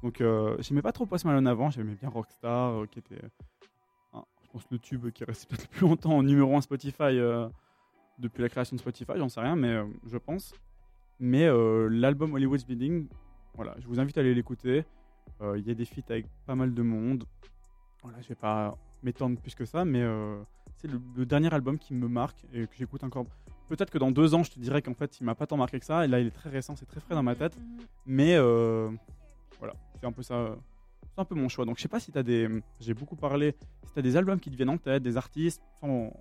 Donc 0.03 0.21
euh, 0.21 0.57
j'aimais 0.61 0.83
pas 0.83 0.93
trop 0.93 1.07
Post 1.07 1.25
Malone 1.25 1.47
avant, 1.47 1.71
j'aimais 1.71 1.95
bien 1.95 2.09
Rockstar 2.09 2.89
qui 2.91 2.99
était 2.99 3.21
je 4.43 4.49
pense 4.59 4.67
le 4.71 4.79
tube 4.79 5.09
qui 5.13 5.23
est 5.23 5.27
resté 5.27 5.47
peut-être 5.47 5.63
le 5.63 5.69
plus 5.69 5.87
longtemps 5.87 6.19
en 6.19 6.23
numéro 6.23 6.55
1 6.55 6.61
Spotify 6.61 7.19
depuis 8.19 8.43
la 8.43 8.51
création 8.51 8.77
de 8.77 8.81
Spotify, 8.81 9.13
j'en 9.17 9.31
sais 9.31 9.41
rien 9.41 9.57
mais 9.57 9.81
je 10.07 10.19
pense. 10.19 10.53
Mais 11.21 11.49
l'album 11.89 12.35
Hollywood's 12.35 12.67
Bleeding, 12.67 13.07
voilà, 13.55 13.75
je 13.79 13.87
vous 13.87 14.01
invite 14.01 14.17
à 14.19 14.21
aller 14.21 14.35
l'écouter. 14.35 14.85
Euh, 15.41 15.59
Il 15.59 15.67
y 15.67 15.71
a 15.71 15.75
des 15.75 15.85
feats 15.85 16.03
avec 16.09 16.27
pas 16.47 16.55
mal 16.55 16.73
de 16.75 16.83
monde. 16.83 17.25
Voilà, 18.03 18.21
je 18.21 18.29
vais 18.29 18.35
pas 18.35 18.77
m'étendre 19.03 19.39
plus 19.41 19.55
que 19.55 19.65
ça, 19.65 19.85
mais 19.85 20.03
euh, 20.03 20.39
c'est 20.77 20.89
le, 20.89 21.01
le 21.17 21.27
dernier 21.27 21.53
album 21.53 21.79
qui 21.79 21.95
me 21.95 22.09
marque 22.09 22.45
et 22.53 22.67
que 22.67 22.75
j'écoute 22.77 23.05
encore. 23.05 23.27
Peut-être 23.69 23.91
que 23.91 23.99
dans 23.99 24.11
deux 24.11 24.35
ans, 24.35 24.43
je 24.43 24.51
te 24.51 24.59
dirais 24.59 24.83
qu'en 24.83 24.95
fait, 24.95 25.19
il 25.21 25.25
m'a 25.25 25.35
pas 25.35 25.47
tant 25.47 25.57
marqué 25.57 25.79
que 25.79 25.87
ça. 25.87 26.05
Et 26.05 26.09
là, 26.09 26.21
il 26.21 26.27
est 26.27 26.31
très 26.31 26.51
récent, 26.51 26.77
c'est 26.77 26.87
très 26.87 27.01
frais 27.01 27.15
dans 27.15 27.23
ma 27.23 27.35
tête. 27.35 27.57
Mhm. 27.57 27.79
Mais 28.07 28.35
euh, 28.37 28.91
voilà, 29.59 29.75
c'est 29.99 30.07
un 30.07 30.13
peu 30.13 30.23
ça. 30.23 30.57
C'est 31.15 31.21
un 31.21 31.25
peu 31.25 31.35
mon 31.35 31.49
choix. 31.49 31.65
Donc, 31.65 31.77
je 31.77 31.83
sais 31.83 31.89
pas 31.89 32.01
si 32.01 32.11
tu 32.13 32.19
as 32.19 32.23
des. 32.23 32.49
J'ai 32.81 32.95
beaucoup 32.95 33.17
parlé. 33.17 33.55
Si 33.87 33.93
tu 33.93 33.99
as 33.99 34.03
des 34.03 34.17
albums 34.17 34.41
qui 34.41 34.51
te 34.51 34.57
viennent 34.57 34.71
en 34.71 34.79
tête, 34.79 35.03
des 35.03 35.17
artistes, 35.17 35.63
sans 35.81 36.13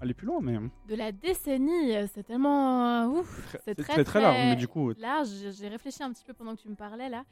aller 0.00 0.14
plus 0.14 0.26
loin, 0.26 0.38
mais 0.42 0.58
De 0.88 0.94
la 0.94 1.10
décennie, 1.10 1.92
c'est 2.14 2.22
tellement. 2.22 3.04
euh, 3.04 3.20
ouf, 3.20 3.56
c'est 3.64 3.74
très, 3.74 3.94
très, 3.94 4.04
très 4.04 4.20
large. 4.20 4.36
Mais 4.36 4.56
du 4.56 4.68
coup, 4.68 4.92
large. 4.98 5.28
J'ai 5.58 5.68
réfléchi 5.68 6.02
un 6.02 6.12
petit 6.12 6.24
peu 6.24 6.34
pendant 6.34 6.54
que 6.54 6.62
tu 6.62 6.68
me 6.68 6.76
parlais 6.76 7.08
là. 7.08 7.24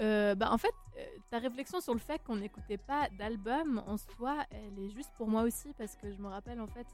Euh, 0.00 0.34
bah, 0.34 0.48
en 0.50 0.56
fait, 0.56 0.72
euh, 0.98 1.04
ta 1.30 1.38
réflexion 1.38 1.80
sur 1.80 1.92
le 1.92 1.98
fait 1.98 2.22
qu'on 2.24 2.36
n'écoutait 2.36 2.78
pas 2.78 3.08
d'album 3.18 3.82
en 3.86 3.98
soi, 3.98 4.36
elle 4.50 4.82
est 4.82 4.88
juste 4.90 5.10
pour 5.18 5.28
moi 5.28 5.42
aussi 5.42 5.74
parce 5.76 5.94
que 5.96 6.10
je 6.10 6.18
me 6.18 6.28
rappelle 6.28 6.58
en 6.60 6.66
fait 6.66 6.86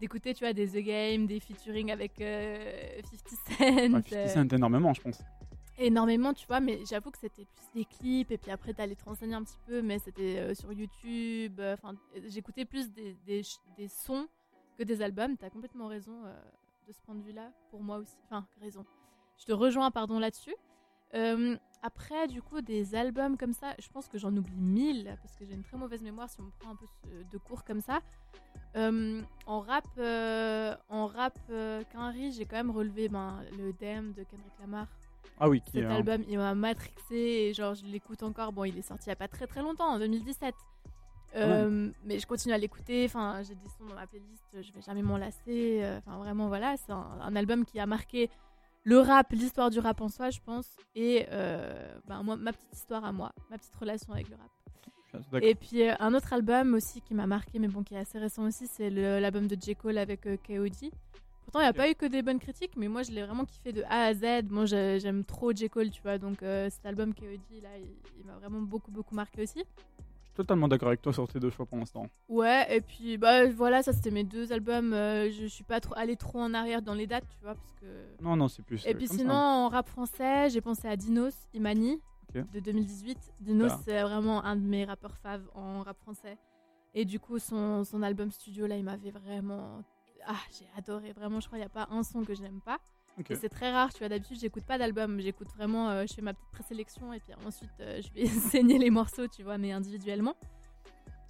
d'écouter, 0.00 0.34
tu 0.34 0.42
vois, 0.44 0.52
des 0.52 0.66
The 0.68 0.84
Game, 0.84 1.26
des 1.26 1.38
featuring 1.38 1.92
avec 1.92 2.20
euh, 2.20 3.00
50 3.04 3.28
Cent. 3.58 3.64
ouais, 3.64 3.90
50 3.90 4.12
euh, 4.12 4.28
Cent 4.28 4.52
énormément, 4.56 4.92
je 4.92 5.02
pense. 5.02 5.22
Énormément, 5.78 6.32
tu 6.32 6.46
vois, 6.46 6.60
mais 6.60 6.80
j'avoue 6.88 7.10
que 7.10 7.18
c'était 7.18 7.44
plus 7.44 7.66
des 7.74 7.84
clips 7.84 8.30
et 8.30 8.38
puis 8.38 8.50
après 8.50 8.74
t'allais 8.74 8.94
te 8.94 9.04
renseigner 9.04 9.34
un 9.34 9.42
petit 9.42 9.58
peu, 9.66 9.82
mais 9.82 9.98
c'était 9.98 10.38
euh, 10.38 10.54
sur 10.54 10.72
YouTube. 10.72 11.60
euh, 11.60 11.74
Enfin, 11.74 11.94
j'écoutais 12.26 12.64
plus 12.64 12.90
des, 12.90 13.16
des, 13.26 13.88
sons 13.88 14.28
que 14.78 14.82
des 14.82 15.02
albums. 15.02 15.36
T'as 15.36 15.50
complètement 15.50 15.88
raison 15.88 16.24
euh, 16.24 16.34
de 16.88 16.92
ce 16.92 17.00
point 17.02 17.14
de 17.14 17.22
vue-là, 17.22 17.52
pour 17.70 17.82
moi 17.82 17.98
aussi. 17.98 18.16
Enfin, 18.24 18.46
raison. 18.60 18.84
Je 19.38 19.44
te 19.44 19.52
rejoins, 19.52 19.90
pardon, 19.90 20.18
là-dessus. 20.18 20.54
Après, 21.82 22.26
du 22.26 22.42
coup, 22.42 22.60
des 22.60 22.94
albums 22.94 23.38
comme 23.38 23.52
ça, 23.52 23.74
je 23.78 23.88
pense 23.88 24.08
que 24.08 24.18
j'en 24.18 24.36
oublie 24.36 24.60
mille 24.60 25.16
parce 25.22 25.34
que 25.36 25.46
j'ai 25.46 25.54
une 25.54 25.62
très 25.62 25.78
mauvaise 25.78 26.02
mémoire 26.02 26.28
si 26.28 26.40
on 26.40 26.44
me 26.44 26.50
prend 26.58 26.72
un 26.72 26.76
peu 26.76 26.86
de 27.32 27.38
cours 27.38 27.64
comme 27.64 27.80
ça. 27.80 28.00
En 28.74 29.60
rap, 29.60 29.86
en 30.90 31.06
rap 31.06 31.38
j'ai 31.48 32.44
quand 32.44 32.56
même 32.56 32.70
relevé 32.70 33.08
ben, 33.08 33.42
le 33.56 33.72
Dem 33.72 34.12
de 34.12 34.24
Kendrick 34.24 34.58
Lamar. 34.60 34.88
Ah 35.38 35.48
oui, 35.48 35.60
qui 35.60 35.72
Cet 35.72 35.82
est 35.82 35.86
un- 35.86 35.90
album, 35.96 36.22
il 36.28 36.38
m'a 36.38 36.54
matrixé 36.54 37.14
et 37.14 37.54
genre 37.54 37.74
je 37.74 37.84
l'écoute 37.86 38.22
encore. 38.22 38.52
Bon, 38.52 38.64
il 38.64 38.76
est 38.78 38.82
sorti 38.82 39.04
il 39.06 39.08
y 39.10 39.12
a 39.12 39.16
pas 39.16 39.28
très 39.28 39.46
très 39.46 39.60
longtemps, 39.62 39.88
en 39.94 39.98
2017. 39.98 40.54
Euh, 41.34 41.90
mais 42.04 42.18
je 42.18 42.26
continue 42.26 42.54
à 42.54 42.58
l'écouter. 42.58 43.04
Enfin, 43.04 43.42
j'ai 43.42 43.54
des 43.54 43.68
sons 43.76 43.84
dans 43.86 43.94
ma 43.94 44.06
playlist, 44.06 44.44
je 44.54 44.72
vais 44.72 44.80
jamais 44.80 45.02
m'en 45.02 45.18
lasser. 45.18 45.80
Euh, 45.82 45.98
Enfin, 45.98 46.16
vraiment, 46.18 46.48
voilà, 46.48 46.76
c'est 46.78 46.92
un, 46.92 47.06
un 47.20 47.36
album 47.36 47.64
qui 47.64 47.78
a 47.78 47.84
marqué 47.86 48.30
le 48.84 48.98
rap, 49.00 49.32
l'histoire 49.32 49.68
du 49.68 49.78
rap 49.80 50.00
en 50.00 50.08
soi, 50.08 50.30
je 50.30 50.38
pense, 50.40 50.68
et 50.94 51.26
euh, 51.32 51.92
ben, 52.06 52.22
moi, 52.22 52.36
ma 52.36 52.52
petite 52.52 52.72
histoire 52.72 53.04
à 53.04 53.12
moi, 53.12 53.32
ma 53.50 53.58
petite 53.58 53.74
relation 53.76 54.12
avec 54.12 54.28
le 54.30 54.36
rap. 54.36 54.48
je 55.04 55.08
suis 55.08 55.18
assez 55.18 55.28
d'accord. 55.30 55.48
Et 55.48 55.54
puis 55.56 55.82
euh, 55.88 55.94
un 55.98 56.14
autre 56.14 56.32
album 56.32 56.72
aussi 56.74 57.00
qui 57.02 57.12
m'a 57.12 57.26
marqué, 57.26 57.58
mais 57.58 57.68
bon, 57.68 57.82
qui 57.82 57.94
est 57.94 57.98
assez 57.98 58.18
récent 58.18 58.44
aussi, 58.44 58.66
c'est 58.68 58.88
le- 58.88 59.18
l'album 59.18 59.46
de 59.48 59.56
J. 59.60 59.74
Cole 59.76 59.98
avec 59.98 60.24
euh, 60.26 60.36
K.O.D. 60.36 60.90
Pourtant, 61.46 61.60
il 61.60 61.62
n'y 61.62 61.68
a 61.68 61.72
pas 61.72 61.88
eu 61.88 61.94
que 61.94 62.06
des 62.06 62.22
bonnes 62.22 62.40
critiques, 62.40 62.76
mais 62.76 62.88
moi, 62.88 63.02
je 63.04 63.12
l'ai 63.12 63.22
vraiment 63.22 63.44
kiffé 63.44 63.72
de 63.72 63.82
A 63.84 64.06
à 64.06 64.14
Z. 64.14 64.50
Moi, 64.50 64.66
j'ai- 64.66 64.98
j'aime 64.98 65.24
trop 65.24 65.52
J. 65.52 65.70
Cole, 65.70 65.90
tu 65.90 66.02
vois, 66.02 66.18
donc 66.18 66.42
euh, 66.42 66.68
cet 66.70 66.84
album 66.84 67.14
K.O.D. 67.14 67.60
là, 67.60 67.68
il, 67.78 67.86
il 68.18 68.26
m'a 68.26 68.34
vraiment 68.34 68.60
beaucoup, 68.60 68.90
beaucoup 68.90 69.14
marqué 69.14 69.42
aussi. 69.42 69.60
Je 69.60 70.24
suis 70.24 70.34
totalement 70.34 70.66
d'accord 70.66 70.88
avec 70.88 71.00
toi 71.00 71.12
sur 71.12 71.26
tes 71.28 71.38
deux 71.38 71.50
choix 71.50 71.64
pour 71.64 71.78
l'instant. 71.78 72.08
Ouais, 72.28 72.66
et 72.76 72.80
puis 72.80 73.16
bah 73.16 73.46
voilà, 73.48 73.82
ça 73.84 73.92
c'était 73.92 74.10
mes 74.10 74.24
deux 74.24 74.52
albums. 74.52 74.92
euh, 74.92 75.30
je 75.30 75.46
suis 75.46 75.62
pas 75.64 75.78
trop 75.80 75.94
allée 75.96 76.16
trop 76.16 76.40
en 76.40 76.52
arrière 76.52 76.82
dans 76.82 76.94
les 76.94 77.06
dates, 77.06 77.28
tu 77.28 77.38
vois, 77.42 77.54
parce 77.54 77.72
que. 77.80 77.86
Non, 78.22 78.34
non, 78.36 78.48
c'est 78.48 78.62
plus. 78.64 78.84
Et 78.84 78.90
euh, 78.92 78.94
puis 78.98 79.06
sinon, 79.06 79.30
ça. 79.30 79.40
en 79.40 79.68
rap 79.68 79.88
français, 79.88 80.50
j'ai 80.50 80.60
pensé 80.60 80.88
à 80.88 80.96
Dinos, 80.96 81.34
Imani, 81.54 82.02
de 82.52 82.58
2018. 82.60 83.16
Dinos, 83.40 83.72
c'est 83.84 84.02
vraiment 84.02 84.44
un 84.44 84.56
de 84.56 84.62
mes 84.66 84.84
rappeurs 84.84 85.16
faves 85.16 85.48
en 85.54 85.82
rap 85.84 85.96
français. 86.00 86.36
Et 86.92 87.04
du 87.04 87.20
coup, 87.20 87.38
son, 87.38 87.84
son 87.84 88.02
album 88.02 88.30
studio, 88.32 88.66
là, 88.66 88.76
il 88.76 88.82
m'avait 88.84 89.10
vraiment... 89.12 89.82
Ah, 90.26 90.34
j'ai 90.58 90.66
adoré, 90.76 91.12
vraiment, 91.12 91.40
je 91.40 91.46
crois 91.46 91.58
qu'il 91.58 91.66
n'y 91.66 91.72
a 91.72 91.86
pas 91.86 91.88
un 91.92 92.02
son 92.02 92.24
que 92.24 92.34
je 92.34 92.42
n'aime 92.42 92.60
pas. 92.60 92.78
Et 93.30 93.34
c'est 93.34 93.48
très 93.48 93.72
rare, 93.72 93.92
tu 93.94 94.00
vois, 94.00 94.08
d'habitude, 94.10 94.38
j'écoute 94.38 94.64
pas 94.64 94.76
d'album, 94.76 95.20
j'écoute 95.20 95.48
vraiment, 95.56 95.88
euh, 95.88 96.04
je 96.06 96.12
fais 96.12 96.20
ma 96.20 96.34
petite 96.34 96.50
présélection, 96.50 97.12
et 97.14 97.20
puis 97.20 97.32
ensuite, 97.46 97.70
euh, 97.80 98.00
je 98.02 98.12
vais 98.12 98.26
saigner 98.50 98.78
les 98.78 98.90
morceaux, 98.90 99.26
tu 99.28 99.42
vois, 99.42 99.56
mais 99.56 99.72
individuellement. 99.72 100.34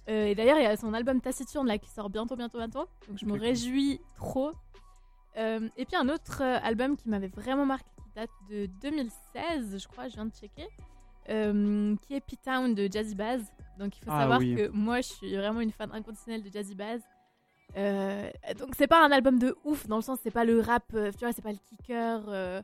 Euh, 0.09 0.25
et 0.25 0.35
d'ailleurs, 0.35 0.57
il 0.57 0.63
y 0.63 0.65
a 0.65 0.75
son 0.75 0.93
album 0.93 1.21
Taciturne, 1.21 1.65
là, 1.67 1.77
qui 1.77 1.89
sort 1.89 2.09
bientôt, 2.09 2.35
bientôt, 2.35 2.57
bientôt. 2.57 2.85
Donc 3.07 3.17
je 3.17 3.25
me 3.25 3.37
réjouis 3.39 4.01
trop. 4.17 4.51
Euh, 5.37 5.69
et 5.77 5.85
puis 5.85 5.95
un 5.95 6.09
autre 6.09 6.41
album 6.41 6.97
qui 6.97 7.07
m'avait 7.09 7.27
vraiment 7.27 7.65
marqué, 7.65 7.89
qui 8.03 8.09
date 8.15 8.29
de 8.49 8.65
2016, 8.81 9.77
je 9.77 9.87
crois, 9.87 10.07
je 10.07 10.15
viens 10.15 10.25
de 10.25 10.33
checker, 10.33 10.67
qui 11.27 12.13
est 12.15 12.21
P-Town 12.21 12.73
de 12.73 12.89
Jazzy 12.91 13.15
Bass. 13.15 13.41
Donc 13.77 13.97
il 13.97 14.03
faut 14.03 14.11
Ah 14.11 14.21
savoir 14.21 14.39
oui. 14.39 14.55
que 14.55 14.67
moi, 14.69 14.97
je 15.01 15.07
suis 15.09 15.35
vraiment 15.35 15.61
une 15.61 15.71
fan 15.71 15.89
inconditionnelle 15.93 16.41
de 16.43 16.49
Jazzy 16.51 16.73
Bass. 16.75 17.01
Euh, 17.75 18.29
donc 18.57 18.69
c'est 18.75 18.87
pas 18.87 19.05
un 19.05 19.11
album 19.11 19.37
de 19.39 19.55
ouf, 19.63 19.87
dans 19.87 19.97
le 19.97 20.01
sens 20.01 20.19
c'est 20.23 20.31
pas 20.31 20.45
le 20.45 20.59
rap, 20.61 20.83
euh, 20.93 21.11
tu 21.11 21.19
vois, 21.19 21.31
c'est 21.33 21.41
pas 21.43 21.51
le 21.51 21.57
kicker. 21.69 22.23
euh, 22.29 22.61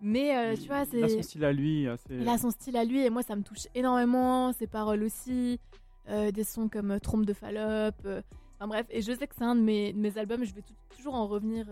mais 0.00 0.36
euh, 0.36 0.54
tu 0.56 0.68
vois, 0.68 0.84
Il 0.92 1.04
a 1.04 1.08
son 1.08 1.16
c'est... 1.16 1.22
style 1.22 1.44
à 1.44 1.52
lui. 1.52 1.86
Assez... 1.88 2.14
Il 2.16 2.28
a 2.28 2.38
son 2.38 2.50
style 2.50 2.76
à 2.76 2.84
lui 2.84 3.04
et 3.04 3.10
moi 3.10 3.22
ça 3.22 3.36
me 3.36 3.42
touche 3.42 3.66
énormément, 3.74 4.52
ses 4.52 4.66
paroles 4.66 5.02
aussi, 5.02 5.60
des 6.08 6.44
sons 6.44 6.68
comme 6.68 6.98
Trompe 7.00 7.26
de 7.26 7.34
Fallope, 7.34 8.06
enfin 8.56 8.66
bref, 8.68 8.86
et 8.90 9.02
je 9.02 9.12
sais 9.12 9.26
que 9.26 9.34
c'est 9.36 9.44
un 9.44 9.54
de 9.54 9.60
mes, 9.60 9.92
de 9.92 9.98
mes 9.98 10.16
albums, 10.18 10.44
je 10.44 10.54
vais 10.54 10.62
tou- 10.62 10.72
toujours 10.96 11.14
en 11.14 11.26
revenir, 11.26 11.66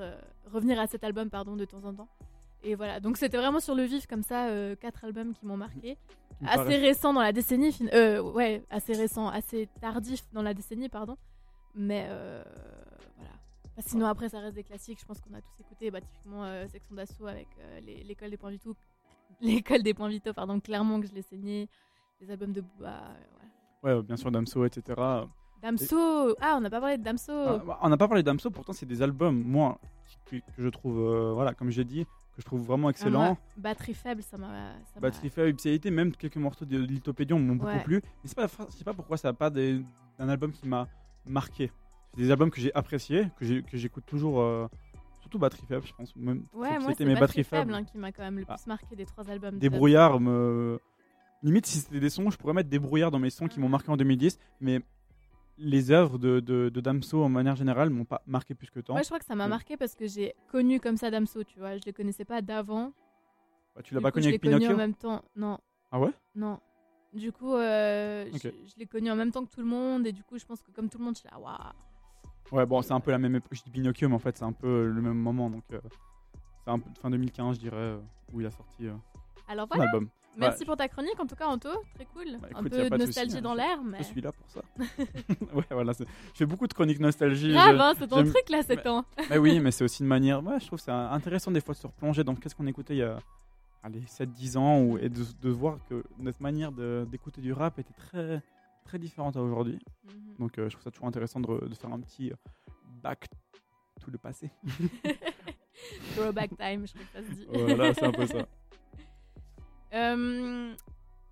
revenir 0.53 0.79
à 0.79 0.87
cet 0.87 1.03
album 1.05 1.31
pardon 1.31 1.57
de 1.57 1.65
temps 1.65 1.85
en 1.85 1.95
temps. 1.95 2.09
Et 2.63 2.75
voilà, 2.75 3.01
donc 3.01 3.17
c'était 3.17 3.37
vraiment 3.39 3.61
sur 3.61 3.75
le 3.75 3.85
vif 3.85 4.07
comme 4.07 4.23
ça, 4.23 4.49
quatre 4.81 5.05
albums 5.05 5.33
qui 5.35 5.47
m'ont 5.47 5.57
marqué. 5.57 5.97
Assez 6.45 6.57
paraît- 6.57 6.77
récent 6.79 7.13
dans 7.15 7.23
la 7.23 7.33
décennie, 7.33 7.73
fin- 7.73 8.21
ouais, 8.21 8.63
assez 8.71 8.93
récent, 8.93 9.29
assez 9.29 9.69
tardif 9.81 10.23
dans 10.35 10.43
la 10.43 10.53
décennie, 10.53 10.89
pardon. 10.91 11.17
Mais 11.77 12.07
euh, 12.09 12.43
voilà. 13.17 13.31
Sinon 13.81 14.07
après 14.07 14.29
ça 14.29 14.41
reste 14.41 14.55
des 14.55 14.65
classiques, 14.65 14.99
je 15.01 15.05
pense 15.05 15.21
qu'on 15.21 15.35
a 15.35 15.41
tous 15.41 15.61
écouté, 15.61 15.91
bah, 15.91 16.01
typiquement 16.01 16.45
euh, 16.45 16.67
Section 16.69 16.95
d'assaut 16.95 17.27
avec 17.27 17.49
euh, 17.61 17.81
l'école 17.81 18.31
des 18.31 18.37
points 18.39 18.51
vitaux, 18.51 18.75
l'école 19.41 19.83
des 19.83 19.93
points 19.95 20.09
vitaux, 20.09 20.33
pardon, 20.33 20.59
clairement 20.61 21.01
que 21.01 21.07
je 21.07 21.13
l'ai 21.13 21.23
saigné, 21.23 21.69
les 22.21 22.31
albums 22.31 22.53
de 22.53 22.63
Booba, 22.63 23.03
voilà. 23.83 23.99
Ouais, 23.99 24.03
bien 24.03 24.17
sûr, 24.17 24.31
Damso, 24.31 24.65
etc. 24.65 25.01
Damso 25.63 26.35
Ah, 26.41 26.55
on 26.57 26.61
n'a 26.61 26.71
pas 26.71 26.81
parlé 26.81 26.97
de 26.99 27.03
Damso 27.03 27.33
Ah, 27.33 27.59
bah, 27.59 27.79
on 27.83 27.89
n'a 27.89 27.97
pas 27.97 28.09
parlé 28.09 28.23
d'Amso, 28.23 28.51
pourtant 28.51 28.73
c'est 28.73 28.87
des 28.87 29.03
albums, 29.03 29.43
moi, 29.43 29.79
que, 30.25 30.37
que 30.37 30.63
je 30.63 30.69
trouve, 30.69 30.99
euh, 30.99 31.33
voilà, 31.35 31.53
comme 31.55 31.71
j'ai 31.71 31.85
dit, 31.85 32.05
que 32.05 32.41
je 32.43 32.45
trouve 32.47 32.63
vraiment 32.63 32.89
excellents. 32.91 33.37
Ah, 33.39 33.51
Batterie 33.59 33.95
faible, 33.95 34.23
ça 34.23 34.37
m'a. 34.39 34.73
Batterie 35.01 35.29
faible, 35.31 35.51
Ipséité, 35.51 35.91
même 35.91 36.13
quelques 36.13 36.37
morceaux 36.37 36.65
de 36.65 36.79
Lithopédion 36.79 37.39
m'ont 37.39 37.57
beaucoup 37.57 37.79
plu. 37.85 38.03
Mais 38.23 38.29
c'est 38.29 38.35
pas, 38.37 38.49
sais 38.49 38.85
pas 38.85 38.95
pourquoi 38.95 39.17
ça 39.19 39.29
n'a 39.29 39.33
pas 39.35 39.51
des- 39.51 39.83
un 40.19 40.29
album 40.29 40.51
qui 40.53 40.67
m'a 40.67 40.89
marqué. 41.27 41.71
C'est 42.13 42.21
des 42.23 42.31
albums 42.31 42.51
que 42.51 42.61
j'ai 42.61 42.75
appréciés, 42.75 43.29
que 43.39 43.45
j'écoute 43.77 44.05
toujours, 44.07 44.41
euh, 44.41 44.67
surtout 45.21 45.39
Batterie 45.39 45.67
faible, 45.67 45.87
je 45.87 45.93
pense. 45.95 46.15
Même 46.17 46.45
Ouais, 46.55 46.79
moi, 46.79 46.93
c'est 46.97 47.05
Batterie 47.15 47.21
Batterie 47.21 47.45
faible 47.45 47.75
hein, 47.75 47.85
qui 47.85 47.99
m'a 47.99 48.13
quand 48.13 48.23
même 48.23 48.39
le 48.39 48.45
Ah. 48.49 48.55
plus 48.57 48.67
marqué 48.67 48.97
des 48.97 49.05
trois 49.07 49.29
albums. 49.31 49.59
brouillards 49.69 50.21
me. 50.21 50.79
Limite, 51.43 51.67
si 51.67 51.79
c'était 51.79 52.01
des 52.01 52.11
sons, 52.11 52.31
je 52.31 52.39
pourrais 52.39 52.55
mettre 52.55 52.71
des 52.71 52.79
brouillards 52.79 53.11
dans 53.11 53.19
mes 53.19 53.31
sons 53.31 53.47
qui 53.47 53.61
m'ont 53.61 53.69
marqué 53.69 53.91
en 53.91 53.97
2010, 53.97 54.39
mais 54.61 54.81
les 55.59 55.91
œuvres 55.91 56.19
de, 56.19 56.41
de, 56.41 56.69
de 56.71 56.81
Damso 56.81 57.23
en 57.23 57.29
manière 57.29 57.57
générale 57.57 57.91
m'ont 57.91 58.05
pas 58.05 58.23
marqué 58.27 58.55
plus 58.55 58.71
que 58.71 58.81
tant. 58.81 58.95
Moi, 58.95 59.03
je 59.03 59.07
crois 59.09 59.19
que 59.19 59.25
ça 59.25 59.35
m'a 59.35 59.47
Mm. 59.47 59.51
marqué 59.51 59.77
parce 59.77 59.95
que 59.95 60.07
j'ai 60.07 60.35
connu 60.51 60.81
comme 60.81 60.97
ça 60.97 61.11
Damso, 61.11 61.45
tu 61.45 61.59
vois. 61.59 61.77
Je 61.77 61.83
les 61.87 61.93
connaissais 61.93 62.25
pas 62.25 62.41
d'avant. 62.43 62.93
Bah, 63.75 63.83
tu 63.83 63.95
l'as 63.95 64.01
pas 64.01 64.11
coup, 64.11 64.15
connu 64.15 64.29
avec 64.29 64.43
l'ai 64.43 64.51
connu 64.51 64.57
Pinocchio 64.61 64.75
en 64.75 64.79
même 64.79 64.95
temps. 64.95 65.23
Non, 65.37 65.59
Ah 65.93 66.01
ouais? 66.01 66.11
Non. 66.35 66.59
Du 67.17 67.33
coup, 67.33 67.55
euh, 67.55 68.27
je, 68.35 68.49
je 68.49 68.75
l'ai 68.79 68.87
connu 68.87 69.11
en 69.11 69.17
même 69.17 69.33
temps 69.33 69.45
que 69.45 69.51
tout 69.53 69.61
le 69.61 69.67
monde. 69.67 70.07
Et 70.07 70.13
du 70.13 70.23
coup, 70.23 70.39
je 70.39 70.45
pense 70.45 70.61
que 70.61 70.71
comme 70.71 70.89
tout 70.89 70.99
le 70.99 71.05
monde, 71.05 71.15
je 71.15 71.21
suis 71.21 71.29
là, 71.31 71.39
waouh. 71.39 71.57
Ouais, 72.53 72.67
bon, 72.67 72.83
c'est 72.83 72.93
un 72.93 73.01
peu 73.01 73.11
la 73.11 73.19
même 73.19 73.35
époque. 73.35 73.53
Je 73.55 73.63
dis 73.63 73.71
Pinocchio, 73.71 74.09
mais 74.09 74.15
en 74.15 74.19
fait, 74.21 74.37
c'est 74.37 74.45
un 74.45 74.53
peu 74.53 74.87
le 74.87 75.01
même 75.01 75.19
moment. 75.19 75.49
Donc, 75.51 75.65
euh, 75.73 75.81
c'est 76.65 76.71
un 76.71 76.79
peu 76.79 76.91
fin 77.01 77.11
2015, 77.11 77.57
je 77.57 77.61
dirais, 77.61 77.77
euh, 77.77 77.99
où 78.33 78.41
il 78.41 78.47
a 78.47 78.51
sorti 78.51 78.87
euh, 78.87 78.93
Alors 79.49 79.67
son 79.67 79.77
voilà, 79.77 79.91
album. 79.91 80.09
merci 80.37 80.61
Ouais, 80.61 80.67
pour 80.67 80.77
ta 80.77 80.89
chronique 80.89 81.19
en 81.19 81.27
tout 81.27 81.35
cas, 81.35 81.47
Anto. 81.47 81.71
Très 81.95 82.05
cool. 82.07 82.37
Bah, 82.41 82.49
Un 82.55 82.61
écoute, 82.61 82.73
peu 82.73 82.91
de 82.91 82.97
nostalgie 82.97 83.39
hein, 83.39 83.41
dans 83.43 83.55
l'air, 83.55 83.83
mais. 83.83 83.99
Je 83.99 84.03
suis 84.05 84.21
là 84.21 84.31
pour 84.33 84.49
ça. 84.51 84.61
ouais, 85.55 85.65
voilà. 85.71 85.93
Je 85.95 86.05
fais 86.35 86.47
beaucoup 86.47 86.67
de 86.69 86.75
chroniques 86.75 87.01
nostalgie. 87.01 87.51
Grave, 87.53 87.81
hein, 87.81 87.95
c'est 87.99 88.07
ton 88.09 88.23
truc 88.25 88.49
là, 88.51 88.63
c'est 88.63 88.77
Mais- 88.77 88.83
temps. 88.83 89.05
Mais 89.31 89.39
oui, 89.39 89.59
mais 89.59 89.71
c'est 89.71 89.85
aussi 89.85 90.03
une 90.03 90.09
manière. 90.09 90.45
Ouais, 90.45 90.61
je 90.61 90.67
trouve 90.67 90.79
c'est 90.79 90.91
intéressant 90.93 91.51
des 91.51 91.61
fois 91.63 91.75
de 91.75 91.79
se 91.79 91.87
replonger 91.87 92.23
dans 92.25 92.35
qu'est-ce 92.35 92.55
qu'on 92.55 92.67
écoutait 92.67 92.95
il 92.95 92.99
y 92.99 93.03
a 93.03 93.19
allez, 93.83 94.01
7-10 94.01 94.57
ans 94.59 94.81
ou, 94.83 94.99
et 94.99 95.09
de, 95.09 95.23
de 95.41 95.51
voir 95.51 95.79
que 95.89 96.03
notre 96.19 96.43
manière 96.43 96.73
d'écouter 97.07 97.41
du 97.41 97.53
rap 97.53 97.79
était 97.79 97.95
très, 97.95 98.43
très 98.85 98.99
différente 98.99 99.37
à 99.37 99.43
aujourd'hui. 99.43 99.79
Mhm. 100.05 100.35
Donc 100.39 100.59
euh, 100.59 100.65
je 100.69 100.75
trouve 100.75 100.85
ça 100.85 100.91
toujours 100.91 101.07
intéressant 101.09 101.41
de, 101.41 101.67
de 101.67 101.75
faire 101.75 101.93
un 101.93 102.01
petit 102.01 102.31
euh, 102.33 102.37
back 103.03 103.27
to 104.01 104.11
le 104.11 104.19
passé. 104.19 104.51
Throwback 106.15 106.57
time, 106.57 106.87
je 106.87 106.93
crois 106.95 107.05
que 107.07 107.13
ça 107.13 107.23
se 107.23 107.35
dit. 107.35 107.47
voilà, 107.51 107.95
c'est 107.95 108.05
un 108.05 108.13
peu 108.13 108.27
ça. 108.27 108.47
Euh, 109.95 110.75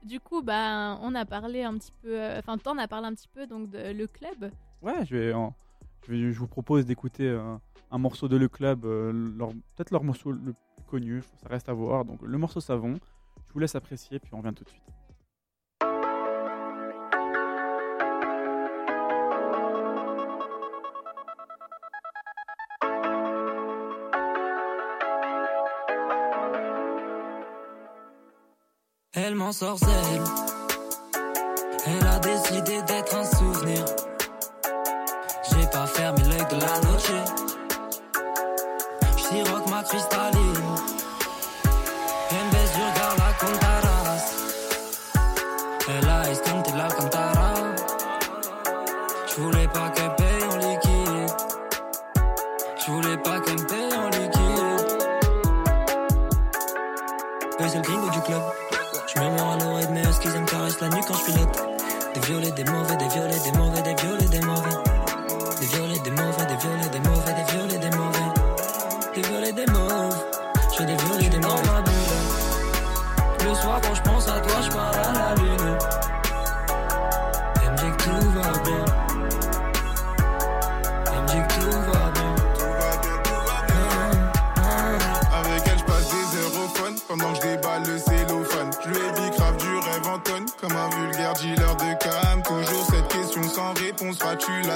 du 0.05 0.21
coup, 0.21 0.41
bah, 0.41 0.97
on 1.03 1.15
a 1.15 1.25
parlé 1.27 1.65
un 1.65 1.77
petit 1.77 1.93
peu, 2.03 2.19
enfin, 2.39 2.57
t'en 2.57 2.79
as 2.79 2.87
parlé 2.89 3.09
un 3.09 3.15
petit 3.15 3.29
peu 3.29 3.47
donc 3.47 3.69
de 3.69 3.93
le 3.93 4.07
club. 4.07 4.51
Ouais, 4.81 5.05
je 5.05 5.17
vais, 5.17 5.33
en- 5.35 5.55
je, 6.07 6.13
vais- 6.13 6.33
je 6.33 6.39
vous 6.39 6.47
propose 6.47 6.87
d'écouter 6.87 7.29
un 7.91 7.99
morceau 7.99 8.29
de 8.29 8.37
Le 8.37 8.49
Club, 8.49 8.85
euh, 8.87 9.13
peut-être 9.75 9.91
leur 9.91 10.05
morceau 10.05 10.31
le 10.33 10.55
ça 11.41 11.49
reste 11.49 11.69
à 11.69 11.73
voir. 11.73 12.05
Donc 12.05 12.21
le 12.23 12.39
morceau 12.39 12.61
Savon, 12.61 12.99
je 13.49 13.53
vous 13.53 13.59
laisse 13.59 13.75
apprécier, 13.75 14.19
puis 14.19 14.31
on 14.33 14.39
revient 14.39 14.55
tout 14.55 14.65
de 14.65 14.71
suite. 14.71 14.83
Elle 29.17 29.37
m'en 29.37 29.53
sorcelle. 29.53 29.91
Elle 31.87 32.07
a 32.07 32.19
décidé 32.19 32.83
d'être 32.83 33.17
un 33.17 33.25
souvenir. 33.25 33.85
J'ai 35.51 35.67
pas 35.71 35.87
fermé 35.87 36.23
l'œil 36.23 36.47
de 36.51 36.61
la 36.61 36.81
noche. 36.81 36.95
Ma 39.75 39.83
cristalline. 39.83 40.77
Elle 42.31 42.47
me 42.47 42.51
baisse 42.53 42.73
du 42.75 42.83
regard 42.89 43.15
la 43.23 43.31
contaras. 43.43 44.25
Elle 45.89 46.09
a 46.09 46.23
la 46.77 46.89
cantara. 46.89 47.53
J'voulais 49.29 49.69
pas 49.69 49.89
qu'elle 49.95 50.15
paye 50.15 50.45
en 50.51 50.57
liquide. 50.57 51.33
J'voulais 52.81 53.17
pas 53.17 53.41
qu'elle 53.41 53.61
me 53.61 53.67
paye 53.67 53.95
en 54.05 54.09
liquide. 54.17 54.61
Eux, 57.61 57.69
c'est 57.69 57.77
le 57.77 57.83
gringo 57.83 58.11
du 58.11 58.21
club. 58.21 58.43
Je 59.09 59.21
murmure 59.21 59.49
à 59.49 59.57
l'oreille 59.59 59.87
de 59.87 59.93
mes 59.93 60.03
huskies, 60.03 60.29
ils 60.35 60.41
me 60.41 60.47
caressent 60.47 60.81
la 60.81 60.89
nuque 60.89 61.07
quand 61.07 61.15
je 61.15 61.25
pilote. 61.25 61.57
Des 62.15 62.21
violets, 62.21 62.53
des 62.53 62.65
mauvais, 62.65 62.97
des 62.97 63.09
violets, 63.09 63.41
des 63.41 63.59
mauvais, 63.59 63.83
des 63.83 63.95
violets, 63.95 64.29
des 64.29 64.41
mauvais. 64.41 64.94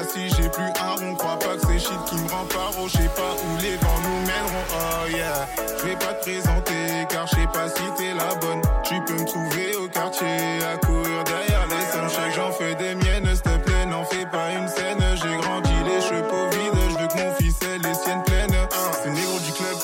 Si 0.05 0.29
j'ai 0.29 0.49
plus 0.49 0.71
un 0.81 0.95
rond? 0.95 1.15
Crois 1.17 1.39
pas 1.39 1.57
que 1.57 1.67
c'est 1.67 1.79
shit 1.79 1.99
qui 2.07 2.17
me 2.17 2.29
rend 2.31 2.45
paro. 2.45 2.87
Je 2.89 2.99
sais 2.99 3.11
pas 3.17 3.35
où 3.35 3.63
les 3.63 3.77
vents 3.77 4.01
nous 4.05 4.21
mèneront. 4.27 4.67
Oh 4.73 5.09
yeah. 5.11 5.49
Je 5.79 5.87
vais 5.87 5.97
pas 5.97 6.15
te 6.15 6.23
présenter 6.23 7.07
car 7.09 7.27
je 7.27 7.35
sais 7.35 7.49
pas 7.53 7.69
si 7.69 7.83
t'es 7.97 8.15
la 8.15 8.35
bonne. 8.37 8.63
Tu 8.85 8.95
peux 9.07 9.15
me 9.21 9.27
trouver 9.27 9.75
au 9.77 9.89
quartier 9.89 10.63
à 10.73 10.77
courir 10.79 11.25
derrière 11.25 11.67
les 11.67 11.85
sommes. 11.93 12.11
Chaque 12.11 12.35
j'en 12.35 12.53
fais 12.53 12.75
des 12.77 12.95
miennes, 12.95 13.27
s'il 13.27 13.43
te 13.43 13.57
plaît, 13.59 13.87
n'en 13.87 14.05
fais 14.05 14.27
pas 14.27 14.53
une 14.53 14.69
scène. 14.69 15.03
J'ai 15.17 15.37
grandi 15.37 15.75
les 15.85 16.01
cheveux 16.01 16.23
vides, 16.51 16.81
je 16.91 16.99
veux 17.03 17.09
que 17.09 17.19
mon 17.19 17.35
fils 17.35 17.57
ait 17.63 17.79
les 17.79 17.95
siennes 17.95 18.23
pleines. 18.25 18.57
C'est 19.03 19.11
négro 19.11 19.39
du 19.41 19.53
club. 19.53 19.77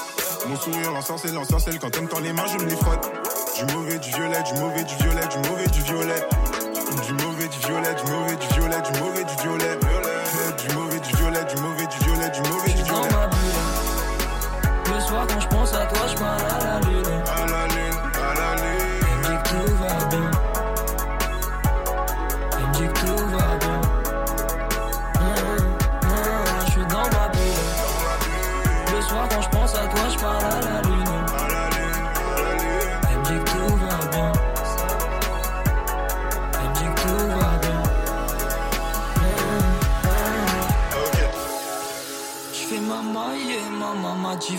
Mon 0.47 0.57
sourire 0.57 0.93
l'ensorcelle, 0.93 1.33
l'ensorcelle 1.33 1.79
Quand 1.79 2.01
me 2.01 2.07
tend 2.07 2.21
les 2.21 2.33
mains 2.33 2.45
je 2.47 2.63
me 2.63 2.69
les 2.69 2.77
frotte 2.77 3.11
Du 3.57 3.75
mauvais, 3.75 3.99
du 3.99 4.11
violet, 4.11 4.43
du 4.43 4.61
mauvais, 4.61 4.85
du 4.85 4.95
violet, 4.97 5.27
du 5.27 5.49
mauvais, 5.49 5.67
du 5.69 5.81
violet 5.81 6.29
Du 7.07 7.13
mauvais, 7.15 7.49
du 7.49 7.59
violet, 7.67 7.95
du 7.95 8.13
mauvais, 8.13 8.37
du 8.37 8.47
violet, 8.55 8.83
du 8.83 9.01
mauvais, 9.01 9.25
du 9.25 9.43
violet 9.43 9.79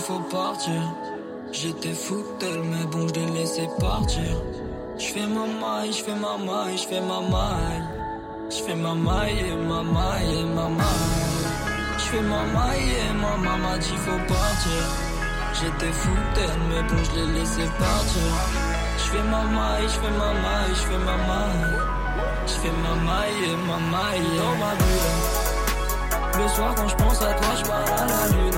faut 0.06 0.20
partir. 0.30 0.82
J'étais 1.50 1.92
fou 1.92 2.22
d'elle, 2.38 2.62
mais 2.62 2.84
bon, 2.92 3.08
je 3.08 3.14
l'ai 3.14 3.26
laissé 3.38 3.68
partir. 3.80 4.30
Je 4.98 5.06
fais 5.06 5.26
ma 5.26 5.46
maille, 5.62 5.92
je 5.92 6.02
fais 6.04 6.14
ma 6.14 6.36
maille, 6.48 6.78
je 6.78 6.86
fais 6.86 7.00
ma 7.00 7.20
maille. 7.34 7.82
Je 8.48 8.62
fais 8.64 8.76
ma 8.76 8.94
maille 8.94 9.38
et 9.50 9.56
ma 9.70 9.82
maille 9.82 10.34
et 10.40 10.44
ma 10.44 10.68
maille. 10.78 11.46
Je 11.98 12.04
fais 12.10 12.20
ma 12.20 12.42
maille 12.54 12.90
et 13.02 13.12
ma 13.24 13.36
maman 13.48 13.76
dit 13.78 13.98
faut 14.04 14.22
partir. 14.34 14.82
J'étais 15.58 15.92
fou 16.00 16.14
d'elle, 16.34 16.60
mais 16.68 16.82
bon, 16.88 17.02
je 17.06 17.12
l'ai 17.16 17.28
laissé 17.38 17.64
partir. 17.84 18.30
Je 18.98 19.04
fais 19.10 19.24
ma 19.32 19.42
maille, 19.58 19.88
je 19.92 19.98
fais 20.02 20.14
ma 20.22 20.30
maille, 20.44 20.74
je 20.78 20.84
fais 20.88 21.02
ma 21.08 21.16
maille. 21.30 21.78
Je 22.46 22.56
fais 22.60 22.74
ma 22.84 22.94
maille 23.08 23.40
et 23.50 23.56
ma 23.68 23.78
maille 23.94 24.28
dans 24.38 24.56
ma 24.62 24.72
bulle. 24.80 25.46
Le 26.38 26.48
soir 26.54 26.74
quand 26.76 26.88
je 26.88 26.96
pense 26.96 27.22
à 27.22 27.32
toi, 27.32 27.52
je 27.58 27.64
parle 27.64 27.90
à 27.98 28.06
la 28.06 28.22
lune. 28.28 28.55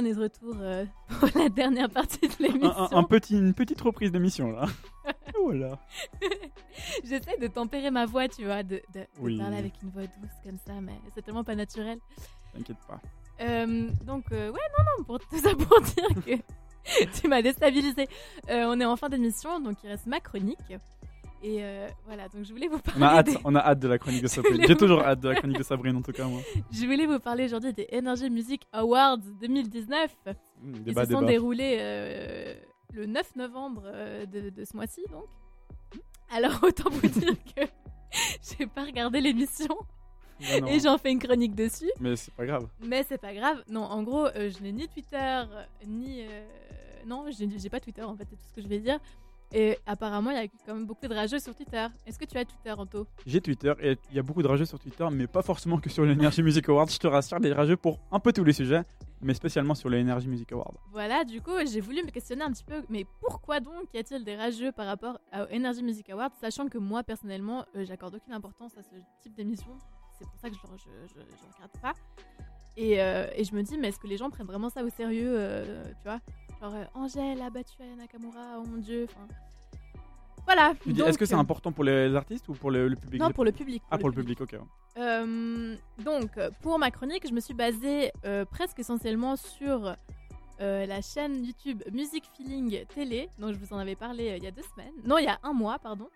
On 0.00 0.04
est 0.04 0.14
de 0.14 0.20
retour 0.22 0.54
euh, 0.60 0.84
pour 1.20 1.28
la 1.34 1.48
dernière 1.48 1.88
partie 1.90 2.26
de 2.28 2.34
l'émission. 2.40 2.70
un- 2.76 2.88
un 2.98 3.02
petit, 3.04 3.34
une 3.38 3.54
petite 3.54 3.80
reprise 3.80 4.10
d'émission 4.12 4.50
là. 4.52 4.66
voilà. 5.42 5.78
J'essaie 7.04 7.36
de 7.38 7.46
tempérer 7.48 7.90
ma 7.90 8.06
voix, 8.06 8.28
tu 8.28 8.44
vois, 8.44 8.62
de, 8.62 8.80
de- 8.94 9.06
parler 9.38 9.56
avec 9.58 9.74
une 9.82 9.90
voix 9.90 10.02
douce 10.02 10.30
comme 10.44 10.58
ça, 10.66 10.80
mais 10.80 10.94
c'est 11.14 11.22
tellement 11.22 11.44
pas 11.44 11.54
naturel. 11.54 11.98
T'inquiète 12.54 12.76
pas. 12.86 13.00
Euh, 13.40 13.88
donc, 14.04 14.24
euh, 14.32 14.50
ouais, 14.50 14.60
non, 14.78 14.84
non, 14.98 15.04
pour 15.04 15.18
tout 15.20 15.38
ça 15.38 15.50
pour 15.54 15.80
dire 15.82 16.08
que 16.24 17.18
tu 17.20 17.28
m'as 17.28 17.42
déstabilisé. 17.42 18.08
On 18.48 18.80
est 18.80 18.84
en 18.84 18.96
fin 18.96 19.08
d'émission, 19.08 19.60
donc 19.60 19.76
il 19.84 19.88
reste 19.90 20.06
ma 20.06 20.20
chronique. 20.20 20.58
Et 21.42 21.58
euh, 21.62 21.86
voilà, 22.06 22.28
donc 22.28 22.44
je 22.44 22.52
voulais 22.52 22.66
vous 22.66 22.78
parler. 22.80 23.00
On 23.00 23.04
a 23.04 23.08
hâte, 23.18 23.26
des- 23.26 23.38
on 23.44 23.54
a 23.54 23.60
hâte 23.60 23.78
de 23.78 23.86
la 23.88 23.98
chronique 23.98 24.22
de 24.22 24.26
Sabrine. 24.28 24.60
J'ai 24.66 24.72
vous 24.74 24.78
toujours 24.78 25.02
hâte 25.02 25.20
de 25.20 25.28
la 25.28 25.34
chronique 25.36 25.58
de 25.58 25.62
Sabrine 25.62 25.96
en 25.96 26.02
tout 26.02 26.10
cas 26.12 26.24
moi. 26.26 26.40
Je 26.72 26.84
voulais 26.84 27.06
vous 27.06 27.20
parler 27.20 27.44
aujourd'hui 27.44 27.72
des 27.72 27.88
Energy 27.92 28.28
Music 28.28 28.66
Awards 28.72 29.18
2019. 29.40 30.16
Mmh, 30.26 30.72
Ils 30.74 30.82
débat, 30.84 31.04
se 31.06 31.12
sont 31.12 31.20
débat. 31.20 31.30
déroulés 31.32 31.76
euh, 31.80 32.54
le 32.92 33.06
9 33.06 33.36
novembre 33.36 33.82
euh, 33.86 34.26
de, 34.26 34.50
de 34.50 34.64
ce 34.64 34.76
mois-ci, 34.76 35.02
donc. 35.12 35.26
Alors, 36.30 36.58
autant 36.62 36.90
vous 36.90 37.06
dire 37.08 37.34
que 37.56 37.62
j'ai 38.42 38.66
pas 38.66 38.84
regardé 38.84 39.20
l'émission 39.20 39.76
non. 40.60 40.66
et 40.66 40.80
j'en 40.80 40.98
fais 40.98 41.12
une 41.12 41.18
chronique 41.20 41.54
dessus. 41.54 41.90
Mais 42.00 42.16
c'est 42.16 42.34
pas 42.34 42.46
grave. 42.46 42.66
Mais 42.84 43.04
c'est 43.08 43.18
pas 43.18 43.32
grave. 43.32 43.62
Non, 43.70 43.82
en 43.84 44.02
gros, 44.02 44.26
je 44.34 44.60
n'ai 44.62 44.72
ni 44.72 44.88
Twitter, 44.88 45.42
ni. 45.86 46.24
Non, 47.06 47.24
j'ai 47.30 47.70
pas 47.70 47.80
Twitter 47.80 48.02
en 48.02 48.14
fait, 48.16 48.26
c'est 48.28 48.36
tout 48.36 48.44
ce 48.50 48.54
que 48.54 48.60
je 48.62 48.68
vais 48.68 48.80
dire. 48.80 48.98
Et 49.52 49.78
apparemment, 49.86 50.30
il 50.30 50.36
y 50.36 50.40
a 50.40 50.46
quand 50.66 50.74
même 50.74 50.84
beaucoup 50.84 51.08
de 51.08 51.14
rageux 51.14 51.38
sur 51.38 51.54
Twitter. 51.54 51.86
Est-ce 52.06 52.18
que 52.18 52.26
tu 52.26 52.36
as 52.36 52.44
Twitter, 52.44 52.70
Anto? 52.72 53.06
J'ai 53.26 53.40
Twitter 53.40 53.72
et 53.80 53.96
il 54.10 54.16
y 54.16 54.18
a 54.18 54.22
beaucoup 54.22 54.42
de 54.42 54.46
rageux 54.48 54.66
sur 54.66 54.78
Twitter, 54.78 55.06
mais 55.10 55.26
pas 55.26 55.40
forcément 55.40 55.78
que 55.78 55.88
sur 55.88 56.04
l'Energy 56.04 56.42
Music 56.42 56.68
Awards. 56.68 56.88
Je 56.88 56.98
te 56.98 57.06
rassure, 57.06 57.40
des 57.40 57.52
rageux 57.54 57.76
pour 57.78 57.98
un 58.12 58.20
peu 58.20 58.30
tous 58.32 58.44
les 58.44 58.52
sujets, 58.52 58.82
mais 59.22 59.32
spécialement 59.32 59.74
sur 59.74 59.88
l'Energy 59.88 60.28
Music 60.28 60.52
Awards. 60.52 60.74
Voilà, 60.92 61.24
du 61.24 61.40
coup, 61.40 61.52
j'ai 61.70 61.80
voulu 61.80 62.02
me 62.02 62.10
questionner 62.10 62.42
un 62.42 62.52
petit 62.52 62.64
peu, 62.64 62.82
mais 62.90 63.06
pourquoi 63.22 63.60
donc 63.60 63.92
y 63.94 63.98
a-t-il 63.98 64.22
des 64.22 64.36
rageux 64.36 64.70
par 64.70 64.84
rapport 64.86 65.18
à 65.32 65.44
Energy 65.50 65.82
Music 65.82 66.10
Awards, 66.10 66.32
sachant 66.40 66.68
que 66.68 66.76
moi, 66.76 67.02
personnellement, 67.02 67.64
euh, 67.74 67.86
j'accorde 67.86 68.16
aucune 68.16 68.34
importance 68.34 68.76
à 68.76 68.82
ce 68.82 68.96
type 69.22 69.34
d'émission. 69.34 69.78
C'est 70.18 70.26
pour 70.28 70.38
ça 70.40 70.50
que 70.50 70.56
je 70.56 70.72
ne 70.72 70.76
je, 70.76 71.14
je- 71.14 71.20
je 71.20 71.54
regarde 71.54 71.72
pas. 71.80 71.94
Et, 72.76 73.00
euh, 73.00 73.26
et 73.34 73.44
je 73.44 73.54
me 73.54 73.62
dis, 73.62 73.78
mais 73.78 73.88
est-ce 73.88 73.98
que 73.98 74.06
les 74.06 74.18
gens 74.18 74.28
prennent 74.30 74.46
vraiment 74.46 74.68
ça 74.68 74.84
au 74.84 74.90
sérieux 74.90 75.32
euh, 75.38 75.84
Tu 75.84 76.04
vois? 76.04 76.20
Genre, 76.60 76.74
euh, 76.74 76.84
Angèle 76.94 77.40
a 77.42 77.50
battu 77.50 77.80
Aya 77.82 77.94
Nakamura, 77.96 78.58
oh 78.58 78.64
mon 78.66 78.78
dieu. 78.78 79.06
Enfin, 79.08 79.26
Voilà. 80.44 80.72
Est-ce 81.06 81.18
que 81.18 81.24
c'est 81.26 81.34
euh, 81.34 81.38
important 81.38 81.72
pour 81.72 81.84
les 81.84 82.14
artistes 82.14 82.48
ou 82.48 82.54
pour 82.54 82.70
le, 82.70 82.88
le 82.88 82.96
public? 82.96 83.20
Non, 83.20 83.30
pour 83.30 83.44
le 83.44 83.52
public. 83.52 83.82
Ah, 83.90 83.98
pour 83.98 84.08
le 84.08 84.14
public, 84.14 84.40
ok. 84.40 84.56
Euh, 84.96 85.76
donc, 86.04 86.30
pour 86.62 86.78
ma 86.78 86.90
chronique, 86.90 87.26
je 87.28 87.32
me 87.32 87.40
suis 87.40 87.54
basée 87.54 88.10
euh, 88.24 88.44
presque 88.44 88.78
essentiellement 88.80 89.36
sur 89.36 89.94
euh, 90.60 90.86
la 90.86 91.00
chaîne 91.00 91.44
YouTube 91.44 91.82
Music 91.92 92.24
Feeling 92.36 92.84
Télé, 92.86 93.28
dont 93.38 93.52
je 93.52 93.58
vous 93.58 93.72
en 93.72 93.78
avais 93.78 93.94
parlé 93.94 94.34
il 94.36 94.42
y 94.42 94.46
a 94.48 94.50
deux 94.50 94.62
semaines. 94.74 94.94
Non, 95.04 95.18
il 95.18 95.24
y 95.24 95.28
a 95.28 95.38
un 95.44 95.52
mois, 95.52 95.78
pardon. 95.78 96.08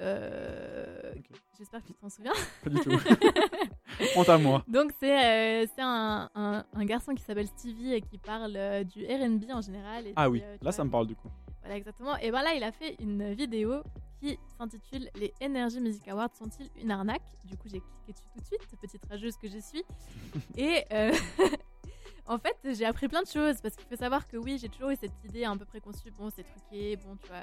Euh. 0.00 1.12
J'espère 1.56 1.82
que 1.82 1.86
tu 1.88 1.94
t'en 1.94 2.08
souviens. 2.08 2.32
Pas 2.64 2.70
du 2.70 2.80
tout. 2.80 2.90
Honte 4.16 4.28
à 4.28 4.38
moi. 4.38 4.64
Donc, 4.66 4.90
c'est 4.98 5.62
euh, 5.62 5.66
un, 5.78 6.28
un- 6.34 6.64
un 6.72 6.84
garçon 6.84 7.14
qui 7.14 7.22
s'appelle 7.22 7.46
Stevie 7.46 7.94
et 7.94 8.00
qui 8.00 8.18
parle 8.18 8.54
euh, 8.56 8.82
du 8.82 9.04
RB 9.04 9.44
en 9.52 9.60
général. 9.60 10.06
et 10.08 10.12
Ah 10.16 10.28
oui, 10.28 10.40
euh, 10.42 10.52
là 10.54 10.58
vois, 10.62 10.72
ça 10.72 10.84
me 10.84 10.90
parle 10.90 11.06
du 11.06 11.14
coup. 11.14 11.28
voilà, 11.60 11.76
exactement. 11.76 12.16
Et 12.18 12.30
ben 12.32 12.42
là, 12.42 12.54
il 12.54 12.62
a 12.64 12.72
fait 12.72 12.96
une 13.00 13.32
vidéo 13.34 13.82
qui 14.20 14.36
s'intitule 14.58 15.08
Les 15.14 15.32
Energy 15.40 15.80
Music 15.80 16.06
Awards 16.08 16.34
sont-ils 16.36 16.68
une 16.82 16.90
arnaque? 16.90 17.22
Du 17.44 17.56
coup, 17.56 17.68
j'ai 17.68 17.80
cliqué 17.80 18.12
dessus 18.12 18.26
tout 18.34 18.40
de 18.40 18.46
suite, 18.46 18.80
petite 18.80 19.02
rageuse 19.08 19.36
que 19.36 19.48
je 19.48 19.58
suis. 19.58 19.84
Et 20.56 20.82
en 22.26 22.38
fait, 22.38 22.56
j'ai 22.74 22.84
appris 22.84 23.06
plein 23.06 23.22
de 23.22 23.28
choses 23.28 23.60
parce 23.60 23.76
qu'il 23.76 23.86
faut 23.86 23.96
savoir 23.96 24.26
que 24.26 24.36
oui, 24.38 24.58
j'ai 24.60 24.68
toujours 24.68 24.90
eu 24.90 24.96
cette 24.96 25.12
idée 25.24 25.44
un 25.44 25.56
peu 25.56 25.64
préconçue. 25.66 26.10
Bon, 26.10 26.30
c'est 26.34 26.42
truqué, 26.44 26.96
bon, 26.96 27.16
tu 27.22 27.28
vois. 27.28 27.38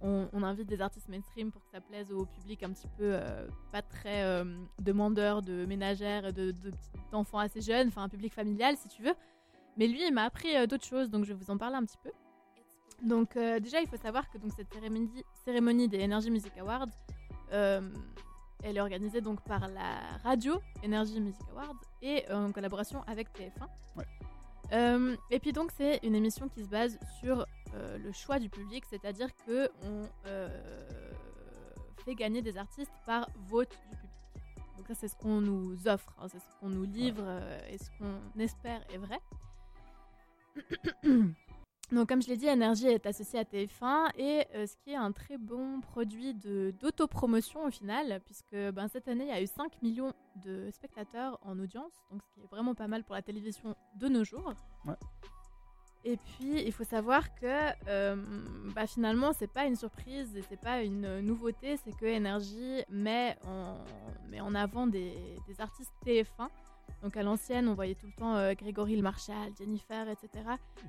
On, 0.00 0.42
invite 0.42 0.68
des 0.68 0.80
artistes 0.80 1.08
mainstream 1.08 1.50
pour 1.50 1.60
que 1.62 1.70
ça 1.70 1.80
plaise 1.80 2.12
au 2.12 2.24
public 2.24 2.62
un 2.62 2.70
petit 2.70 2.86
peu 2.96 3.14
euh, 3.14 3.48
pas 3.72 3.82
très 3.82 4.22
euh, 4.22 4.44
demandeur 4.80 5.42
de 5.42 5.66
ménagères, 5.66 6.26
et 6.26 6.32
de 6.32 6.54
d'enfants 7.10 7.38
assez 7.38 7.60
jeunes, 7.60 7.88
enfin 7.88 8.04
un 8.04 8.08
public 8.08 8.32
familial 8.32 8.76
si 8.76 8.88
tu 8.88 9.02
veux. 9.02 9.14
Mais 9.76 9.88
lui, 9.88 10.06
il 10.06 10.14
m'a 10.14 10.24
appris 10.24 10.56
euh, 10.56 10.66
d'autres 10.66 10.84
choses, 10.84 11.10
donc 11.10 11.24
je 11.24 11.32
vais 11.32 11.38
vous 11.44 11.50
en 11.50 11.58
parler 11.58 11.76
un 11.76 11.84
petit 11.84 11.98
peu. 12.02 12.10
Donc 13.02 13.34
déjà, 13.34 13.80
il 13.80 13.86
faut 13.86 13.96
savoir 13.96 14.28
que 14.28 14.38
donc, 14.38 14.50
cette 14.56 14.74
cérémonie, 15.44 15.88
des 15.88 16.02
Energy 16.02 16.32
Music 16.32 16.52
Awards, 16.58 16.88
elle 17.52 18.76
est 18.76 18.80
organisée 18.80 19.20
donc 19.20 19.40
par 19.44 19.68
la 19.68 20.00
radio 20.24 20.60
Energy 20.84 21.20
Music 21.20 21.42
Awards 21.52 21.80
et 22.02 22.24
en 22.32 22.50
collaboration 22.50 23.02
avec 23.06 23.28
TF1. 23.28 23.68
Ouais. 23.96 24.04
Euh, 24.72 25.16
et 25.30 25.38
puis 25.38 25.52
donc 25.52 25.70
c'est 25.76 26.00
une 26.02 26.14
émission 26.14 26.48
qui 26.48 26.62
se 26.62 26.68
base 26.68 26.98
sur 27.20 27.46
euh, 27.74 27.98
le 27.98 28.12
choix 28.12 28.38
du 28.38 28.48
public, 28.48 28.84
c'est-à-dire 28.88 29.28
que 29.46 29.70
on 29.82 30.06
euh, 30.26 30.48
fait 32.04 32.14
gagner 32.14 32.42
des 32.42 32.56
artistes 32.58 32.92
par 33.06 33.28
vote 33.48 33.70
du 33.90 33.96
public. 33.96 34.10
Donc 34.76 34.86
ça 34.88 34.94
c'est 34.94 35.08
ce 35.08 35.16
qu'on 35.16 35.40
nous 35.40 35.88
offre, 35.88 36.14
hein, 36.20 36.28
c'est 36.28 36.38
ce 36.38 36.60
qu'on 36.60 36.68
nous 36.68 36.84
livre 36.84 37.24
et 37.70 37.78
ce 37.78 37.90
qu'on 37.98 38.38
espère 38.38 38.82
est 38.92 38.98
vrai. 38.98 39.20
Donc, 41.90 42.08
comme 42.08 42.20
je 42.20 42.28
l'ai 42.28 42.36
dit, 42.36 42.48
Energy 42.48 42.86
est 42.86 43.06
associé 43.06 43.38
à 43.38 43.44
TF1 43.44 44.10
et 44.18 44.44
euh, 44.54 44.66
ce 44.66 44.76
qui 44.76 44.90
est 44.90 44.96
un 44.96 45.10
très 45.10 45.38
bon 45.38 45.80
produit 45.80 46.34
d'autopromotion 46.34 47.64
au 47.64 47.70
final, 47.70 48.20
puisque 48.26 48.54
ben, 48.74 48.88
cette 48.88 49.08
année, 49.08 49.24
il 49.24 49.30
y 49.30 49.32
a 49.32 49.40
eu 49.40 49.46
5 49.46 49.80
millions 49.82 50.12
de 50.44 50.70
spectateurs 50.70 51.38
en 51.42 51.58
audience, 51.58 51.92
donc 52.10 52.22
ce 52.22 52.34
qui 52.34 52.40
est 52.40 52.50
vraiment 52.50 52.74
pas 52.74 52.88
mal 52.88 53.04
pour 53.04 53.14
la 53.14 53.22
télévision 53.22 53.74
de 53.96 54.08
nos 54.08 54.22
jours. 54.22 54.52
Ouais. 54.84 54.94
Et 56.04 56.16
puis, 56.16 56.62
il 56.64 56.72
faut 56.72 56.84
savoir 56.84 57.34
que 57.34 57.72
euh, 57.88 58.16
bah, 58.74 58.86
finalement, 58.86 59.32
c'est 59.32 59.50
pas 59.50 59.64
une 59.64 59.76
surprise 59.76 60.36
et 60.36 60.42
c'est 60.42 60.60
pas 60.60 60.82
une 60.82 61.20
nouveauté, 61.20 61.76
c'est 61.78 61.96
que 61.96 62.06
Energy 62.06 62.82
met 62.90 63.36
en, 63.46 63.78
met 64.28 64.40
en 64.40 64.54
avant 64.54 64.86
des, 64.86 65.14
des 65.46 65.60
artistes 65.60 65.92
TF1. 66.04 66.48
Donc 67.02 67.16
à 67.16 67.22
l'ancienne, 67.22 67.68
on 67.68 67.74
voyait 67.74 67.94
tout 67.94 68.06
le 68.06 68.12
temps 68.12 68.34
euh, 68.34 68.54
Grégory 68.54 68.96
Le 68.96 69.02
Marchal, 69.02 69.52
Jennifer, 69.56 70.08
etc., 70.08 70.44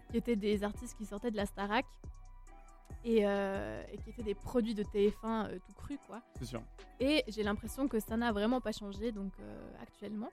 qui 0.10 0.18
étaient 0.18 0.36
des 0.36 0.64
artistes 0.64 0.98
qui 0.98 1.06
sortaient 1.06 1.32
de 1.32 1.38
la 1.38 1.46
Starac 1.46 1.86
et, 3.06 3.22
euh, 3.26 3.84
et 3.92 3.98
qui 3.98 4.10
étaient 4.10 4.24
des 4.24 4.36
produits 4.36 4.74
de 4.74 4.84
TF1 4.84 5.14
euh, 5.24 5.60
tout 5.66 5.74
cru, 5.74 5.98
quoi. 6.08 6.22
C'est 6.40 6.46
sûr. 6.46 6.64
Et 7.00 7.24
j'ai 7.28 7.44
l'impression 7.44 7.88
que 7.88 8.00
ça 8.00 8.18
n'a 8.18 8.32
vraiment 8.32 8.60
pas 8.60 8.72
changé 8.72 9.12
donc 9.12 9.34
actuellement. 9.82 10.30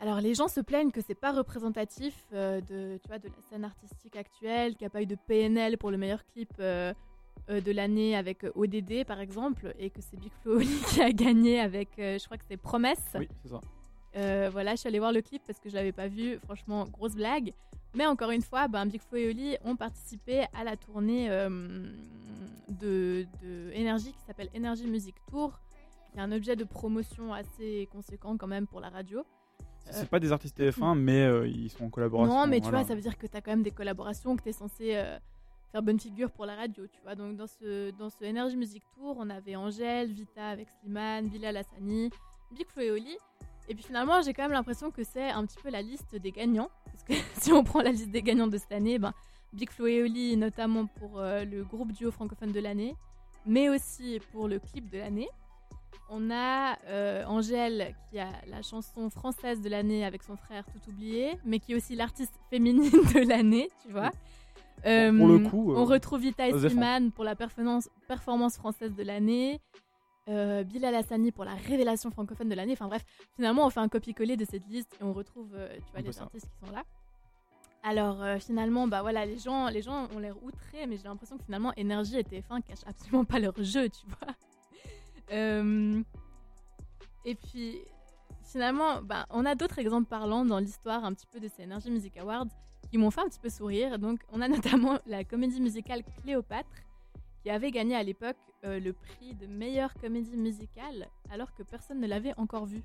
Alors 0.00 0.20
les 0.20 0.34
gens 0.34 0.48
se 0.48 0.60
plaignent 0.60 0.90
que 0.90 1.02
c'est 1.02 1.14
pas 1.14 1.30
représentatif 1.30 2.26
de, 2.32 2.98
tu 3.02 3.08
vois, 3.08 3.18
de 3.18 3.28
la 3.28 3.42
scène 3.50 3.64
artistique 3.64 4.16
actuelle, 4.16 4.72
qu'il 4.72 4.84
n'y 4.84 4.86
a 4.86 4.90
pas 4.90 5.02
eu 5.02 5.06
de 5.06 5.14
PNL 5.14 5.76
pour 5.76 5.90
le 5.90 5.98
meilleur 5.98 6.24
clip 6.24 6.58
de 6.58 7.72
l'année 7.72 8.16
avec 8.16 8.46
ODD 8.54 9.04
par 9.06 9.20
exemple, 9.20 9.74
et 9.78 9.90
que 9.90 10.00
c'est 10.00 10.18
Big 10.18 10.32
Flo 10.42 10.58
qui 10.88 11.02
a 11.02 11.12
gagné 11.12 11.60
avec, 11.60 11.90
je 11.98 12.24
crois 12.24 12.38
que 12.38 12.44
c'est 12.48 12.56
Promesse. 12.56 13.14
Oui, 13.14 13.28
c'est 13.42 13.50
ça. 13.50 13.60
Euh, 14.16 14.48
voilà, 14.52 14.72
je 14.72 14.80
suis 14.80 14.88
allée 14.88 14.98
voir 14.98 15.12
le 15.12 15.22
clip 15.22 15.42
parce 15.46 15.58
que 15.60 15.68
je 15.68 15.74
l'avais 15.74 15.92
pas 15.92 16.08
vu. 16.08 16.38
Franchement, 16.44 16.84
grosse 16.86 17.14
blague. 17.14 17.52
Mais 17.94 18.06
encore 18.06 18.30
une 18.30 18.42
fois, 18.42 18.68
ben, 18.68 18.86
Big 18.86 19.00
Flo 19.02 19.18
et 19.18 19.28
Oli 19.30 19.56
ont 19.64 19.76
participé 19.76 20.44
à 20.54 20.64
la 20.64 20.76
tournée 20.76 21.28
euh, 21.30 21.48
de, 22.68 23.26
de 23.42 23.72
Energy 23.76 24.12
qui 24.12 24.22
s'appelle 24.26 24.48
Energy 24.56 24.86
Music 24.86 25.16
Tour, 25.28 25.58
qui 26.12 26.18
est 26.18 26.22
un 26.22 26.30
objet 26.32 26.54
de 26.56 26.64
promotion 26.64 27.32
assez 27.32 27.88
conséquent 27.92 28.36
quand 28.36 28.46
même 28.46 28.66
pour 28.66 28.80
la 28.80 28.90
radio. 28.90 29.24
C'est 29.86 29.92
c'est 29.94 30.08
pas 30.08 30.20
des 30.20 30.30
artistes 30.30 30.58
TF1, 30.60 30.96
mais 30.96 31.22
euh, 31.22 31.48
ils 31.48 31.70
sont 31.70 31.84
en 31.86 31.90
collaboration. 31.90 32.32
Non, 32.32 32.46
mais 32.46 32.60
tu 32.60 32.68
vois, 32.68 32.84
ça 32.84 32.94
veut 32.94 33.00
dire 33.00 33.18
que 33.18 33.26
tu 33.26 33.36
as 33.36 33.40
quand 33.40 33.50
même 33.50 33.62
des 33.62 33.70
collaborations, 33.70 34.36
que 34.36 34.42
tu 34.42 34.50
es 34.50 34.52
censé 34.52 34.94
euh, 34.94 35.18
faire 35.72 35.82
bonne 35.82 35.98
figure 35.98 36.30
pour 36.30 36.46
la 36.46 36.54
radio, 36.54 36.86
tu 36.86 37.00
vois. 37.02 37.16
Donc 37.16 37.36
dans 37.36 37.46
ce, 37.48 37.90
dans 37.92 38.10
ce 38.10 38.24
Energy 38.24 38.56
Music 38.56 38.84
Tour, 38.94 39.16
on 39.18 39.30
avait 39.30 39.56
Angèle, 39.56 40.12
Vita 40.12 40.48
avec 40.48 40.68
Slimane, 40.68 41.28
Bilal 41.28 41.56
Hassani, 41.56 42.10
Big 42.52 42.68
Flo 42.68 42.82
et 42.82 42.90
Oli. 42.92 43.16
Et 43.70 43.74
puis 43.76 43.84
finalement, 43.84 44.20
j'ai 44.20 44.34
quand 44.34 44.42
même 44.42 44.52
l'impression 44.52 44.90
que 44.90 45.04
c'est 45.04 45.30
un 45.30 45.46
petit 45.46 45.58
peu 45.62 45.70
la 45.70 45.80
liste 45.80 46.16
des 46.16 46.32
gagnants. 46.32 46.70
Parce 46.86 47.04
que 47.04 47.12
si 47.40 47.52
on 47.52 47.62
prend 47.62 47.80
la 47.80 47.92
liste 47.92 48.10
des 48.10 48.20
gagnants 48.20 48.48
de 48.48 48.58
cette 48.58 48.72
année, 48.72 48.98
ben, 48.98 49.14
Big 49.52 49.70
Flo 49.70 49.86
et 49.86 50.02
Oli, 50.02 50.36
notamment 50.36 50.86
pour 50.86 51.20
euh, 51.20 51.44
le 51.44 51.62
groupe 51.62 51.92
duo 51.92 52.10
francophone 52.10 52.50
de 52.50 52.58
l'année, 52.58 52.96
mais 53.46 53.68
aussi 53.68 54.20
pour 54.32 54.48
le 54.48 54.58
clip 54.58 54.90
de 54.90 54.98
l'année. 54.98 55.28
On 56.08 56.32
a 56.32 56.76
euh, 56.88 57.24
Angèle 57.26 57.94
qui 58.10 58.18
a 58.18 58.30
la 58.48 58.62
chanson 58.62 59.08
française 59.08 59.60
de 59.60 59.68
l'année 59.68 60.04
avec 60.04 60.24
son 60.24 60.36
frère 60.36 60.64
Tout 60.66 60.90
oublié, 60.90 61.38
mais 61.44 61.60
qui 61.60 61.72
est 61.72 61.76
aussi 61.76 61.94
l'artiste 61.94 62.34
féminine 62.50 62.90
de 62.90 63.28
l'année, 63.28 63.70
tu 63.82 63.92
vois. 63.92 64.10
Euh, 64.84 65.16
pour 65.16 65.28
le 65.28 65.38
coup, 65.38 65.72
on 65.76 65.84
retrouve 65.84 66.22
Vita. 66.22 66.50
Slimane 66.50 67.12
pour 67.12 67.22
la 67.22 67.36
performance, 67.36 67.88
performance 68.08 68.56
française 68.56 68.94
de 68.96 69.02
l'année. 69.04 69.60
Euh, 70.28 70.62
Bilal 70.64 70.94
Hassani 70.94 71.32
pour 71.32 71.44
la 71.44 71.54
révélation 71.54 72.10
francophone 72.10 72.48
de 72.48 72.54
l'année. 72.54 72.74
Enfin 72.74 72.86
bref, 72.86 73.04
finalement, 73.34 73.66
on 73.66 73.70
fait 73.70 73.80
un 73.80 73.88
copier-coller 73.88 74.36
de 74.36 74.44
cette 74.44 74.66
liste 74.68 74.96
et 75.00 75.04
on 75.04 75.12
retrouve 75.12 75.50
euh, 75.54 75.74
tu 75.76 75.92
vois, 75.92 76.02
les 76.02 76.12
ça. 76.12 76.22
artistes 76.24 76.46
qui 76.46 76.66
sont 76.66 76.72
là. 76.72 76.84
Alors 77.82 78.22
euh, 78.22 78.38
finalement, 78.38 78.86
bah 78.86 79.00
voilà, 79.00 79.24
les 79.24 79.38
gens, 79.38 79.68
les 79.68 79.82
gens 79.82 80.08
ont 80.14 80.18
l'air 80.18 80.36
outrés, 80.42 80.86
mais 80.86 80.98
j'ai 80.98 81.04
l'impression 81.04 81.38
que 81.38 81.44
finalement, 81.44 81.72
Énergie 81.76 82.18
et 82.18 82.22
TF1 82.22 82.62
cachent 82.62 82.86
absolument 82.86 83.24
pas 83.24 83.38
leur 83.38 83.54
jeu, 83.62 83.88
tu 83.88 84.06
vois. 84.06 84.34
Euh, 85.32 86.02
et 87.24 87.36
puis 87.36 87.78
finalement, 88.42 89.00
bah, 89.00 89.26
on 89.30 89.46
a 89.46 89.54
d'autres 89.54 89.78
exemples 89.78 90.08
parlants 90.08 90.44
dans 90.44 90.58
l'histoire 90.58 91.04
un 91.04 91.14
petit 91.14 91.28
peu 91.28 91.38
de 91.38 91.46
ces 91.46 91.62
Energy 91.62 91.88
Music 91.88 92.16
Awards 92.16 92.48
qui 92.90 92.98
m'ont 92.98 93.12
fait 93.12 93.20
un 93.20 93.28
petit 93.28 93.38
peu 93.38 93.48
sourire. 93.48 94.00
Donc, 94.00 94.18
on 94.32 94.40
a 94.40 94.48
notamment 94.48 94.98
la 95.06 95.22
comédie 95.22 95.60
musicale 95.60 96.02
Cléopâtre 96.20 96.68
qui 97.42 97.50
avait 97.50 97.70
gagné 97.70 97.94
à 97.96 98.02
l'époque 98.02 98.36
euh, 98.64 98.78
le 98.80 98.92
prix 98.92 99.34
de 99.34 99.46
meilleure 99.46 99.94
comédie 99.94 100.36
musicale 100.36 101.08
alors 101.30 101.54
que 101.54 101.62
personne 101.62 102.00
ne 102.00 102.06
l'avait 102.06 102.34
encore 102.36 102.66
vue. 102.66 102.82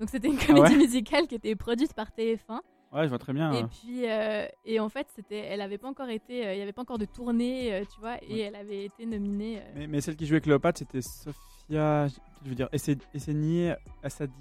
Donc, 0.00 0.10
c'était 0.10 0.28
une 0.28 0.38
comédie 0.38 0.74
ouais 0.74 0.76
musicale 0.76 1.26
qui 1.26 1.34
était 1.36 1.54
produite 1.56 1.94
par 1.94 2.08
TF1 2.10 2.60
Ouais, 2.92 3.02
je 3.04 3.08
vois 3.08 3.18
très 3.18 3.32
bien. 3.32 3.52
et 3.52 3.62
euh, 3.62 3.66
puis, 3.66 4.08
euh, 4.08 4.46
et 4.64 4.78
en 4.78 4.88
fait, 4.88 5.08
c'était, 5.16 5.38
elle 5.38 5.60
avait 5.60 5.78
pas 5.78 5.88
encore 5.88 6.08
été, 6.10 6.46
euh, 6.46 6.54
il 6.54 6.58
y 6.60 6.62
avait 6.62 6.72
pas 6.72 6.82
encore 6.82 6.98
de 6.98 7.06
tournée, 7.06 7.74
euh, 7.74 7.84
tu 7.92 7.98
vois, 7.98 8.22
et 8.22 8.34
Ouais. 8.34 8.38
elle 8.40 8.54
avait 8.54 8.84
été 8.84 9.04
nominée. 9.04 9.58
euh, 9.58 9.72
Mais, 9.74 9.86
mais 9.88 10.00
celle 10.00 10.14
qui 10.14 10.26
jouait 10.26 10.40
Cléopâtre, 10.40 10.78
c'était 10.78 11.02
Sophia. 11.02 12.06
Je 12.44 12.48
veux 12.48 12.54
dire, 12.54 12.68
Essé- 12.72 12.98
Esseni 13.12 13.70
Assadi. 14.02 14.32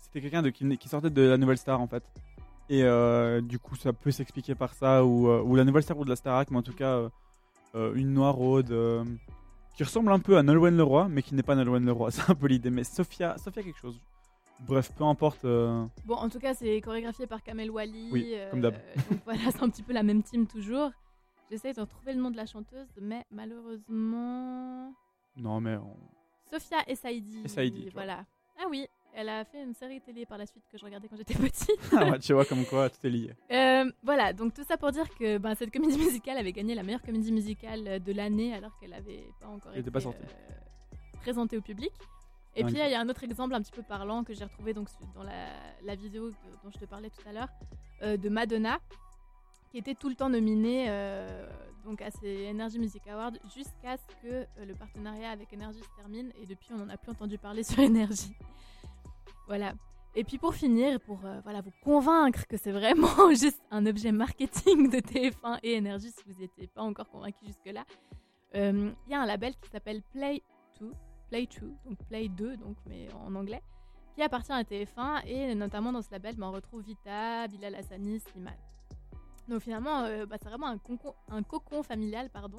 C'était 0.00 0.22
quelqu'un 0.22 0.40
de, 0.42 0.48
qui, 0.50 0.78
qui 0.78 0.88
sortait 0.88 1.10
de 1.10 1.22
la 1.22 1.36
Nouvelle 1.36 1.58
Star 1.58 1.80
en 1.80 1.86
fait. 1.86 2.02
Et 2.70 2.82
euh, 2.84 3.40
du 3.42 3.58
coup, 3.58 3.76
ça 3.76 3.92
peut 3.92 4.10
s'expliquer 4.12 4.54
par 4.54 4.72
ça, 4.74 5.04
ou, 5.04 5.28
euh, 5.28 5.42
ou 5.42 5.54
la 5.56 5.64
Nouvelle 5.64 5.82
Star 5.82 5.98
ou 5.98 6.04
de 6.04 6.08
la 6.10 6.16
Starac, 6.16 6.50
mais 6.50 6.56
en 6.58 6.62
tout 6.62 6.72
cas, 6.72 6.94
euh, 6.94 7.04
euh, 7.06 7.08
une 7.74 8.12
noiraude 8.12 8.70
euh, 8.72 9.04
qui 9.76 9.84
ressemble 9.84 10.10
un 10.12 10.18
peu 10.18 10.36
à 10.36 10.42
Nolwenn 10.42 10.76
Leroy, 10.76 11.08
mais 11.08 11.22
qui 11.22 11.34
n'est 11.34 11.42
pas 11.42 11.54
Nolwenn 11.54 11.84
Leroy. 11.86 12.10
C'est 12.12 12.30
un 12.30 12.34
peu 12.34 12.46
l'idée. 12.46 12.70
Mais 12.70 12.84
Sophia, 12.84 13.36
Sophia 13.38 13.62
quelque 13.62 13.78
chose. 13.78 14.00
Bref, 14.66 14.92
peu 14.96 15.04
importe. 15.04 15.44
euh, 15.46 15.86
Bon, 16.04 16.16
en 16.16 16.28
tout 16.28 16.38
cas, 16.38 16.52
c'est 16.52 16.78
chorégraphié 16.82 17.26
par 17.26 17.42
Kamel 17.42 17.70
Wally. 17.70 18.10
Oui, 18.12 18.32
euh, 18.34 18.50
comme 18.50 18.60
d'hab. 18.60 18.74
donc 19.08 19.20
voilà, 19.24 19.40
c'est 19.50 19.62
un 19.62 19.70
petit 19.70 19.82
peu 19.82 19.94
la 19.94 20.02
même 20.02 20.22
team 20.22 20.46
toujours. 20.46 20.90
J'essaie 21.50 21.72
de 21.72 21.80
retrouver 21.80 22.12
le 22.12 22.20
nom 22.20 22.30
de 22.30 22.36
la 22.36 22.44
chanteuse, 22.44 22.86
mais 23.00 23.24
malheureusement. 23.30 24.92
Non, 25.36 25.60
mais 25.62 25.76
on- 25.76 25.96
Sophia 26.52 26.78
Essaidi. 26.88 27.40
Essaidi. 27.44 27.88
Voilà. 27.94 28.24
Ah 28.58 28.64
oui, 28.70 28.86
elle 29.14 29.28
a 29.28 29.44
fait 29.44 29.62
une 29.62 29.74
série 29.74 30.00
télé 30.00 30.24
par 30.26 30.38
la 30.38 30.46
suite 30.46 30.64
que 30.70 30.78
je 30.78 30.84
regardais 30.84 31.08
quand 31.08 31.16
j'étais 31.16 31.34
petite. 31.50 31.70
Ah 31.92 32.10
ouais, 32.10 32.18
tu 32.18 32.32
vois 32.32 32.44
comme 32.44 32.64
quoi 32.64 32.88
tout 32.90 32.98
est 33.04 33.10
lié. 33.10 33.32
Euh, 33.50 33.90
voilà, 34.02 34.32
donc 34.32 34.54
tout 34.54 34.64
ça 34.64 34.76
pour 34.76 34.90
dire 34.92 35.08
que 35.16 35.38
ben, 35.38 35.54
cette 35.54 35.72
comédie 35.72 35.98
musicale 35.98 36.36
avait 36.38 36.52
gagné 36.52 36.74
la 36.74 36.82
meilleure 36.82 37.02
comédie 37.02 37.32
musicale 37.32 38.02
de 38.02 38.12
l'année 38.12 38.54
alors 38.54 38.78
qu'elle 38.78 38.90
n'avait 38.90 39.24
pas 39.40 39.48
encore 39.48 39.72
Elle 39.72 39.78
été 39.80 39.88
était 39.88 39.90
pas 39.90 40.00
sortie. 40.00 40.18
euh, 40.22 40.96
présentée 41.20 41.56
au 41.56 41.62
public. 41.62 41.92
Et 42.56 42.62
Ah, 42.62 42.66
puis 42.66 42.74
il 42.76 42.90
y 42.90 42.94
a 42.94 43.00
un 43.00 43.08
autre 43.08 43.22
exemple 43.22 43.54
un 43.54 43.60
petit 43.62 43.70
peu 43.72 43.82
parlant 43.82 44.24
que 44.24 44.34
j'ai 44.34 44.42
retrouvé 44.44 44.74
donc 44.74 44.88
dans 45.14 45.22
la, 45.22 45.46
la 45.84 45.94
vidéo 45.94 46.30
de- 46.30 46.34
dont 46.64 46.70
je 46.74 46.78
te 46.78 46.84
parlais 46.84 47.08
tout 47.10 47.28
à 47.28 47.32
l'heure 47.32 47.48
euh, 48.02 48.16
de 48.16 48.28
Madonna 48.28 48.78
qui 49.70 49.78
était 49.78 49.94
tout 49.94 50.08
le 50.08 50.16
temps 50.16 50.28
nominée 50.30 50.86
euh, 50.88 51.46
donc 51.84 52.02
à 52.02 52.10
ces 52.10 52.50
Energy 52.50 52.80
Music 52.80 53.06
Awards 53.06 53.30
jusqu'à 53.54 53.96
ce 53.96 54.06
que 54.20 54.32
euh, 54.32 54.64
le 54.66 54.74
partenariat 54.74 55.30
avec 55.30 55.52
Energy 55.52 55.78
se 55.78 55.96
termine 55.96 56.32
et 56.42 56.46
depuis 56.46 56.70
on 56.72 56.78
n'en 56.78 56.88
a 56.88 56.96
plus 56.96 57.12
entendu 57.12 57.38
parler 57.38 57.62
sur 57.62 57.78
Energy. 57.78 58.34
Voilà. 59.50 59.72
Et 60.14 60.22
puis 60.22 60.38
pour 60.38 60.54
finir, 60.54 61.00
pour 61.00 61.24
euh, 61.24 61.40
voilà, 61.42 61.60
vous 61.60 61.72
convaincre 61.82 62.46
que 62.46 62.56
c'est 62.56 62.70
vraiment 62.70 63.30
juste 63.34 63.60
un 63.72 63.84
objet 63.84 64.12
marketing 64.12 64.88
de 64.88 64.98
TF1 64.98 65.58
et 65.64 65.76
Energy 65.76 66.12
si 66.12 66.22
vous 66.24 66.40
n'étiez 66.40 66.68
pas 66.68 66.82
encore 66.82 67.10
convaincu 67.10 67.46
jusque-là, 67.46 67.84
euh, 68.54 68.92
il 69.06 69.12
y 69.12 69.14
a 69.16 69.20
un 69.20 69.26
label 69.26 69.52
qui 69.60 69.68
s'appelle 69.68 70.02
Play 70.12 70.44
2, 70.80 70.92
Play 71.30 71.48
2, 71.60 71.66
donc 71.84 71.98
Play 72.08 72.28
2, 72.28 72.58
donc, 72.58 72.76
mais 72.86 73.08
en 73.12 73.34
anglais, 73.34 73.60
qui 74.14 74.22
appartient 74.22 74.52
à 74.52 74.62
TF1 74.62 75.26
et 75.26 75.52
notamment 75.56 75.90
dans 75.90 76.02
ce 76.02 76.12
label, 76.12 76.36
ben, 76.36 76.46
on 76.46 76.52
retrouve 76.52 76.82
Vita, 76.82 77.48
Bilal 77.48 77.74
Hassani, 77.74 78.20
Slimane. 78.20 78.54
Donc 79.48 79.62
finalement, 79.62 80.04
euh, 80.04 80.26
bah, 80.26 80.36
c'est 80.40 80.48
vraiment 80.48 80.68
un, 80.68 80.78
un 81.28 81.42
cocon 81.42 81.82
familial, 81.82 82.30
pardon. 82.30 82.58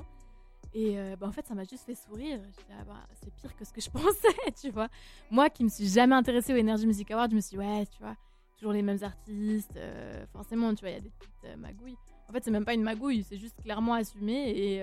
Et 0.74 0.98
euh, 0.98 1.16
bah, 1.18 1.28
en 1.28 1.32
fait, 1.32 1.46
ça 1.46 1.54
m'a 1.54 1.64
juste 1.64 1.84
fait 1.86 1.96
sourire. 1.96 2.40
Ah 2.72 2.84
bah, 2.86 3.06
c'est 3.22 3.34
pire 3.34 3.56
que 3.56 3.66
ce 3.66 3.74
que 3.74 3.82
je 3.82 3.90
pensais, 3.92 4.52
tu 4.60 4.70
vois. 4.72 4.88
Moi 5.30 5.50
qui 5.50 5.64
me 5.64 5.70
suis 5.70 5.88
jamais 5.88 6.16
intéressée 6.16 6.54
au 6.54 6.58
Energy 6.58 6.88
Music 6.88 7.12
Awards, 7.12 7.30
je 7.30 7.36
me 7.36 7.42
suis 7.42 7.58
dit, 7.58 7.64
ouais, 7.64 7.86
tu 7.88 8.00
vois, 8.00 8.16
toujours 8.58 8.72
les 8.74 8.82
mêmes 8.82 9.04
artistes. 9.04 9.76
euh, 9.76 10.26
forcément, 10.28 10.74
tu 10.74 10.82
vois, 10.82 10.90
il 10.92 10.94
y 10.94 10.98
a 10.98 11.02
des 11.02 11.10
petites 11.10 11.46
euh, 11.46 11.56
magouilles. 11.58 11.98
En 12.30 12.34
fait, 12.34 12.44
c'est 12.44 12.52
même 12.52 12.64
pas 12.66 12.74
une 12.74 12.84
magouille, 12.84 13.24
c'est 13.24 13.38
juste 13.38 13.62
clairement 13.62 13.94
assumé. 13.94 14.52
Et 14.58 14.82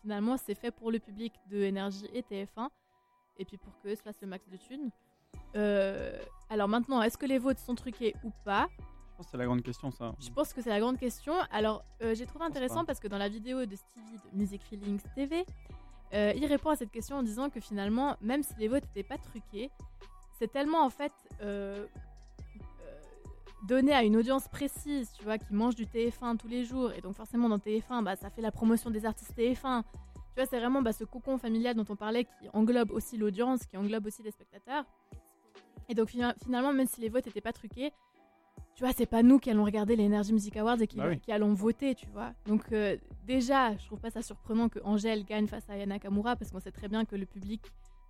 finalement, 0.00 0.36
c'est 0.36 0.54
fait 0.54 0.70
pour 0.70 0.92
le 0.92 1.00
public 1.00 1.32
de 1.50 1.68
Energy 1.68 2.06
et 2.12 2.22
TF1. 2.22 2.68
Et 3.36 3.44
puis 3.44 3.56
pour 3.58 3.76
qu'eux 3.80 3.96
se 3.96 4.02
fassent 4.02 4.20
le 4.20 4.28
max 4.28 4.48
de 4.48 4.56
thunes. 4.56 4.90
Alors 6.48 6.68
maintenant, 6.68 7.02
est-ce 7.02 7.18
que 7.18 7.26
les 7.26 7.38
votes 7.38 7.58
sont 7.58 7.74
truqués 7.74 8.14
ou 8.22 8.30
pas? 8.44 8.68
Je 9.14 9.16
pense 9.16 9.26
que 9.26 9.30
c'est 9.32 9.38
la 9.38 9.46
grande 9.46 9.62
question, 9.62 9.90
ça. 9.90 10.14
je 10.20 10.30
pense 10.30 10.52
que 10.52 10.62
c'est 10.62 10.70
la 10.70 10.80
grande 10.80 10.98
question. 10.98 11.34
Alors, 11.50 11.84
euh, 12.02 12.14
j'ai 12.14 12.26
trouvé 12.26 12.44
intéressant 12.44 12.84
parce 12.84 13.00
que 13.00 13.08
dans 13.08 13.18
la 13.18 13.28
vidéo 13.28 13.64
de 13.66 13.76
Stevie 13.76 14.18
de 14.32 14.36
Music 14.38 14.62
Feelings 14.62 15.00
TV, 15.14 15.44
euh, 16.12 16.32
il 16.36 16.44
répond 16.46 16.70
à 16.70 16.76
cette 16.76 16.90
question 16.90 17.16
en 17.16 17.22
disant 17.22 17.48
que 17.50 17.60
finalement, 17.60 18.16
même 18.20 18.42
si 18.42 18.54
les 18.58 18.68
votes 18.68 18.84
n'étaient 18.84 19.02
pas 19.08 19.18
truqués, 19.18 19.70
c'est 20.38 20.50
tellement 20.50 20.84
en 20.84 20.90
fait 20.90 21.12
euh, 21.42 21.86
donné 23.66 23.92
à 23.92 24.02
une 24.02 24.16
audience 24.16 24.46
précise, 24.48 25.10
tu 25.16 25.24
vois, 25.24 25.38
qui 25.38 25.54
mange 25.54 25.74
du 25.74 25.86
TF1 25.86 26.36
tous 26.36 26.48
les 26.48 26.64
jours. 26.64 26.92
Et 26.92 27.00
donc 27.00 27.14
forcément, 27.14 27.48
dans 27.48 27.58
TF1, 27.58 28.02
bah, 28.02 28.16
ça 28.16 28.30
fait 28.30 28.42
la 28.42 28.50
promotion 28.52 28.90
des 28.90 29.06
artistes 29.06 29.36
TF1. 29.36 29.82
Tu 29.82 30.40
vois, 30.40 30.46
c'est 30.46 30.58
vraiment 30.58 30.82
bah, 30.82 30.92
ce 30.92 31.04
cocon 31.04 31.38
familial 31.38 31.74
dont 31.76 31.84
on 31.88 31.96
parlait 31.96 32.24
qui 32.24 32.48
englobe 32.52 32.90
aussi 32.90 33.16
l'audience, 33.16 33.64
qui 33.66 33.76
englobe 33.76 34.06
aussi 34.06 34.22
les 34.22 34.32
spectateurs. 34.32 34.84
Et 35.88 35.94
donc 35.94 36.08
fina- 36.08 36.34
finalement, 36.42 36.72
même 36.72 36.86
si 36.86 37.00
les 37.00 37.08
votes 37.08 37.26
n'étaient 37.26 37.40
pas 37.40 37.52
truqués, 37.52 37.92
tu 38.74 38.82
vois, 38.82 38.92
c'est 38.92 39.06
pas 39.06 39.22
nous 39.22 39.38
qui 39.38 39.50
allons 39.50 39.64
regarder 39.64 39.94
les 39.96 40.06
Energy 40.06 40.32
Music 40.32 40.56
Awards 40.56 40.80
et 40.80 40.86
qui, 40.86 40.96
Bah 40.96 41.06
oui. 41.08 41.20
qui 41.20 41.30
allons 41.32 41.54
voter, 41.54 41.94
tu 41.94 42.06
vois. 42.12 42.32
Donc 42.46 42.62
euh, 42.72 42.96
déjà, 43.26 43.76
je 43.76 43.86
trouve 43.86 44.00
pas 44.00 44.10
ça 44.10 44.20
surprenant 44.22 44.68
que 44.68 44.78
Angèle 44.84 45.24
gagne 45.24 45.46
face 45.46 45.68
à 45.70 45.74
Ayana 45.74 45.98
Kamura 45.98 46.36
parce 46.36 46.50
qu'on 46.50 46.60
sait 46.60 46.72
très 46.72 46.88
bien 46.88 47.04
que 47.04 47.14
le 47.16 47.26
public 47.26 47.60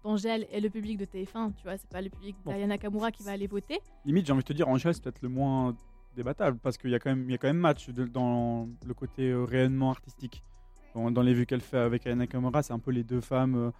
d'Angèle 0.03 0.47
est 0.53 0.61
le 0.61 0.70
public 0.70 0.99
de 0.99 1.05
TF1, 1.05 1.53
tu 1.55 1.62
vois, 1.65 1.77
c'est 1.77 1.89
pas 1.89 2.01
le 2.03 2.11
public 2.11 2.36
Bon. 2.45 2.51
d'Ayana 2.51 2.78
Kamura 2.78 3.11
qui 3.11 3.23
va 3.23 3.32
aller 3.32 3.47
voter. 3.47 3.78
Limite, 4.05 4.27
j'ai 4.27 4.32
envie 4.32 4.43
de 4.43 4.49
te 4.49 4.53
dire, 4.53 4.69
Angèle, 4.69 4.95
c'est 4.95 5.03
peut-être 5.03 5.23
le 5.23 5.28
moins 5.28 5.74
débattable 6.16 6.59
parce 6.62 6.78
qu'il 6.78 6.91
y 6.91 6.95
a 6.95 6.99
quand 6.99 7.11
même, 7.11 7.24
il 7.28 7.32
y 7.32 7.35
a 7.35 7.39
quand 7.39 7.49
même 7.49 7.57
match 7.59 7.89
de- 7.91 8.05
dans 8.05 8.69
le 8.86 8.95
côté 8.95 9.31
euh, 9.31 9.45
rayonnement 9.45 9.91
artistique. 9.91 10.43
Dans, 10.95 11.11
dans 11.11 11.23
les 11.23 11.35
vues 11.35 11.45
qu'elle 11.45 11.61
fait 11.61 11.78
avec 11.78 12.07
Ayana 12.07 12.27
Kamura, 12.27 12.62
c'est 12.62 12.73
un 12.73 12.78
peu 12.78 12.91
les 12.93 13.03
deux 13.03 13.20
femmes 13.20 13.57
euh, 13.57 13.70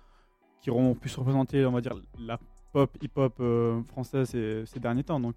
qui 0.61 0.71
auront 0.71 0.95
pu 0.95 1.09
se 1.09 1.19
représenter, 1.21 1.65
on 1.65 1.73
va 1.73 1.81
dire, 1.81 1.95
la 2.19 2.39
pop, 2.73 2.91
hip-hop 3.01 3.37
euh, 3.41 3.83
française 3.85 4.29
ces, 4.31 4.65
ces 4.67 4.81
derniers 4.81 5.05
temps. 5.05 5.21
Donc, 5.21 5.37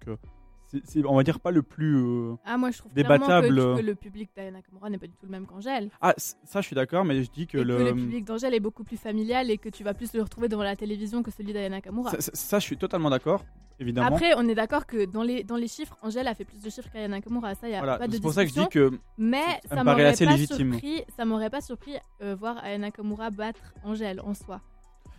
c'est, 0.84 1.04
on 1.06 1.14
va 1.16 1.22
dire, 1.22 1.40
pas 1.40 1.50
le 1.50 1.62
plus. 1.62 1.96
euh, 1.96 2.34
Ah, 2.44 2.56
moi 2.58 2.70
je 2.70 2.78
trouve 2.78 2.92
Débattable, 2.92 3.48
que, 3.56 3.60
euh. 3.60 3.76
que 3.76 3.82
le 3.82 3.94
public 3.94 4.30
d'Ayana 4.36 4.60
Kamura 4.62 4.90
n'est 4.90 4.98
pas 4.98 5.06
du 5.06 5.14
tout 5.14 5.26
le 5.26 5.30
même 5.32 5.46
qu'Angèle. 5.46 5.90
Ah, 6.00 6.14
ça, 6.16 6.60
je 6.60 6.66
suis 6.66 6.76
d'accord, 6.76 7.04
mais 7.04 7.22
je 7.22 7.30
dis 7.30 7.46
que 7.46 7.58
Et 7.58 7.64
le. 7.64 7.76
que 7.78 7.82
le 7.82 7.94
public 7.94 8.24
d'Angèle 8.24 8.54
est 8.54 8.60
beaucoup 8.60 8.84
plus 8.84 8.96
familial 8.98 9.50
et 9.50 9.58
que 9.58 9.68
tu 9.68 9.82
vas 9.84 9.94
plus 9.94 10.12
le 10.12 10.22
retrouver 10.22 10.48
devant 10.48 10.62
la 10.62 10.76
télévision 10.76 11.22
que 11.22 11.30
celui 11.30 11.52
d'Ayana 11.52 11.80
Kamura. 11.80 12.10
Ça, 12.10 12.20
ça- 12.20 12.30
ça, 12.34 12.58
je 12.58 12.64
suis 12.64 12.76
totalement 12.76 13.08
d'accord, 13.10 13.44
évidemment. 13.80 14.06
Après, 14.08 14.32
on 14.36 14.46
est 14.48 14.54
d'accord 14.54 14.86
que 14.86 15.06
dans 15.06 15.22
les, 15.22 15.42
dans 15.44 15.56
les 15.56 15.68
chiffres, 15.68 15.96
Angèle 16.02 16.28
a 16.28 16.34
fait 16.34 16.44
plus 16.44 16.60
de 16.60 16.68
chiffres 16.70 16.90
qu'Ayana 16.92 17.20
Kamura. 17.20 17.54
Ça, 17.54 17.66
n'y 17.68 17.74
a 17.74 17.78
Voilà, 17.78 17.98
pas 17.98 18.06
de 18.06 18.12
c'est 18.12 18.20
pour 18.20 18.32
ça 18.32 18.44
que 18.44 18.50
je 18.50 18.60
dis 18.60 18.68
que 18.68 18.90
Mais 19.16 19.38
ça 19.68 19.82
m'aurait 19.84 20.12
pas 20.12 20.24
légitime. 20.32 20.72
surpris, 20.74 21.02
ça 21.16 21.24
m'aurait 21.24 21.50
pas 21.50 21.60
surpris 21.62 21.94
euh, 22.22 22.34
voir 22.38 22.62
Ayana 22.62 22.90
Kamura 22.90 23.30
battre 23.30 23.72
Angèle 23.84 24.20
en 24.20 24.34
soi. 24.34 24.60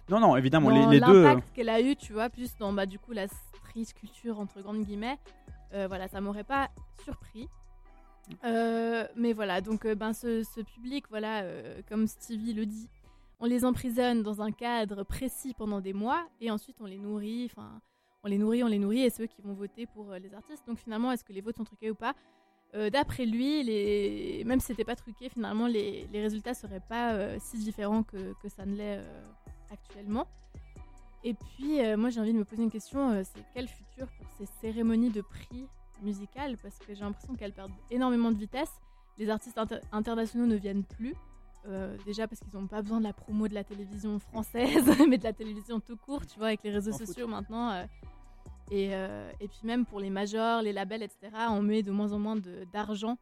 Non, 0.10 0.20
non, 0.20 0.36
évidemment, 0.38 0.70
dans 0.70 0.90
les, 0.90 1.00
les 1.00 1.06
deux. 1.06 1.14
euh, 1.16 1.24
l'impact 1.24 1.54
qu'elle 1.54 1.70
a 1.70 1.82
eu, 1.82 1.96
tu 1.96 2.14
vois, 2.14 2.30
plus 2.30 2.56
dans 2.58 2.74
bah, 2.74 2.86
du 2.86 3.00
coup 3.00 3.12
la 3.12 3.28
street 3.28 3.94
culture 3.96 4.40
entre 4.40 4.62
grandes 4.62 4.84
guillemets, 4.84 5.18
euh, 5.74 5.88
voilà, 5.88 6.08
ça 6.08 6.22
m'aurait 6.22 6.44
pas 6.44 6.70
surpris. 7.04 7.48
Euh, 8.44 9.08
mais 9.16 9.34
voilà, 9.34 9.60
donc 9.60 9.86
euh, 9.86 9.96
ben 9.96 10.14
ce, 10.14 10.44
ce 10.44 10.62
public, 10.62 11.06
voilà, 11.10 11.42
euh, 11.42 11.82
comme 11.90 12.06
Stevie 12.08 12.54
le 12.54 12.66
dit, 12.68 12.88
on 13.40 13.46
les 13.48 13.66
emprisonne 13.66 14.22
dans 14.22 14.42
un 14.42 14.52
cadre 14.52 15.04
précis 15.04 15.56
pendant 15.58 15.82
des 15.82 15.94
mois 15.94 16.28
et 16.40 16.52
ensuite 16.52 16.80
on 16.80 16.86
les 16.86 17.00
nourrit, 17.00 17.46
enfin 17.52 17.82
on 18.24 18.28
les 18.28 18.38
nourrit, 18.38 18.64
on 18.64 18.68
les 18.68 18.78
nourrit 18.78 19.02
et 19.02 19.10
c'est 19.10 19.24
eux 19.24 19.28
qui 19.28 19.42
vont 19.42 19.54
voter 19.54 19.88
pour 19.88 20.12
euh, 20.12 20.20
les 20.20 20.34
artistes. 20.36 20.64
Donc 20.68 20.78
finalement, 20.78 21.12
est-ce 21.12 21.24
que 21.24 21.34
les 21.34 21.42
votes 21.42 21.56
sont 21.58 21.64
truqués 21.64 21.90
ou 21.90 21.96
pas? 21.96 22.14
Euh, 22.76 22.92
D'après 22.92 23.26
lui, 23.26 23.64
les... 23.64 24.44
même 24.46 24.60
si 24.60 24.68
c'était 24.68 24.86
pas 24.86 24.96
truqué, 24.96 25.30
finalement 25.30 25.66
les, 25.66 26.08
les 26.14 26.22
résultats 26.22 26.54
seraient 26.54 26.84
pas 26.88 27.14
euh, 27.14 27.38
si 27.40 27.58
différents 27.58 28.04
que, 28.04 28.34
que 28.44 28.50
ça 28.50 28.64
ne 28.64 28.76
l'est 28.76 28.98
euh, 29.00 29.24
actuellement. 29.72 30.28
Et 31.24 31.34
puis, 31.34 31.82
euh, 31.84 31.98
moi, 31.98 32.10
j'ai 32.10 32.22
envie 32.22 32.32
de 32.34 32.38
me 32.38 32.46
poser 32.46 32.64
une 32.64 32.72
question 32.72 33.12
euh, 33.12 33.24
c'est 33.24 33.44
quel 33.54 33.68
futur 33.68 34.08
pour 34.08 34.26
ces 34.38 34.46
cérémonies 34.62 35.10
de 35.10 35.22
prix 35.22 35.68
musicales? 36.02 36.58
Parce 36.64 36.78
que 36.80 36.94
j'ai 36.94 37.02
l'impression 37.02 37.36
qu'elles 37.36 37.52
perdent 37.54 37.74
énormément 37.92 38.32
de 38.32 38.38
vitesse. 38.38 38.72
Les 39.18 39.30
artistes 39.30 39.58
inter- 39.58 39.82
internationaux 39.92 40.46
ne 40.46 40.56
viennent 40.56 40.84
plus. 40.86 41.14
euh, 41.68 41.98
déjà 42.06 42.26
parce 42.26 42.40
qu'ils 42.40 42.58
n'ont 42.58 42.68
pas 42.68 42.82
besoin 42.82 43.00
de 43.00 43.04
la 43.04 43.12
promo 43.12 43.50
de 43.50 43.54
la 43.54 43.66
télévision 43.66 44.18
française, 44.20 44.86
mais 45.10 45.18
de 45.18 45.24
la 45.26 45.34
télévision 45.34 45.82
tout 45.82 45.98
court, 45.98 46.26
tu 46.26 46.38
vois, 46.40 46.48
avec 46.48 46.64
les 46.64 46.72
réseaux 46.72 46.94
sociaux 46.94 47.28
maintenant. 47.28 47.86
et, 48.72 48.86
et 49.42 49.48
puis 49.50 49.60
même 49.66 49.86
pour 49.86 50.00
les 50.00 50.10
majors, 50.10 50.62
les 50.62 50.72
labels, 50.72 51.04
etc., 51.04 51.18
on 51.50 51.62
met 51.62 51.84
de 51.84 51.92
moins 51.92 52.14
en 52.14 52.20
moins 52.20 52.38
d'argent 52.72 53.18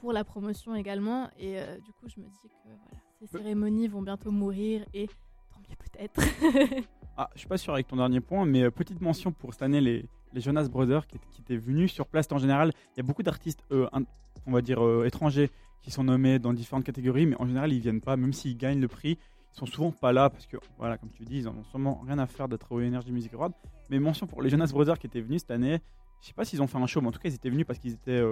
pour 0.00 0.12
la 0.12 0.22
promotion 0.22 0.76
également. 0.76 1.28
Et 1.36 1.56
du 1.84 1.92
coup, 1.94 2.06
je 2.08 2.20
me 2.20 2.26
dis 2.26 2.48
que 2.48 2.54
voilà, 2.64 2.78
ces 3.18 3.26
cérémonies 3.26 3.88
vont 3.88 4.02
bientôt 4.02 4.30
mourir 4.30 4.84
et 4.94 5.08
peut-être. 5.76 6.20
Ah, 7.16 7.28
je 7.34 7.40
suis 7.40 7.48
pas 7.48 7.58
sûr 7.58 7.74
avec 7.74 7.88
ton 7.88 7.96
dernier 7.96 8.20
point, 8.20 8.46
mais 8.46 8.62
euh, 8.62 8.70
petite 8.70 9.02
mention 9.02 9.32
pour 9.32 9.52
cette 9.52 9.62
année, 9.62 9.82
les, 9.82 10.08
Jonas 10.34 10.68
Brothers 10.68 11.06
qui, 11.06 11.18
étaient 11.40 11.58
venus 11.58 11.92
sur 11.92 12.06
place. 12.06 12.26
En 12.30 12.38
général, 12.38 12.72
il 12.94 12.96
y 12.96 13.00
a 13.00 13.02
beaucoup 13.02 13.22
d'artistes, 13.22 13.62
euh, 13.70 13.86
on 14.46 14.50
va 14.52 14.62
dire, 14.62 14.82
euh, 14.82 15.04
étrangers 15.04 15.50
qui 15.82 15.90
sont 15.90 16.04
nommés 16.04 16.38
dans 16.38 16.54
différentes 16.54 16.84
catégories, 16.84 17.26
mais 17.26 17.36
en 17.38 17.46
général, 17.46 17.70
ils 17.70 17.80
viennent 17.80 18.00
pas, 18.00 18.16
même 18.16 18.32
s'ils 18.32 18.56
gagnent 18.56 18.80
le 18.80 18.88
prix. 18.88 19.18
ils 19.52 19.58
sont 19.58 19.66
souvent 19.66 19.90
pas 19.90 20.14
là 20.14 20.30
parce 20.30 20.46
que, 20.46 20.56
voilà, 20.78 20.96
comme 20.96 21.10
tu 21.10 21.24
dis, 21.24 21.40
ils 21.40 21.48
en 21.48 21.54
ont 21.54 21.64
sûrement 21.64 22.00
rien 22.06 22.18
à 22.18 22.26
faire 22.26 22.48
d'être 22.48 22.72
au 22.72 22.80
Energy 22.80 23.12
Music 23.12 23.34
Award. 23.34 23.52
Mais 23.90 23.98
mention 23.98 24.26
pour 24.26 24.40
les 24.40 24.48
Jonas 24.48 24.70
Brothers 24.72 24.98
qui 24.98 25.06
étaient 25.06 25.20
venus 25.20 25.42
cette 25.42 25.50
année. 25.50 25.82
Je 26.22 26.28
sais 26.28 26.34
pas 26.34 26.46
s'ils 26.46 26.62
ont 26.62 26.66
fait 26.66 26.78
un 26.78 26.86
show, 26.86 27.02
mais 27.02 27.08
en 27.08 27.12
tout 27.12 27.18
cas, 27.18 27.28
ils 27.28 27.34
étaient 27.34 27.50
venus 27.50 27.66
parce 27.66 27.78
qu'ils 27.78 27.92
étaient. 27.92 28.22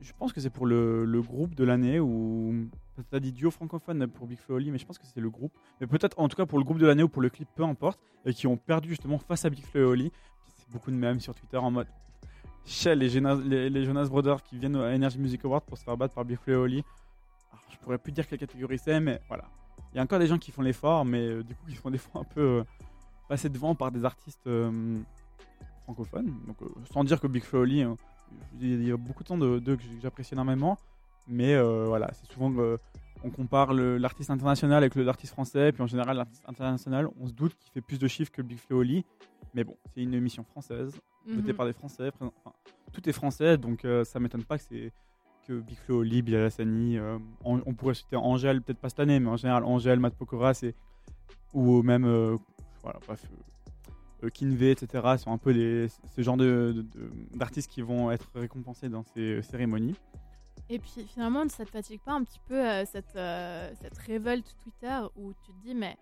Je 0.00 0.12
pense 0.18 0.32
que 0.32 0.40
c'est 0.40 0.50
pour 0.50 0.66
le, 0.66 1.04
le 1.04 1.22
groupe 1.22 1.54
de 1.54 1.64
l'année 1.64 2.00
ou. 2.00 2.68
Tu 3.10 3.16
as 3.16 3.20
dit 3.20 3.32
duo 3.32 3.50
francophone 3.50 4.06
pour 4.06 4.26
Big 4.26 4.38
Flo 4.38 4.54
et 4.54 4.56
Oli, 4.56 4.70
mais 4.70 4.78
je 4.78 4.86
pense 4.86 4.98
que 4.98 5.04
c'est 5.04 5.20
le 5.20 5.28
groupe. 5.28 5.52
Mais 5.80 5.86
peut-être 5.86 6.18
en 6.18 6.28
tout 6.28 6.36
cas 6.36 6.46
pour 6.46 6.58
le 6.58 6.64
groupe 6.64 6.78
de 6.78 6.86
l'année 6.86 7.02
ou 7.02 7.08
pour 7.08 7.20
le 7.20 7.28
clip, 7.28 7.48
peu 7.54 7.62
importe. 7.62 8.00
Et 8.24 8.32
qui 8.32 8.46
ont 8.46 8.56
perdu 8.56 8.88
justement 8.88 9.18
face 9.18 9.44
à 9.44 9.50
Big 9.50 9.64
Flo 9.64 9.80
et 9.80 9.84
Oli. 9.84 10.12
C'est 10.56 10.70
beaucoup 10.70 10.90
de 10.90 10.96
mèmes 10.96 11.20
sur 11.20 11.34
Twitter 11.34 11.58
en 11.58 11.70
mode. 11.70 11.88
Shell, 12.64 12.98
les, 12.98 13.08
Jonas- 13.10 13.40
les, 13.44 13.84
Jonas 13.84 14.06
Brothers 14.08 14.42
qui 14.42 14.58
viennent 14.58 14.76
à 14.76 14.94
Energy 14.94 15.18
Music 15.18 15.44
Award 15.44 15.64
pour 15.64 15.76
se 15.78 15.84
faire 15.84 15.96
battre 15.96 16.14
par 16.14 16.24
Big 16.24 16.38
Flo 16.38 16.54
et 16.54 16.56
Oli. 16.56 16.84
Je 17.70 17.76
pourrais 17.78 17.98
plus 17.98 18.12
dire 18.12 18.26
quelle 18.26 18.38
catégorie 18.38 18.78
c'est, 18.78 18.98
mais 18.98 19.20
voilà. 19.28 19.44
Il 19.92 19.96
y 19.96 20.00
a 20.00 20.02
encore 20.02 20.18
des 20.18 20.26
gens 20.26 20.38
qui 20.38 20.50
font 20.50 20.62
l'effort, 20.62 21.04
mais 21.04 21.20
euh, 21.26 21.42
du 21.44 21.54
coup, 21.54 21.66
qui 21.68 21.74
font 21.76 21.90
des 21.90 21.98
fois 21.98 22.22
un 22.22 22.24
peu 22.24 22.40
euh, 22.40 22.64
passer 23.28 23.48
devant 23.48 23.74
par 23.74 23.92
des 23.92 24.04
artistes 24.04 24.46
euh, 24.46 24.98
francophones. 25.84 26.32
Donc, 26.46 26.60
euh, 26.62 26.66
sans 26.92 27.04
dire 27.04 27.20
que 27.20 27.26
Big 27.28 27.44
Flo 27.44 27.60
et 27.60 27.62
Oli, 27.62 27.82
euh, 27.84 27.94
il 28.60 28.86
y 28.86 28.92
a 28.92 28.96
beaucoup 28.96 29.22
de 29.22 29.28
temps 29.28 29.38
de, 29.38 29.58
que 29.58 29.82
j'apprécie 30.02 30.34
énormément, 30.34 30.78
mais 31.28 31.54
euh, 31.54 31.84
voilà, 31.86 32.10
c'est 32.12 32.30
souvent 32.32 32.52
on 33.24 33.30
compare 33.30 33.72
l'artiste 33.72 34.30
international 34.30 34.78
avec 34.84 34.94
l'artiste 34.94 35.32
français, 35.32 35.72
puis 35.72 35.82
en 35.82 35.86
général, 35.86 36.16
l'artiste 36.18 36.44
international, 36.46 37.08
on 37.18 37.26
se 37.26 37.32
doute 37.32 37.56
qu'il 37.58 37.72
fait 37.72 37.80
plus 37.80 37.98
de 37.98 38.06
chiffres 38.06 38.30
que 38.30 38.42
Big 38.42 38.58
Flo 38.58 38.78
Oli. 38.80 39.04
Mais 39.54 39.64
bon, 39.64 39.76
c'est 39.94 40.02
une 40.02 40.12
émission 40.12 40.44
française, 40.44 40.92
votée 41.26 41.50
Mhm. 41.52 41.56
par 41.56 41.66
des 41.66 41.72
Français. 41.72 42.10
présent- 42.10 42.32
enfin, 42.44 42.54
tout 42.92 43.08
est 43.08 43.12
français, 43.12 43.56
donc 43.56 43.84
euh, 43.84 44.04
ça 44.04 44.20
m'étonne 44.20 44.44
pas 44.44 44.58
que 44.58 44.64
c'est 44.64 44.92
que 45.48 45.60
Big 45.60 45.78
Flo, 45.78 46.00
Oli, 46.00 46.20
Bilal 46.22 46.44
Hassani, 46.44 46.98
euh, 46.98 47.18
on, 47.44 47.62
on 47.64 47.72
pourrait 47.74 47.94
citer 47.94 48.16
Angèle, 48.16 48.60
peut-être 48.62 48.78
pas 48.80 48.88
cette 48.90 49.00
année, 49.00 49.18
mais 49.18 49.28
en 49.30 49.36
général, 49.36 49.64
Angèle, 49.64 49.98
Matt 49.98 50.14
Pokora, 50.14 50.52
c'est 50.54 50.74
ou 51.54 51.82
même, 51.82 52.04
euh, 52.04 52.36
voilà, 52.82 52.98
bref, 53.06 53.24
euh, 53.24 53.34
euh, 53.34 53.55
Kinvey, 54.30 54.72
etc. 54.72 55.16
sont 55.18 55.32
un 55.32 55.38
peu 55.38 55.50
les, 55.50 55.88
ce 55.88 56.22
genre 56.22 56.36
de- 56.36 56.72
de- 56.76 56.82
de- 56.82 57.10
d'artistes 57.36 57.70
qui 57.70 57.82
vont 57.82 58.10
être 58.10 58.28
récompensés 58.34 58.88
dans 58.88 59.02
ces 59.02 59.20
euh, 59.38 59.42
cérémonies. 59.42 59.94
Et 60.68 60.78
puis 60.78 60.90
finalement, 61.06 61.48
ça 61.48 61.64
te 61.64 61.70
fatigue 61.70 62.00
pas 62.00 62.12
un 62.12 62.24
petit 62.24 62.40
peu 62.48 62.54
euh, 62.60 62.84
cette, 62.86 63.14
euh, 63.16 63.70
cette 63.80 63.96
révolte 63.98 64.56
Twitter 64.62 64.98
où 65.16 65.32
tu 65.44 65.52
te 65.52 65.58
dis, 65.62 65.74
mais 65.74 65.96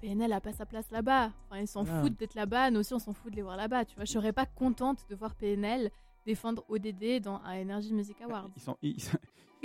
PNL 0.00 0.32
a 0.32 0.40
pas 0.40 0.52
sa 0.52 0.66
place 0.66 0.90
là-bas. 0.90 1.32
Enfin, 1.50 1.60
ils 1.60 1.66
s'en 1.66 1.82
Voilà. 1.82 2.02
foutent 2.02 2.18
d'être 2.18 2.34
là-bas, 2.34 2.70
nous 2.70 2.80
aussi 2.80 2.94
on 2.94 2.98
s'en 2.98 3.12
fout 3.12 3.30
de 3.32 3.36
les 3.36 3.42
voir 3.42 3.56
là-bas. 3.56 3.84
Tu 3.84 3.96
vois, 3.96 4.04
je 4.04 4.12
serais 4.12 4.32
pas 4.32 4.46
contente 4.46 5.04
de 5.10 5.14
voir 5.16 5.34
PNL 5.34 5.90
défendre 6.26 6.64
ODD 6.68 7.20
dans 7.22 7.40
un 7.44 7.60
Energy 7.62 7.92
Music 7.92 8.20
Award. 8.22 8.50
Ils 8.56 8.62
sont, 8.62 8.76
ils, 8.82 8.96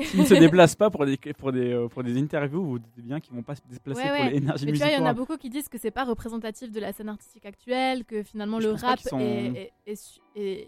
s'ils 0.04 0.20
ne 0.22 0.26
se 0.26 0.34
déplacent 0.34 0.76
pas 0.76 0.90
pour 0.90 1.06
des, 1.06 1.18
pour 1.18 1.52
des, 1.52 1.72
euh, 1.74 1.88
pour 1.88 2.04
des 2.04 2.18
interviews, 2.20 2.64
vous 2.64 2.80
dites 2.80 3.06
bien 3.06 3.20
qu'ils 3.20 3.34
vont 3.36 3.44
pas 3.44 3.56
se 3.56 3.62
déplacer 3.70 4.02
Ouais, 4.02 4.08
pour 4.08 4.26
ouais. 4.26 4.32
les 4.32 4.38
Energy 4.40 4.66
Mais 4.66 4.72
il 4.72 4.94
y 4.94 4.98
en 4.98 5.06
a 5.06 5.14
beaucoup 5.14 5.38
qui 5.38 5.50
disent 5.50 5.70
que 5.70 5.78
c'est 5.78 5.92
pas 5.92 6.04
représentatif 6.06 6.72
de 6.72 6.80
la 6.80 6.92
scène 6.94 7.10
artistique 7.10 7.46
actuelle, 7.46 8.06
que 8.06 8.24
finalement 8.24 8.60
Je 8.60 8.68
le 8.70 8.74
rap 8.76 9.00
sont- 9.00 9.20
est, 9.20 9.72
est- 9.86 10.20
est- 10.36 10.68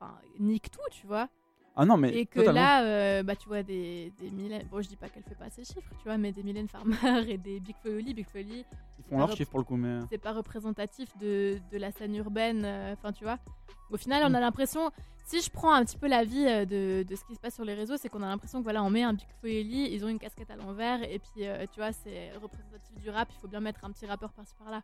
enfin, 0.00 0.14
nique 0.38 0.70
tout, 0.70 0.80
tu 0.90 1.06
vois. 1.06 1.28
Ah 1.74 1.86
non, 1.86 1.96
mais 1.96 2.14
Et 2.14 2.26
que 2.26 2.40
totalement. 2.40 2.60
là, 2.60 2.84
euh, 2.84 3.22
bah, 3.22 3.34
tu 3.34 3.48
vois, 3.48 3.62
des, 3.62 4.12
des 4.20 4.30
Mylène, 4.30 4.66
bon, 4.70 4.82
je 4.82 4.88
dis 4.88 4.96
pas 4.96 5.08
qu'elle 5.08 5.22
fait 5.22 5.34
pas 5.34 5.48
ses 5.48 5.64
chiffres, 5.64 5.90
tu 5.98 6.04
vois, 6.04 6.18
mais 6.18 6.30
des 6.32 6.42
Mylène 6.42 6.68
Farmer 6.68 6.96
et 7.28 7.38
des 7.38 7.60
Big 7.60 7.76
Foley, 7.82 8.12
Big 8.12 8.26
Foley, 8.28 8.64
ils 8.98 9.04
font 9.08 9.18
leur 9.18 9.34
chiffre 9.34 9.50
pour 9.50 9.58
le 9.60 9.64
coup, 9.64 9.76
mais 9.76 10.00
c'est 10.10 10.18
pas 10.18 10.32
représentatif 10.32 11.08
de, 11.18 11.58
de 11.70 11.78
la 11.78 11.90
scène 11.90 12.14
urbaine, 12.14 12.62
euh, 12.64 12.92
enfin, 12.92 13.12
tu 13.12 13.24
vois. 13.24 13.38
Au 13.90 13.96
final, 13.96 14.22
on 14.26 14.34
a 14.34 14.40
l'impression, 14.40 14.90
si 15.24 15.40
je 15.40 15.50
prends 15.50 15.72
un 15.72 15.82
petit 15.84 15.96
peu 15.96 16.08
l'avis 16.08 16.46
euh, 16.46 16.64
de, 16.66 17.04
de 17.08 17.16
ce 17.16 17.24
qui 17.24 17.34
se 17.34 17.40
passe 17.40 17.54
sur 17.54 17.64
les 17.64 17.74
réseaux, 17.74 17.96
c'est 17.96 18.10
qu'on 18.10 18.22
a 18.22 18.28
l'impression 18.28 18.58
que 18.58 18.64
voilà, 18.64 18.82
on 18.84 18.90
met 18.90 19.02
un 19.02 19.14
Big 19.14 19.28
Foley, 19.40 19.90
ils 19.92 20.04
ont 20.04 20.08
une 20.08 20.18
casquette 20.18 20.50
à 20.50 20.56
l'envers, 20.56 21.02
et 21.10 21.18
puis, 21.18 21.46
euh, 21.46 21.64
tu 21.72 21.80
vois, 21.80 21.92
c'est 21.92 22.32
représentatif 22.32 22.98
du 23.00 23.08
rap, 23.08 23.28
il 23.34 23.40
faut 23.40 23.48
bien 23.48 23.60
mettre 23.60 23.82
un 23.86 23.90
petit 23.92 24.04
rappeur 24.04 24.32
par-ci 24.34 24.54
par-là. 24.58 24.82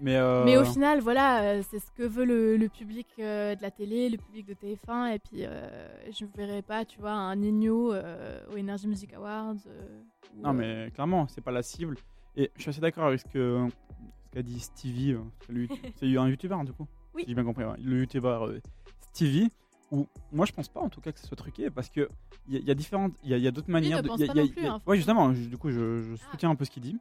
Mais, 0.00 0.16
euh, 0.16 0.44
Mais 0.44 0.56
au 0.56 0.64
final, 0.64 1.00
voilà, 1.00 1.42
euh, 1.42 1.62
c'est 1.70 1.78
ce 1.78 1.90
que 1.92 2.02
veut 2.02 2.24
le, 2.24 2.56
le 2.56 2.68
public 2.68 3.06
euh, 3.18 3.54
de 3.54 3.62
la 3.62 3.70
télé, 3.70 4.08
le 4.08 4.16
public 4.18 4.46
de 4.46 4.54
TF1, 4.54 5.14
et 5.14 5.18
puis 5.18 5.44
euh, 5.44 5.88
je 6.10 6.24
ne 6.24 6.30
verrai 6.36 6.62
pas, 6.62 6.84
tu 6.84 6.98
vois, 6.98 7.12
un 7.12 7.36
Nino 7.36 7.92
au 7.94 8.56
Energy 8.58 8.88
Music 8.88 9.12
Awards. 9.14 9.54
ou, 10.36 10.42
non 10.42 10.52
mais 10.52 10.90
clairement, 10.94 11.26
c'est 11.28 11.40
pas 11.42 11.52
la 11.52 11.62
cible. 11.62 11.96
Et 12.36 12.50
je 12.56 12.62
suis 12.62 12.70
assez 12.70 12.80
d'accord 12.80 13.04
avec 13.06 13.20
ce 13.20 13.68
qu'a 14.32 14.42
dit 14.42 14.58
Stevie. 14.60 15.16
c'est 15.96 16.16
un 16.16 16.28
youtubeur 16.28 16.64
du 16.64 16.72
coup. 16.72 16.86
Oui. 17.14 17.24
J'ai 17.28 17.34
bien 17.34 17.44
compris. 17.44 17.64
ouais. 17.64 17.76
Le 17.78 17.98
youtubeur 18.00 18.46
euh, 18.46 18.60
Stevie. 19.12 19.50
Où 19.90 20.06
moi 20.32 20.46
je 20.46 20.52
pense 20.52 20.70
pas 20.70 20.80
en 20.80 20.88
tout 20.88 21.02
cas 21.02 21.12
que 21.12 21.18
ce 21.20 21.26
soit 21.26 21.36
truqué 21.36 21.68
parce 21.68 21.90
que 21.90 22.08
il 22.48 22.54
y, 22.54 22.56
a- 22.56 22.60
y 22.60 22.70
a 22.70 22.74
différentes, 22.74 23.12
il 23.22 23.28
y 23.28 23.34
a, 23.34 23.36
il 23.36 23.42
y 23.42 23.46
a 23.46 23.50
d'autres 23.50 23.68
manières. 23.70 24.02
de, 24.02 24.08
y 24.08 24.22
a- 24.40 24.42
y 24.42 24.48
plus, 24.48 24.64
hein, 24.66 24.80
ouais 24.86 24.96
justement. 24.96 25.34
je- 25.34 25.42
du 25.50 25.58
coup 25.58 25.70
je, 25.70 26.00
je 26.00 26.14
soutiens 26.30 26.48
un 26.48 26.54
peu 26.54 26.64
ce 26.64 26.70
qu'il 26.70 26.82
dit. 26.82 26.96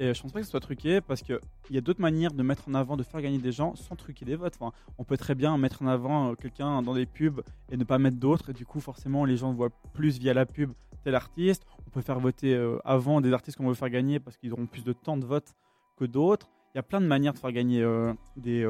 Et 0.00 0.12
je 0.12 0.20
pense 0.20 0.32
pas 0.32 0.40
que 0.40 0.44
ce 0.44 0.50
soit 0.50 0.60
truqué 0.60 1.00
parce 1.00 1.22
que 1.22 1.40
il 1.70 1.74
y 1.74 1.78
a 1.78 1.80
d'autres 1.80 2.00
manières 2.00 2.32
de 2.32 2.42
mettre 2.42 2.68
en 2.68 2.74
avant, 2.74 2.96
de 2.96 3.02
faire 3.02 3.22
gagner 3.22 3.38
des 3.38 3.52
gens 3.52 3.74
sans 3.76 3.94
truquer 3.94 4.24
des 4.24 4.36
votes. 4.36 4.58
On 4.98 5.04
peut 5.04 5.16
très 5.16 5.34
bien 5.34 5.56
mettre 5.56 5.82
en 5.82 5.86
avant 5.86 6.30
euh, 6.30 6.34
quelqu'un 6.34 6.82
dans 6.82 6.94
des 6.94 7.06
pubs 7.06 7.42
et 7.70 7.76
ne 7.76 7.84
pas 7.84 7.98
mettre 7.98 8.16
d'autres. 8.16 8.50
Et 8.50 8.52
du 8.52 8.66
coup, 8.66 8.80
forcément, 8.80 9.24
les 9.24 9.36
gens 9.36 9.52
voient 9.52 9.70
plus 9.92 10.18
via 10.18 10.34
la 10.34 10.46
pub 10.46 10.72
tel 11.04 11.14
artiste. 11.14 11.64
On 11.86 11.90
peut 11.90 12.00
faire 12.00 12.18
voter 12.18 12.54
euh, 12.54 12.78
avant 12.84 13.20
des 13.20 13.32
artistes 13.32 13.56
qu'on 13.56 13.68
veut 13.68 13.74
faire 13.74 13.90
gagner 13.90 14.18
parce 14.18 14.36
qu'ils 14.36 14.52
auront 14.52 14.66
plus 14.66 14.84
de 14.84 14.92
temps 14.92 15.16
de 15.16 15.24
vote 15.24 15.54
que 15.96 16.04
d'autres. 16.04 16.48
Il 16.74 16.78
y 16.78 16.80
a 16.80 16.82
plein 16.82 17.00
de 17.00 17.06
manières 17.06 17.32
de 17.32 17.38
faire 17.38 17.52
gagner 17.52 17.82
euh, 17.82 18.12
des, 18.36 18.68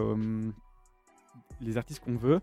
les 1.63 1.79
artistes 1.79 2.05
qu'on 2.05 2.17
veut. 2.17 2.41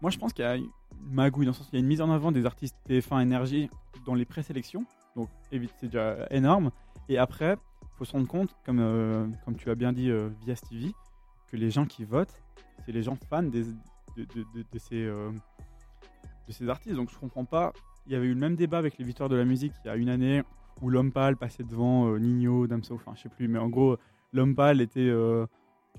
Moi, 0.00 0.10
je 0.12 0.18
pense 0.18 0.32
qu'il 0.32 0.44
y 0.44 0.48
a 0.48 0.56
une 0.56 0.70
magouille 1.10 1.46
dans 1.46 1.50
le 1.50 1.56
sens 1.56 1.66
où 1.66 1.70
il 1.72 1.76
y 1.76 1.78
a 1.78 1.80
une 1.80 1.88
mise 1.88 2.00
en 2.00 2.10
avant 2.10 2.30
des 2.30 2.46
artistes 2.46 2.76
TF1 2.88 3.20
Énergie 3.22 3.68
dans 4.04 4.14
les 4.14 4.24
présélections. 4.24 4.84
Donc, 5.16 5.28
c'est 5.50 5.58
déjà 5.82 6.26
énorme. 6.30 6.70
Et 7.08 7.18
après, 7.18 7.56
faut 7.96 8.04
se 8.04 8.12
rendre 8.12 8.28
compte, 8.28 8.54
comme, 8.64 8.78
euh, 8.80 9.26
comme 9.44 9.56
tu 9.56 9.70
as 9.70 9.74
bien 9.74 9.92
dit 9.92 10.10
euh, 10.10 10.28
via 10.44 10.54
Stevie, 10.56 10.94
que 11.50 11.56
les 11.56 11.70
gens 11.70 11.86
qui 11.86 12.04
votent, 12.04 12.42
c'est 12.84 12.92
les 12.92 13.02
gens 13.02 13.16
fans 13.30 13.42
de, 13.42 13.64
de- 14.16 14.78
ces, 14.78 15.04
euh, 15.04 15.30
de 16.46 16.52
ces 16.52 16.68
artistes. 16.68 16.94
Donc, 16.96 17.10
je 17.10 17.18
comprends 17.18 17.44
pas. 17.44 17.72
Il 18.06 18.12
y 18.12 18.16
avait 18.16 18.26
eu 18.26 18.34
le 18.34 18.40
même 18.40 18.54
débat 18.56 18.78
avec 18.78 18.98
les 18.98 19.04
victoires 19.04 19.28
de 19.28 19.36
la 19.36 19.44
musique 19.44 19.72
il 19.84 19.88
y 19.88 19.90
a 19.90 19.96
une 19.96 20.08
année 20.08 20.42
où 20.82 20.90
l'homme 20.90 21.10
pâle 21.10 21.36
passait 21.36 21.64
devant 21.64 22.16
Nino, 22.18 22.66
Damso, 22.66 22.94
enfin, 22.94 23.12
je 23.16 23.22
sais 23.22 23.28
plus, 23.28 23.48
mais 23.48 23.58
en 23.58 23.68
gros, 23.68 23.96
l'homme 24.32 24.54
pâle 24.54 24.80
était 24.80 25.10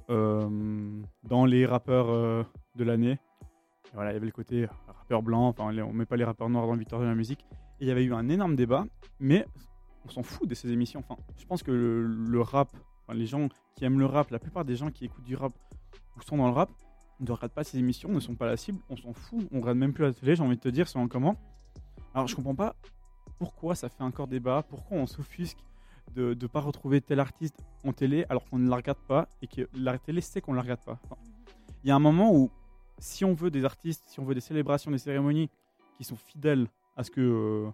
dans 0.07 1.45
les 1.45 1.65
rappeurs 1.65 2.45
de 2.75 2.83
l'année. 2.83 3.17
Voilà, 3.93 4.11
il 4.11 4.13
y 4.13 4.17
avait 4.17 4.25
le 4.27 4.31
côté 4.31 4.67
rappeur 4.87 5.23
blanc, 5.23 5.47
enfin, 5.47 5.71
les- 5.71 5.81
on 5.81 5.93
met 5.93 6.05
pas 6.05 6.15
les 6.17 6.23
rappeurs 6.23 6.49
noirs 6.49 6.65
dans 6.67 6.73
la 6.73 6.77
victoire 6.79 7.01
de 7.01 7.07
la 7.07 7.15
musique. 7.15 7.45
Et 7.79 7.85
il 7.85 7.87
y 7.87 7.91
avait 7.91 8.03
eu 8.03 8.13
un 8.13 8.29
énorme 8.29 8.55
débat, 8.55 8.85
mais 9.19 9.45
on 10.07 10.11
s'en 10.11 10.23
fout 10.23 10.47
de 10.47 10.55
ces 10.55 10.71
émissions. 10.71 11.03
Enfin, 11.07 11.21
je 11.37 11.45
pense 11.45 11.63
que 11.63 11.71
le, 11.71 12.41
rap, 12.41 12.69
enfin, 13.03 13.17
les 13.17 13.25
gens 13.25 13.49
qui 13.75 13.85
aiment 13.85 13.99
le 13.99 14.05
rap, 14.05 14.31
la 14.31 14.39
plupart 14.39 14.65
des 14.65 14.75
gens 14.75 14.89
qui 14.89 15.05
écoutent 15.05 15.25
du 15.25 15.35
rap 15.35 15.53
ou 16.15 16.21
sont 16.21 16.37
dans 16.37 16.47
le 16.47 16.53
rap, 16.53 16.69
ne 17.19 17.31
regardent 17.31 17.53
pas 17.53 17.63
ces 17.63 17.77
émissions, 17.77 18.09
ne 18.09 18.19
sont 18.19 18.35
pas 18.35 18.45
la 18.45 18.57
cible, 18.57 18.79
on 18.89 18.95
s'en 18.95 19.13
fout, 19.13 19.47
on 19.51 19.59
regarde 19.59 19.77
même 19.77 19.93
plus 19.93 20.03
la 20.03 20.13
télé, 20.13 20.35
j'ai 20.35 20.43
envie 20.43 20.55
de 20.55 20.61
te 20.61 20.69
dire, 20.69 20.87
selon 20.87 21.07
comment. 21.07 21.35
Alors 22.13 22.27
je 22.27 22.35
comprends 22.35 22.55
pas 22.55 22.75
pourquoi 23.39 23.75
ça 23.75 23.89
fait 23.89 24.03
encore 24.03 24.27
débat, 24.27 24.63
pourquoi 24.63 24.97
on 24.97 25.07
s'offusque 25.07 25.59
de 26.15 26.35
ne 26.39 26.47
pas 26.47 26.61
retrouver 26.61 27.01
tel 27.01 27.19
artiste 27.19 27.63
en 27.83 27.93
télé 27.93 28.25
alors 28.29 28.45
qu'on 28.49 28.59
ne 28.59 28.69
la 28.69 28.77
regarde 28.77 28.99
pas 29.07 29.27
et 29.41 29.47
que 29.47 29.67
la 29.73 29.97
télé 29.97 30.21
sait 30.21 30.41
qu'on 30.41 30.51
ne 30.51 30.57
la 30.57 30.63
regarde 30.63 30.83
pas. 30.83 30.99
Enfin, 31.03 31.17
Il 31.83 31.89
y 31.89 31.91
a 31.91 31.95
un 31.95 31.99
moment 31.99 32.33
où 32.33 32.49
si 32.99 33.25
on 33.25 33.33
veut 33.33 33.51
des 33.51 33.65
artistes, 33.65 34.03
si 34.07 34.19
on 34.19 34.25
veut 34.25 34.33
des 34.33 34.41
célébrations, 34.41 34.89
des 34.89 34.97
cérémonies 34.97 35.49
qui 35.97 36.03
sont 36.03 36.15
fidèles 36.15 36.67
à 36.95 37.03
ce 37.03 37.11
que 37.11 37.21
euh, 37.21 37.69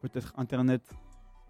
peut-être 0.00 0.32
Internet, 0.36 0.82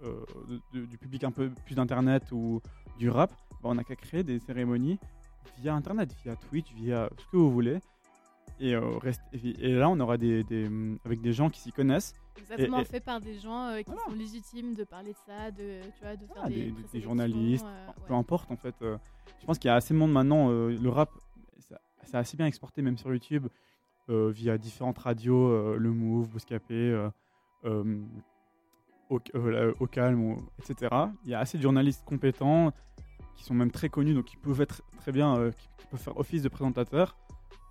de- 0.05 0.61
de- 0.81 0.87
du 0.87 0.99
public 0.99 1.25
un 1.25 1.31
peu 1.31 1.51
plus 1.67 1.75
d'Internet 1.75 2.31
ou 2.33 2.61
du 2.99 3.11
rap, 3.11 3.33
bah, 3.63 3.71
on 3.71 3.75
n'a 3.75 3.85
qu'à 3.85 3.97
créer 3.97 4.23
des 4.23 4.39
cérémonies 4.39 4.99
via 5.59 5.75
Internet, 5.75 6.15
via 6.25 6.37
Twitch, 6.37 6.73
via 6.75 7.09
ce 7.19 7.27
que 7.31 7.37
vous 7.37 7.51
voulez. 7.51 7.79
Et, 8.61 8.75
euh, 8.75 8.99
reste- 8.99 9.23
et- 9.33 9.73
là, 9.75 9.89
on 9.89 9.99
aura 9.99 10.17
des, 10.17 10.45
des- 10.45 10.71
avec 11.05 11.21
des 11.21 11.33
gens 11.33 11.51
qui 11.51 11.61
s'y 11.61 11.73
connaissent, 11.73 12.15
Exactement, 12.39 12.79
et- 12.79 12.83
et- 12.83 12.85
fait 12.85 13.01
par 13.01 13.21
des 13.21 13.39
gens 13.39 13.69
euh, 13.69 13.79
qui 13.79 13.87
Voilà. 13.91 14.03
sont 14.05 14.13
légitimes 14.15 14.75
de 14.75 14.85
parler 14.85 15.13
de 15.13 15.17
ça, 15.27 15.51
de, 15.51 15.81
tu 15.83 16.01
vois, 16.03 16.15
de 16.17 16.27
faire 16.27 16.43
Ah, 16.45 16.49
des, 16.49 16.71
des, 16.71 16.83
des- 16.93 17.01
journalistes, 17.01 17.65
euh, 17.67 17.87
ouais. 17.89 17.93
peu 18.07 18.15
importe 18.15 18.51
en 18.53 18.57
fait. 18.57 18.75
euh, 18.83 18.97
je 19.41 19.47
pense 19.47 19.59
qu'il 19.59 19.69
y 19.69 19.71
a 19.73 19.75
assez 19.75 19.93
de 19.95 19.99
monde 19.99 20.13
maintenant. 20.13 20.51
euh, 20.51 20.77
le 20.81 20.89
rap, 20.89 21.11
ça- 21.59 21.81
c'est 22.05 22.17
assez 22.17 22.37
bien 22.37 22.47
exporté 22.47 22.81
même 22.83 22.97
sur 22.99 23.13
YouTube 23.13 23.49
euh, 24.11 24.31
via 24.31 24.57
différentes 24.59 24.99
radios, 24.99 25.49
euh, 25.49 25.77
Le 25.79 25.91
Move, 25.91 26.29
Bouscapé, 26.29 26.75
euh, 26.75 27.09
euh, 27.65 27.99
au, 29.11 29.19
euh, 29.35 29.73
au 29.81 29.87
calme, 29.87 30.37
etc. 30.59 30.95
Il 31.25 31.31
y 31.31 31.35
a 31.35 31.41
assez 31.41 31.59
de 31.59 31.63
journalistes 31.63 32.05
compétents 32.05 32.73
qui 33.37 33.45
sont 33.45 33.55
même 33.55 33.71
très 33.71 33.89
connus, 33.89 34.15
donc 34.15 34.27
qui 34.27 34.37
peuvent 34.37 34.61
être 34.61 34.83
très 34.99 35.13
bien, 35.13 35.37
euh, 35.37 35.51
qui, 35.51 35.87
peuvent 35.91 36.01
faire 36.01 36.17
office 36.17 36.43
de 36.43 36.49
présentateurs. 36.49 37.17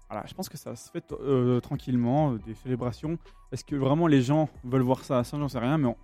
Voilà, 0.09 0.25
je 0.27 0.33
pense 0.33 0.49
que 0.49 0.57
ça 0.57 0.75
se 0.75 0.91
fait 0.91 1.11
euh, 1.11 1.59
tranquillement, 1.59 2.33
des 2.33 2.53
célébrations. 2.53 3.17
Est-ce 3.51 3.63
que 3.63 3.75
vraiment 3.75 4.07
les 4.07 4.21
gens 4.21 4.49
veulent 4.63 4.81
voir 4.81 5.03
ça? 5.03 5.23
Ça, 5.23 5.37
j'en 5.39 5.47
sais 5.47 5.59
rien, 5.59 5.77
mais 5.77 5.95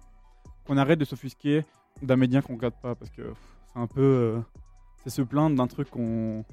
on, 0.68 0.77
arrête 0.77 0.99
de 0.99 1.06
s'offusquer 1.06 1.65
d'un 2.01 2.15
média 2.15 2.41
qu'on 2.41 2.56
regarde 2.56 2.76
pas, 2.81 2.95
parce 2.95 3.11
que 3.11 3.34
c'est 3.68 3.80
un 3.80 3.88
peu, 3.88 4.41
c'est 5.03 5.10
se 5.10 5.22
plaindre 5.22 5.56
d'un 5.56 5.68
truc 5.68 5.89
qu'on, 5.89 6.45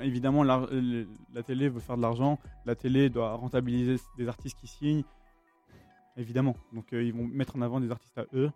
évidemment, 0.00 0.44
la 0.44 1.42
télé 1.44 1.68
veut 1.68 1.80
faire 1.80 1.96
de 1.96 2.02
l'argent, 2.02 2.38
la 2.66 2.76
télé 2.76 3.10
doit 3.10 3.34
rentabiliser 3.34 3.96
des 4.16 4.28
artistes 4.28 4.58
qui 4.58 4.68
signent, 4.68 5.04
évidemment. 6.16 6.56
Donc 6.72 6.92
euh, 6.92 7.02
ils 7.02 7.12
vont 7.12 7.26
mettre 7.26 7.56
en 7.56 7.62
avant 7.62 7.80
des 7.80 7.90
artistes 7.90 8.18
à 8.18 8.24
eux, 8.34 8.50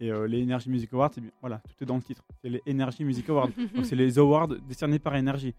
Et 0.00 0.10
euh, 0.10 0.26
les 0.26 0.42
Energy 0.42 0.68
Music 0.70 0.92
Awards, 0.92 1.10
bien. 1.16 1.30
Voilà, 1.40 1.58
tout 1.68 1.82
est 1.84 1.86
dans 1.86 1.96
le 1.96 2.02
titre. 2.02 2.22
C'est 2.42 2.48
les 2.50 2.62
Energy 2.68 3.04
Music 3.04 3.28
Awards. 3.28 3.48
Donc 3.74 3.84
c'est 3.86 3.96
les 3.96 4.18
awards 4.18 4.48
décernés 4.48 4.98
par 4.98 5.14
Energy. 5.14 5.54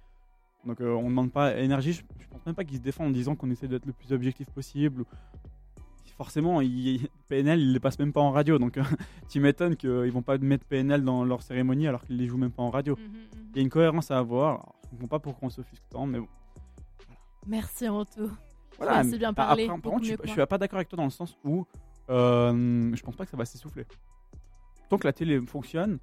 Donc 0.65 0.79
euh, 0.81 0.93
on 0.93 1.03
ne 1.03 1.09
demande 1.09 1.31
pas 1.31 1.47
à 1.47 1.61
Energy, 1.63 1.93
je, 1.93 2.03
je 2.19 2.27
pense 2.27 2.45
même 2.45 2.55
pas 2.55 2.63
qu'ils 2.63 2.77
se 2.77 2.81
défendent 2.81 3.07
en 3.07 3.11
disant 3.11 3.35
qu'on 3.35 3.49
essaie 3.51 3.67
d'être 3.67 3.85
le 3.85 3.93
plus 3.93 4.11
objectif 4.13 4.49
possible. 4.49 5.03
Forcément, 6.17 6.61
il- 6.61 7.07
PNL, 7.27 7.59
ils 7.59 7.73
les 7.73 7.79
passent 7.79 7.97
même 7.99 8.13
pas 8.13 8.21
en 8.21 8.31
radio. 8.31 8.59
Donc 8.59 8.77
tu 9.29 9.39
m'étonnes 9.39 9.75
qu'ils 9.75 10.11
vont 10.11 10.21
pas 10.21 10.37
mettre 10.37 10.65
PNL 10.65 11.03
dans 11.03 11.25
leur 11.25 11.41
cérémonie 11.41 11.87
alors 11.87 12.03
qu'ils 12.05 12.17
les 12.17 12.27
jouent 12.27 12.37
même 12.37 12.51
pas 12.51 12.63
en 12.63 12.69
radio. 12.69 12.95
Mhm, 12.95 13.03
mhm. 13.03 13.19
Il 13.51 13.55
y 13.57 13.59
a 13.59 13.61
une 13.63 13.69
cohérence 13.69 14.11
à 14.11 14.19
avoir. 14.19 14.49
Alors, 14.49 14.75
je 14.85 14.89
comprends 14.91 15.07
pas 15.07 15.19
pourquoi 15.19 15.47
on 15.47 15.49
s'offusque 15.49 15.83
tant, 15.89 16.05
mais 16.05 16.19
bon. 16.19 16.27
Merci 17.47 17.89
Anto. 17.89 18.29
Voilà, 18.83 19.03
mais- 19.03 19.17
bien 19.17 19.33
bah, 19.33 19.45
parlé, 19.47 19.63
après, 19.65 19.81
par 19.81 19.91
contre, 19.91 20.05
je, 20.05 20.15
je 20.23 20.29
suis 20.29 20.45
pas 20.45 20.57
d'accord 20.57 20.77
avec 20.77 20.89
toi 20.89 20.97
dans 20.97 21.03
le 21.03 21.09
sens 21.09 21.37
où 21.43 21.65
euh, 22.09 22.91
je 22.95 23.01
pense 23.01 23.15
pas 23.15 23.25
que 23.25 23.31
ça 23.31 23.37
va 23.37 23.45
s'essouffler. 23.45 23.85
Tant 24.89 24.97
que 24.97 25.07
la 25.07 25.13
télé 25.13 25.39
fonctionne, 25.45 25.99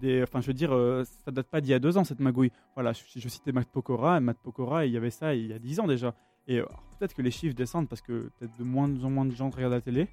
des, 0.00 0.22
enfin, 0.22 0.40
je 0.40 0.46
veux 0.48 0.54
dire, 0.54 0.74
euh, 0.74 1.04
ça 1.24 1.30
date 1.30 1.48
pas 1.48 1.60
d'il 1.60 1.70
y 1.70 1.74
a 1.74 1.78
deux 1.78 1.96
ans 1.96 2.04
cette 2.04 2.20
magouille. 2.20 2.52
Voilà, 2.74 2.92
je, 2.92 3.02
je 3.16 3.28
citais 3.28 3.52
Matt 3.52 3.68
Pokora, 3.68 4.18
et 4.18 4.20
Matt 4.20 4.38
Pokora, 4.38 4.86
il 4.86 4.92
y 4.92 4.96
avait 4.96 5.10
ça 5.10 5.34
il 5.34 5.46
y 5.46 5.52
a 5.52 5.58
dix 5.58 5.80
ans 5.80 5.86
déjà. 5.86 6.14
Et 6.46 6.58
euh, 6.58 6.66
peut-être 6.98 7.14
que 7.14 7.22
les 7.22 7.30
chiffres 7.30 7.54
descendent 7.54 7.88
parce 7.88 8.02
que 8.02 8.30
peut-être 8.38 8.56
de 8.58 8.64
moins 8.64 8.88
en 9.02 9.10
moins 9.10 9.24
de 9.24 9.32
gens 9.32 9.50
regardent 9.50 9.72
la 9.72 9.80
télé, 9.80 10.08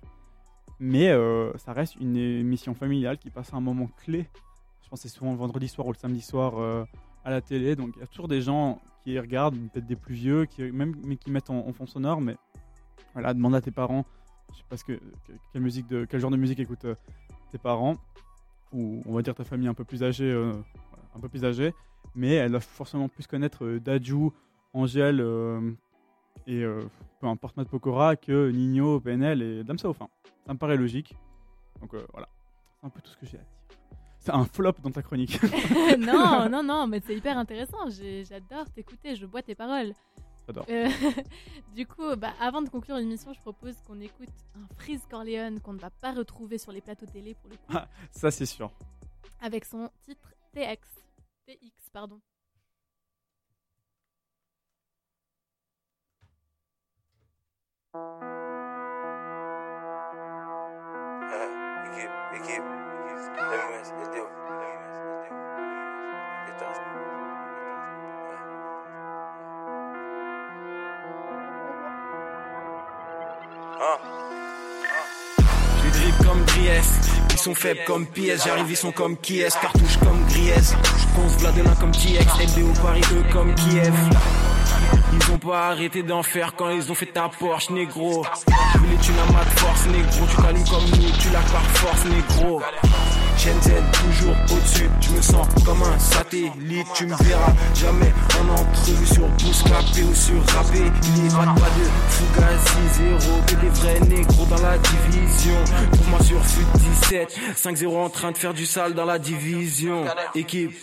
mais 0.80 1.10
euh, 1.10 1.56
ça 1.58 1.74
reste 1.74 1.96
une 1.98 2.16
émission 2.18 2.74
familiale 2.74 3.18
qui 3.18 3.30
passe 3.30 3.54
à 3.54 3.58
un 3.58 3.62
moment 3.62 3.90
clé. 4.04 4.28
Je 4.84 4.90
pense 4.90 5.04
que 5.04 5.08
c'est 5.08 5.16
souvent 5.16 5.32
le 5.32 5.38
vendredi 5.38 5.68
soir 5.68 5.88
ou 5.88 5.92
le 5.92 5.98
samedi 5.98 6.22
soir 6.22 6.86
à 7.24 7.30
la 7.30 7.42
télé, 7.42 7.76
donc 7.76 7.92
il 7.96 8.00
y 8.00 8.04
a 8.04 8.08
toujours 8.08 8.28
des 8.28 8.42
gens 8.42 8.80
qui 9.04 9.20
regardent, 9.20 9.56
peut-être 9.70 9.86
des 9.86 9.96
plus 9.96 10.16
vieux, 10.16 10.46
qui 10.46 10.64
même 10.72 10.96
mais 11.04 11.16
qui 11.18 11.32
mettent 11.32 11.50
en, 11.50 11.72
fond 11.74 11.86
sonore, 11.86 12.22
mais 12.22 12.36
voilà, 13.14 13.34
demande 13.34 13.56
à 13.56 13.62
tes 13.62 13.72
parents, 13.72 14.06
je 14.52 14.58
sais 14.58 14.64
pas 14.70 14.78
ce 14.78 14.84
que, 14.84 14.94
que- 14.94 15.34
quelle 15.52 15.62
musique 15.62 15.88
de, 15.88 16.06
quel 16.06 16.20
genre 16.20 16.32
de 16.32 16.38
musique 16.38 16.60
écoutent 16.60 16.86
euh, 16.86 16.96
tes 17.52 17.58
parents, 17.58 17.98
ou 18.72 19.02
on 19.06 19.14
va 19.14 19.22
dire 19.22 19.36
ta 19.36 19.44
famille 19.44 19.68
un 19.68 19.74
peu 19.74 19.84
plus 19.84 20.04
âgée, 20.04 20.32
euh, 20.32 20.54
un 21.16 21.20
peu 21.20 21.30
plus 21.30 21.44
âgée, 21.46 21.74
mais 22.16 22.34
elle 22.36 22.52
doit 22.52 22.60
forcément 22.60 23.10
plus 23.10 23.28
connaître 23.28 23.66
euh, 23.66 23.80
Daju, 23.80 24.32
Angèle 24.74 25.20
euh, 25.20 25.72
et 26.48 26.64
peu 27.20 27.28
importe 27.28 27.58
Matt 27.58 27.68
Pokora 27.68 28.16
que 28.16 28.50
Nino, 28.52 29.00
PNL 29.00 29.42
et 29.42 29.64
Damso. 29.64 29.90
Enfin, 29.90 30.08
ça 30.48 30.54
me 30.54 30.58
paraît 30.58 30.78
logique. 30.78 31.16
Donc 31.82 31.94
voilà, 32.14 32.28
c'est 32.80 32.88
un 32.88 32.90
peu 32.90 33.02
tout 33.02 33.12
ce 33.12 33.18
que 33.18 33.26
j'ai 33.26 33.38
à 33.38 33.42
dire. 33.42 33.61
C'est 34.22 34.32
un 34.32 34.46
flop 34.46 34.74
dans 34.84 34.92
ta 34.92 35.02
chronique. 35.02 35.40
non, 35.98 36.48
non, 36.48 36.62
non, 36.62 36.86
mais 36.86 37.02
c'est 37.06 37.16
hyper 37.16 37.38
intéressant. 37.38 37.90
J'adore 37.90 38.70
t'écouter, 38.70 39.16
je 39.16 39.26
bois 39.26 39.42
tes 39.42 39.56
paroles. 39.56 39.94
J'adore. 40.46 40.66
Euh, 40.70 40.90
du 41.76 41.88
coup, 41.88 42.16
bah, 42.16 42.34
avant 42.40 42.62
de 42.62 42.70
conclure 42.70 42.98
l'émission, 42.98 43.34
je 43.34 43.40
propose 43.40 43.76
qu'on 43.88 44.00
écoute 44.00 44.30
un 44.56 44.68
Freeze 44.78 45.02
Corleone 45.10 45.60
qu'on 45.60 45.74
ne 45.74 45.80
va 45.80 45.90
pas 45.90 46.12
retrouver 46.12 46.60
sur 46.60 46.72
les 46.72 46.82
plateaux 46.82 47.08
télé 47.08 47.34
pour 47.34 47.50
le 47.50 47.58
coup, 47.58 47.84
Ça 48.12 48.30
c'est 48.30 48.46
sûr. 48.46 48.72
avec 49.42 49.66
son 49.66 49.90
titre 50.06 50.36
TX. 50.54 50.80
TX, 51.48 51.90
pardon. 51.92 52.22
LMS, 63.52 63.90
ils 77.32 77.38
sont 77.38 77.56
faibles 77.56 77.82
comme 77.86 78.06
PS, 78.06 78.46
j'arrive 78.46 78.70
ils 78.70 78.78
sont 78.78 78.92
comme 78.92 79.18
qui 79.18 79.42
est, 79.42 79.60
cartouche 79.60 79.98
comme 79.98 80.26
Griès, 80.30 80.76
Conce 81.16 81.38
Vladena 81.40 81.72
comme 81.80 81.92
TX, 81.92 82.58
LDO 82.58 82.74
Paris 82.82 83.02
eux 83.14 83.24
comme 83.32 83.54
Kiev. 83.56 83.94
Ils 85.14 85.32
ont 85.32 85.38
pas 85.38 85.70
arrêté 85.70 86.04
d'en 86.04 86.24
faire 86.24 86.56
quand 86.56 86.70
ils 86.70 86.92
ont 86.92 86.96
fait 86.96 87.08
ta 87.08 87.30
Porsche, 87.30 87.70
négro. 87.70 88.26
Tu 89.02 89.12
n'as 89.12 89.26
pas 89.26 89.44
de 89.44 89.60
force, 89.60 89.86
négro. 89.88 90.26
Tu 90.30 90.42
t'allumes 90.42 90.68
comme 90.70 90.86
nous, 90.86 91.12
tu 91.20 91.30
l'as 91.30 91.40
par 91.52 91.64
force, 91.74 92.06
négro. 92.06 92.62
Shenzhen, 93.42 93.84
toujours 93.92 94.36
au-dessus, 94.52 94.88
tu 95.00 95.10
me 95.12 95.22
sens 95.22 95.48
comme 95.66 95.82
un 95.82 95.98
satellite, 95.98 96.86
tu 96.94 97.08
me 97.08 97.16
verras 97.24 97.54
jamais 97.74 98.14
en 98.40 98.50
entrevue 98.54 99.08
sur 99.08 99.28
Bouscapé 99.30 100.04
ou 100.04 100.14
sur 100.14 100.36
Rappé. 100.56 100.84
Il 101.18 101.26
y 101.26 101.34
aura 101.34 101.46
pas 101.56 101.62
de 101.62 101.88
Fugazi, 102.10 103.20
zéro, 103.20 103.40
que 103.48 103.56
des 103.56 103.70
vrais 103.70 104.00
négros 104.02 104.46
dans 104.46 104.62
la 104.62 104.78
division. 104.78 105.56
Trouve-moi 105.92 106.20
sur 106.24 106.46
FUT 106.46 106.66
17, 107.02 107.36
5-0 107.56 107.98
en 108.06 108.10
train 108.10 108.32
de 108.32 108.38
faire 108.38 108.54
du 108.54 108.68
sale 108.68 108.94
dans 108.94 109.06
la 109.06 109.18
division. 109.18 110.06
Équipe, 110.36 110.74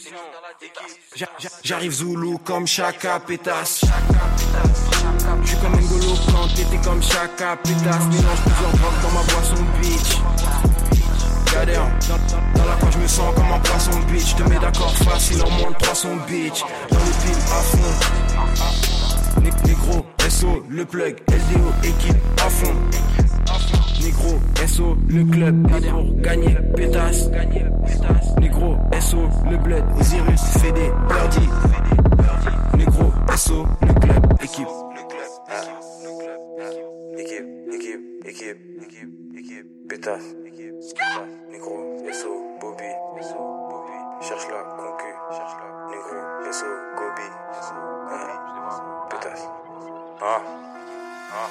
J'a- 1.14 1.26
j'a- 1.38 1.48
J'arrive 1.62 1.92
Zulu 1.92 2.38
comme 2.44 2.66
Chaka 2.66 3.20
Pétasse. 3.20 3.82
J'suis 5.44 5.56
comme 5.58 5.72
N'Golo 5.76 6.14
quand 6.32 6.48
t'étais 6.56 6.78
comme 6.84 7.00
Chaka 7.02 7.56
Pétasse. 7.62 8.06
Mélange 8.08 8.40
plusieurs 8.42 8.72
drogues 8.72 9.02
dans 9.02 9.12
ma 9.12 9.22
boisson 9.22 9.64
bitch. 9.80 10.18
Dans, 11.54 12.64
la 12.64 12.74
coin 12.74 12.90
je 12.92 12.98
me 12.98 13.06
sens 13.06 13.34
comme 13.34 13.50
un 13.52 13.58
poisson 13.60 13.90
bitch. 14.12 14.34
Te 14.36 14.42
mets 14.44 14.58
d'accord 14.58 14.94
facile 14.96 15.42
en 15.42 15.50
moins 15.50 15.70
de 15.70 15.76
300 15.76 16.08
bitch. 16.28 16.60
Dans 16.90 16.98
le 16.98 17.12
pile 17.22 17.42
à 17.50 17.62
fond. 17.62 19.40
Né- 19.40 19.50
Négro, 19.64 20.06
SO, 20.28 20.62
le 20.68 20.84
plug, 20.84 21.16
LDO, 21.28 21.72
équipe 21.84 22.16
à 22.44 22.50
fond. 22.50 22.74
Négro, 24.02 24.38
SO, 24.66 24.96
le 25.08 25.24
club, 25.24 25.70
né 25.70 25.88
pour 25.88 26.16
gagner, 26.20 26.56
pétasse. 26.76 27.28
Négro, 28.40 28.76
SO, 29.00 29.28
le 29.50 29.56
bled, 29.56 29.84
Osiris, 29.98 30.42
Fédé, 30.60 30.90
Birdie. 31.08 31.48
Négro, 32.76 33.12
SO, 33.36 33.66
le 33.86 33.94
club, 34.00 34.26
équipe. 34.42 34.68
Équipe, 37.18 37.44
équipe, 37.72 38.26
équipe, 38.26 38.58
équipe, 38.82 39.38
équipe, 39.38 39.66
pétasse, 39.88 40.22
négro, 41.50 41.74
SO, 42.12 42.30
Bobby, 42.60 42.90
SO, 43.20 43.38
Bobby, 43.68 43.98
cherche 44.22 44.46
la 44.48 44.62
concu, 44.76 45.10
cherche 45.32 45.56
la, 45.58 45.66
négro, 45.90 46.52
SO, 46.52 46.66
Gobi, 46.96 47.28
SO, 47.60 47.74
pétasse. 49.10 49.48
Ah, 50.20 50.40
ah. 51.32 51.48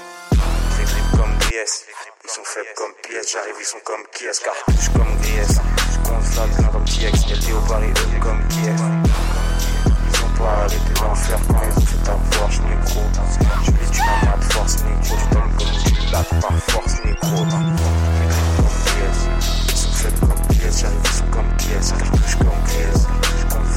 C'est 0.75 0.83
grip 0.83 1.03
comme 1.11 1.37
Griès, 1.39 1.85
ils 2.23 2.29
sont 2.29 2.43
faibles 2.43 2.69
comme 2.77 2.93
pièces, 3.03 3.31
j'arrive, 3.33 3.55
ils 3.59 3.65
sont 3.65 3.79
comme 3.83 4.03
Kies, 4.13 4.39
cartouche 4.43 4.89
comme 4.93 5.17
compte 6.03 6.23
ça 6.23 6.45
bien 6.47 6.67
comme 6.69 6.85
TX, 6.85 7.25
LDO 7.27 7.59
Paris, 7.67 7.89
eux 7.89 8.19
comme 8.21 8.47
Kiev. 8.47 8.79
Ils 9.85 10.23
ont 10.23 10.37
pas 10.37 10.63
arrêté 10.63 10.93
d'en 11.01 11.15
faire 11.15 11.39
quand 11.47 11.61
ils 11.63 11.77
ont 11.77 11.85
fait 11.85 12.03
ta 12.05 12.13
Porsche, 12.37 12.59
négro. 12.61 13.01
Je 13.65 13.71
lui 13.71 13.77
dis, 13.85 13.91
tu 13.91 14.01
de 14.01 14.53
force, 14.53 14.83
négro. 14.83 15.17
Je 15.17 15.29
t'aime 15.33 15.51
comme 15.57 15.71
tu 15.83 16.11
l'as 16.11 16.23
par 16.41 16.57
force, 16.69 17.03
négro. 17.03 18.56
Comme. 18.67 19.39
Ils 19.69 19.77
sont 19.77 19.91
faibles 19.91 20.19
comme 20.19 20.47
pièce, 20.57 20.79
j'arrive, 20.81 20.99
ils 21.03 21.11
sont 21.11 21.25
comme 21.31 21.57
pièce. 21.57 21.93
Cartouche 21.97 22.35
comme 22.37 22.63
pièce. 22.65 23.07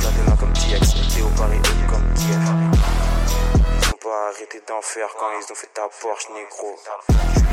Vladena 0.01 0.37
comme 0.39 0.53
TX, 0.53 0.95
eux 1.19 1.25
comme. 1.89 2.05
Ils 2.17 3.89
ont 3.89 3.99
pas 4.03 4.29
arrêté 4.29 4.63
d'en 4.67 4.81
faire 4.83 5.09
quand 5.19 5.31
ils 5.39 5.53
ont 5.53 5.55
fait 5.55 5.71
ta 5.75 5.89
Porsche, 6.01 6.29
négro. 6.35 6.77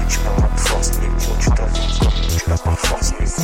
Tu 0.09 0.19
n'as 0.19 0.31
pas 0.31 0.47
de 0.53 0.59
force, 0.59 0.91
négro. 0.99 1.35
Tu 1.39 1.49
t'habilles 1.49 1.99
comme 1.99 2.37
tu 2.37 2.49
l'as 2.49 2.57
par 2.57 2.79
force, 2.79 3.11
négro. 3.19 3.43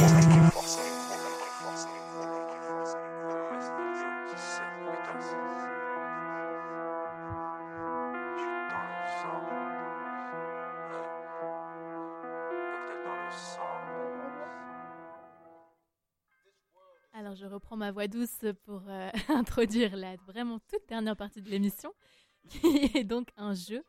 Alors, 17.34 17.50
je 17.50 17.52
reprends 17.52 17.78
ma 17.78 17.92
voix 17.92 18.08
douce 18.08 18.46
pour 18.64 18.84
euh, 18.88 19.10
introduire 19.30 19.96
la 19.96 20.18
vraiment 20.28 20.60
toute 20.70 20.88
dernière 20.88 21.16
partie 21.16 21.42
de 21.42 21.50
l'émission, 21.50 21.92
qui 22.48 22.92
est 22.94 23.04
donc 23.04 23.30
un 23.38 23.56
jeu 23.56 23.84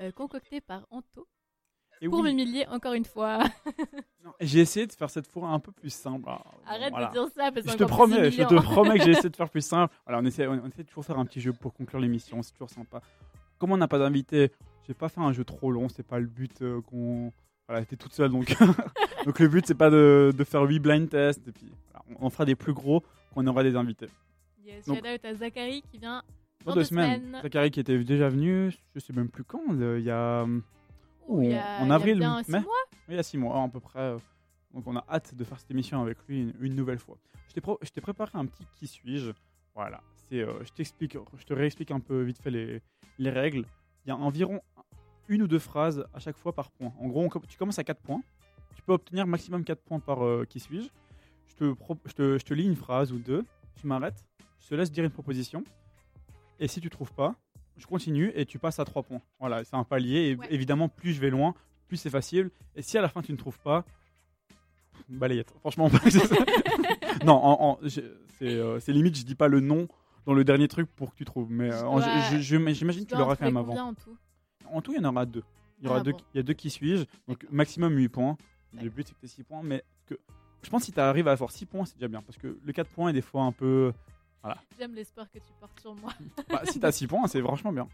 euh, 0.00 0.10
concocté 0.12 0.60
par 0.60 0.86
Anto 0.90 1.26
Et 2.02 2.08
pour 2.08 2.20
oui. 2.20 2.24
m'humilier 2.28 2.66
encore 2.66 2.92
une 2.92 3.06
fois. 3.06 3.44
J'ai 4.40 4.60
essayé 4.60 4.86
de 4.86 4.92
faire 4.92 5.08
cette 5.08 5.26
fois 5.26 5.48
un 5.48 5.58
peu 5.58 5.72
plus 5.72 5.88
simple. 5.88 6.28
Alors, 6.28 6.54
bon, 6.54 6.66
Arrête 6.66 6.90
voilà. 6.90 7.06
de 7.06 7.12
dire 7.12 7.28
ça, 7.34 7.50
parce 7.50 7.64
que 7.64 7.72
Je 7.72 7.76
te 7.78 7.84
promets, 7.84 8.30
je 8.30 8.42
te 8.42 8.60
promets 8.60 8.98
que 8.98 9.04
j'ai 9.04 9.12
essayé 9.12 9.30
de 9.30 9.36
faire 9.38 9.48
plus 9.48 9.64
simple. 9.64 9.94
Voilà, 10.04 10.20
on 10.20 10.26
essaie, 10.26 10.46
on 10.46 10.66
essaie 10.66 10.82
de 10.82 10.88
toujours 10.88 11.06
faire 11.06 11.18
un 11.18 11.24
petit 11.24 11.40
jeu 11.40 11.54
pour 11.54 11.72
conclure 11.72 12.00
l'émission, 12.00 12.42
c'est 12.42 12.52
toujours 12.52 12.70
sympa. 12.70 13.00
Comme 13.58 13.72
on 13.72 13.78
n'a 13.78 13.88
pas 13.88 13.98
d'invité, 13.98 14.52
j'ai 14.86 14.94
pas 14.94 15.08
fait 15.08 15.20
un 15.20 15.32
jeu 15.32 15.44
trop 15.44 15.70
long, 15.70 15.88
c'est 15.88 16.06
pas 16.06 16.18
le 16.18 16.26
but 16.26 16.60
euh, 16.60 16.82
qu'on. 16.82 17.32
Voilà, 17.72 17.86
t'es 17.86 17.96
toute 17.96 18.12
seule 18.12 18.30
donc. 18.30 18.54
donc 19.24 19.38
le 19.40 19.48
but 19.48 19.64
c'est 19.66 19.74
pas 19.74 19.88
de, 19.88 20.30
de 20.36 20.44
faire 20.44 20.60
8 20.62 20.78
blind 20.78 21.08
tests, 21.08 21.48
et 21.48 21.52
puis 21.52 21.72
voilà, 21.90 22.04
on, 22.20 22.26
on 22.26 22.30
fera 22.30 22.44
des 22.44 22.54
plus 22.54 22.74
gros 22.74 23.00
quand 23.00 23.42
on 23.42 23.46
aura 23.46 23.62
des 23.62 23.74
invités. 23.76 24.08
Yes, 24.62 24.84
Donc- 24.84 24.98
shout 24.98 25.06
out 25.10 25.24
à 25.24 25.34
Zachary 25.34 25.82
qui 25.90 25.96
vient 25.96 26.22
Dans 26.66 26.72
deux 26.74 26.80
deux 26.80 26.84
semaines. 26.84 27.22
semaines. 27.22 27.40
Zachary 27.42 27.70
qui 27.70 27.80
était 27.80 27.98
déjà 28.04 28.28
venu, 28.28 28.70
je 28.94 29.00
sais 29.00 29.14
même 29.14 29.30
plus 29.30 29.42
quand, 29.44 29.62
euh, 29.70 29.98
il 29.98 30.04
y 30.04 30.10
a. 30.10 30.44
Ouh, 31.28 31.40
il 31.42 31.48
y 31.50 31.54
a- 31.54 31.78
en 31.80 31.84
il 31.84 31.88
y 31.88 31.90
a 31.90 31.94
avril, 31.94 32.18
bien 32.18 32.42
six 32.42 32.50
mai 32.52 32.60
mois 32.60 32.74
Oui, 32.92 32.98
il 33.08 33.16
y 33.16 33.18
a 33.18 33.22
6 33.22 33.38
mois 33.38 33.62
à 33.62 33.68
peu 33.68 33.80
près. 33.80 34.00
euh, 34.00 34.18
Donc 34.74 34.86
on 34.86 34.94
a 34.96 35.04
hâte 35.10 35.34
de 35.34 35.42
faire 35.42 35.58
cette 35.58 35.70
émission 35.70 36.02
avec 36.02 36.18
lui 36.28 36.42
une, 36.42 36.52
une 36.60 36.74
nouvelle 36.74 36.98
fois. 36.98 37.16
Je 37.48 37.54
t'ai 37.54 37.62
pro- 37.62 37.78
je 37.80 37.88
t'ai 37.88 38.02
préparé 38.02 38.32
un 38.34 38.44
petit 38.44 38.66
qui 38.76 38.86
suis-je. 38.86 39.30
Voilà, 39.74 40.02
c'est, 40.28 40.40
euh, 40.42 40.62
je 40.62 40.72
t'explique, 40.72 41.16
je 41.38 41.44
te 41.46 41.54
réexplique 41.54 41.90
un 41.90 42.00
peu 42.00 42.20
vite 42.20 42.36
fait 42.42 42.50
les, 42.50 42.82
les 43.18 43.30
règles. 43.30 43.64
Il 44.04 44.08
y 44.08 44.12
a 44.12 44.16
environ 44.16 44.60
une 45.32 45.42
ou 45.42 45.46
deux 45.48 45.58
phrases 45.58 46.04
à 46.14 46.18
chaque 46.18 46.36
fois 46.36 46.52
par 46.52 46.70
point. 46.70 46.92
En 47.00 47.08
gros, 47.08 47.24
on 47.24 47.28
tu 47.48 47.56
commences 47.58 47.78
à 47.78 47.84
4 47.84 48.00
points. 48.02 48.22
Tu 48.76 48.82
peux 48.82 48.92
obtenir 48.92 49.26
maximum 49.26 49.64
4 49.64 49.80
points 49.82 50.00
par 50.00 50.24
euh, 50.24 50.44
qui 50.48 50.60
suis-je. 50.60 50.88
Je 51.48 51.54
te, 51.56 51.74
je, 52.06 52.12
te, 52.12 52.38
je 52.38 52.44
te 52.44 52.54
lis 52.54 52.64
une 52.64 52.76
phrase 52.76 53.12
ou 53.12 53.18
deux, 53.18 53.44
tu 53.76 53.86
m'arrêtes, 53.86 54.24
je 54.60 54.68
te 54.68 54.74
laisse 54.74 54.90
dire 54.90 55.04
une 55.04 55.10
proposition. 55.10 55.62
Et 56.58 56.68
si 56.68 56.80
tu 56.80 56.88
trouves 56.90 57.12
pas, 57.12 57.34
je 57.76 57.86
continue 57.86 58.30
et 58.34 58.44
tu 58.46 58.58
passes 58.58 58.78
à 58.78 58.84
3 58.84 59.02
points. 59.02 59.20
Voilà, 59.40 59.64
c'est 59.64 59.74
un 59.76 59.84
palier. 59.84 60.30
Et 60.30 60.34
Ouais. 60.36 60.46
évidemment, 60.50 60.88
plus 60.88 61.12
je 61.12 61.20
vais 61.20 61.30
loin, 61.30 61.54
plus 61.88 61.96
c'est 61.96 62.10
facile. 62.10 62.50
Et 62.76 62.82
si 62.82 62.96
à 62.98 63.02
la 63.02 63.08
fin 63.08 63.22
tu 63.22 63.32
ne 63.32 63.36
trouves 63.38 63.58
pas, 63.58 63.84
balayette. 65.08 65.52
Franchement, 65.60 65.90
non, 67.24 67.34
en- 67.34 67.62
en- 67.72 67.78
j'ai- 67.82 68.10
c'est 68.38 68.48
euh, 68.54 68.80
c'est 68.80 68.92
limite, 68.92 69.16
je 69.16 69.24
dis 69.24 69.34
pas 69.34 69.48
le 69.48 69.60
nom 69.60 69.88
dans 70.26 70.34
le 70.34 70.44
dernier 70.44 70.68
truc 70.68 70.88
pour 70.94 71.10
que 71.12 71.16
tu 71.16 71.24
trouves. 71.24 71.50
Mais 71.50 71.72
euh, 71.72 71.86
Ouais. 71.88 72.40
j'imagine 72.40 73.04
que 73.04 73.10
tu 73.10 73.16
l'auras 73.16 73.36
quand 73.36 73.44
même 73.44 73.56
avant. 73.56 73.68
combien 73.68 73.84
en 73.86 73.94
tout? 73.94 74.16
En 74.72 74.80
tout, 74.82 74.92
il 74.92 75.00
y 75.02 75.04
en 75.04 75.08
aura 75.08 75.26
deux. 75.26 75.42
Il 75.80 75.84
y 75.86 75.88
aura 75.88 75.98
Ah, 76.00 76.02
deux, 76.02 76.12
bon. 76.12 76.18
il 76.34 76.36
y 76.36 76.40
a 76.40 76.42
deux 76.42 76.52
qui 76.54 76.70
suis-je, 76.70 77.04
donc 77.28 77.44
maximum 77.50 77.94
8 77.96 78.08
points. 78.08 78.36
Le 78.80 78.88
but 78.88 79.06
c'est 79.06 79.14
que 79.14 79.20
tu 79.20 79.28
6 79.28 79.42
points, 79.44 79.62
mais 79.62 79.82
que, 80.06 80.14
je 80.62 80.70
pense 80.70 80.82
que 80.82 80.86
si 80.86 80.92
tu 80.92 81.00
arrives 81.00 81.28
à 81.28 81.32
avoir 81.32 81.50
6 81.50 81.66
points, 81.66 81.84
c'est 81.84 81.96
déjà 81.96 82.08
bien. 82.08 82.22
Parce 82.22 82.38
que 82.38 82.58
le 82.64 82.72
4 82.72 82.88
points 82.90 83.10
est 83.10 83.12
des 83.12 83.20
fois 83.22 83.42
un 83.44 83.52
peu. 83.52 83.92
J'aime 84.78 84.94
l'espoir 84.94 85.30
que 85.30 85.38
tu 85.38 85.52
portes 85.60 85.78
sur 85.80 85.94
moi. 85.94 86.12
Bah, 86.48 86.62
si 86.64 86.80
tu 86.80 86.86
as 86.86 86.92
6 86.92 87.06
points, 87.06 87.26
c'est 87.28 87.40
franchement 87.42 87.72
bien. 87.72 87.88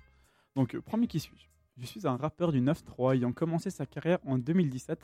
Donc, 0.57 0.75
euh, 0.75 0.81
premier 0.81 1.07
qui 1.07 1.21
suis-je 1.21 1.45
Je 1.77 1.87
suis 1.87 2.07
un 2.07 2.17
rappeur 2.17 2.53
du 2.53 2.61
9-3 2.61 3.17
ayant 3.17 3.33
commencé 3.33 3.71
sa 3.71 3.85
carrière 3.87 4.19
en 4.27 4.39
2017 4.39 4.99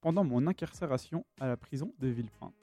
pendant 0.00 0.24
mon 0.24 0.46
incarcération 0.46 1.24
à 1.40 1.46
la 1.46 1.56
prison 1.56 1.92
de 1.98 2.08
Villepinte. 2.08 2.54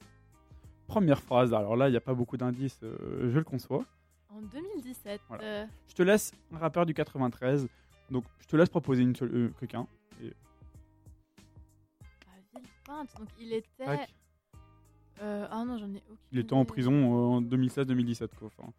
Première 0.88 1.22
phrase, 1.22 1.54
alors 1.54 1.76
là, 1.76 1.88
il 1.88 1.92
n'y 1.92 1.98
a 1.98 2.02
pas 2.02 2.14
beaucoup 2.14 2.38
d'indices, 2.38 2.80
euh, 2.84 3.30
je 3.32 3.38
le 3.38 3.44
conçois. 3.44 3.84
En 4.30 4.42
2017. 4.42 5.22
Voilà. 5.30 5.44
euh, 5.44 5.66
Je 5.88 5.94
te 5.94 6.04
laisse 6.04 6.32
un 6.54 6.58
rappeur 6.58 6.86
du 6.86 6.94
93, 6.94 7.68
donc 8.12 8.24
je 8.40 8.48
te 8.48 8.56
laisse 8.56 8.70
proposer 8.70 9.02
une 9.04 9.16
seule, 9.16 9.32
euh, 9.36 9.50
quelqu'un. 9.60 9.88
à 12.28 12.60
Villepinte. 12.60 13.18
Donc 13.20 13.28
il 13.40 13.54
était. 13.54 13.86
Tac. 13.86 14.10
euh, 15.22 15.48
Ah 15.52 15.64
non, 15.66 15.78
j'en 15.78 15.90
ai 15.94 16.02
aucune. 16.10 16.18
Il 16.32 16.40
était 16.40 16.54
en 16.54 16.66
prison 16.66 16.92
euh, 16.94 17.38
en 17.38 17.42
2016-2017. 17.42 18.28
Quoi. 18.38 18.48
Enfin, 18.58 18.72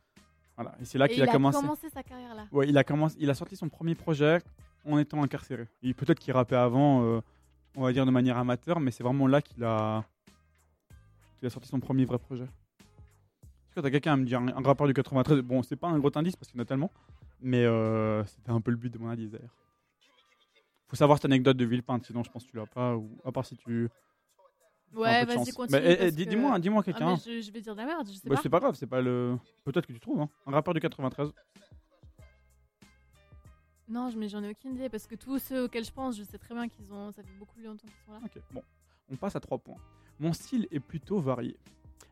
voilà. 0.57 0.75
Et 0.81 0.85
c'est 0.85 0.99
là 0.99 1.07
Et 1.07 1.09
qu'il 1.11 1.19
il 1.19 1.23
a 1.29 1.33
commencé. 1.33 1.59
sa 1.93 2.03
carrière 2.03 2.35
là. 2.35 2.47
Ouais, 2.53 2.69
il 2.69 2.77
a 2.79 2.85
commencé, 2.85 3.17
il 3.19 3.29
a 3.31 3.35
sorti 3.35 3.57
son 3.57 3.69
premier 3.69 3.95
projet 3.95 4.41
en 4.85 4.99
étant 4.99 5.23
incarcéré. 5.23 5.67
Et 5.83 5.93
peut-être 5.95 6.19
qu'il 6.21 6.33
rappait 6.33 6.57
avant, 6.57 7.03
euh, 7.05 7.21
on 7.77 7.83
va 7.83 7.93
dire 7.93 8.07
de 8.07 8.11
manière 8.11 8.39
amateur, 8.39 8.79
mais 8.81 8.91
c'est 8.91 9.03
vraiment 9.03 9.27
là 9.27 9.43
qu'il 9.43 9.63
a, 9.65 10.05
qu'il 11.39 11.47
a 11.47 11.51
sorti 11.51 11.69
son 11.69 11.81
premier 11.81 12.05
vrai 12.05 12.19
projet. 12.19 12.45
Est-ce 12.45 13.75
que 13.75 13.81
t'as 13.81 13.91
quelqu'un 13.91 14.15
à 14.15 14.17
me 14.17 14.25
dire 14.25 14.41
un, 14.41 14.49
un 14.49 14.63
rappeur 14.63 14.87
du 14.87 14.95
93 14.95 15.41
Bon, 15.43 15.63
c'est 15.63 15.77
pas 15.77 15.89
un 15.89 15.99
gros 15.99 16.11
indice 16.15 16.37
parce 16.37 16.49
qu'il 16.51 16.57
y 16.59 16.61
en 16.61 16.63
a 16.63 16.67
tellement, 16.67 16.91
mais 17.41 17.65
euh, 17.65 18.25
c'était 18.25 18.51
un 18.51 18.61
peu 18.61 18.71
le 18.71 18.77
but 18.77 18.93
de 18.93 18.99
mon 18.99 19.09
indice 19.09 19.31
d'ailleurs. 19.31 19.55
Faut 20.89 20.97
savoir 20.97 21.19
cette 21.19 21.25
anecdote 21.27 21.57
de 21.57 21.65
Villepinte, 21.65 22.05
sinon 22.07 22.23
je 22.23 22.31
pense 22.31 22.45
que 22.45 22.51
tu 22.51 22.57
l'as 22.57 22.67
pas, 22.67 22.97
ou 22.97 23.11
à 23.25 23.33
part 23.33 23.45
si 23.45 23.57
tu. 23.57 23.89
Ouais, 24.95 25.27
de 25.27 25.27
vas-y, 25.33 25.53
continue. 25.53 25.81
Eh, 25.83 25.93
eh, 25.93 25.97
que- 26.11 26.11
dis-moi, 26.15 26.59
dis-moi 26.61 26.81
Ah, 26.81 26.85
quelqu'un. 26.85 27.11
mais 27.17 27.17
je, 27.17 27.41
je 27.41 27.51
vais 27.53 27.61
dire 27.61 27.75
de 27.75 27.81
la 27.81 27.87
merde, 27.87 28.07
je 28.09 28.13
sais 28.15 28.29
Bah, 28.29 28.37
pas. 28.37 28.43
c'est 28.43 28.49
pas 28.49 28.61
grave, 28.61 28.75
c'est 28.77 28.87
pas 28.87 29.01
le. 29.01 29.37
Peut-être 29.65 29.87
que 29.87 29.93
tu 29.93 29.99
trouves, 30.01 30.21
hein. 30.21 30.31
Un 30.47 30.53
rappeur 30.53 30.73
du 30.75 30.81
93. 30.81 31.33
Non, 33.89 34.11
mais 34.17 34.29
j'en 34.29 34.43
ai 34.43 34.51
aucune 34.51 34.75
idée 34.75 34.89
parce 34.89 35.07
que 35.07 35.15
tous 35.15 35.39
ceux 35.39 35.65
auxquels 35.65 35.85
je 35.85 35.93
pense, 35.93 36.17
je 36.17 36.25
sais 36.25 36.39
très 36.39 36.55
bien 36.55 36.69
qu'ils 36.69 36.93
ont. 36.93 37.13
Ça 37.13 37.23
fait 37.23 37.39
beaucoup 37.39 37.59
longtemps 37.61 37.87
qu'ils 37.87 38.05
sont 38.05 38.13
là. 38.13 38.21
Ok, 38.25 38.41
bon. 38.53 38.63
On 39.11 39.17
passe 39.17 39.37
à 39.37 39.41
3 39.41 39.59
points. 39.59 39.77
Mon 40.19 40.33
style 40.33 40.67
est 40.73 40.81
plutôt 40.81 41.21
varié. 41.21 41.57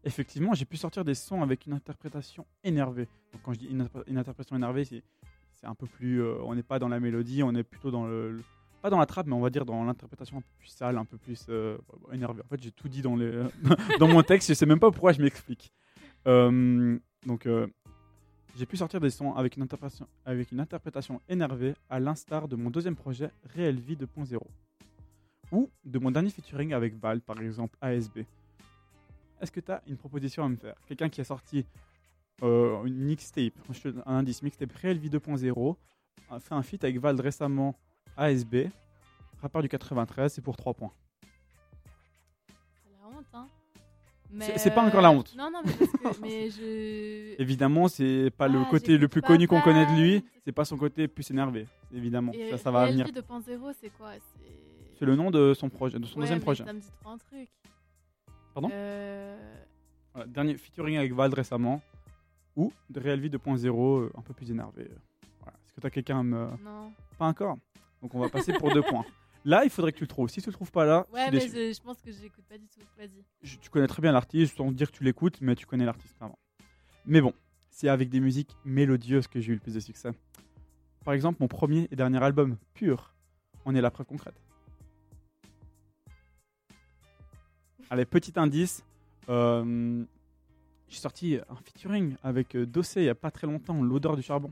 Effectivement, 0.05 0.53
j'ai 0.55 0.65
pu 0.67 0.77
sortir 0.77 1.05
des 1.05 1.15
sons 1.15 1.43
avec 1.43 1.67
une 1.67 1.73
interprétation 1.73 2.47
énervée. 2.63 3.09
Donc, 3.33 3.43
quand 3.43 3.53
je 3.55 3.59
dis 3.61 3.67
une, 3.67 3.83
interpr- 3.83 4.05
une 4.07 4.19
interprétation 4.19 4.55
énervée, 4.57 4.85
c'est 4.85 5.03
un 5.67 5.75
peu 5.75 5.87
plus. 5.87 6.23
euh, 6.23 6.37
on 6.43 6.55
n'est 6.55 6.63
pas 6.63 6.79
dans 6.79 6.89
la 6.89 7.01
mélodie, 7.01 7.43
on 7.43 7.55
est 7.55 7.63
plutôt 7.63 7.91
dans 7.91 8.07
le. 8.07 8.43
pas 8.83 8.91
dans 8.91 8.99
la 8.99 9.07
trappe, 9.07 9.27
mais 9.27 9.33
on 9.35 9.41
va 9.41 9.49
dire 9.51 9.65
dans 9.65 9.83
l'interprétation 9.85 10.37
un 10.39 10.41
peu 10.43 10.47
plus 10.59 10.69
sale, 10.69 10.99
un 10.99 11.07
peu 11.07 11.17
plus 11.17 11.47
euh, 11.49 11.79
énervée. 12.13 12.43
En 12.45 12.49
fait, 12.49 12.63
j'ai 12.63 12.71
tout 12.71 12.89
dit 12.89 13.01
dans, 13.01 13.17
dans 13.99 14.09
mon 14.09 14.23
texte, 14.23 14.49
je 14.49 14.55
sais 14.55 14.67
même 14.67 14.81
pas 14.81 14.91
pourquoi 14.91 15.13
je 15.13 15.23
m'explique. 15.23 15.73
Euh, 16.27 16.99
donc, 17.25 17.49
j'ai 18.57 18.67
pu 18.67 18.77
sortir 18.77 19.01
des 19.01 19.11
sons 19.11 19.35
avec 19.35 19.57
une 19.57 19.63
interprétation, 19.63 20.07
avec 20.27 20.53
une 20.53 20.61
interprétation 20.61 21.21
énervée, 21.31 21.75
à 21.89 21.99
l'instar 21.99 22.47
de 22.47 22.57
mon 22.57 22.69
deuxième 22.71 22.95
projet, 22.95 23.31
Réelle 23.55 23.81
Vie 23.81 23.97
2.0 23.97 24.39
ou 25.51 25.71
de 25.85 25.99
mon 25.99 26.11
dernier 26.11 26.31
featuring 26.31 26.73
avec 26.75 26.95
Val, 26.99 27.21
par 27.21 27.41
exemple 27.41 27.77
ASB. 27.81 28.21
Est-ce 29.41 29.53
que 29.53 29.61
tu 29.61 29.71
as 29.73 29.83
une 29.87 29.97
proposition 29.97 30.45
à 30.45 30.49
me 30.49 30.57
faire? 30.57 30.75
Quelqu'un 30.87 31.09
qui 31.09 31.21
a 31.21 31.25
sorti 31.25 31.67
euh, 32.43 32.83
une 32.85 32.97
mixtape, 32.97 33.53
un 34.07 34.17
indice, 34.17 34.43
mixtape 34.43 34.73
Réel 34.73 34.99
Vie 34.99 35.11
2.0, 35.11 35.77
a 36.31 36.41
fait 36.41 36.55
un 36.55 36.63
feat 36.63 36.83
avec 36.85 36.99
Val 36.99 37.21
récemment 37.21 37.75
ASB, 38.17 38.67
rappeur 39.43 39.63
du 39.63 39.69
93, 39.69 40.33
c'est 40.33 40.41
pour 40.43 40.57
3 40.57 40.75
points. 40.75 40.93
C'est 42.83 42.91
la 42.91 43.09
honte, 43.19 43.27
hein. 43.35 43.49
C'est- 44.59 44.75
pas 44.75 44.83
encore 44.83 45.01
la 45.01 45.11
honte. 45.13 45.35
Non, 45.37 45.49
non, 45.51 45.61
mais 45.65 45.73
parce 45.73 45.93
que. 45.93 46.21
mais 46.23 46.51
je. 46.51 47.41
Évidemment, 47.41 47.87
c'est 47.89 48.31
pas 48.37 48.49
le 48.49 48.61
Ah, 48.61 48.69
côté 48.71 48.99
le 48.99 49.07
plus 49.07 49.21
pas 49.21 49.29
connu 49.29 49.47
qu'on 49.47 49.61
connaît 49.61 49.87
de 49.87 50.01
lui, 50.01 50.25
c'est 50.45 50.51
pas 50.53 50.65
son 50.65 50.77
côté 50.77 51.07
plus 51.07 51.31
énervé, 51.31 51.69
évidemment. 51.93 52.33
Et 52.33 52.51
ça, 52.51 52.59
ça 52.59 52.71
va 52.73 52.87
venir. 52.87 53.07
RLV 53.07 53.17
2.0, 53.21 53.73
c'est 53.81 53.91
quoi? 53.91 54.11
C'est. 54.99 55.05
Le 55.05 55.17
nom 55.17 55.31
de 55.31 55.53
son 55.55 55.69
projet, 55.69 55.99
de 55.99 56.07
son 56.07 56.17
Ouais, 56.19 56.23
deuxième 56.23 56.41
projet. 56.41 56.65
Ça 56.65 56.73
me 56.73 56.81
dit 56.81 56.89
trop 57.01 57.11
un 57.11 57.19
truc. 57.19 57.49
Pardon 58.55 58.71
Euh, 58.73 59.37
Voilà, 60.15 60.27
dernier 60.29 60.57
featuring 60.57 60.97
avec 60.97 61.13
Val 61.13 61.35
récemment, 61.35 61.83
ou 62.57 62.73
de 62.91 63.01
Real 63.01 63.19
Vie 63.21 63.29
2.0, 63.31 63.67
euh, 64.01 64.11
un 64.17 64.23
peu 64.23 64.33
plus 64.33 64.51
énervé. 64.51 64.85
euh. 64.91 64.95
Voilà. 65.41 65.59
Est-ce 65.65 65.73
que 65.75 65.81
tu 65.81 65.87
as 65.87 65.91
quelqu'un 65.91 66.21
à 66.21 66.23
me. 66.23 66.47
Non. 66.63 66.93
Pas 67.19 67.27
encore 67.27 67.59
Donc 68.01 68.15
on 68.15 68.21
va 68.21 68.29
passer 68.29 68.53
pour 68.53 68.73
deux 68.73 68.83
points. 68.83 69.05
Là, 69.47 69.63
il 69.65 69.71
faudrait 69.71 69.93
que 69.93 69.99
tu 69.99 70.05
le 70.05 70.09
trouves. 70.09 70.31
Si 70.31 70.41
tu 70.41 70.49
le 70.49 70.55
trouves 70.55 70.71
pas 70.73 70.87
là, 70.87 71.05
je 71.11 71.15
Ouais, 71.15 71.27
suis 71.41 71.51
mais 71.53 71.71
je, 71.73 71.75
je 71.77 71.83
pense 71.83 72.01
que 72.01 72.11
j'écoute 72.11 72.45
pas 72.49 72.57
du 72.57 72.67
tout. 72.67 72.81
Vas-y. 72.97 73.23
Je- 73.43 73.59
tu 73.59 73.69
connais 73.69 73.87
très 73.87 74.01
bien 74.01 74.11
l'artiste, 74.11 74.57
sans 74.57 74.73
dire 74.73 74.91
que 74.91 74.97
tu 74.97 75.05
l'écoutes, 75.05 75.39
mais 75.43 75.55
tu 75.55 75.67
connais 75.67 75.85
l'artiste 75.85 76.17
avant. 76.23 76.39
Mais 77.05 77.21
bon, 77.21 77.35
c'est 77.69 77.91
avec 77.91 78.09
des 78.09 78.21
musiques 78.21 78.57
mélodieuses 78.65 79.27
que 79.27 79.41
j'ai 79.41 79.51
eu 79.53 79.57
le 79.57 79.61
plus 79.61 79.75
de 79.75 79.81
succès. 79.81 80.13
Par 81.05 81.13
exemple, 81.13 81.37
mon 81.41 81.49
premier 81.49 81.89
et 81.91 81.97
dernier 81.97 82.23
album, 82.23 82.57
Pur, 82.73 83.13
on 83.67 83.75
est 83.75 83.83
la 83.83 83.91
preuve 83.91 84.07
concrète. 84.07 84.41
Allez, 87.91 88.07
petit 88.07 88.33
indice, 88.37 88.83
euh, 89.29 90.05
j'ai 90.89 90.99
sorti 90.99 91.39
un 91.49 91.57
featuring 91.57 92.17
avec 92.23 92.57
euh, 92.57 92.67
Dossé 92.67 93.03
il 93.03 93.07
y 93.07 93.09
a 93.11 93.15
pas 93.15 93.31
très 93.31 93.47
longtemps, 93.47 93.83
L'odeur 93.83 94.17
du 94.17 94.23
charbon. 94.23 94.51